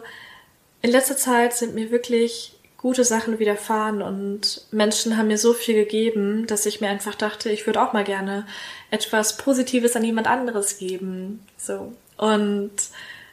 in 0.82 0.90
letzter 0.90 1.16
Zeit 1.16 1.56
sind 1.56 1.76
mir 1.76 1.92
wirklich 1.92 2.58
gute 2.76 3.04
Sachen 3.04 3.38
widerfahren 3.38 4.02
und 4.02 4.66
Menschen 4.72 5.18
haben 5.18 5.28
mir 5.28 5.38
so 5.38 5.54
viel 5.54 5.76
gegeben, 5.76 6.48
dass 6.48 6.66
ich 6.66 6.82
mir 6.82 6.90
einfach 6.90 7.14
dachte, 7.14 7.52
ich 7.52 7.68
würde 7.68 7.80
auch 7.80 7.94
mal 7.94 8.04
gerne 8.04 8.48
etwas 8.90 9.38
Positives 9.38 9.96
an 9.96 10.04
jemand 10.04 10.26
anderes 10.26 10.80
geben. 10.80 11.46
So. 11.56 11.94
Und 12.18 12.72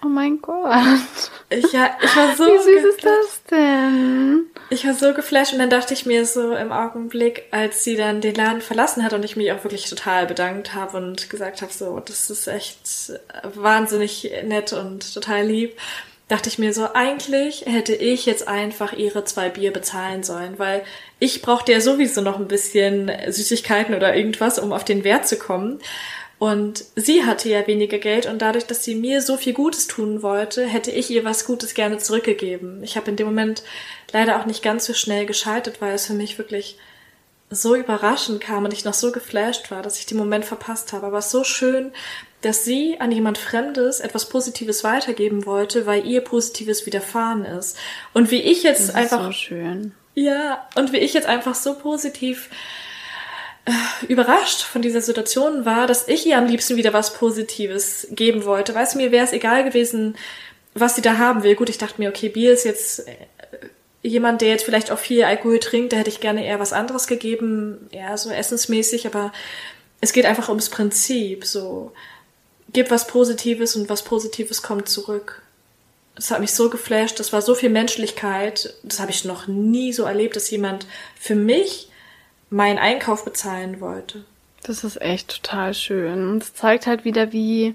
Oh 0.05 0.09
mein 0.09 0.41
Gott. 0.41 1.31
Ich, 1.49 1.73
ja, 1.73 1.97
ich 2.03 2.17
war 2.17 2.35
so. 2.37 2.45
Wie 2.47 2.59
süß 2.59 2.85
ist 2.85 3.05
das 3.05 3.43
denn? 3.51 4.47
Ich 4.69 4.87
war 4.87 4.95
so 4.95 5.15
geflasht 5.15 5.53
und 5.53 5.59
dann 5.59 5.71
dachte 5.71 5.95
ich 5.95 6.07
mir 6.07 6.27
so 6.27 6.53
im 6.53 6.73
Augenblick, 6.73 7.45
als 7.51 7.85
sie 7.85 7.97
dann 7.97 8.21
den 8.21 8.35
Laden 8.35 8.61
verlassen 8.61 9.05
hat 9.05 9.13
und 9.13 9.25
ich 9.25 9.37
mich 9.37 9.53
auch 9.53 9.63
wirklich 9.63 9.89
total 9.89 10.27
bedankt 10.27 10.75
habe 10.75 10.97
und 10.97 11.31
gesagt 11.31 11.63
habe, 11.63 11.73
so, 11.73 12.01
das 12.01 12.31
ist 12.31 12.49
echt 12.49 13.13
wahnsinnig 13.43 14.33
nett 14.45 14.73
und 14.73 15.15
total 15.15 15.47
lieb, 15.47 15.77
dachte 16.29 16.49
ich 16.49 16.59
mir 16.59 16.73
so, 16.73 16.89
eigentlich 16.93 17.65
hätte 17.67 17.95
ich 17.95 18.27
jetzt 18.27 18.49
einfach 18.49 18.93
ihre 18.93 19.25
zwei 19.25 19.49
Bier 19.49 19.73
bezahlen 19.73 20.25
sollen, 20.25 20.59
weil 20.59 20.83
ich 21.21 21.43
brauchte 21.43 21.73
ja 21.73 21.81
sowieso 21.81 22.21
noch 22.21 22.39
ein 22.39 22.49
bisschen 22.49 23.11
Süßigkeiten 23.29 23.95
oder 23.95 24.17
irgendwas, 24.17 24.59
um 24.59 24.73
auf 24.73 24.85
den 24.85 25.05
Wert 25.05 25.29
zu 25.29 25.37
kommen. 25.37 25.81
Und 26.39 26.85
sie 26.97 27.25
hatte 27.25 27.49
ja 27.49 27.67
weniger 27.67 27.99
Geld 27.99 28.27
und 28.27 28.43
dadurch, 28.43 28.67
dass 28.67 28.85
sie 28.85 28.95
mir 28.95 29.23
so 29.23 29.39
viel 29.39 29.55
Gutes 29.55 29.87
tun 29.87 30.23
wollte, 30.23 30.67
hätte 30.67 30.91
ich 30.91 31.11
ihr 31.11 31.25
was 31.25 31.47
Gutes 31.47 31.73
gerne 31.73 31.97
zurückgegeben. 31.97 32.83
Ich 32.83 32.97
habe 32.97 33.11
in 33.11 33.17
dem 33.17 33.27
Moment 33.27 33.63
leider 34.13 34.39
auch 34.39 34.45
nicht 34.45 34.63
ganz 34.63 34.85
so 34.85 34.93
schnell 34.93 35.25
geschaltet, 35.25 35.81
weil 35.81 35.95
es 35.95 36.07
für 36.07 36.13
mich 36.13 36.37
wirklich 36.37 36.77
so 37.49 37.75
überraschend 37.75 38.41
kam 38.41 38.65
und 38.65 38.73
ich 38.73 38.85
noch 38.85 38.95
so 38.95 39.13
geflasht 39.13 39.71
war, 39.71 39.81
dass 39.81 39.99
ich 39.99 40.07
den 40.07 40.19
Moment 40.19 40.45
verpasst 40.45 40.93
habe. 40.93 41.07
Aber 41.07 41.19
es 41.19 41.27
ist 41.27 41.33
so 41.33 41.45
schön, 41.45 41.93
dass 42.43 42.65
sie 42.65 42.97
an 43.01 43.13
jemand 43.13 43.39
Fremdes 43.39 44.01
etwas 44.01 44.29
Positives 44.29 44.85
weitergeben 44.85 45.47
wollte, 45.47 45.87
weil 45.87 46.07
ihr 46.07 46.21
Positives 46.21 46.85
widerfahren 46.85 47.45
ist. 47.45 47.79
Und 48.13 48.31
wie 48.31 48.43
ich 48.43 48.63
jetzt 48.63 48.81
das 48.81 48.89
ist 48.91 48.95
einfach. 48.95 49.27
So 49.27 49.33
schön. 49.33 49.95
Ja, 50.15 50.67
und 50.75 50.93
wie 50.93 50.99
ich 50.99 51.15
jetzt 51.15 51.27
einfach 51.27 51.55
so 51.55 51.75
positiv 51.75 52.51
überrascht 54.09 54.63
von 54.63 54.83
dieser 54.83 55.01
Situation 55.01 55.65
war, 55.65 55.87
dass 55.87 56.09
ich 56.09 56.27
ihr 56.27 56.39
am 56.39 56.47
liebsten 56.47 56.77
wieder 56.77 56.93
was 56.93 57.15
Positives 57.15 58.07
geben 58.11 58.45
wollte. 58.45 58.75
Weißt 58.75 58.95
du, 58.95 58.99
mir 58.99 59.11
wäre 59.11 59.25
es 59.25 59.33
egal 59.33 59.65
gewesen, 59.65 60.17
was 60.75 60.95
sie 60.95 61.03
da 61.03 61.19
haben 61.19 61.43
will. 61.43 61.55
Gut, 61.57 61.69
ich 61.69 61.79
dachte 61.79 62.01
mir, 62.01 62.09
okay, 62.09 62.29
Bier 62.29 62.53
ist 62.53 62.65
jetzt 62.65 63.09
äh, 63.09 63.17
jemand, 64.03 64.41
der 64.41 64.51
jetzt 64.51 64.65
vielleicht 64.65 64.91
auch 64.91 64.99
viel 64.99 65.25
Alkohol 65.25 65.59
trinkt, 65.59 65.93
da 65.93 65.97
hätte 65.97 66.11
ich 66.11 66.21
gerne 66.21 66.47
eher 66.47 66.61
was 66.61 66.73
anderes 66.73 67.07
gegeben, 67.07 67.89
eher 67.91 68.17
so 68.19 68.31
essensmäßig, 68.31 69.07
aber 69.07 69.33
es 70.01 70.13
geht 70.13 70.27
einfach 70.27 70.49
ums 70.49 70.69
Prinzip, 70.69 71.45
so 71.45 71.93
gib 72.73 72.91
was 72.91 73.07
Positives 73.07 73.75
und 73.75 73.89
was 73.89 74.05
Positives 74.05 74.63
kommt 74.63 74.89
zurück. 74.89 75.43
Das 76.15 76.31
hat 76.31 76.41
mich 76.41 76.53
so 76.53 76.71
geflasht, 76.71 77.19
das 77.19 77.33
war 77.33 77.43
so 77.43 77.55
viel 77.55 77.71
Menschlichkeit, 77.71 78.75
das 78.83 79.01
habe 79.01 79.11
ich 79.11 79.25
noch 79.25 79.49
nie 79.49 79.93
so 79.93 80.05
erlebt, 80.05 80.37
dass 80.37 80.51
jemand 80.51 80.87
für 81.19 81.35
mich 81.35 81.89
meinen 82.51 82.79
Einkauf 82.79 83.25
bezahlen 83.25 83.81
wollte. 83.81 84.25
Das 84.63 84.85
ist 84.85 85.01
echt 85.01 85.43
total 85.43 85.75
schön. 85.75 86.29
Und 86.29 86.43
es 86.43 86.55
zeigt 86.55 86.87
halt 86.87 87.05
wieder, 87.05 87.33
wie 87.33 87.75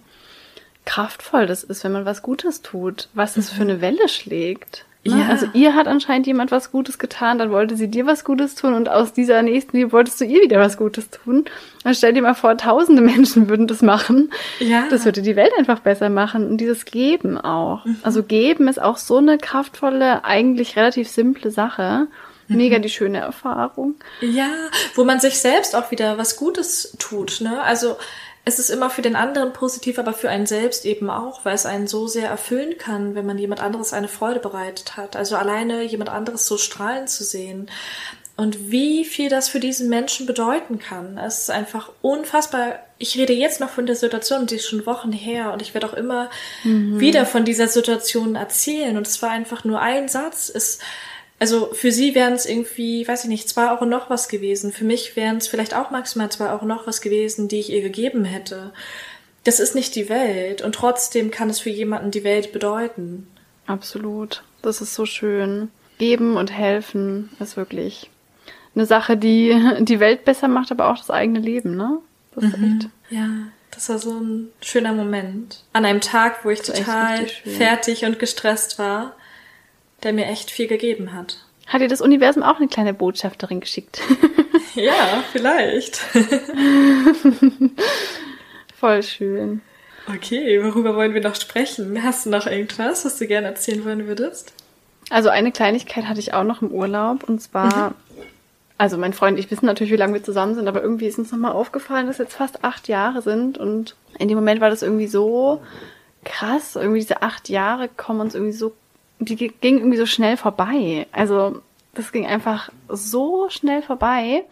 kraftvoll 0.85 1.45
das 1.45 1.63
ist, 1.63 1.83
wenn 1.83 1.91
man 1.91 2.05
was 2.05 2.21
Gutes 2.21 2.61
tut, 2.61 3.07
was 3.13 3.37
es 3.37 3.49
für 3.49 3.61
eine 3.61 3.81
Welle 3.81 4.09
schlägt. 4.09 4.85
Ne? 5.03 5.19
Ja. 5.19 5.29
Also 5.29 5.47
ihr 5.53 5.73
hat 5.73 5.87
anscheinend 5.87 6.27
jemand 6.27 6.51
was 6.51 6.71
Gutes 6.71 6.99
getan, 6.99 7.39
dann 7.39 7.49
wollte 7.49 7.75
sie 7.75 7.87
dir 7.87 8.05
was 8.05 8.23
Gutes 8.23 8.53
tun 8.53 8.75
und 8.75 8.87
aus 8.87 9.13
dieser 9.13 9.41
nächsten 9.41 9.77
Liebe 9.77 9.91
wolltest 9.91 10.21
du 10.21 10.25
ihr 10.25 10.41
wieder 10.41 10.59
was 10.59 10.77
Gutes 10.77 11.09
tun. 11.09 11.45
Dann 11.83 11.95
stell 11.95 12.13
dir 12.13 12.21
mal 12.21 12.35
vor, 12.35 12.55
tausende 12.57 13.01
Menschen 13.01 13.49
würden 13.49 13.67
das 13.67 13.81
machen. 13.81 14.31
Ja. 14.59 14.85
Das 14.89 15.05
würde 15.05 15.21
die 15.21 15.35
Welt 15.35 15.51
einfach 15.57 15.79
besser 15.79 16.09
machen 16.09 16.47
und 16.47 16.57
dieses 16.57 16.85
Geben 16.85 17.39
auch. 17.39 17.85
Mhm. 17.85 17.97
Also 18.03 18.21
Geben 18.23 18.67
ist 18.67 18.81
auch 18.81 18.97
so 18.97 19.17
eine 19.17 19.37
kraftvolle, 19.37 20.23
eigentlich 20.23 20.75
relativ 20.75 21.09
simple 21.09 21.49
Sache. 21.49 22.07
Mega 22.55 22.79
die 22.79 22.89
schöne 22.89 23.19
Erfahrung. 23.19 23.95
Ja, 24.21 24.51
wo 24.95 25.03
man 25.03 25.19
sich 25.19 25.39
selbst 25.39 25.75
auch 25.75 25.91
wieder 25.91 26.17
was 26.17 26.35
Gutes 26.35 26.95
tut, 26.99 27.41
ne? 27.41 27.61
Also 27.61 27.97
es 28.43 28.57
ist 28.57 28.69
immer 28.69 28.89
für 28.89 29.03
den 29.03 29.15
anderen 29.15 29.53
positiv, 29.53 29.99
aber 29.99 30.13
für 30.13 30.29
einen 30.29 30.47
selbst 30.47 30.85
eben 30.85 31.09
auch, 31.09 31.45
weil 31.45 31.53
es 31.53 31.67
einen 31.67 31.87
so 31.87 32.07
sehr 32.07 32.29
erfüllen 32.29 32.77
kann, 32.77 33.13
wenn 33.13 33.25
man 33.25 33.37
jemand 33.37 33.61
anderes 33.61 33.93
eine 33.93 34.07
Freude 34.07 34.39
bereitet 34.39 34.97
hat. 34.97 35.15
Also 35.15 35.35
alleine 35.35 35.83
jemand 35.83 36.09
anderes 36.09 36.47
so 36.47 36.57
strahlen 36.57 37.07
zu 37.07 37.23
sehen. 37.23 37.69
Und 38.37 38.71
wie 38.71 39.05
viel 39.05 39.29
das 39.29 39.49
für 39.49 39.59
diesen 39.59 39.89
Menschen 39.89 40.25
bedeuten 40.25 40.79
kann. 40.79 41.19
Es 41.19 41.41
ist 41.41 41.51
einfach 41.51 41.91
unfassbar. 42.01 42.79
Ich 42.97 43.15
rede 43.15 43.33
jetzt 43.33 43.59
noch 43.59 43.69
von 43.69 43.85
der 43.85 43.95
Situation, 43.95 44.47
die 44.47 44.55
ist 44.55 44.67
schon 44.67 44.87
Wochen 44.87 45.11
her 45.11 45.53
und 45.53 45.61
ich 45.61 45.75
werde 45.75 45.87
auch 45.87 45.93
immer 45.93 46.31
mhm. 46.63 46.99
wieder 46.99 47.27
von 47.27 47.45
dieser 47.45 47.67
Situation 47.67 48.33
erzählen. 48.33 48.97
Und 48.97 49.05
es 49.05 49.21
war 49.21 49.29
einfach 49.29 49.63
nur 49.63 49.79
ein 49.81 50.07
Satz. 50.07 50.51
Es, 50.53 50.79
also 51.41 51.71
für 51.73 51.91
sie 51.91 52.13
wären 52.13 52.33
es 52.33 52.45
irgendwie, 52.45 53.07
weiß 53.07 53.23
ich 53.23 53.29
nicht, 53.29 53.49
zwei 53.49 53.71
Euro 53.71 53.87
noch 53.87 54.11
was 54.11 54.29
gewesen. 54.29 54.71
Für 54.71 54.83
mich 54.83 55.15
wären 55.15 55.37
es 55.37 55.47
vielleicht 55.47 55.73
auch 55.73 55.89
maximal 55.89 56.31
zwei 56.31 56.51
Euro 56.51 56.67
noch 56.67 56.85
was 56.85 57.01
gewesen, 57.01 57.47
die 57.47 57.59
ich 57.59 57.71
ihr 57.71 57.81
gegeben 57.81 58.25
hätte. 58.25 58.71
Das 59.43 59.59
ist 59.59 59.73
nicht 59.73 59.95
die 59.95 60.07
Welt 60.07 60.61
und 60.61 60.75
trotzdem 60.75 61.31
kann 61.31 61.49
es 61.49 61.59
für 61.59 61.71
jemanden 61.71 62.11
die 62.11 62.23
Welt 62.23 62.51
bedeuten. 62.51 63.25
Absolut. 63.65 64.43
Das 64.61 64.81
ist 64.81 64.93
so 64.93 65.07
schön. 65.07 65.71
Geben 65.97 66.37
und 66.37 66.51
helfen 66.51 67.31
ist 67.39 67.57
wirklich 67.57 68.11
eine 68.75 68.85
Sache, 68.85 69.17
die 69.17 69.59
die 69.79 69.99
Welt 69.99 70.23
besser 70.25 70.47
macht, 70.47 70.71
aber 70.71 70.91
auch 70.91 70.97
das 70.97 71.09
eigene 71.09 71.39
Leben, 71.39 71.75
ne? 71.75 71.97
Das 72.35 72.43
ist 72.43 72.57
mhm. 72.59 72.77
echt. 72.77 72.89
Ja, 73.09 73.29
das 73.71 73.89
war 73.89 73.97
so 73.97 74.11
ein 74.11 74.49
schöner 74.61 74.93
Moment. 74.93 75.63
An 75.73 75.85
einem 75.85 76.01
Tag, 76.01 76.45
wo 76.45 76.51
ich 76.51 76.61
total 76.61 77.25
fertig 77.25 78.05
und 78.05 78.19
gestresst 78.19 78.77
war, 78.77 79.15
der 80.03 80.13
mir 80.13 80.25
echt 80.25 80.51
viel 80.51 80.67
gegeben 80.67 81.13
hat. 81.13 81.37
Hat 81.67 81.81
dir 81.81 81.87
das 81.87 82.01
Universum 82.01 82.43
auch 82.43 82.57
eine 82.57 82.67
kleine 82.67 82.93
Botschafterin 82.93 83.59
geschickt? 83.59 84.01
ja, 84.75 85.23
vielleicht. 85.31 85.97
Voll 88.79 89.03
schön. 89.03 89.61
Okay, 90.07 90.61
worüber 90.63 90.95
wollen 90.95 91.13
wir 91.13 91.21
noch 91.21 91.35
sprechen? 91.35 92.03
Hast 92.03 92.25
du 92.25 92.29
noch 92.29 92.47
irgendwas, 92.47 93.05
was 93.05 93.17
du 93.17 93.27
gerne 93.27 93.47
erzählen 93.47 93.85
wollen 93.85 94.07
würdest? 94.07 94.53
Also 95.09 95.29
eine 95.29 95.51
Kleinigkeit 95.51 96.05
hatte 96.05 96.19
ich 96.19 96.33
auch 96.33 96.43
noch 96.43 96.61
im 96.61 96.71
Urlaub 96.71 97.23
und 97.23 97.41
zwar 97.41 97.91
mhm 97.91 97.95
also 98.81 98.97
mein 98.97 99.13
Freund 99.13 99.37
und 99.37 99.43
ich 99.43 99.51
wissen 99.51 99.67
natürlich, 99.67 99.93
wie 99.93 99.97
lange 99.97 100.15
wir 100.15 100.23
zusammen 100.23 100.55
sind, 100.55 100.67
aber 100.67 100.81
irgendwie 100.81 101.05
ist 101.05 101.19
uns 101.19 101.31
nochmal 101.31 101.51
aufgefallen, 101.51 102.07
dass 102.07 102.17
jetzt 102.17 102.33
fast 102.33 102.63
acht 102.63 102.87
Jahre 102.87 103.21
sind 103.21 103.59
und 103.59 103.95
in 104.17 104.27
dem 104.27 104.35
Moment 104.35 104.59
war 104.59 104.71
das 104.71 104.81
irgendwie 104.81 105.05
so 105.05 105.61
krass, 106.25 106.75
irgendwie 106.75 106.99
diese 106.99 107.21
acht 107.21 107.47
Jahre 107.47 107.89
kommen 107.89 108.21
uns 108.21 108.33
irgendwie 108.33 108.57
so, 108.57 108.73
die 109.29 109.35
gingen 109.35 109.79
irgendwie 109.79 109.97
so 109.97 110.05
schnell 110.05 110.37
vorbei. 110.37 111.07
Also 111.11 111.61
das 111.93 112.11
ging 112.11 112.25
einfach 112.25 112.69
so 112.89 113.49
schnell 113.49 113.81
vorbei. 113.81 114.43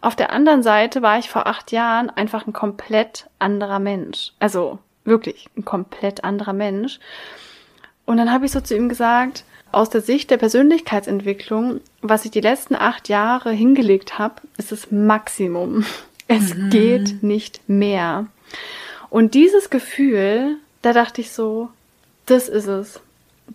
Auf 0.00 0.16
der 0.16 0.32
anderen 0.32 0.62
Seite 0.62 1.02
war 1.02 1.18
ich 1.18 1.28
vor 1.28 1.46
acht 1.46 1.72
Jahren 1.72 2.10
einfach 2.10 2.46
ein 2.46 2.52
komplett 2.52 3.26
anderer 3.38 3.78
Mensch. 3.78 4.32
Also 4.38 4.78
wirklich 5.04 5.48
ein 5.56 5.64
komplett 5.64 6.24
anderer 6.24 6.52
Mensch. 6.52 6.98
Und 8.06 8.16
dann 8.16 8.32
habe 8.32 8.46
ich 8.46 8.52
so 8.52 8.60
zu 8.60 8.76
ihm 8.76 8.88
gesagt, 8.88 9.44
aus 9.70 9.90
der 9.90 10.00
Sicht 10.00 10.30
der 10.30 10.38
Persönlichkeitsentwicklung, 10.38 11.80
was 12.00 12.24
ich 12.24 12.30
die 12.30 12.40
letzten 12.40 12.74
acht 12.74 13.08
Jahre 13.08 13.50
hingelegt 13.52 14.18
habe, 14.18 14.36
ist 14.56 14.72
das 14.72 14.90
Maximum. 14.90 15.84
Es 16.30 16.54
mhm. 16.54 16.68
geht 16.68 17.22
nicht 17.22 17.70
mehr. 17.70 18.26
Und 19.08 19.32
dieses 19.32 19.70
Gefühl, 19.70 20.58
da 20.82 20.92
dachte 20.92 21.22
ich 21.22 21.32
so, 21.32 21.70
das 22.26 22.50
ist 22.50 22.66
es. 22.66 23.00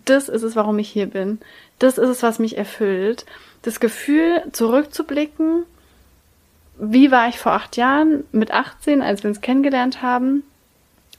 Das 0.04 0.28
ist 0.28 0.42
es, 0.42 0.56
warum 0.56 0.78
ich 0.78 0.88
hier 0.88 1.06
bin. 1.06 1.38
Das 1.78 1.98
ist 1.98 2.08
es, 2.08 2.22
was 2.22 2.38
mich 2.38 2.58
erfüllt. 2.58 3.24
Das 3.62 3.80
Gefühl, 3.80 4.42
zurückzublicken, 4.52 5.64
wie 6.78 7.10
war 7.10 7.28
ich 7.28 7.38
vor 7.38 7.52
acht 7.52 7.76
Jahren 7.76 8.24
mit 8.32 8.50
18, 8.50 9.00
als 9.02 9.22
wir 9.22 9.28
uns 9.28 9.40
kennengelernt 9.40 10.02
haben? 10.02 10.42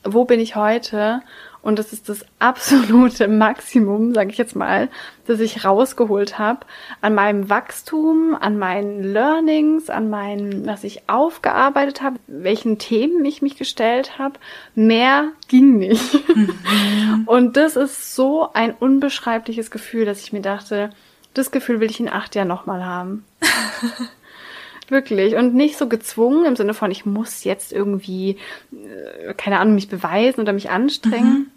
Wo 0.03 0.26
bin 0.26 0.39
ich 0.39 0.55
heute? 0.55 1.21
Und 1.66 1.80
das 1.80 1.93
ist 1.93 2.09
das 2.09 2.24
absolute 2.38 3.28
Maximum, 3.28 4.13
sage 4.13 4.30
ich 4.30 4.38
jetzt 4.38 4.55
mal, 4.55 4.88
das 5.26 5.39
ich 5.39 5.66
rausgeholt 5.66 6.38
habe 6.38 6.59
an 7.01 7.16
meinem 7.16 7.49
Wachstum, 7.49 8.38
an 8.39 8.59
meinen 8.59 9.01
Learnings, 9.01 9.89
an 9.89 10.11
meinen, 10.11 10.68
was 10.68 10.84
ich 10.84 11.09
aufgearbeitet 11.09 12.03
habe, 12.03 12.20
welchen 12.28 12.78
Themen 12.78 13.26
ich 13.26 13.41
mich 13.41 13.57
gestellt 13.57 14.20
habe. 14.20 14.36
Mehr 14.76 15.30
ging 15.47 15.80
nicht. 15.80 16.30
Mhm. 16.36 17.24
Und 17.26 17.57
das 17.57 17.76
ist 17.76 18.16
so 18.16 18.47
ein 18.53 18.72
unbeschreibliches 18.72 19.72
Gefühl, 19.72 20.05
dass 20.05 20.22
ich 20.22 20.34
mir 20.34 20.41
dachte, 20.41 20.91
das 21.34 21.49
Gefühl 21.49 21.80
will 21.80 21.89
ich 21.89 21.99
in 21.99 22.09
acht 22.09 22.36
Jahren 22.36 22.47
nochmal 22.47 22.86
haben. 22.86 23.26
Wirklich. 24.88 25.36
Und 25.36 25.55
nicht 25.55 25.80
so 25.80 25.88
gezwungen 25.88 26.45
im 26.45 26.55
Sinne 26.55 26.76
von, 26.76 26.91
ich 26.91 27.07
muss 27.07 27.43
jetzt 27.43 27.74
irgendwie, 27.74 28.38
äh, 28.72 29.34
keine 29.34 29.57
Ahnung, 29.57 29.74
mich 29.74 29.89
beweisen 29.89 30.41
oder 30.41 30.53
mich 30.53 30.70
anstrengen, 30.70 31.34
mhm 31.34 31.51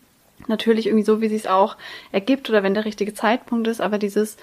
natürlich 0.46 0.86
irgendwie 0.86 1.04
so, 1.04 1.20
wie 1.20 1.28
sie 1.28 1.36
es 1.36 1.46
auch 1.46 1.76
ergibt 2.12 2.48
oder 2.48 2.62
wenn 2.62 2.74
der 2.74 2.84
richtige 2.84 3.14
Zeitpunkt 3.14 3.66
ist, 3.66 3.80
aber 3.80 3.98
dieses, 3.98 4.36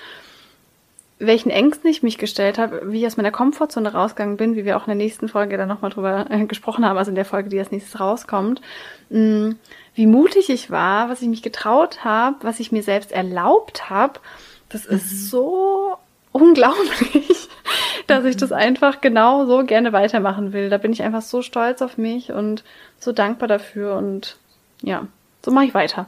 welchen 1.17 1.49
Ängsten 1.49 1.89
ich 1.89 2.03
mich 2.03 2.17
gestellt 2.17 2.57
habe, 2.57 2.81
wie 2.91 2.99
ich 2.99 3.07
aus 3.07 3.17
meiner 3.17 3.31
Komfortzone 3.31 3.93
rausgegangen 3.93 4.37
bin, 4.37 4.55
wie 4.55 4.65
wir 4.65 4.75
auch 4.75 4.83
in 4.83 4.89
der 4.89 4.95
nächsten 4.95 5.29
Folge 5.29 5.57
dann 5.57 5.69
nochmal 5.69 5.91
drüber 5.91 6.25
äh, 6.29 6.45
gesprochen 6.45 6.85
haben, 6.85 6.97
also 6.97 7.09
in 7.09 7.15
der 7.15 7.25
Folge, 7.25 7.49
die 7.49 7.59
als 7.59 7.71
nächstes 7.71 7.99
rauskommt, 7.99 8.61
mh, 9.09 9.19
mm, 9.19 9.59
wie 9.95 10.07
mutig 10.07 10.49
ich 10.49 10.71
war, 10.71 11.09
was 11.09 11.21
ich 11.21 11.29
mich 11.29 11.41
getraut 11.41 12.03
habe, 12.03 12.35
was 12.41 12.59
ich 12.59 12.73
mir 12.73 12.83
selbst 12.83 13.13
erlaubt 13.13 13.89
habe, 13.89 14.19
das 14.67 14.89
mhm. 14.89 14.95
ist 14.97 15.29
so 15.29 15.97
unglaublich, 16.33 17.47
dass 18.07 18.23
mhm. 18.23 18.29
ich 18.29 18.37
das 18.37 18.51
einfach 18.51 18.99
genau 18.99 19.45
so 19.45 19.63
gerne 19.63 19.93
weitermachen 19.93 20.51
will. 20.51 20.69
Da 20.69 20.77
bin 20.77 20.91
ich 20.91 21.01
einfach 21.01 21.21
so 21.21 21.41
stolz 21.41 21.81
auf 21.81 21.97
mich 21.97 22.33
und 22.33 22.65
so 22.99 23.13
dankbar 23.13 23.47
dafür 23.47 23.95
und 23.95 24.37
ja, 24.81 25.07
so 25.45 25.51
mache 25.51 25.65
ich 25.65 25.73
weiter. 25.75 26.07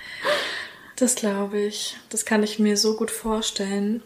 das 0.96 1.14
glaube 1.14 1.60
ich. 1.60 1.96
Das 2.08 2.24
kann 2.24 2.42
ich 2.42 2.58
mir 2.58 2.76
so 2.76 2.96
gut 2.96 3.12
vorstellen. 3.12 4.02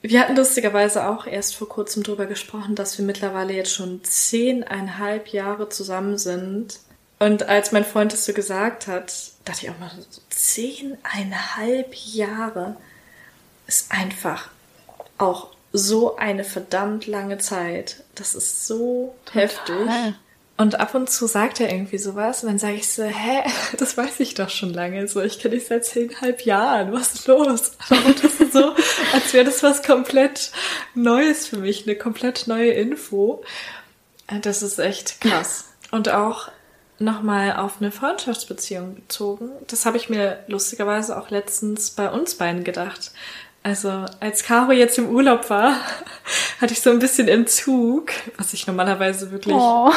Wir 0.00 0.20
hatten 0.20 0.36
lustigerweise 0.36 1.08
auch 1.08 1.26
erst 1.26 1.56
vor 1.56 1.68
kurzem 1.68 2.04
darüber 2.04 2.26
gesprochen, 2.26 2.76
dass 2.76 2.96
wir 2.98 3.04
mittlerweile 3.04 3.52
jetzt 3.52 3.74
schon 3.74 4.02
zehneinhalb 4.04 5.28
Jahre 5.28 5.68
zusammen 5.68 6.18
sind. 6.18 6.78
Und 7.18 7.48
als 7.48 7.72
mein 7.72 7.84
Freund 7.84 8.12
das 8.12 8.24
so 8.24 8.32
gesagt 8.32 8.86
hat, 8.86 9.12
dachte 9.44 9.66
ich 9.66 9.70
auch 9.70 9.78
mal, 9.78 9.90
so 10.08 10.20
zehneinhalb 10.30 11.94
Jahre 11.94 12.76
ist 13.66 13.90
einfach 13.90 14.50
auch 15.18 15.48
so 15.72 16.16
eine 16.16 16.44
verdammt 16.44 17.08
lange 17.08 17.38
Zeit. 17.38 18.04
Das 18.14 18.36
ist 18.36 18.66
so 18.68 19.16
Total. 19.24 19.42
heftig. 19.42 20.14
Und 20.62 20.78
ab 20.78 20.94
und 20.94 21.10
zu 21.10 21.26
sagt 21.26 21.58
er 21.58 21.72
irgendwie 21.72 21.98
sowas 21.98 22.44
und 22.44 22.48
dann 22.48 22.58
sage 22.60 22.74
ich 22.74 22.88
so, 22.88 23.02
hä, 23.02 23.42
das 23.78 23.96
weiß 23.96 24.20
ich 24.20 24.34
doch 24.34 24.48
schon 24.48 24.72
lange. 24.72 25.08
So, 25.08 25.20
ich 25.20 25.40
kenne 25.40 25.56
dich 25.56 25.66
seit 25.66 25.84
zehnhalb 25.84 26.42
Jahren. 26.42 26.92
Was 26.92 27.14
ist 27.14 27.26
los? 27.26 27.72
Und 27.90 28.22
das 28.22 28.34
ist 28.34 28.52
so, 28.52 28.72
als 29.12 29.32
wäre 29.32 29.44
das 29.44 29.64
was 29.64 29.82
komplett 29.82 30.52
Neues 30.94 31.48
für 31.48 31.56
mich, 31.56 31.84
eine 31.84 31.96
komplett 31.96 32.46
neue 32.46 32.70
Info. 32.70 33.42
Das 34.40 34.62
ist 34.62 34.78
echt 34.78 35.20
krass. 35.20 35.64
Und 35.90 36.10
auch 36.10 36.48
nochmal 37.00 37.56
auf 37.56 37.80
eine 37.80 37.90
Freundschaftsbeziehung 37.90 38.94
bezogen. 38.94 39.50
Das 39.66 39.84
habe 39.84 39.96
ich 39.96 40.08
mir 40.08 40.44
lustigerweise 40.46 41.18
auch 41.18 41.30
letztens 41.30 41.90
bei 41.90 42.08
uns 42.08 42.36
beiden 42.36 42.62
gedacht. 42.62 43.10
Also 43.64 44.06
als 44.20 44.44
Caro 44.44 44.70
jetzt 44.70 44.96
im 44.96 45.08
Urlaub 45.08 45.50
war, 45.50 45.74
hatte 46.60 46.72
ich 46.72 46.82
so 46.82 46.90
ein 46.90 47.00
bisschen 47.00 47.26
Entzug, 47.26 48.12
was 48.36 48.52
ich 48.52 48.68
normalerweise 48.68 49.32
wirklich 49.32 49.56
oh 49.56 49.90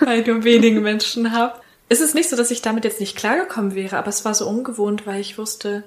bei 0.00 0.20
nur 0.20 0.44
wenigen 0.44 0.82
Menschen 0.82 1.32
habe. 1.32 1.60
Es 1.88 2.00
ist 2.00 2.14
nicht 2.14 2.28
so, 2.28 2.36
dass 2.36 2.50
ich 2.50 2.62
damit 2.62 2.84
jetzt 2.84 3.00
nicht 3.00 3.16
klargekommen 3.16 3.74
wäre, 3.74 3.96
aber 3.96 4.08
es 4.08 4.24
war 4.24 4.34
so 4.34 4.46
ungewohnt, 4.46 5.06
weil 5.06 5.20
ich 5.20 5.38
wusste, 5.38 5.84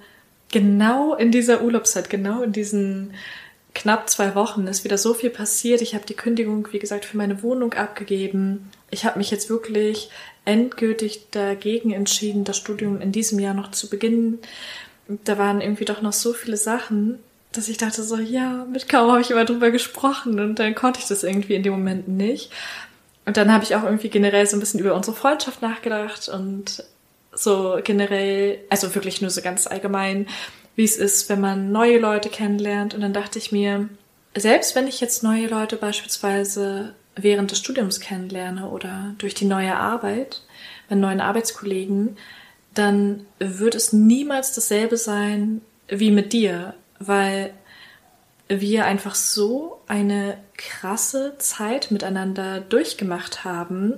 genau 0.52 1.16
in 1.16 1.32
dieser 1.32 1.62
Urlaubszeit, 1.62 2.10
genau 2.10 2.42
in 2.42 2.52
diesen 2.52 3.14
knapp 3.74 4.10
zwei 4.10 4.36
Wochen 4.36 4.68
ist 4.68 4.84
wieder 4.84 4.98
so 4.98 5.14
viel 5.14 5.30
passiert. 5.30 5.82
Ich 5.82 5.94
habe 5.96 6.06
die 6.06 6.16
Kündigung, 6.16 6.68
wie 6.72 6.80
gesagt, 6.80 7.06
für 7.06 7.18
meine 7.18 7.42
Wohnung 7.42 7.74
abgegeben. 7.74 8.70
Ich 8.90 9.06
habe 9.06 9.18
mich 9.18 9.32
jetzt 9.32 9.50
wirklich 9.50 10.10
endgültig 10.44 11.28
dagegen 11.32 11.92
entschieden, 11.92 12.44
das 12.44 12.58
Studium 12.58 13.00
in 13.00 13.12
diesem 13.12 13.40
Jahr 13.40 13.54
noch 13.54 13.72
zu 13.72 13.90
beginnen. 13.90 14.40
Da 15.08 15.38
waren 15.38 15.62
irgendwie 15.62 15.86
doch 15.86 16.02
noch 16.02 16.14
so 16.14 16.34
viele 16.34 16.58
Sachen, 16.58 17.20
dass 17.52 17.70
ich 17.70 17.78
dachte 17.78 18.04
so, 18.04 18.18
ja, 18.18 18.66
mit 18.72 18.88
Caro 18.88 19.12
habe 19.12 19.22
ich 19.22 19.32
immer 19.32 19.46
drüber 19.46 19.72
gesprochen 19.72 20.40
und 20.40 20.56
dann 20.56 20.76
konnte 20.76 21.00
ich 21.00 21.08
das 21.08 21.24
irgendwie 21.24 21.56
in 21.56 21.64
dem 21.64 21.74
Moment 21.74 22.08
nicht. 22.08 22.50
Und 23.26 23.38
dann 23.38 23.52
habe 23.52 23.64
ich 23.64 23.76
auch 23.76 23.84
irgendwie 23.84 24.10
generell 24.10 24.46
so 24.48 24.58
ein 24.58 24.60
bisschen 24.60 24.80
über 24.80 24.96
unsere 24.96 25.16
Freundschaft 25.16 25.62
nachgedacht 25.62 26.28
und 26.30 26.84
so 27.34 27.80
generell, 27.84 28.60
also 28.70 28.94
wirklich 28.96 29.22
nur 29.22 29.30
so 29.30 29.42
ganz 29.42 29.68
allgemein, 29.68 30.28
wie 30.76 30.84
es 30.84 30.98
ist, 30.98 31.30
wenn 31.30 31.40
man 31.40 31.72
neue 31.72 32.00
Leute 32.00 32.30
kennenlernt. 32.30 32.94
Und 32.94 33.02
dann 33.02 33.14
dachte 33.14 33.40
ich 33.40 33.52
mir, 33.52 33.90
selbst 34.36 34.76
wenn 34.76 34.88
ich 34.88 35.02
jetzt 35.02 35.24
neue 35.24 35.48
Leute 35.48 35.78
beispielsweise 35.78 36.96
während 37.16 37.52
des 37.52 37.60
Studiums 37.60 38.00
kennenlerne 38.00 38.70
oder 38.70 39.14
durch 39.18 39.34
die 39.34 39.46
neue 39.46 39.76
Arbeit, 39.76 40.42
mit 40.90 41.00
neuen 41.00 41.22
Arbeitskollegen, 41.22 42.18
dann 42.74 43.26
wird 43.40 43.76
es 43.76 43.94
niemals 43.94 44.54
dasselbe 44.54 44.98
sein 44.98 45.62
wie 45.88 46.12
mit 46.12 46.32
dir, 46.34 46.74
weil 47.00 47.54
wir 48.60 48.86
einfach 48.86 49.16
so 49.16 49.80
eine 49.88 50.38
krasse 50.58 51.36
Zeit 51.38 51.92
miteinander 51.92 52.60
durchgemacht 52.60 53.46
haben 53.46 53.94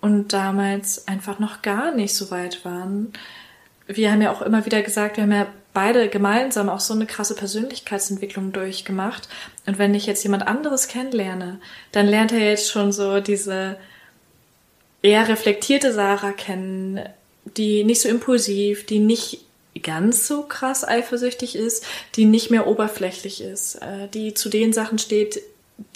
und 0.00 0.32
damals 0.32 1.08
einfach 1.08 1.38
noch 1.38 1.62
gar 1.62 1.94
nicht 1.94 2.14
so 2.14 2.30
weit 2.30 2.64
waren. 2.64 3.12
Wir 3.86 4.12
haben 4.12 4.20
ja 4.20 4.32
auch 4.32 4.42
immer 4.42 4.66
wieder 4.66 4.82
gesagt, 4.82 5.16
wir 5.16 5.24
haben 5.24 5.32
ja 5.32 5.46
beide 5.72 6.08
gemeinsam 6.08 6.68
auch 6.68 6.80
so 6.80 6.94
eine 6.94 7.06
krasse 7.06 7.34
Persönlichkeitsentwicklung 7.34 8.52
durchgemacht. 8.52 9.28
Und 9.66 9.78
wenn 9.78 9.94
ich 9.94 10.06
jetzt 10.06 10.22
jemand 10.22 10.46
anderes 10.46 10.88
kennenlerne, 10.88 11.58
dann 11.92 12.06
lernt 12.06 12.32
er 12.32 12.38
jetzt 12.38 12.70
schon 12.70 12.92
so 12.92 13.20
diese 13.20 13.76
eher 15.02 15.28
reflektierte 15.28 15.92
Sarah 15.92 16.32
kennen, 16.32 17.00
die 17.56 17.84
nicht 17.84 18.00
so 18.00 18.08
impulsiv, 18.08 18.86
die 18.86 19.00
nicht 19.00 19.43
ganz 19.82 20.26
so 20.26 20.42
krass 20.42 20.86
eifersüchtig 20.86 21.56
ist, 21.56 21.84
die 22.14 22.24
nicht 22.24 22.50
mehr 22.50 22.66
oberflächlich 22.66 23.40
ist, 23.42 23.76
äh, 23.76 24.08
die 24.12 24.34
zu 24.34 24.48
den 24.48 24.72
Sachen 24.72 24.98
steht, 24.98 25.42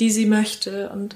die 0.00 0.10
sie 0.10 0.26
möchte 0.26 0.90
und 0.90 1.14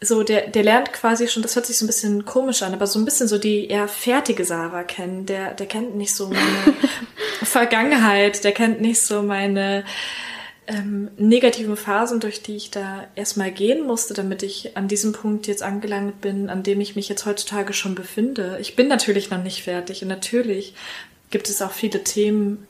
so, 0.00 0.22
der, 0.22 0.48
der 0.48 0.62
lernt 0.62 0.92
quasi 0.92 1.26
schon, 1.26 1.42
das 1.42 1.56
hört 1.56 1.66
sich 1.66 1.76
so 1.76 1.84
ein 1.84 1.88
bisschen 1.88 2.24
komisch 2.24 2.62
an, 2.62 2.72
aber 2.72 2.86
so 2.86 2.98
ein 2.98 3.04
bisschen 3.04 3.26
so 3.26 3.36
die 3.36 3.66
eher 3.66 3.88
fertige 3.88 4.44
Sarah 4.44 4.84
kennen. 4.84 5.26
Der, 5.26 5.54
der 5.54 5.66
kennt 5.66 5.96
nicht 5.96 6.14
so 6.14 6.28
meine 6.28 6.76
Vergangenheit, 7.42 8.44
der 8.44 8.52
kennt 8.52 8.80
nicht 8.80 9.00
so 9.00 9.22
meine 9.22 9.84
ähm, 10.68 11.10
negativen 11.16 11.76
Phasen, 11.76 12.20
durch 12.20 12.42
die 12.42 12.54
ich 12.54 12.70
da 12.70 13.08
erstmal 13.16 13.50
gehen 13.50 13.86
musste, 13.86 14.14
damit 14.14 14.42
ich 14.42 14.76
an 14.76 14.86
diesem 14.86 15.12
Punkt 15.12 15.48
jetzt 15.48 15.62
angelangt 15.62 16.20
bin, 16.20 16.48
an 16.48 16.62
dem 16.62 16.80
ich 16.80 16.94
mich 16.94 17.08
jetzt 17.08 17.26
heutzutage 17.26 17.72
schon 17.72 17.94
befinde. 17.94 18.58
Ich 18.60 18.76
bin 18.76 18.86
natürlich 18.86 19.30
noch 19.30 19.42
nicht 19.42 19.64
fertig 19.64 20.02
und 20.02 20.08
natürlich 20.08 20.74
gibt 21.30 21.48
es 21.48 21.62
auch 21.62 21.72
viele 21.72 22.04
Themen, 22.04 22.66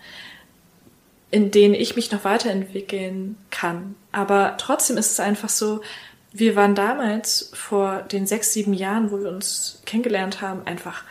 in 1.30 1.50
denen 1.50 1.74
ich 1.74 1.96
mich 1.96 2.10
noch 2.10 2.24
weiterentwickeln 2.24 3.36
kann. 3.50 3.94
Aber 4.12 4.54
trotzdem 4.58 4.96
ist 4.96 5.12
es 5.12 5.20
einfach 5.20 5.48
so, 5.48 5.82
wir 6.32 6.56
waren 6.56 6.74
damals 6.74 7.50
vor 7.54 8.02
den 8.02 8.26
sechs, 8.26 8.52
sieben 8.52 8.74
Jahren, 8.74 9.10
wo 9.10 9.20
wir 9.20 9.28
uns 9.28 9.82
kennengelernt 9.84 10.40
haben, 10.40 10.66
einfach 10.66 11.02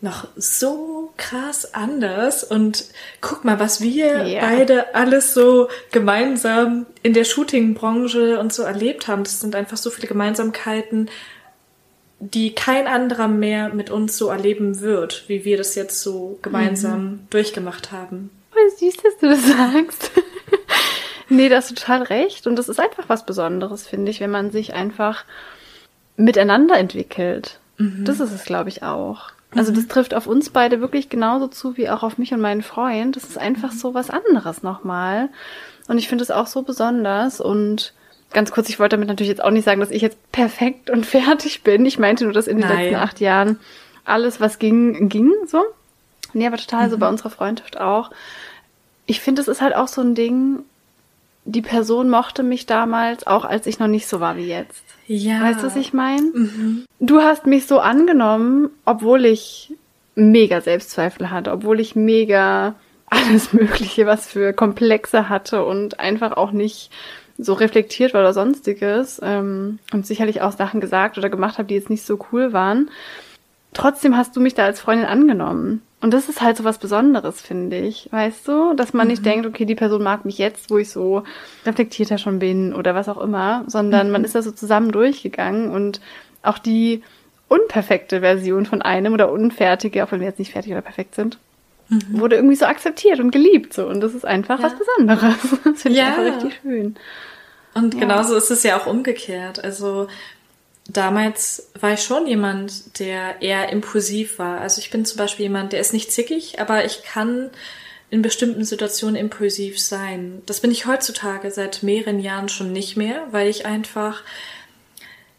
noch 0.00 0.28
so 0.36 1.12
krass 1.16 1.74
anders 1.74 2.44
und 2.44 2.84
guck 3.20 3.44
mal, 3.44 3.58
was 3.58 3.80
wir 3.80 4.26
ja. 4.26 4.40
beide 4.40 4.94
alles 4.94 5.32
so 5.32 5.68
gemeinsam 5.90 6.86
in 7.02 7.14
der 7.14 7.24
Shootingbranche 7.24 8.38
und 8.38 8.52
so 8.52 8.62
erlebt 8.62 9.08
haben. 9.08 9.24
Das 9.24 9.40
sind 9.40 9.54
einfach 9.54 9.78
so 9.78 9.90
viele 9.90 10.06
Gemeinsamkeiten, 10.06 11.08
die 12.18 12.54
kein 12.54 12.86
anderer 12.86 13.28
mehr 13.28 13.68
mit 13.74 13.90
uns 13.90 14.16
so 14.16 14.28
erleben 14.28 14.80
wird, 14.80 15.24
wie 15.28 15.44
wir 15.44 15.56
das 15.56 15.74
jetzt 15.74 16.00
so 16.00 16.38
gemeinsam 16.42 17.04
mhm. 17.04 17.26
durchgemacht 17.30 17.92
haben. 17.92 18.30
Voll 18.50 18.70
süß, 18.78 18.96
dass 19.02 19.18
du 19.18 19.28
das 19.28 19.46
sagst. 19.46 20.10
nee, 21.28 21.48
da 21.48 21.56
hast 21.56 21.70
du 21.70 21.74
total 21.74 22.02
recht. 22.02 22.46
Und 22.46 22.56
das 22.56 22.68
ist 22.68 22.80
einfach 22.80 23.04
was 23.08 23.26
Besonderes, 23.26 23.86
finde 23.86 24.10
ich, 24.10 24.20
wenn 24.20 24.30
man 24.30 24.50
sich 24.50 24.72
einfach 24.72 25.24
miteinander 26.16 26.78
entwickelt. 26.78 27.60
Mhm. 27.76 28.04
Das 28.04 28.20
ist 28.20 28.32
es, 28.32 28.44
glaube 28.44 28.70
ich, 28.70 28.82
auch. 28.82 29.30
Also 29.54 29.72
das 29.72 29.84
mhm. 29.84 29.88
trifft 29.88 30.14
auf 30.14 30.26
uns 30.26 30.50
beide 30.50 30.80
wirklich 30.80 31.10
genauso 31.10 31.48
zu 31.48 31.76
wie 31.76 31.90
auch 31.90 32.02
auf 32.02 32.16
mich 32.18 32.32
und 32.32 32.40
meinen 32.40 32.62
Freund. 32.62 33.16
Das 33.16 33.24
ist 33.24 33.38
einfach 33.38 33.72
so 33.72 33.92
was 33.92 34.10
anderes 34.10 34.62
nochmal. 34.62 35.28
Und 35.88 35.98
ich 35.98 36.08
finde 36.08 36.24
es 36.24 36.30
auch 36.30 36.46
so 36.46 36.62
besonders 36.62 37.40
und 37.40 37.92
ganz 38.32 38.50
kurz, 38.50 38.68
ich 38.68 38.78
wollte 38.78 38.96
damit 38.96 39.08
natürlich 39.08 39.30
jetzt 39.30 39.42
auch 39.42 39.50
nicht 39.50 39.64
sagen, 39.64 39.80
dass 39.80 39.90
ich 39.90 40.02
jetzt 40.02 40.18
perfekt 40.32 40.90
und 40.90 41.06
fertig 41.06 41.62
bin. 41.62 41.84
Ich 41.86 41.98
meinte 41.98 42.24
nur, 42.24 42.32
dass 42.32 42.46
in 42.46 42.58
den 42.58 42.68
Nein. 42.68 42.78
letzten 42.78 42.96
acht 42.96 43.20
Jahren 43.20 43.58
alles, 44.04 44.40
was 44.40 44.58
ging, 44.58 45.08
ging 45.08 45.32
so. 45.46 45.62
Nee, 46.32 46.46
aber 46.46 46.56
total 46.56 46.86
mhm. 46.86 46.90
so 46.90 46.98
bei 46.98 47.08
unserer 47.08 47.30
Freundschaft 47.30 47.80
auch. 47.80 48.10
Ich 49.06 49.20
finde, 49.20 49.40
es 49.40 49.48
ist 49.48 49.62
halt 49.62 49.74
auch 49.74 49.88
so 49.88 50.00
ein 50.00 50.14
Ding, 50.14 50.60
die 51.44 51.62
Person 51.62 52.10
mochte 52.10 52.42
mich 52.42 52.66
damals, 52.66 53.26
auch 53.26 53.44
als 53.44 53.66
ich 53.66 53.78
noch 53.78 53.86
nicht 53.86 54.08
so 54.08 54.20
war 54.20 54.36
wie 54.36 54.46
jetzt. 54.46 54.82
Ja. 55.06 55.40
Weißt 55.40 55.62
du, 55.62 55.66
was 55.66 55.76
ich 55.76 55.92
meine? 55.92 56.22
Mhm. 56.22 56.84
Du 56.98 57.20
hast 57.20 57.46
mich 57.46 57.66
so 57.66 57.78
angenommen, 57.78 58.70
obwohl 58.84 59.24
ich 59.24 59.72
mega 60.16 60.60
Selbstzweifel 60.60 61.30
hatte, 61.30 61.52
obwohl 61.52 61.78
ich 61.78 61.94
mega 61.94 62.74
alles 63.06 63.52
Mögliche, 63.52 64.06
was 64.06 64.26
für 64.26 64.52
Komplexe 64.52 65.28
hatte 65.28 65.64
und 65.64 66.00
einfach 66.00 66.36
auch 66.36 66.50
nicht 66.50 66.90
so 67.38 67.52
reflektiert 67.54 68.14
war 68.14 68.22
oder 68.22 68.32
sonstiges 68.32 69.20
ähm, 69.22 69.78
und 69.92 70.06
sicherlich 70.06 70.40
auch 70.40 70.52
Sachen 70.52 70.80
gesagt 70.80 71.18
oder 71.18 71.28
gemacht 71.28 71.58
habe, 71.58 71.68
die 71.68 71.74
jetzt 71.74 71.90
nicht 71.90 72.04
so 72.04 72.18
cool 72.32 72.52
waren. 72.52 72.90
Trotzdem 73.74 74.16
hast 74.16 74.34
du 74.34 74.40
mich 74.40 74.54
da 74.54 74.64
als 74.64 74.80
Freundin 74.80 75.06
angenommen. 75.06 75.82
Und 76.00 76.14
das 76.14 76.28
ist 76.28 76.40
halt 76.40 76.56
so 76.56 76.64
was 76.64 76.78
Besonderes, 76.78 77.40
finde 77.40 77.78
ich. 77.78 78.08
Weißt 78.10 78.46
du? 78.48 78.74
Dass 78.74 78.92
man 78.92 79.06
mhm. 79.06 79.10
nicht 79.10 79.26
denkt, 79.26 79.46
okay, 79.46 79.64
die 79.64 79.74
Person 79.74 80.02
mag 80.02 80.24
mich 80.24 80.38
jetzt, 80.38 80.70
wo 80.70 80.78
ich 80.78 80.90
so 80.90 81.24
reflektierter 81.64 82.18
schon 82.18 82.38
bin 82.38 82.74
oder 82.74 82.94
was 82.94 83.08
auch 83.08 83.20
immer, 83.20 83.64
sondern 83.66 84.06
mhm. 84.06 84.12
man 84.12 84.24
ist 84.24 84.34
da 84.34 84.42
so 84.42 84.50
zusammen 84.50 84.92
durchgegangen 84.92 85.70
und 85.70 86.00
auch 86.42 86.58
die 86.58 87.02
unperfekte 87.48 88.20
Version 88.20 88.66
von 88.66 88.82
einem 88.82 89.12
oder 89.12 89.30
unfertige, 89.30 90.04
auch 90.04 90.12
wenn 90.12 90.20
wir 90.20 90.26
jetzt 90.26 90.38
nicht 90.38 90.52
fertig 90.52 90.72
oder 90.72 90.82
perfekt 90.82 91.14
sind, 91.14 91.38
mhm. 91.88 92.20
wurde 92.20 92.36
irgendwie 92.36 92.56
so 92.56 92.66
akzeptiert 92.66 93.20
und 93.20 93.30
geliebt. 93.30 93.74
So. 93.74 93.86
Und 93.86 94.00
das 94.00 94.14
ist 94.14 94.24
einfach 94.24 94.58
ja. 94.60 94.64
was 94.64 94.74
Besonderes. 94.78 95.34
Das 95.64 95.82
finde 95.82 95.98
ja. 95.98 96.10
ich 96.10 96.18
einfach 96.18 96.44
richtig 96.44 96.60
schön. 96.62 96.96
Und 97.74 97.94
ja. 97.94 98.00
genauso 98.00 98.36
ist 98.36 98.50
es 98.50 98.62
ja 98.62 98.78
auch 98.78 98.86
umgekehrt. 98.86 99.62
Also 99.62 100.08
damals 100.88 101.70
war 101.78 101.92
ich 101.92 102.02
schon 102.02 102.26
jemand, 102.26 102.98
der 102.98 103.42
eher 103.42 103.70
impulsiv 103.70 104.38
war. 104.38 104.60
Also 104.60 104.80
ich 104.80 104.90
bin 104.90 105.04
zum 105.04 105.18
Beispiel 105.18 105.44
jemand, 105.44 105.72
der 105.72 105.80
ist 105.80 105.92
nicht 105.92 106.12
zickig, 106.12 106.60
aber 106.60 106.84
ich 106.84 107.02
kann 107.02 107.50
in 108.08 108.22
bestimmten 108.22 108.64
Situationen 108.64 109.16
impulsiv 109.16 109.80
sein. 109.80 110.42
Das 110.46 110.60
bin 110.60 110.70
ich 110.70 110.86
heutzutage 110.86 111.50
seit 111.50 111.82
mehreren 111.82 112.20
Jahren 112.20 112.48
schon 112.48 112.72
nicht 112.72 112.96
mehr, 112.96 113.26
weil 113.32 113.48
ich 113.48 113.66
einfach 113.66 114.22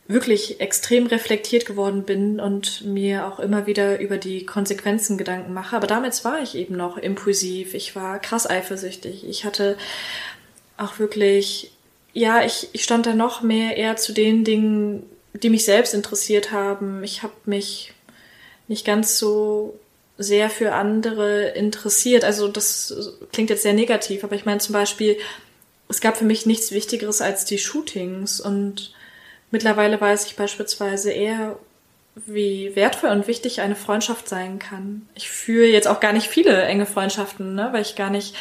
wirklich 0.08 0.62
extrem 0.62 1.08
reflektiert 1.08 1.66
geworden 1.66 2.04
bin 2.04 2.40
und 2.40 2.86
mir 2.86 3.28
auch 3.28 3.40
immer 3.40 3.68
wieder 3.68 4.00
über 4.00 4.18
die 4.18 4.46
Konsequenzen 4.46 5.18
Gedanken 5.18 5.54
mache. 5.54 5.76
Aber 5.76 5.88
damals 5.88 6.24
war 6.24 6.42
ich 6.42 6.56
eben 6.56 6.78
noch 6.78 6.98
impulsiv. 6.98 7.74
Ich 7.74 7.96
war 7.96 8.20
krass 8.20 8.50
eifersüchtig. 8.50 9.28
Ich 9.28 9.44
hatte 9.44 9.78
auch 10.78 11.00
wirklich, 11.00 11.72
ja, 12.14 12.44
ich, 12.46 12.70
ich 12.72 12.84
stand 12.84 13.06
da 13.06 13.14
noch 13.14 13.42
mehr 13.42 13.76
eher 13.76 13.98
zu 13.98 14.14
den 14.14 14.46
Dingen, 14.46 15.04
die 15.34 15.50
mich 15.50 15.66
selbst 15.66 15.94
interessiert 15.94 16.52
haben. 16.52 17.04
Ich 17.04 17.24
habe 17.24 17.34
mich 17.46 17.94
nicht 18.70 18.86
ganz 18.86 19.18
so 19.18 19.78
sehr 20.18 20.50
für 20.50 20.74
andere 20.74 21.50
interessiert. 21.50 22.24
Also 22.24 22.48
das 22.48 23.18
klingt 23.34 23.50
jetzt 23.50 23.64
sehr 23.64 23.74
negativ, 23.74 24.24
aber 24.24 24.36
ich 24.36 24.46
meine 24.46 24.60
zum 24.60 24.74
Beispiel, 24.74 25.18
es 25.90 26.02
gab 26.02 26.18
für 26.18 26.26
mich 26.26 26.46
nichts 26.46 26.72
Wichtigeres 26.72 27.22
als 27.22 27.46
die 27.46 27.60
Shootings 27.60 28.40
und 28.40 28.94
mittlerweile 29.52 30.00
weiß 30.00 30.26
ich 30.26 30.36
beispielsweise 30.36 31.12
eher, 31.12 31.58
wie 32.16 32.76
wertvoll 32.76 33.12
und 33.12 33.28
wichtig 33.28 33.62
eine 33.62 33.76
Freundschaft 33.76 34.28
sein 34.28 34.60
kann. 34.60 35.08
Ich 35.14 35.30
führe 35.30 35.68
jetzt 35.68 35.88
auch 35.88 36.00
gar 36.00 36.14
nicht 36.14 36.28
viele 36.28 36.64
enge 36.64 36.86
Freundschaften, 36.86 37.54
ne, 37.54 37.70
weil 37.72 37.84
ich 37.84 37.96
gar 37.96 38.10
nicht 38.10 38.36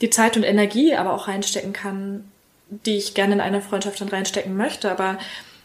die 0.00 0.10
Zeit 0.10 0.36
und 0.36 0.42
Energie 0.42 0.94
aber 0.94 1.12
auch 1.12 1.28
reinstecken 1.28 1.72
kann, 1.72 2.24
die 2.68 2.96
ich 2.96 3.14
gerne 3.14 3.34
in 3.34 3.40
eine 3.40 3.60
Freundschaft 3.60 4.00
dann 4.00 4.08
reinstecken 4.08 4.56
möchte. 4.56 4.90
Aber 4.90 5.18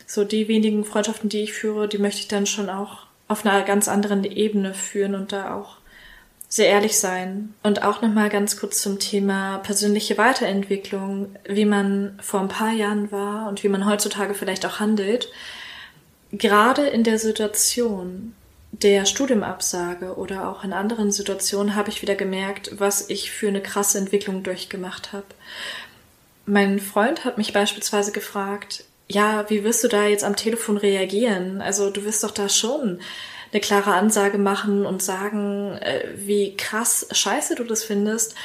so 0.05 0.23
die 0.23 0.47
wenigen 0.47 0.83
Freundschaften, 0.83 1.29
die 1.29 1.41
ich 1.41 1.53
führe, 1.53 1.87
die 1.87 1.97
möchte 1.97 2.21
ich 2.21 2.27
dann 2.27 2.45
schon 2.45 2.69
auch 2.69 3.07
auf 3.27 3.45
einer 3.45 3.61
ganz 3.63 3.87
anderen 3.87 4.23
Ebene 4.23 4.73
führen 4.73 5.15
und 5.15 5.31
da 5.31 5.55
auch 5.55 5.76
sehr 6.49 6.67
ehrlich 6.67 6.97
sein. 6.97 7.53
Und 7.63 7.83
auch 7.83 8.01
nochmal 8.01 8.29
ganz 8.29 8.57
kurz 8.57 8.81
zum 8.81 8.99
Thema 8.99 9.59
persönliche 9.59 10.17
Weiterentwicklung, 10.17 11.35
wie 11.47 11.65
man 11.65 12.17
vor 12.21 12.39
ein 12.39 12.47
paar 12.47 12.71
Jahren 12.71 13.11
war 13.11 13.47
und 13.49 13.63
wie 13.63 13.69
man 13.69 13.85
heutzutage 13.85 14.33
vielleicht 14.33 14.65
auch 14.65 14.79
handelt. 14.79 15.29
Gerade 16.31 16.87
in 16.87 17.03
der 17.03 17.19
Situation 17.19 18.33
der 18.71 19.05
Studiumabsage 19.05 20.15
oder 20.15 20.49
auch 20.49 20.63
in 20.63 20.73
anderen 20.73 21.11
Situationen 21.11 21.75
habe 21.75 21.89
ich 21.89 22.01
wieder 22.01 22.15
gemerkt, 22.15 22.71
was 22.77 23.09
ich 23.09 23.31
für 23.31 23.47
eine 23.47 23.61
krasse 23.61 23.97
Entwicklung 23.97 24.43
durchgemacht 24.43 25.13
habe. 25.13 25.25
Mein 26.45 26.79
Freund 26.79 27.25
hat 27.25 27.37
mich 27.37 27.53
beispielsweise 27.53 28.11
gefragt, 28.11 28.85
ja, 29.09 29.49
wie 29.49 29.63
wirst 29.63 29.83
du 29.83 29.87
da 29.87 30.05
jetzt 30.05 30.23
am 30.23 30.35
Telefon 30.35 30.77
reagieren? 30.77 31.61
Also 31.61 31.89
du 31.89 32.03
wirst 32.03 32.23
doch 32.23 32.31
da 32.31 32.49
schon 32.49 32.99
eine 33.51 33.61
klare 33.61 33.93
Ansage 33.93 34.37
machen 34.37 34.85
und 34.85 35.01
sagen, 35.01 35.73
äh, 35.81 36.03
wie 36.15 36.55
krass 36.55 37.07
scheiße 37.11 37.55
du 37.55 37.63
das 37.63 37.83
findest, 37.83 38.35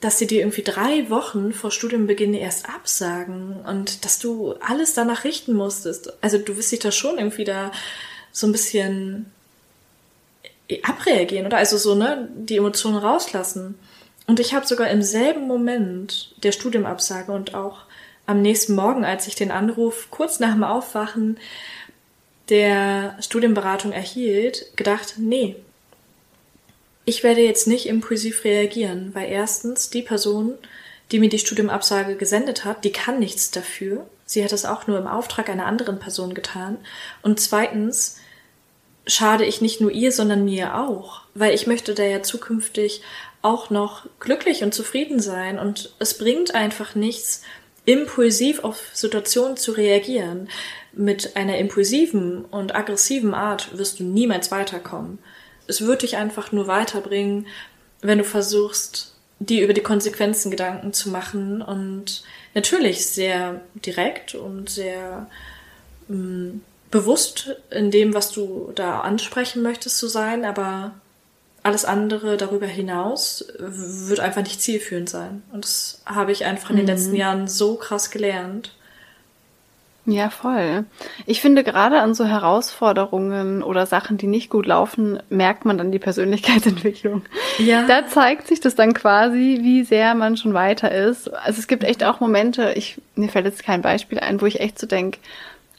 dass 0.00 0.18
sie 0.18 0.26
dir 0.26 0.40
irgendwie 0.40 0.62
drei 0.62 1.08
Wochen 1.10 1.52
vor 1.52 1.70
Studienbeginn 1.70 2.34
erst 2.34 2.68
absagen 2.68 3.56
und 3.66 4.04
dass 4.04 4.18
du 4.18 4.54
alles 4.60 4.94
danach 4.94 5.24
richten 5.24 5.54
musstest. 5.54 6.12
Also 6.22 6.38
du 6.38 6.56
wirst 6.56 6.70
dich 6.70 6.80
da 6.80 6.92
schon 6.92 7.18
irgendwie 7.18 7.44
da 7.44 7.72
so 8.30 8.46
ein 8.46 8.52
bisschen 8.52 9.32
abreagieren 10.82 11.46
oder 11.46 11.56
also 11.56 11.78
so, 11.78 11.94
ne, 11.94 12.28
die 12.34 12.56
Emotionen 12.56 12.98
rauslassen. 12.98 13.78
Und 14.26 14.40
ich 14.40 14.54
habe 14.54 14.66
sogar 14.66 14.90
im 14.90 15.02
selben 15.02 15.46
Moment 15.46 16.34
der 16.42 16.52
Studiumabsage 16.52 17.32
und 17.32 17.54
auch 17.54 17.82
am 18.26 18.42
nächsten 18.42 18.74
Morgen, 18.74 19.04
als 19.04 19.28
ich 19.28 19.36
den 19.36 19.52
Anruf 19.52 20.08
kurz 20.10 20.40
nach 20.40 20.52
dem 20.52 20.64
Aufwachen 20.64 21.38
der 22.48 23.16
Studienberatung 23.20 23.92
erhielt, 23.92 24.76
gedacht, 24.76 25.14
nee, 25.18 25.56
ich 27.04 27.22
werde 27.22 27.40
jetzt 27.40 27.66
nicht 27.66 27.86
impulsiv 27.86 28.44
reagieren, 28.44 29.14
weil 29.14 29.28
erstens 29.28 29.90
die 29.90 30.02
Person, 30.02 30.54
die 31.12 31.20
mir 31.20 31.28
die 31.28 31.38
Studiumabsage 31.38 32.16
gesendet 32.16 32.64
hat, 32.64 32.84
die 32.84 32.92
kann 32.92 33.20
nichts 33.20 33.50
dafür. 33.52 34.06
Sie 34.24 34.42
hat 34.42 34.52
es 34.52 34.64
auch 34.64 34.88
nur 34.88 34.98
im 34.98 35.06
Auftrag 35.06 35.48
einer 35.48 35.66
anderen 35.66 36.00
Person 36.00 36.34
getan. 36.34 36.78
Und 37.22 37.38
zweitens 37.38 38.16
schade 39.06 39.44
ich 39.44 39.60
nicht 39.60 39.80
nur 39.80 39.92
ihr, 39.92 40.10
sondern 40.10 40.44
mir 40.44 40.76
auch, 40.76 41.22
weil 41.34 41.54
ich 41.54 41.68
möchte 41.68 41.94
da 41.94 42.02
ja 42.02 42.22
zukünftig 42.22 43.02
auch 43.40 43.70
noch 43.70 44.06
glücklich 44.18 44.64
und 44.64 44.74
zufrieden 44.74 45.20
sein 45.20 45.60
und 45.60 45.94
es 46.00 46.18
bringt 46.18 46.56
einfach 46.56 46.96
nichts, 46.96 47.42
impulsiv 47.84 48.64
auf 48.64 48.82
Situationen 48.92 49.56
zu 49.56 49.70
reagieren. 49.70 50.48
Mit 50.96 51.36
einer 51.36 51.58
impulsiven 51.58 52.44
und 52.44 52.74
aggressiven 52.74 53.34
Art 53.34 53.76
wirst 53.76 54.00
du 54.00 54.04
niemals 54.04 54.50
weiterkommen. 54.50 55.18
Es 55.66 55.82
wird 55.82 56.02
dich 56.02 56.16
einfach 56.16 56.52
nur 56.52 56.66
weiterbringen, 56.66 57.46
wenn 58.00 58.18
du 58.18 58.24
versuchst, 58.24 59.14
dir 59.38 59.62
über 59.64 59.74
die 59.74 59.82
Konsequenzen 59.82 60.50
Gedanken 60.50 60.92
zu 60.92 61.10
machen 61.10 61.60
und 61.60 62.22
natürlich 62.54 63.06
sehr 63.06 63.60
direkt 63.74 64.34
und 64.34 64.70
sehr 64.70 65.28
mh, 66.08 66.16
mm, 66.16 66.60
bewusst 66.90 67.56
in 67.70 67.90
dem, 67.90 68.14
was 68.14 68.30
du 68.30 68.72
da 68.74 69.00
ansprechen 69.00 69.62
möchtest 69.62 69.98
zu 69.98 70.08
sein, 70.08 70.44
aber 70.44 70.94
alles 71.62 71.84
andere 71.84 72.36
darüber 72.36 72.66
hinaus 72.66 73.44
wird 73.58 74.20
einfach 74.20 74.42
nicht 74.42 74.62
zielführend 74.62 75.10
sein. 75.10 75.42
Und 75.52 75.64
das 75.64 76.00
habe 76.06 76.30
ich 76.30 76.44
einfach 76.44 76.70
in 76.70 76.76
den 76.76 76.84
mhm. 76.84 76.92
letzten 76.92 77.16
Jahren 77.16 77.48
so 77.48 77.74
krass 77.74 78.10
gelernt. 78.10 78.75
Ja, 80.06 80.30
voll. 80.30 80.84
Ich 81.26 81.40
finde, 81.40 81.64
gerade 81.64 82.00
an 82.00 82.14
so 82.14 82.24
Herausforderungen 82.24 83.64
oder 83.64 83.86
Sachen, 83.86 84.18
die 84.18 84.28
nicht 84.28 84.50
gut 84.50 84.66
laufen, 84.66 85.20
merkt 85.30 85.64
man 85.64 85.78
dann 85.78 85.90
die 85.90 85.98
Persönlichkeitsentwicklung. 85.98 87.22
Ja. 87.58 87.86
Da 87.86 88.06
zeigt 88.06 88.46
sich 88.46 88.60
das 88.60 88.76
dann 88.76 88.94
quasi, 88.94 89.58
wie 89.62 89.82
sehr 89.82 90.14
man 90.14 90.36
schon 90.36 90.54
weiter 90.54 90.92
ist. 90.92 91.32
Also 91.34 91.58
es 91.58 91.66
gibt 91.66 91.82
echt 91.82 92.04
auch 92.04 92.20
Momente, 92.20 92.72
ich, 92.76 93.00
mir 93.16 93.28
fällt 93.28 93.46
jetzt 93.46 93.64
kein 93.64 93.82
Beispiel 93.82 94.20
ein, 94.20 94.40
wo 94.40 94.46
ich 94.46 94.60
echt 94.60 94.78
so 94.78 94.86
denke, 94.86 95.18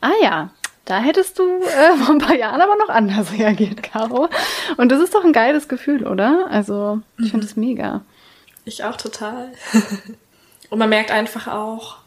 ah 0.02 0.12
ja, 0.22 0.50
da 0.84 1.00
hättest 1.00 1.40
du 1.40 1.44
äh, 1.44 1.98
vor 1.98 2.16
ein 2.16 2.20
paar 2.20 2.36
Jahren 2.36 2.62
aber 2.62 2.76
noch 2.76 2.90
anders 2.90 3.32
reagiert, 3.38 3.84
Caro. 3.84 4.30
Und 4.76 4.92
das 4.92 5.02
ist 5.02 5.16
doch 5.16 5.24
ein 5.24 5.34
geiles 5.34 5.68
Gefühl, 5.68 6.06
oder? 6.06 6.48
Also, 6.50 7.02
ich 7.18 7.32
finde 7.32 7.46
es 7.46 7.56
mhm. 7.56 7.66
mega. 7.66 8.02
Ich 8.66 8.84
auch 8.84 8.98
total. 8.98 9.52
Und 10.70 10.80
man 10.80 10.90
merkt 10.90 11.12
einfach 11.12 11.48
auch, 11.48 11.98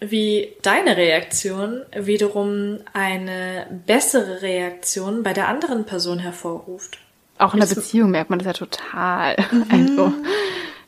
wie 0.00 0.52
deine 0.62 0.96
Reaktion 0.96 1.82
wiederum 1.94 2.78
eine 2.92 3.66
bessere 3.86 4.42
Reaktion 4.42 5.22
bei 5.22 5.32
der 5.32 5.48
anderen 5.48 5.84
Person 5.84 6.18
hervorruft. 6.18 6.98
Auch 7.38 7.54
in 7.54 7.60
der 7.60 7.66
Beziehung 7.66 8.10
merkt 8.10 8.30
man 8.30 8.38
das 8.38 8.46
ja 8.46 8.52
total. 8.52 9.36
Mhm. 9.50 9.66
Also, 9.70 10.12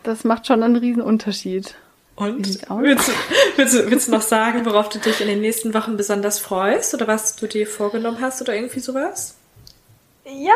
das 0.03 0.25
macht 0.25 0.47
schon 0.47 0.63
einen 0.63 0.77
riesen 0.77 1.03
Unterschied. 1.03 1.75
Und 2.15 2.47
willst 2.47 3.09
du, 3.09 3.13
willst, 3.57 3.75
du, 3.75 3.91
willst 3.91 4.09
du 4.09 4.13
noch 4.13 4.23
sagen, 4.23 4.65
worauf 4.65 4.89
du 4.89 4.99
dich 4.99 5.21
in 5.21 5.27
den 5.27 5.41
nächsten 5.41 5.75
Wochen 5.75 5.97
besonders 5.97 6.39
freust 6.39 6.95
oder 6.95 7.07
was 7.07 7.37
du 7.37 7.47
dir 7.47 7.67
vorgenommen 7.67 8.21
hast 8.21 8.41
oder 8.41 8.55
irgendwie 8.55 8.81
sowas? 8.81 9.37
Ja. 10.25 10.55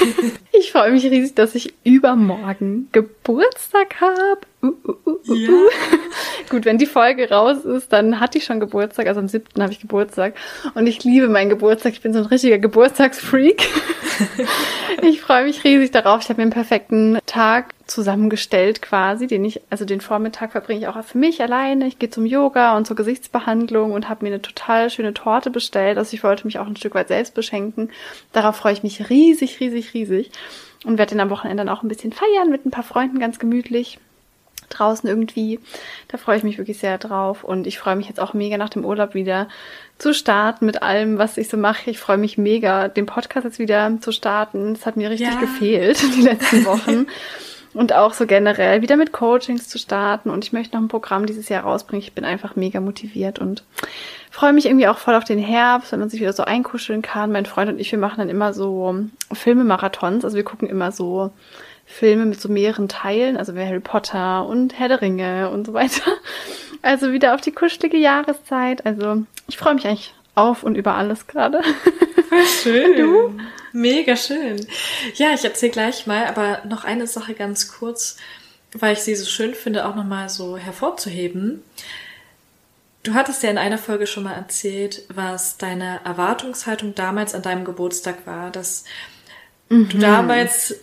ich 0.52 0.72
freue 0.72 0.92
mich 0.92 1.04
riesig, 1.04 1.34
dass 1.34 1.54
ich 1.54 1.74
übermorgen 1.84 2.88
Geburtstag 2.90 4.00
habe. 4.00 4.40
Uh, 4.62 4.68
uh, 4.86 5.10
uh, 5.28 5.34
ja. 5.34 5.50
Gut, 6.48 6.64
wenn 6.64 6.78
die 6.78 6.86
Folge 6.86 7.28
raus 7.28 7.64
ist, 7.64 7.92
dann 7.92 8.20
hatte 8.20 8.38
ich 8.38 8.44
schon 8.44 8.60
Geburtstag. 8.60 9.08
Also 9.08 9.20
am 9.20 9.28
7. 9.28 9.62
habe 9.62 9.72
ich 9.72 9.80
Geburtstag. 9.80 10.34
Und 10.74 10.86
ich 10.86 11.02
liebe 11.02 11.28
meinen 11.28 11.50
Geburtstag. 11.50 11.92
Ich 11.92 12.02
bin 12.02 12.12
so 12.12 12.20
ein 12.20 12.26
richtiger 12.26 12.58
Geburtstagsfreak. 12.58 13.68
ich 15.02 15.20
freue 15.20 15.44
mich 15.44 15.64
riesig 15.64 15.90
darauf. 15.90 16.22
Ich 16.22 16.28
habe 16.28 16.38
mir 16.38 16.42
einen 16.42 16.52
perfekten 16.52 17.18
Tag 17.26 17.74
zusammengestellt 17.86 18.80
quasi, 18.82 19.26
den 19.26 19.44
ich, 19.44 19.60
also 19.70 19.84
den 19.84 20.00
Vormittag 20.00 20.52
verbringe 20.52 20.80
ich 20.80 20.88
auch 20.88 21.02
für 21.04 21.18
mich 21.18 21.42
alleine. 21.42 21.86
Ich 21.86 21.98
gehe 21.98 22.10
zum 22.10 22.26
Yoga 22.26 22.76
und 22.76 22.86
zur 22.86 22.96
Gesichtsbehandlung 22.96 23.92
und 23.92 24.08
habe 24.08 24.24
mir 24.24 24.32
eine 24.32 24.42
total 24.42 24.90
schöne 24.90 25.14
Torte 25.14 25.50
bestellt. 25.50 25.98
Also 25.98 26.14
ich 26.14 26.22
wollte 26.22 26.46
mich 26.46 26.58
auch 26.58 26.66
ein 26.66 26.76
Stück 26.76 26.94
weit 26.94 27.08
selbst 27.08 27.34
beschenken. 27.34 27.90
Darauf 28.32 28.56
freue 28.56 28.72
ich 28.72 28.82
mich 28.82 29.10
riesig, 29.10 29.58
riesig, 29.60 29.94
riesig. 29.94 30.30
Und 30.84 30.98
werde 30.98 31.10
den 31.10 31.20
am 31.20 31.30
Wochenende 31.30 31.64
dann 31.64 31.74
auch 31.74 31.82
ein 31.82 31.88
bisschen 31.88 32.12
feiern 32.12 32.50
mit 32.50 32.64
ein 32.64 32.70
paar 32.70 32.84
Freunden 32.84 33.18
ganz 33.18 33.40
gemütlich 33.40 33.98
draußen 34.68 35.08
irgendwie. 35.08 35.60
Da 36.08 36.18
freue 36.18 36.36
ich 36.36 36.42
mich 36.42 36.58
wirklich 36.58 36.78
sehr 36.78 36.98
drauf 36.98 37.44
und 37.44 37.66
ich 37.66 37.78
freue 37.78 37.96
mich 37.96 38.08
jetzt 38.08 38.20
auch 38.20 38.34
mega 38.34 38.56
nach 38.56 38.68
dem 38.68 38.84
Urlaub 38.84 39.14
wieder 39.14 39.48
zu 39.98 40.12
starten 40.12 40.66
mit 40.66 40.82
allem, 40.82 41.18
was 41.18 41.38
ich 41.38 41.48
so 41.48 41.56
mache. 41.56 41.90
Ich 41.90 41.98
freue 41.98 42.18
mich 42.18 42.38
mega, 42.38 42.88
den 42.88 43.06
Podcast 43.06 43.44
jetzt 43.44 43.58
wieder 43.58 43.98
zu 44.00 44.12
starten. 44.12 44.74
Das 44.74 44.86
hat 44.86 44.96
mir 44.96 45.10
richtig 45.10 45.28
ja. 45.28 45.40
gefehlt 45.40 46.02
die 46.16 46.22
letzten 46.22 46.64
Wochen. 46.66 47.06
und 47.76 47.92
auch 47.92 48.14
so 48.14 48.26
generell 48.26 48.80
wieder 48.80 48.96
mit 48.96 49.12
Coachings 49.12 49.68
zu 49.68 49.78
starten. 49.78 50.30
Und 50.30 50.44
ich 50.44 50.52
möchte 50.52 50.76
noch 50.76 50.82
ein 50.82 50.88
Programm 50.88 51.26
dieses 51.26 51.48
Jahr 51.48 51.64
rausbringen. 51.64 52.02
Ich 52.02 52.14
bin 52.14 52.24
einfach 52.24 52.56
mega 52.56 52.80
motiviert 52.80 53.38
und 53.38 53.64
freue 54.30 54.52
mich 54.52 54.66
irgendwie 54.66 54.88
auch 54.88 54.98
voll 54.98 55.14
auf 55.14 55.24
den 55.24 55.38
Herbst, 55.38 55.92
wenn 55.92 56.00
man 56.00 56.10
sich 56.10 56.20
wieder 56.20 56.32
so 56.32 56.44
einkuscheln 56.44 57.02
kann. 57.02 57.32
Mein 57.32 57.46
Freund 57.46 57.70
und 57.70 57.78
ich, 57.78 57.92
wir 57.92 57.98
machen 57.98 58.18
dann 58.18 58.28
immer 58.28 58.52
so 58.52 58.96
Filmemarathons. 59.32 60.24
Also 60.24 60.36
wir 60.36 60.44
gucken 60.44 60.68
immer 60.68 60.90
so 60.90 61.30
Filme 61.86 62.26
mit 62.26 62.40
so 62.40 62.48
mehreren 62.48 62.88
Teilen, 62.88 63.36
also 63.36 63.54
wie 63.54 63.64
Harry 63.64 63.80
Potter 63.80 64.44
und 64.46 64.78
Herr 64.78 64.88
der 64.88 65.00
Ringe 65.00 65.50
und 65.50 65.66
so 65.66 65.72
weiter. 65.72 66.02
Also 66.82 67.10
wieder 67.10 67.34
auf 67.34 67.40
die 67.40 67.50
kuschelige 67.50 67.96
Jahreszeit. 67.96 68.86
Also 68.86 69.24
ich 69.48 69.56
freue 69.56 69.74
mich 69.74 69.86
eigentlich 69.86 70.14
auf 70.36 70.62
und 70.62 70.76
über 70.76 70.94
alles 70.94 71.26
gerade. 71.26 71.62
Schön. 72.62 72.96
Du? 72.96 73.34
Mega 73.72 74.16
schön. 74.16 74.64
Ja, 75.14 75.34
ich 75.34 75.44
erzähle 75.44 75.72
gleich 75.72 76.06
mal, 76.06 76.26
aber 76.26 76.62
noch 76.66 76.84
eine 76.84 77.06
Sache 77.06 77.34
ganz 77.34 77.68
kurz, 77.68 78.16
weil 78.72 78.92
ich 78.92 79.00
sie 79.00 79.14
so 79.14 79.26
schön 79.26 79.54
finde, 79.54 79.86
auch 79.86 79.94
nochmal 79.94 80.28
so 80.28 80.56
hervorzuheben. 80.56 81.62
Du 83.02 83.14
hattest 83.14 83.42
ja 83.42 83.50
in 83.50 83.58
einer 83.58 83.78
Folge 83.78 84.06
schon 84.06 84.24
mal 84.24 84.32
erzählt, 84.32 85.02
was 85.08 85.58
deine 85.58 86.00
Erwartungshaltung 86.04 86.94
damals 86.94 87.34
an 87.34 87.42
deinem 87.42 87.64
Geburtstag 87.64 88.26
war, 88.26 88.50
dass 88.50 88.84
mhm. 89.68 89.88
du 89.88 89.98
damals 89.98 90.74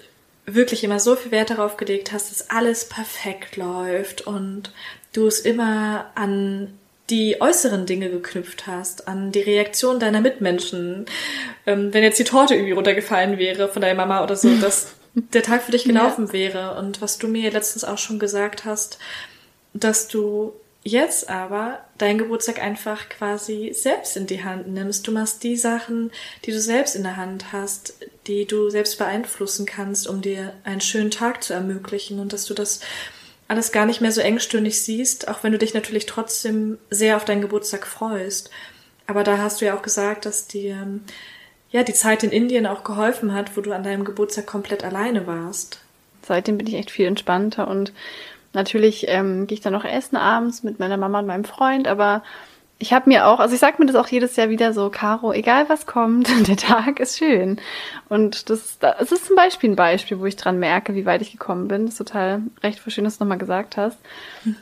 wirklich 0.45 0.83
immer 0.83 0.99
so 0.99 1.15
viel 1.15 1.31
Wert 1.31 1.49
darauf 1.49 1.77
gelegt 1.77 2.11
hast, 2.11 2.31
dass 2.31 2.49
alles 2.49 2.89
perfekt 2.89 3.55
läuft 3.55 4.21
und 4.21 4.71
du 5.13 5.27
es 5.27 5.39
immer 5.39 6.11
an 6.15 6.73
die 7.09 7.41
äußeren 7.41 7.85
Dinge 7.85 8.09
geknüpft 8.09 8.65
hast, 8.65 9.07
an 9.07 9.31
die 9.31 9.41
Reaktion 9.41 9.99
deiner 9.99 10.21
Mitmenschen. 10.21 11.05
Ähm, 11.65 11.93
wenn 11.93 12.03
jetzt 12.03 12.19
die 12.19 12.23
Torte 12.23 12.55
irgendwie 12.55 12.73
runtergefallen 12.73 13.37
wäre 13.37 13.67
von 13.67 13.81
deiner 13.81 13.95
Mama 13.95 14.23
oder 14.23 14.35
so, 14.35 14.49
dass 14.61 14.93
der 15.13 15.43
Tag 15.43 15.63
für 15.63 15.71
dich 15.71 15.83
gelaufen 15.83 16.27
ja. 16.27 16.33
wäre. 16.33 16.75
Und 16.77 17.01
was 17.01 17.17
du 17.17 17.27
mir 17.27 17.51
letztens 17.51 17.83
auch 17.83 17.97
schon 17.97 18.19
gesagt 18.19 18.65
hast, 18.65 18.99
dass 19.73 20.07
du 20.07 20.53
jetzt 20.83 21.29
aber 21.29 21.79
deinen 21.97 22.17
Geburtstag 22.17 22.61
einfach 22.61 23.07
quasi 23.09 23.71
selbst 23.73 24.17
in 24.17 24.27
die 24.27 24.43
Hand 24.43 24.67
nimmst. 24.67 25.07
Du 25.07 25.11
machst 25.11 25.43
die 25.43 25.55
Sachen, 25.55 26.11
die 26.45 26.51
du 26.51 26.59
selbst 26.59 26.95
in 26.95 27.03
der 27.03 27.17
Hand 27.17 27.53
hast, 27.53 27.95
die 28.27 28.45
du 28.45 28.69
selbst 28.69 28.97
beeinflussen 28.97 29.65
kannst, 29.65 30.07
um 30.07 30.21
dir 30.21 30.53
einen 30.63 30.81
schönen 30.81 31.11
Tag 31.11 31.43
zu 31.43 31.53
ermöglichen 31.53 32.19
und 32.19 32.33
dass 32.33 32.45
du 32.45 32.53
das 32.53 32.81
alles 33.47 33.71
gar 33.71 33.85
nicht 33.85 34.01
mehr 34.01 34.11
so 34.11 34.21
engstirnig 34.21 34.81
siehst, 34.81 35.27
auch 35.27 35.43
wenn 35.43 35.51
du 35.51 35.57
dich 35.57 35.73
natürlich 35.73 36.05
trotzdem 36.05 36.77
sehr 36.89 37.15
auf 37.15 37.25
deinen 37.25 37.41
Geburtstag 37.41 37.87
freust. 37.87 38.49
Aber 39.07 39.23
da 39.23 39.37
hast 39.37 39.61
du 39.61 39.65
ja 39.65 39.77
auch 39.77 39.81
gesagt, 39.81 40.25
dass 40.25 40.47
dir 40.47 40.87
ja 41.69 41.83
die 41.83 41.93
Zeit 41.93 42.23
in 42.23 42.31
Indien 42.31 42.65
auch 42.65 42.83
geholfen 42.83 43.33
hat, 43.33 43.55
wo 43.55 43.61
du 43.61 43.73
an 43.73 43.83
deinem 43.83 44.05
Geburtstag 44.05 44.47
komplett 44.47 44.83
alleine 44.83 45.27
warst. 45.27 45.81
Seitdem 46.25 46.57
bin 46.57 46.67
ich 46.67 46.75
echt 46.75 46.91
viel 46.91 47.05
entspannter 47.05 47.67
und 47.67 47.91
Natürlich 48.53 49.05
ähm, 49.07 49.47
gehe 49.47 49.55
ich 49.55 49.61
dann 49.61 49.73
noch 49.73 49.85
essen 49.85 50.15
abends 50.15 50.63
mit 50.63 50.79
meiner 50.79 50.97
Mama 50.97 51.19
und 51.19 51.27
meinem 51.27 51.43
Freund, 51.43 51.87
aber 51.87 52.23
ich 52.79 52.91
habe 52.91 53.09
mir 53.09 53.27
auch, 53.27 53.39
also 53.39 53.53
ich 53.53 53.61
sage 53.61 53.77
mir 53.79 53.85
das 53.85 53.95
auch 53.95 54.07
jedes 54.07 54.35
Jahr 54.35 54.49
wieder 54.49 54.73
so, 54.73 54.89
Caro, 54.89 55.31
egal 55.31 55.69
was 55.69 55.85
kommt, 55.85 56.27
der 56.47 56.57
Tag 56.57 56.99
ist 56.99 57.17
schön. 57.17 57.59
Und 58.09 58.49
das, 58.49 58.77
das 58.79 59.11
ist 59.11 59.25
zum 59.25 59.35
Beispiel 59.35 59.71
ein 59.71 59.75
Beispiel, 59.75 60.19
wo 60.19 60.25
ich 60.25 60.35
dran 60.35 60.59
merke, 60.59 60.93
wie 60.93 61.05
weit 61.05 61.21
ich 61.21 61.31
gekommen 61.31 61.67
bin. 61.67 61.85
Das 61.85 61.93
ist 61.93 61.97
total 61.99 62.41
recht 62.61 62.79
voll 62.79 62.91
schön, 62.91 63.05
dass 63.05 63.17
du 63.17 63.23
nochmal 63.23 63.37
gesagt 63.37 63.77
hast. 63.77 63.97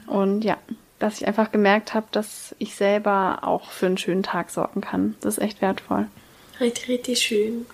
Und 0.08 0.44
ja, 0.44 0.58
dass 1.00 1.20
ich 1.20 1.28
einfach 1.28 1.52
gemerkt 1.52 1.94
habe, 1.94 2.06
dass 2.12 2.56
ich 2.60 2.76
selber 2.76 3.40
auch 3.42 3.72
für 3.72 3.88
einen 3.88 3.98
schönen 3.98 4.24
Tag 4.24 4.52
sorgen 4.52 4.82
kann. 4.82 5.16
Das 5.22 5.38
ist 5.38 5.44
echt 5.44 5.62
wertvoll. 5.62 6.08
Richtig, 6.60 6.88
richtig 6.90 7.20
schön. 7.20 7.66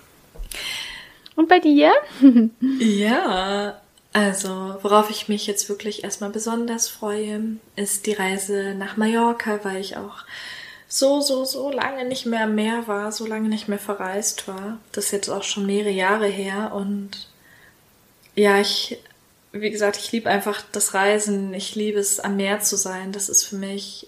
Und 1.36 1.50
bei 1.50 1.60
dir? 1.60 1.92
ja, 2.80 3.82
also, 4.18 4.80
worauf 4.82 5.12
ich 5.12 5.28
mich 5.28 5.46
jetzt 5.46 5.70
wirklich 5.70 6.04
erstmal 6.04 6.32
besonders 6.32 6.88
freue, 6.88 7.58
ist 7.76 8.08
die 8.08 8.14
Reise 8.14 8.74
nach 8.74 8.98
Mallorca, 8.98 9.60
weil 9.62 9.78
ich 9.78 9.96
auch 9.96 10.26
so, 10.88 11.22
so, 11.22 11.46
so 11.46 11.70
lange 11.70 12.04
nicht 12.04 12.26
mehr 12.26 12.46
am 12.46 12.56
Meer 12.56 12.88
war, 12.88 13.12
so 13.12 13.28
lange 13.28 13.48
nicht 13.48 13.68
mehr 13.68 13.78
verreist 13.78 14.48
war. 14.48 14.80
Das 14.92 15.06
ist 15.06 15.12
jetzt 15.12 15.30
auch 15.30 15.44
schon 15.44 15.68
mehrere 15.68 15.92
Jahre 15.92 16.26
her 16.26 16.72
und 16.74 17.28
ja, 18.34 18.60
ich, 18.60 18.98
wie 19.52 19.70
gesagt, 19.70 19.98
ich 19.98 20.12
liebe 20.12 20.32
einfach 20.32 20.64
das 20.72 20.96
Reisen. 20.96 21.54
Ich 21.54 21.76
liebe 21.76 22.00
es, 22.00 22.20
am 22.20 22.38
Meer 22.38 22.62
zu 22.62 22.76
sein. 22.76 23.12
Das 23.12 23.30
ist 23.30 23.44
für 23.44 23.58
mich 23.58 24.08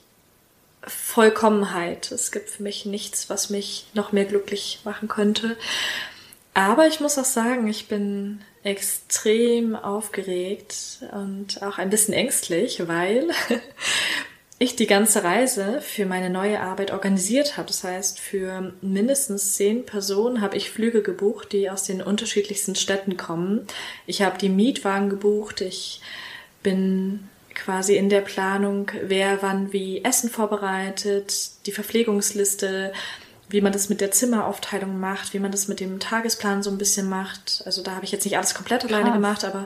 Vollkommenheit. 0.82 2.12
Es 2.12 2.32
gibt 2.32 2.50
für 2.50 2.64
mich 2.64 2.88
nichts, 2.88 3.30
was 3.30 3.52
mich 3.52 3.86
noch 3.94 4.12
mehr 4.12 4.26
glücklich 4.26 4.80
machen 4.86 5.08
könnte. 5.08 5.56
Aber 6.60 6.88
ich 6.88 7.00
muss 7.00 7.18
auch 7.18 7.24
sagen, 7.24 7.70
ich 7.70 7.88
bin 7.88 8.42
extrem 8.64 9.78
aufgeregt 9.78 10.76
und 11.14 11.64
auch 11.64 11.78
ein 11.78 11.90
bisschen 11.90 12.14
ängstlich, 12.14 12.86
weil 12.86 13.30
ich 14.60 14.76
die 14.76 14.86
ganze 14.86 15.24
Reise 15.24 15.80
für 15.80 16.06
meine 16.06 16.30
neue 16.30 16.60
Arbeit 16.60 16.92
organisiert 16.92 17.56
habe. 17.56 17.70
Das 17.70 17.86
heißt, 17.86 18.20
für 18.20 18.74
mindestens 18.82 19.56
zehn 19.56 19.86
Personen 19.86 20.42
habe 20.42 20.58
ich 20.58 20.70
Flüge 20.70 21.02
gebucht, 21.02 21.54
die 21.54 21.70
aus 21.70 21.84
den 21.84 22.02
unterschiedlichsten 22.02 22.76
Städten 22.76 23.16
kommen. 23.16 23.66
Ich 24.06 24.22
habe 24.22 24.38
die 24.38 24.50
Mietwagen 24.50 25.10
gebucht. 25.10 25.62
Ich 25.62 26.02
bin 26.62 27.30
quasi 27.56 27.96
in 27.96 28.10
der 28.10 28.22
Planung, 28.22 28.92
wer 29.02 29.42
wann 29.42 29.72
wie 29.72 30.04
Essen 30.04 30.30
vorbereitet, 30.30 31.52
die 31.66 31.72
Verpflegungsliste, 31.72 32.92
wie 33.50 33.62
man 33.62 33.72
das 33.74 33.90
mit 33.90 34.00
der 34.00 34.12
Zimmeraufteilung 34.12 35.00
macht, 35.00 35.34
wie 35.34 35.40
man 35.40 35.52
das 35.52 35.68
mit 35.68 35.80
dem 35.80 36.00
Tagesplan 36.00 36.62
so 36.62 36.70
ein 36.70 36.78
bisschen 36.78 37.10
macht. 37.10 37.64
Also 37.66 37.82
da 37.82 37.96
habe 37.96 38.06
ich 38.06 38.12
jetzt 38.12 38.24
nicht 38.24 38.38
alles 38.38 38.54
komplett 38.54 38.86
alleine 38.86 39.06
Krass. 39.06 39.14
gemacht, 39.14 39.46
aber 39.46 39.66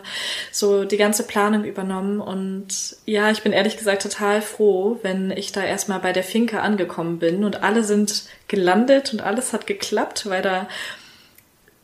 so 0.51 0.85
die 0.85 0.97
ganze 0.97 1.23
Planung 1.23 1.65
übernommen. 1.65 2.21
Und 2.21 2.95
ja, 3.05 3.29
ich 3.29 3.43
bin 3.43 3.51
ehrlich 3.51 3.77
gesagt 3.77 4.01
total 4.01 4.41
froh, 4.41 4.99
wenn 5.01 5.31
ich 5.31 5.51
da 5.51 5.63
erstmal 5.63 5.99
bei 5.99 6.13
der 6.13 6.23
Finke 6.23 6.61
angekommen 6.61 7.19
bin 7.19 7.43
und 7.43 7.61
alle 7.61 7.83
sind 7.83 8.23
gelandet 8.47 9.11
und 9.11 9.21
alles 9.21 9.51
hat 9.51 9.67
geklappt, 9.67 10.29
weil 10.29 10.41
da 10.41 10.69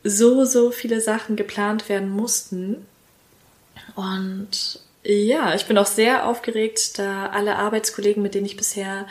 so, 0.02 0.46
so 0.46 0.70
viele 0.70 1.02
Sachen 1.02 1.36
geplant 1.36 1.90
werden 1.90 2.08
mussten. 2.08 2.86
Und 3.94 4.80
ja, 5.02 5.54
ich 5.54 5.66
bin 5.66 5.76
auch 5.76 5.86
sehr 5.86 6.26
aufgeregt, 6.26 6.98
da 6.98 7.26
alle 7.26 7.56
Arbeitskollegen, 7.56 8.22
mit 8.22 8.34
denen 8.34 8.46
ich 8.46 8.56
bisher 8.56 9.06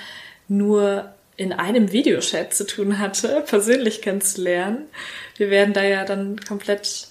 nur 0.47 1.13
in 1.39 1.53
einem 1.53 1.93
Videochat 1.93 2.53
zu 2.53 2.67
tun 2.67 2.99
hatte, 2.99 3.41
persönlich 3.47 4.01
kennenzulernen. 4.01 4.87
Wir 5.37 5.49
werden 5.49 5.73
da 5.73 5.83
ja 5.83 6.03
dann 6.03 6.37
komplett 6.45 7.07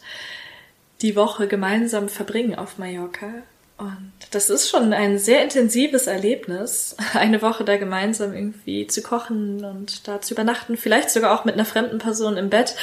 die 1.00 1.16
Woche 1.16 1.48
gemeinsam 1.48 2.10
verbringen 2.10 2.55
auf 2.55 2.76
Mallorca. 2.76 3.30
Und 3.78 4.12
das 4.32 4.50
ist 4.50 4.68
schon 4.68 4.92
ein 4.92 5.18
sehr 5.18 5.42
intensives 5.42 6.09
Erlebnis, 6.09 6.94
eine 7.14 7.40
Woche 7.40 7.64
da 7.64 7.78
gemeinsam 7.78 8.34
irgendwie 8.34 8.86
zu 8.86 9.00
kochen 9.00 9.64
und 9.64 10.06
da 10.06 10.20
zu 10.20 10.34
übernachten, 10.34 10.76
vielleicht 10.76 11.09
sogar 11.09 11.32
auch 11.32 11.46
mit 11.46 11.55
einer 11.55 11.64
fremden 11.64 11.96
Person 11.96 12.36
im 12.36 12.50
Bett. 12.50 12.74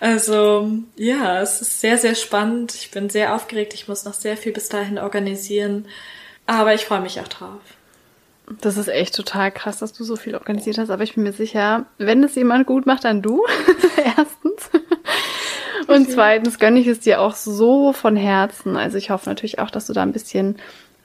Also 0.00 0.68
ja, 0.96 1.40
es 1.40 1.62
ist 1.62 1.80
sehr, 1.80 1.96
sehr 1.96 2.16
spannend. 2.16 2.74
Ich 2.74 2.90
bin 2.90 3.08
sehr 3.08 3.36
aufgeregt. 3.36 3.72
Ich 3.72 3.86
muss 3.86 4.04
noch 4.04 4.14
sehr 4.14 4.36
viel 4.36 4.52
bis 4.52 4.68
dahin 4.68 4.98
organisieren. 4.98 5.86
Aber 6.46 6.74
ich 6.74 6.86
freue 6.86 7.02
mich 7.02 7.20
auch 7.20 7.28
drauf. 7.28 7.60
Das 8.60 8.76
ist 8.76 8.88
echt 8.88 9.14
total 9.14 9.50
krass, 9.50 9.78
dass 9.78 9.92
du 9.92 10.04
so 10.04 10.16
viel 10.16 10.34
organisiert 10.34 10.78
hast, 10.78 10.90
aber 10.90 11.02
ich 11.02 11.14
bin 11.14 11.24
mir 11.24 11.32
sicher, 11.32 11.86
wenn 11.98 12.24
es 12.24 12.34
jemand 12.34 12.66
gut 12.66 12.86
macht, 12.86 13.04
dann 13.04 13.22
du. 13.22 13.44
Erstens. 13.96 14.70
Und 15.86 16.10
zweitens 16.10 16.58
gönne 16.58 16.80
ich 16.80 16.86
es 16.86 17.00
dir 17.00 17.20
auch 17.20 17.34
so 17.34 17.92
von 17.92 18.16
Herzen. 18.16 18.76
Also 18.76 18.98
ich 18.98 19.10
hoffe 19.10 19.28
natürlich 19.28 19.58
auch, 19.58 19.70
dass 19.70 19.86
du 19.86 19.92
da 19.92 20.02
ein 20.02 20.12
bisschen 20.12 20.56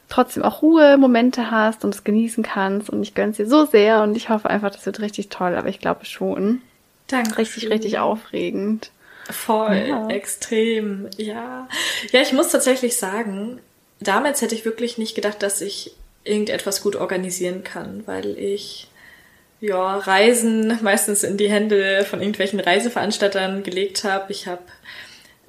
trotzdem 0.10 0.44
auch 0.44 0.62
Ruhemomente 0.62 1.52
hast 1.52 1.86
und 1.86 1.96
es 1.96 2.04
genießen 2.04 2.44
kannst. 2.44 2.90
Und 2.90 3.02
ich 3.02 3.14
gönne 3.14 3.32
es 3.32 3.38
dir 3.38 3.48
so 3.48 3.66
sehr 3.66 4.04
und 4.04 4.16
ich 4.16 4.30
hoffe 4.30 4.50
einfach, 4.50 4.72
das 4.72 4.86
wird 4.86 5.00
richtig 5.00 5.30
toll, 5.30 5.56
aber 5.56 5.70
ich 5.70 5.80
glaube 5.80 6.06
schon. 6.06 6.62
Danke. 7.08 7.38
Richtig, 7.38 7.70
richtig 7.70 8.00
aufregend. 8.00 8.92
Voll, 9.30 9.86
ja. 9.88 10.08
extrem, 10.10 11.08
ja. 11.18 11.68
Ja, 12.12 12.22
ich 12.22 12.34
muss 12.34 12.50
tatsächlich 12.50 12.98
sagen, 12.98 13.60
damals 14.02 14.42
hätte 14.42 14.56
ich 14.56 14.66
wirklich 14.66 14.98
nicht 14.98 15.16
gedacht, 15.16 15.42
dass 15.42 15.62
ich 15.62 15.96
irgendetwas 16.24 16.82
gut 16.82 16.96
organisieren 16.96 17.64
kann, 17.64 18.04
weil 18.06 18.38
ich 18.38 18.88
ja 19.60 19.98
Reisen 19.98 20.80
meistens 20.82 21.24
in 21.24 21.38
die 21.38 21.50
Hände 21.50 22.06
von 22.10 22.20
irgendwelchen 22.20 22.60
Reiseveranstaltern 22.60 23.64
gelegt 23.64 24.04
habe. 24.04 24.32
Ich 24.32 24.48
habe 24.48 24.64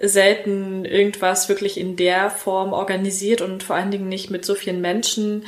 selten 0.00 0.84
irgendwas 0.84 1.48
wirklich 1.48 1.78
in 1.78 1.96
der 1.96 2.30
Form 2.30 2.72
organisiert 2.72 3.40
und 3.40 3.62
vor 3.62 3.76
allen 3.76 3.90
Dingen 3.90 4.08
nicht 4.08 4.30
mit 4.30 4.44
so 4.44 4.54
vielen 4.54 4.80
Menschen, 4.80 5.46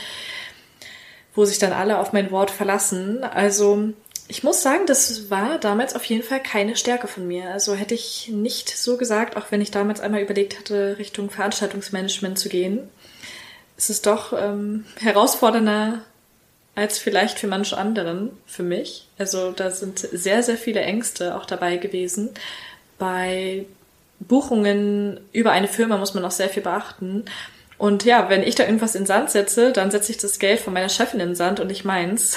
wo 1.34 1.44
sich 1.44 1.58
dann 1.58 1.72
alle 1.72 1.98
auf 1.98 2.12
mein 2.12 2.30
Wort 2.30 2.50
verlassen. 2.50 3.22
Also 3.22 3.90
ich 4.28 4.42
muss 4.42 4.62
sagen, 4.62 4.86
das 4.86 5.30
war 5.30 5.58
damals 5.58 5.94
auf 5.94 6.04
jeden 6.04 6.22
Fall 6.22 6.42
keine 6.42 6.76
Stärke 6.76 7.06
von 7.06 7.28
mir. 7.28 7.50
Also 7.50 7.74
hätte 7.74 7.94
ich 7.94 8.28
nicht 8.32 8.76
so 8.76 8.96
gesagt, 8.96 9.36
auch 9.36 9.46
wenn 9.50 9.60
ich 9.60 9.70
damals 9.70 10.00
einmal 10.00 10.22
überlegt 10.22 10.58
hatte, 10.58 10.96
Richtung 10.98 11.30
Veranstaltungsmanagement 11.30 12.38
zu 12.38 12.48
gehen 12.48 12.88
es 13.76 13.90
ist 13.90 14.06
doch 14.06 14.32
ähm, 14.32 14.84
herausfordernder 15.00 16.00
als 16.74 16.98
vielleicht 16.98 17.38
für 17.38 17.46
manch 17.46 17.76
anderen, 17.76 18.30
für 18.46 18.62
mich. 18.62 19.08
Also 19.18 19.50
da 19.50 19.70
sind 19.70 19.98
sehr, 19.98 20.42
sehr 20.42 20.56
viele 20.56 20.80
Ängste 20.80 21.36
auch 21.36 21.46
dabei 21.46 21.78
gewesen. 21.78 22.30
Bei 22.98 23.64
Buchungen 24.20 25.20
über 25.32 25.52
eine 25.52 25.68
Firma 25.68 25.96
muss 25.96 26.14
man 26.14 26.24
auch 26.24 26.30
sehr 26.30 26.50
viel 26.50 26.62
beachten. 26.62 27.24
Und 27.78 28.04
ja, 28.04 28.28
wenn 28.30 28.42
ich 28.42 28.54
da 28.54 28.64
irgendwas 28.64 28.94
in 28.94 29.06
Sand 29.06 29.30
setze, 29.30 29.72
dann 29.72 29.90
setze 29.90 30.12
ich 30.12 30.18
das 30.18 30.38
Geld 30.38 30.60
von 30.60 30.72
meiner 30.72 30.88
Chefin 30.88 31.20
in 31.20 31.34
Sand 31.34 31.60
und 31.60 31.66
nicht 31.66 31.84
meins. 31.84 32.36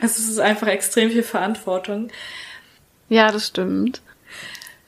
Also 0.00 0.20
es 0.20 0.28
ist 0.28 0.40
einfach 0.40 0.68
extrem 0.68 1.10
viel 1.10 1.24
Verantwortung. 1.24 2.10
Ja, 3.08 3.32
das 3.32 3.48
stimmt. 3.48 4.02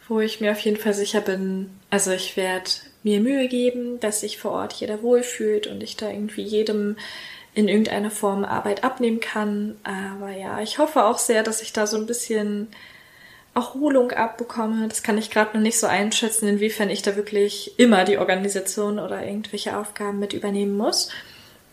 Wo 0.08 0.20
ich 0.20 0.40
mir 0.40 0.52
auf 0.52 0.60
jeden 0.60 0.76
Fall 0.76 0.94
sicher 0.94 1.20
bin, 1.20 1.70
also 1.90 2.12
ich 2.12 2.36
werde 2.36 2.70
mir 3.02 3.20
Mühe 3.20 3.48
geben, 3.48 4.00
dass 4.00 4.20
sich 4.20 4.38
vor 4.38 4.52
Ort 4.52 4.72
jeder 4.74 5.02
wohlfühlt 5.02 5.66
und 5.66 5.82
ich 5.82 5.96
da 5.96 6.10
irgendwie 6.10 6.42
jedem 6.42 6.96
in 7.54 7.68
irgendeiner 7.68 8.10
Form 8.10 8.44
Arbeit 8.44 8.84
abnehmen 8.84 9.20
kann. 9.20 9.76
Aber 9.84 10.30
ja, 10.30 10.60
ich 10.60 10.78
hoffe 10.78 11.04
auch 11.04 11.18
sehr, 11.18 11.42
dass 11.42 11.62
ich 11.62 11.72
da 11.72 11.86
so 11.86 11.96
ein 11.96 12.06
bisschen 12.06 12.68
Erholung 13.54 14.12
abbekomme. 14.12 14.88
Das 14.88 15.02
kann 15.02 15.18
ich 15.18 15.30
gerade 15.30 15.56
noch 15.56 15.62
nicht 15.62 15.78
so 15.78 15.86
einschätzen, 15.86 16.48
inwiefern 16.48 16.88
ich 16.88 17.02
da 17.02 17.16
wirklich 17.16 17.78
immer 17.78 18.04
die 18.04 18.18
Organisation 18.18 18.98
oder 18.98 19.24
irgendwelche 19.24 19.76
Aufgaben 19.76 20.18
mit 20.18 20.32
übernehmen 20.32 20.76
muss. 20.76 21.10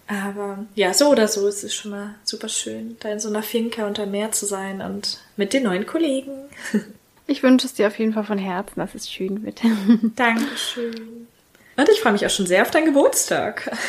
Aber 0.07 0.65
ja, 0.76 0.93
so 0.93 1.10
oder 1.10 1.27
so 1.27 1.47
ist 1.47 1.64
es 1.64 1.73
schon 1.73 1.91
mal 1.91 2.15
super 2.23 2.49
schön, 2.49 2.97
da 2.99 3.10
in 3.10 3.19
so 3.19 3.30
einer 3.30 3.43
Finca 3.43 3.85
unter 3.85 4.07
Meer 4.07 4.31
zu 4.31 4.47
sein 4.47 4.81
und 4.81 5.19
mit 5.38 5.53
den 5.53 5.64
neuen 5.64 5.85
Kollegen. 5.85 6.49
Ich 7.30 7.43
wünsche 7.43 7.68
es 7.68 7.76
dir 7.76 7.85
auf 7.88 7.99
jeden 7.99 8.11
Fall 8.11 8.23
von 8.23 8.39
Herzen, 8.39 8.80
dass 8.80 8.95
es 8.95 9.10
schön 9.10 9.45
wird. 9.45 9.61
Dankeschön. 10.15 11.27
Und 11.77 11.89
ich 11.89 12.01
freue 12.01 12.14
mich 12.14 12.26
auch 12.26 12.31
schon 12.31 12.47
sehr 12.47 12.64
auf 12.64 12.72
deinen 12.72 12.85
Geburtstag. 12.85 13.72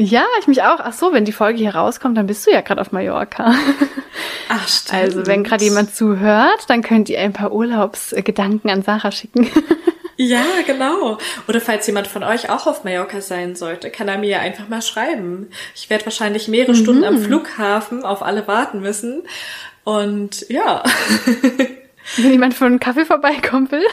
Ja, 0.00 0.24
ich 0.38 0.46
mich 0.46 0.62
auch. 0.62 0.78
Ach 0.78 0.92
so, 0.92 1.12
wenn 1.12 1.24
die 1.24 1.32
Folge 1.32 1.58
hier 1.58 1.74
rauskommt, 1.74 2.16
dann 2.16 2.28
bist 2.28 2.46
du 2.46 2.52
ja 2.52 2.60
gerade 2.60 2.80
auf 2.80 2.92
Mallorca. 2.92 3.52
Ach, 4.48 4.68
stimmt. 4.68 4.94
Also, 4.94 5.26
wenn 5.26 5.42
gerade 5.42 5.64
jemand 5.64 5.92
zuhört, 5.92 6.66
dann 6.68 6.82
könnt 6.82 7.08
ihr 7.08 7.18
ein 7.18 7.32
paar 7.32 7.50
Urlaubsgedanken 7.50 8.70
an 8.70 8.82
Sarah 8.84 9.10
schicken. 9.10 9.50
Ja, 10.16 10.44
genau. 10.64 11.18
Oder 11.48 11.60
falls 11.60 11.84
jemand 11.88 12.06
von 12.06 12.22
euch 12.22 12.48
auch 12.48 12.68
auf 12.68 12.84
Mallorca 12.84 13.20
sein 13.20 13.56
sollte, 13.56 13.90
kann 13.90 14.06
er 14.06 14.18
mir 14.18 14.28
ja 14.28 14.38
einfach 14.38 14.68
mal 14.68 14.82
schreiben. 14.82 15.50
Ich 15.74 15.90
werde 15.90 16.06
wahrscheinlich 16.06 16.46
mehrere 16.46 16.74
mhm. 16.74 16.76
Stunden 16.76 17.04
am 17.04 17.18
Flughafen 17.18 18.04
auf 18.04 18.22
alle 18.22 18.46
warten 18.46 18.80
müssen. 18.80 19.24
Und 19.82 20.48
ja. 20.48 20.84
Wenn 22.16 22.32
jemand 22.32 22.54
von 22.54 22.68
einem 22.68 22.80
Kaffee 22.80 23.04
vorbeikommen 23.04 23.70
will. 23.70 23.86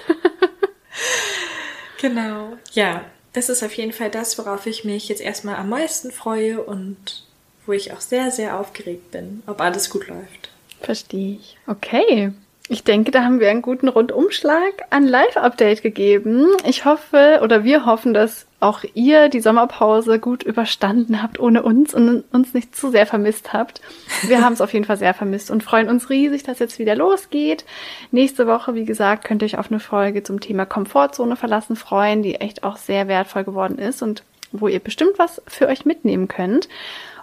genau. 2.02 2.58
Ja, 2.72 3.04
das 3.34 3.50
ist 3.50 3.64
auf 3.64 3.74
jeden 3.74 3.92
Fall 3.92 4.10
das, 4.10 4.38
worauf 4.38 4.66
ich 4.66 4.86
mich 4.86 5.10
jetzt 5.10 5.22
erstmal 5.22 5.56
am 5.56 5.70
meisten 5.70 6.12
freue 6.12 6.64
und 6.64 7.26
wo 7.66 7.74
ich 7.74 7.92
auch 7.92 8.02
sehr, 8.02 8.32
sehr 8.32 8.60
aufgeregt 8.60 9.12
bin, 9.12 9.44
ob 9.48 9.60
alles 9.60 9.90
gut 9.90 10.08
läuft. 10.08 10.50
Verstehe 10.82 11.38
ich. 11.40 11.58
Okay. 11.68 12.32
Ich 12.68 12.84
denke, 12.84 13.12
da 13.12 13.24
haben 13.24 13.40
wir 13.40 13.52
einen 13.52 13.62
guten 13.62 13.88
Rundumschlag 13.88 14.74
an 14.90 15.08
Live-Update 15.08 15.84
gegeben. 15.84 16.48
Ich 16.68 16.86
hoffe 16.86 17.40
oder 17.44 17.64
wir 17.64 17.86
hoffen, 17.86 18.14
dass 18.14 18.45
auch 18.60 18.84
ihr 18.94 19.30
die 19.30 19.42
Sommerpause 19.42 20.20
gut 20.20 20.44
überstanden 20.44 21.22
habt 21.22 21.40
ohne 21.40 21.62
uns 21.62 21.94
und 21.94 22.24
uns 22.32 22.54
nicht 22.54 22.76
zu 22.76 22.90
sehr 22.90 23.06
vermisst 23.06 23.54
habt. 23.54 23.82
Wir 24.24 24.44
haben 24.44 24.54
es 24.54 24.62
auf 24.62 24.74
jeden 24.74 24.86
Fall 24.86 24.98
sehr 24.98 25.14
vermisst 25.14 25.52
und 25.52 25.64
freuen 25.64 25.90
uns 25.90 26.10
riesig, 26.10 26.44
dass 26.44 26.60
jetzt 26.60 26.80
wieder 26.80 26.96
losgeht. 26.96 27.66
Nächste 28.12 28.48
Woche, 28.48 28.74
wie 28.74 28.86
gesagt, 28.86 29.26
könnt 29.26 29.42
ihr 29.42 29.48
euch 29.48 29.58
auf 29.58 29.72
eine 29.72 29.80
Folge 29.80 30.24
zum 30.24 30.40
Thema 30.40 30.66
Komfortzone 30.66 31.36
verlassen 31.36 31.76
freuen, 31.76 32.24
die 32.24 32.36
echt 32.36 32.64
auch 32.64 32.78
sehr 32.78 33.08
wertvoll 33.08 33.44
geworden 33.44 33.78
ist 33.78 34.02
und 34.02 34.24
wo 34.52 34.68
ihr 34.68 34.80
bestimmt 34.80 35.18
was 35.18 35.42
für 35.48 35.68
euch 35.68 35.86
mitnehmen 35.86 36.28
könnt. 36.28 36.70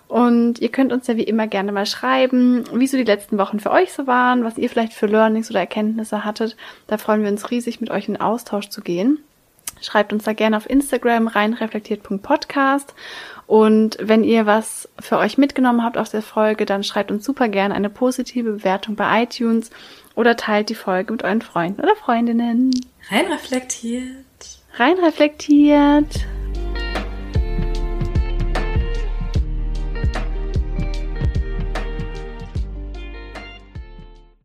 Und 0.08 0.60
ihr 0.60 0.68
könnt 0.68 0.92
uns 0.92 1.06
ja 1.06 1.16
wie 1.16 1.22
immer 1.22 1.46
gerne 1.46 1.72
mal 1.72 1.86
schreiben, 1.86 2.64
wie 2.74 2.86
so 2.86 2.98
die 2.98 3.04
letzten 3.04 3.38
Wochen 3.38 3.60
für 3.60 3.70
euch 3.70 3.94
so 3.94 4.06
waren, 4.06 4.44
was 4.44 4.58
ihr 4.58 4.68
vielleicht 4.68 4.92
für 4.92 5.06
Learnings 5.06 5.48
oder 5.48 5.60
Erkenntnisse 5.60 6.26
hattet. 6.26 6.54
Da 6.86 6.98
freuen 6.98 7.22
wir 7.22 7.30
uns 7.30 7.50
riesig, 7.50 7.80
mit 7.80 7.90
euch 7.90 8.08
in 8.08 8.20
Austausch 8.20 8.68
zu 8.68 8.82
gehen. 8.82 9.20
Schreibt 9.82 10.12
uns 10.12 10.24
da 10.24 10.32
gerne 10.32 10.56
auf 10.56 10.68
Instagram 10.68 11.26
reinreflektiert.podcast. 11.26 12.94
Und 13.46 13.98
wenn 14.00 14.24
ihr 14.24 14.46
was 14.46 14.88
für 14.98 15.18
euch 15.18 15.36
mitgenommen 15.36 15.84
habt 15.84 15.98
aus 15.98 16.10
der 16.10 16.22
Folge, 16.22 16.64
dann 16.64 16.84
schreibt 16.84 17.10
uns 17.10 17.24
super 17.24 17.48
gerne 17.48 17.74
eine 17.74 17.90
positive 17.90 18.52
Bewertung 18.52 18.94
bei 18.94 19.24
iTunes 19.24 19.70
oder 20.14 20.36
teilt 20.36 20.70
die 20.70 20.74
Folge 20.74 21.12
mit 21.12 21.24
euren 21.24 21.42
Freunden 21.42 21.82
oder 21.82 21.96
Freundinnen. 21.96 22.70
Reinreflektiert. 23.10 24.60
Reinreflektiert. 24.76 26.26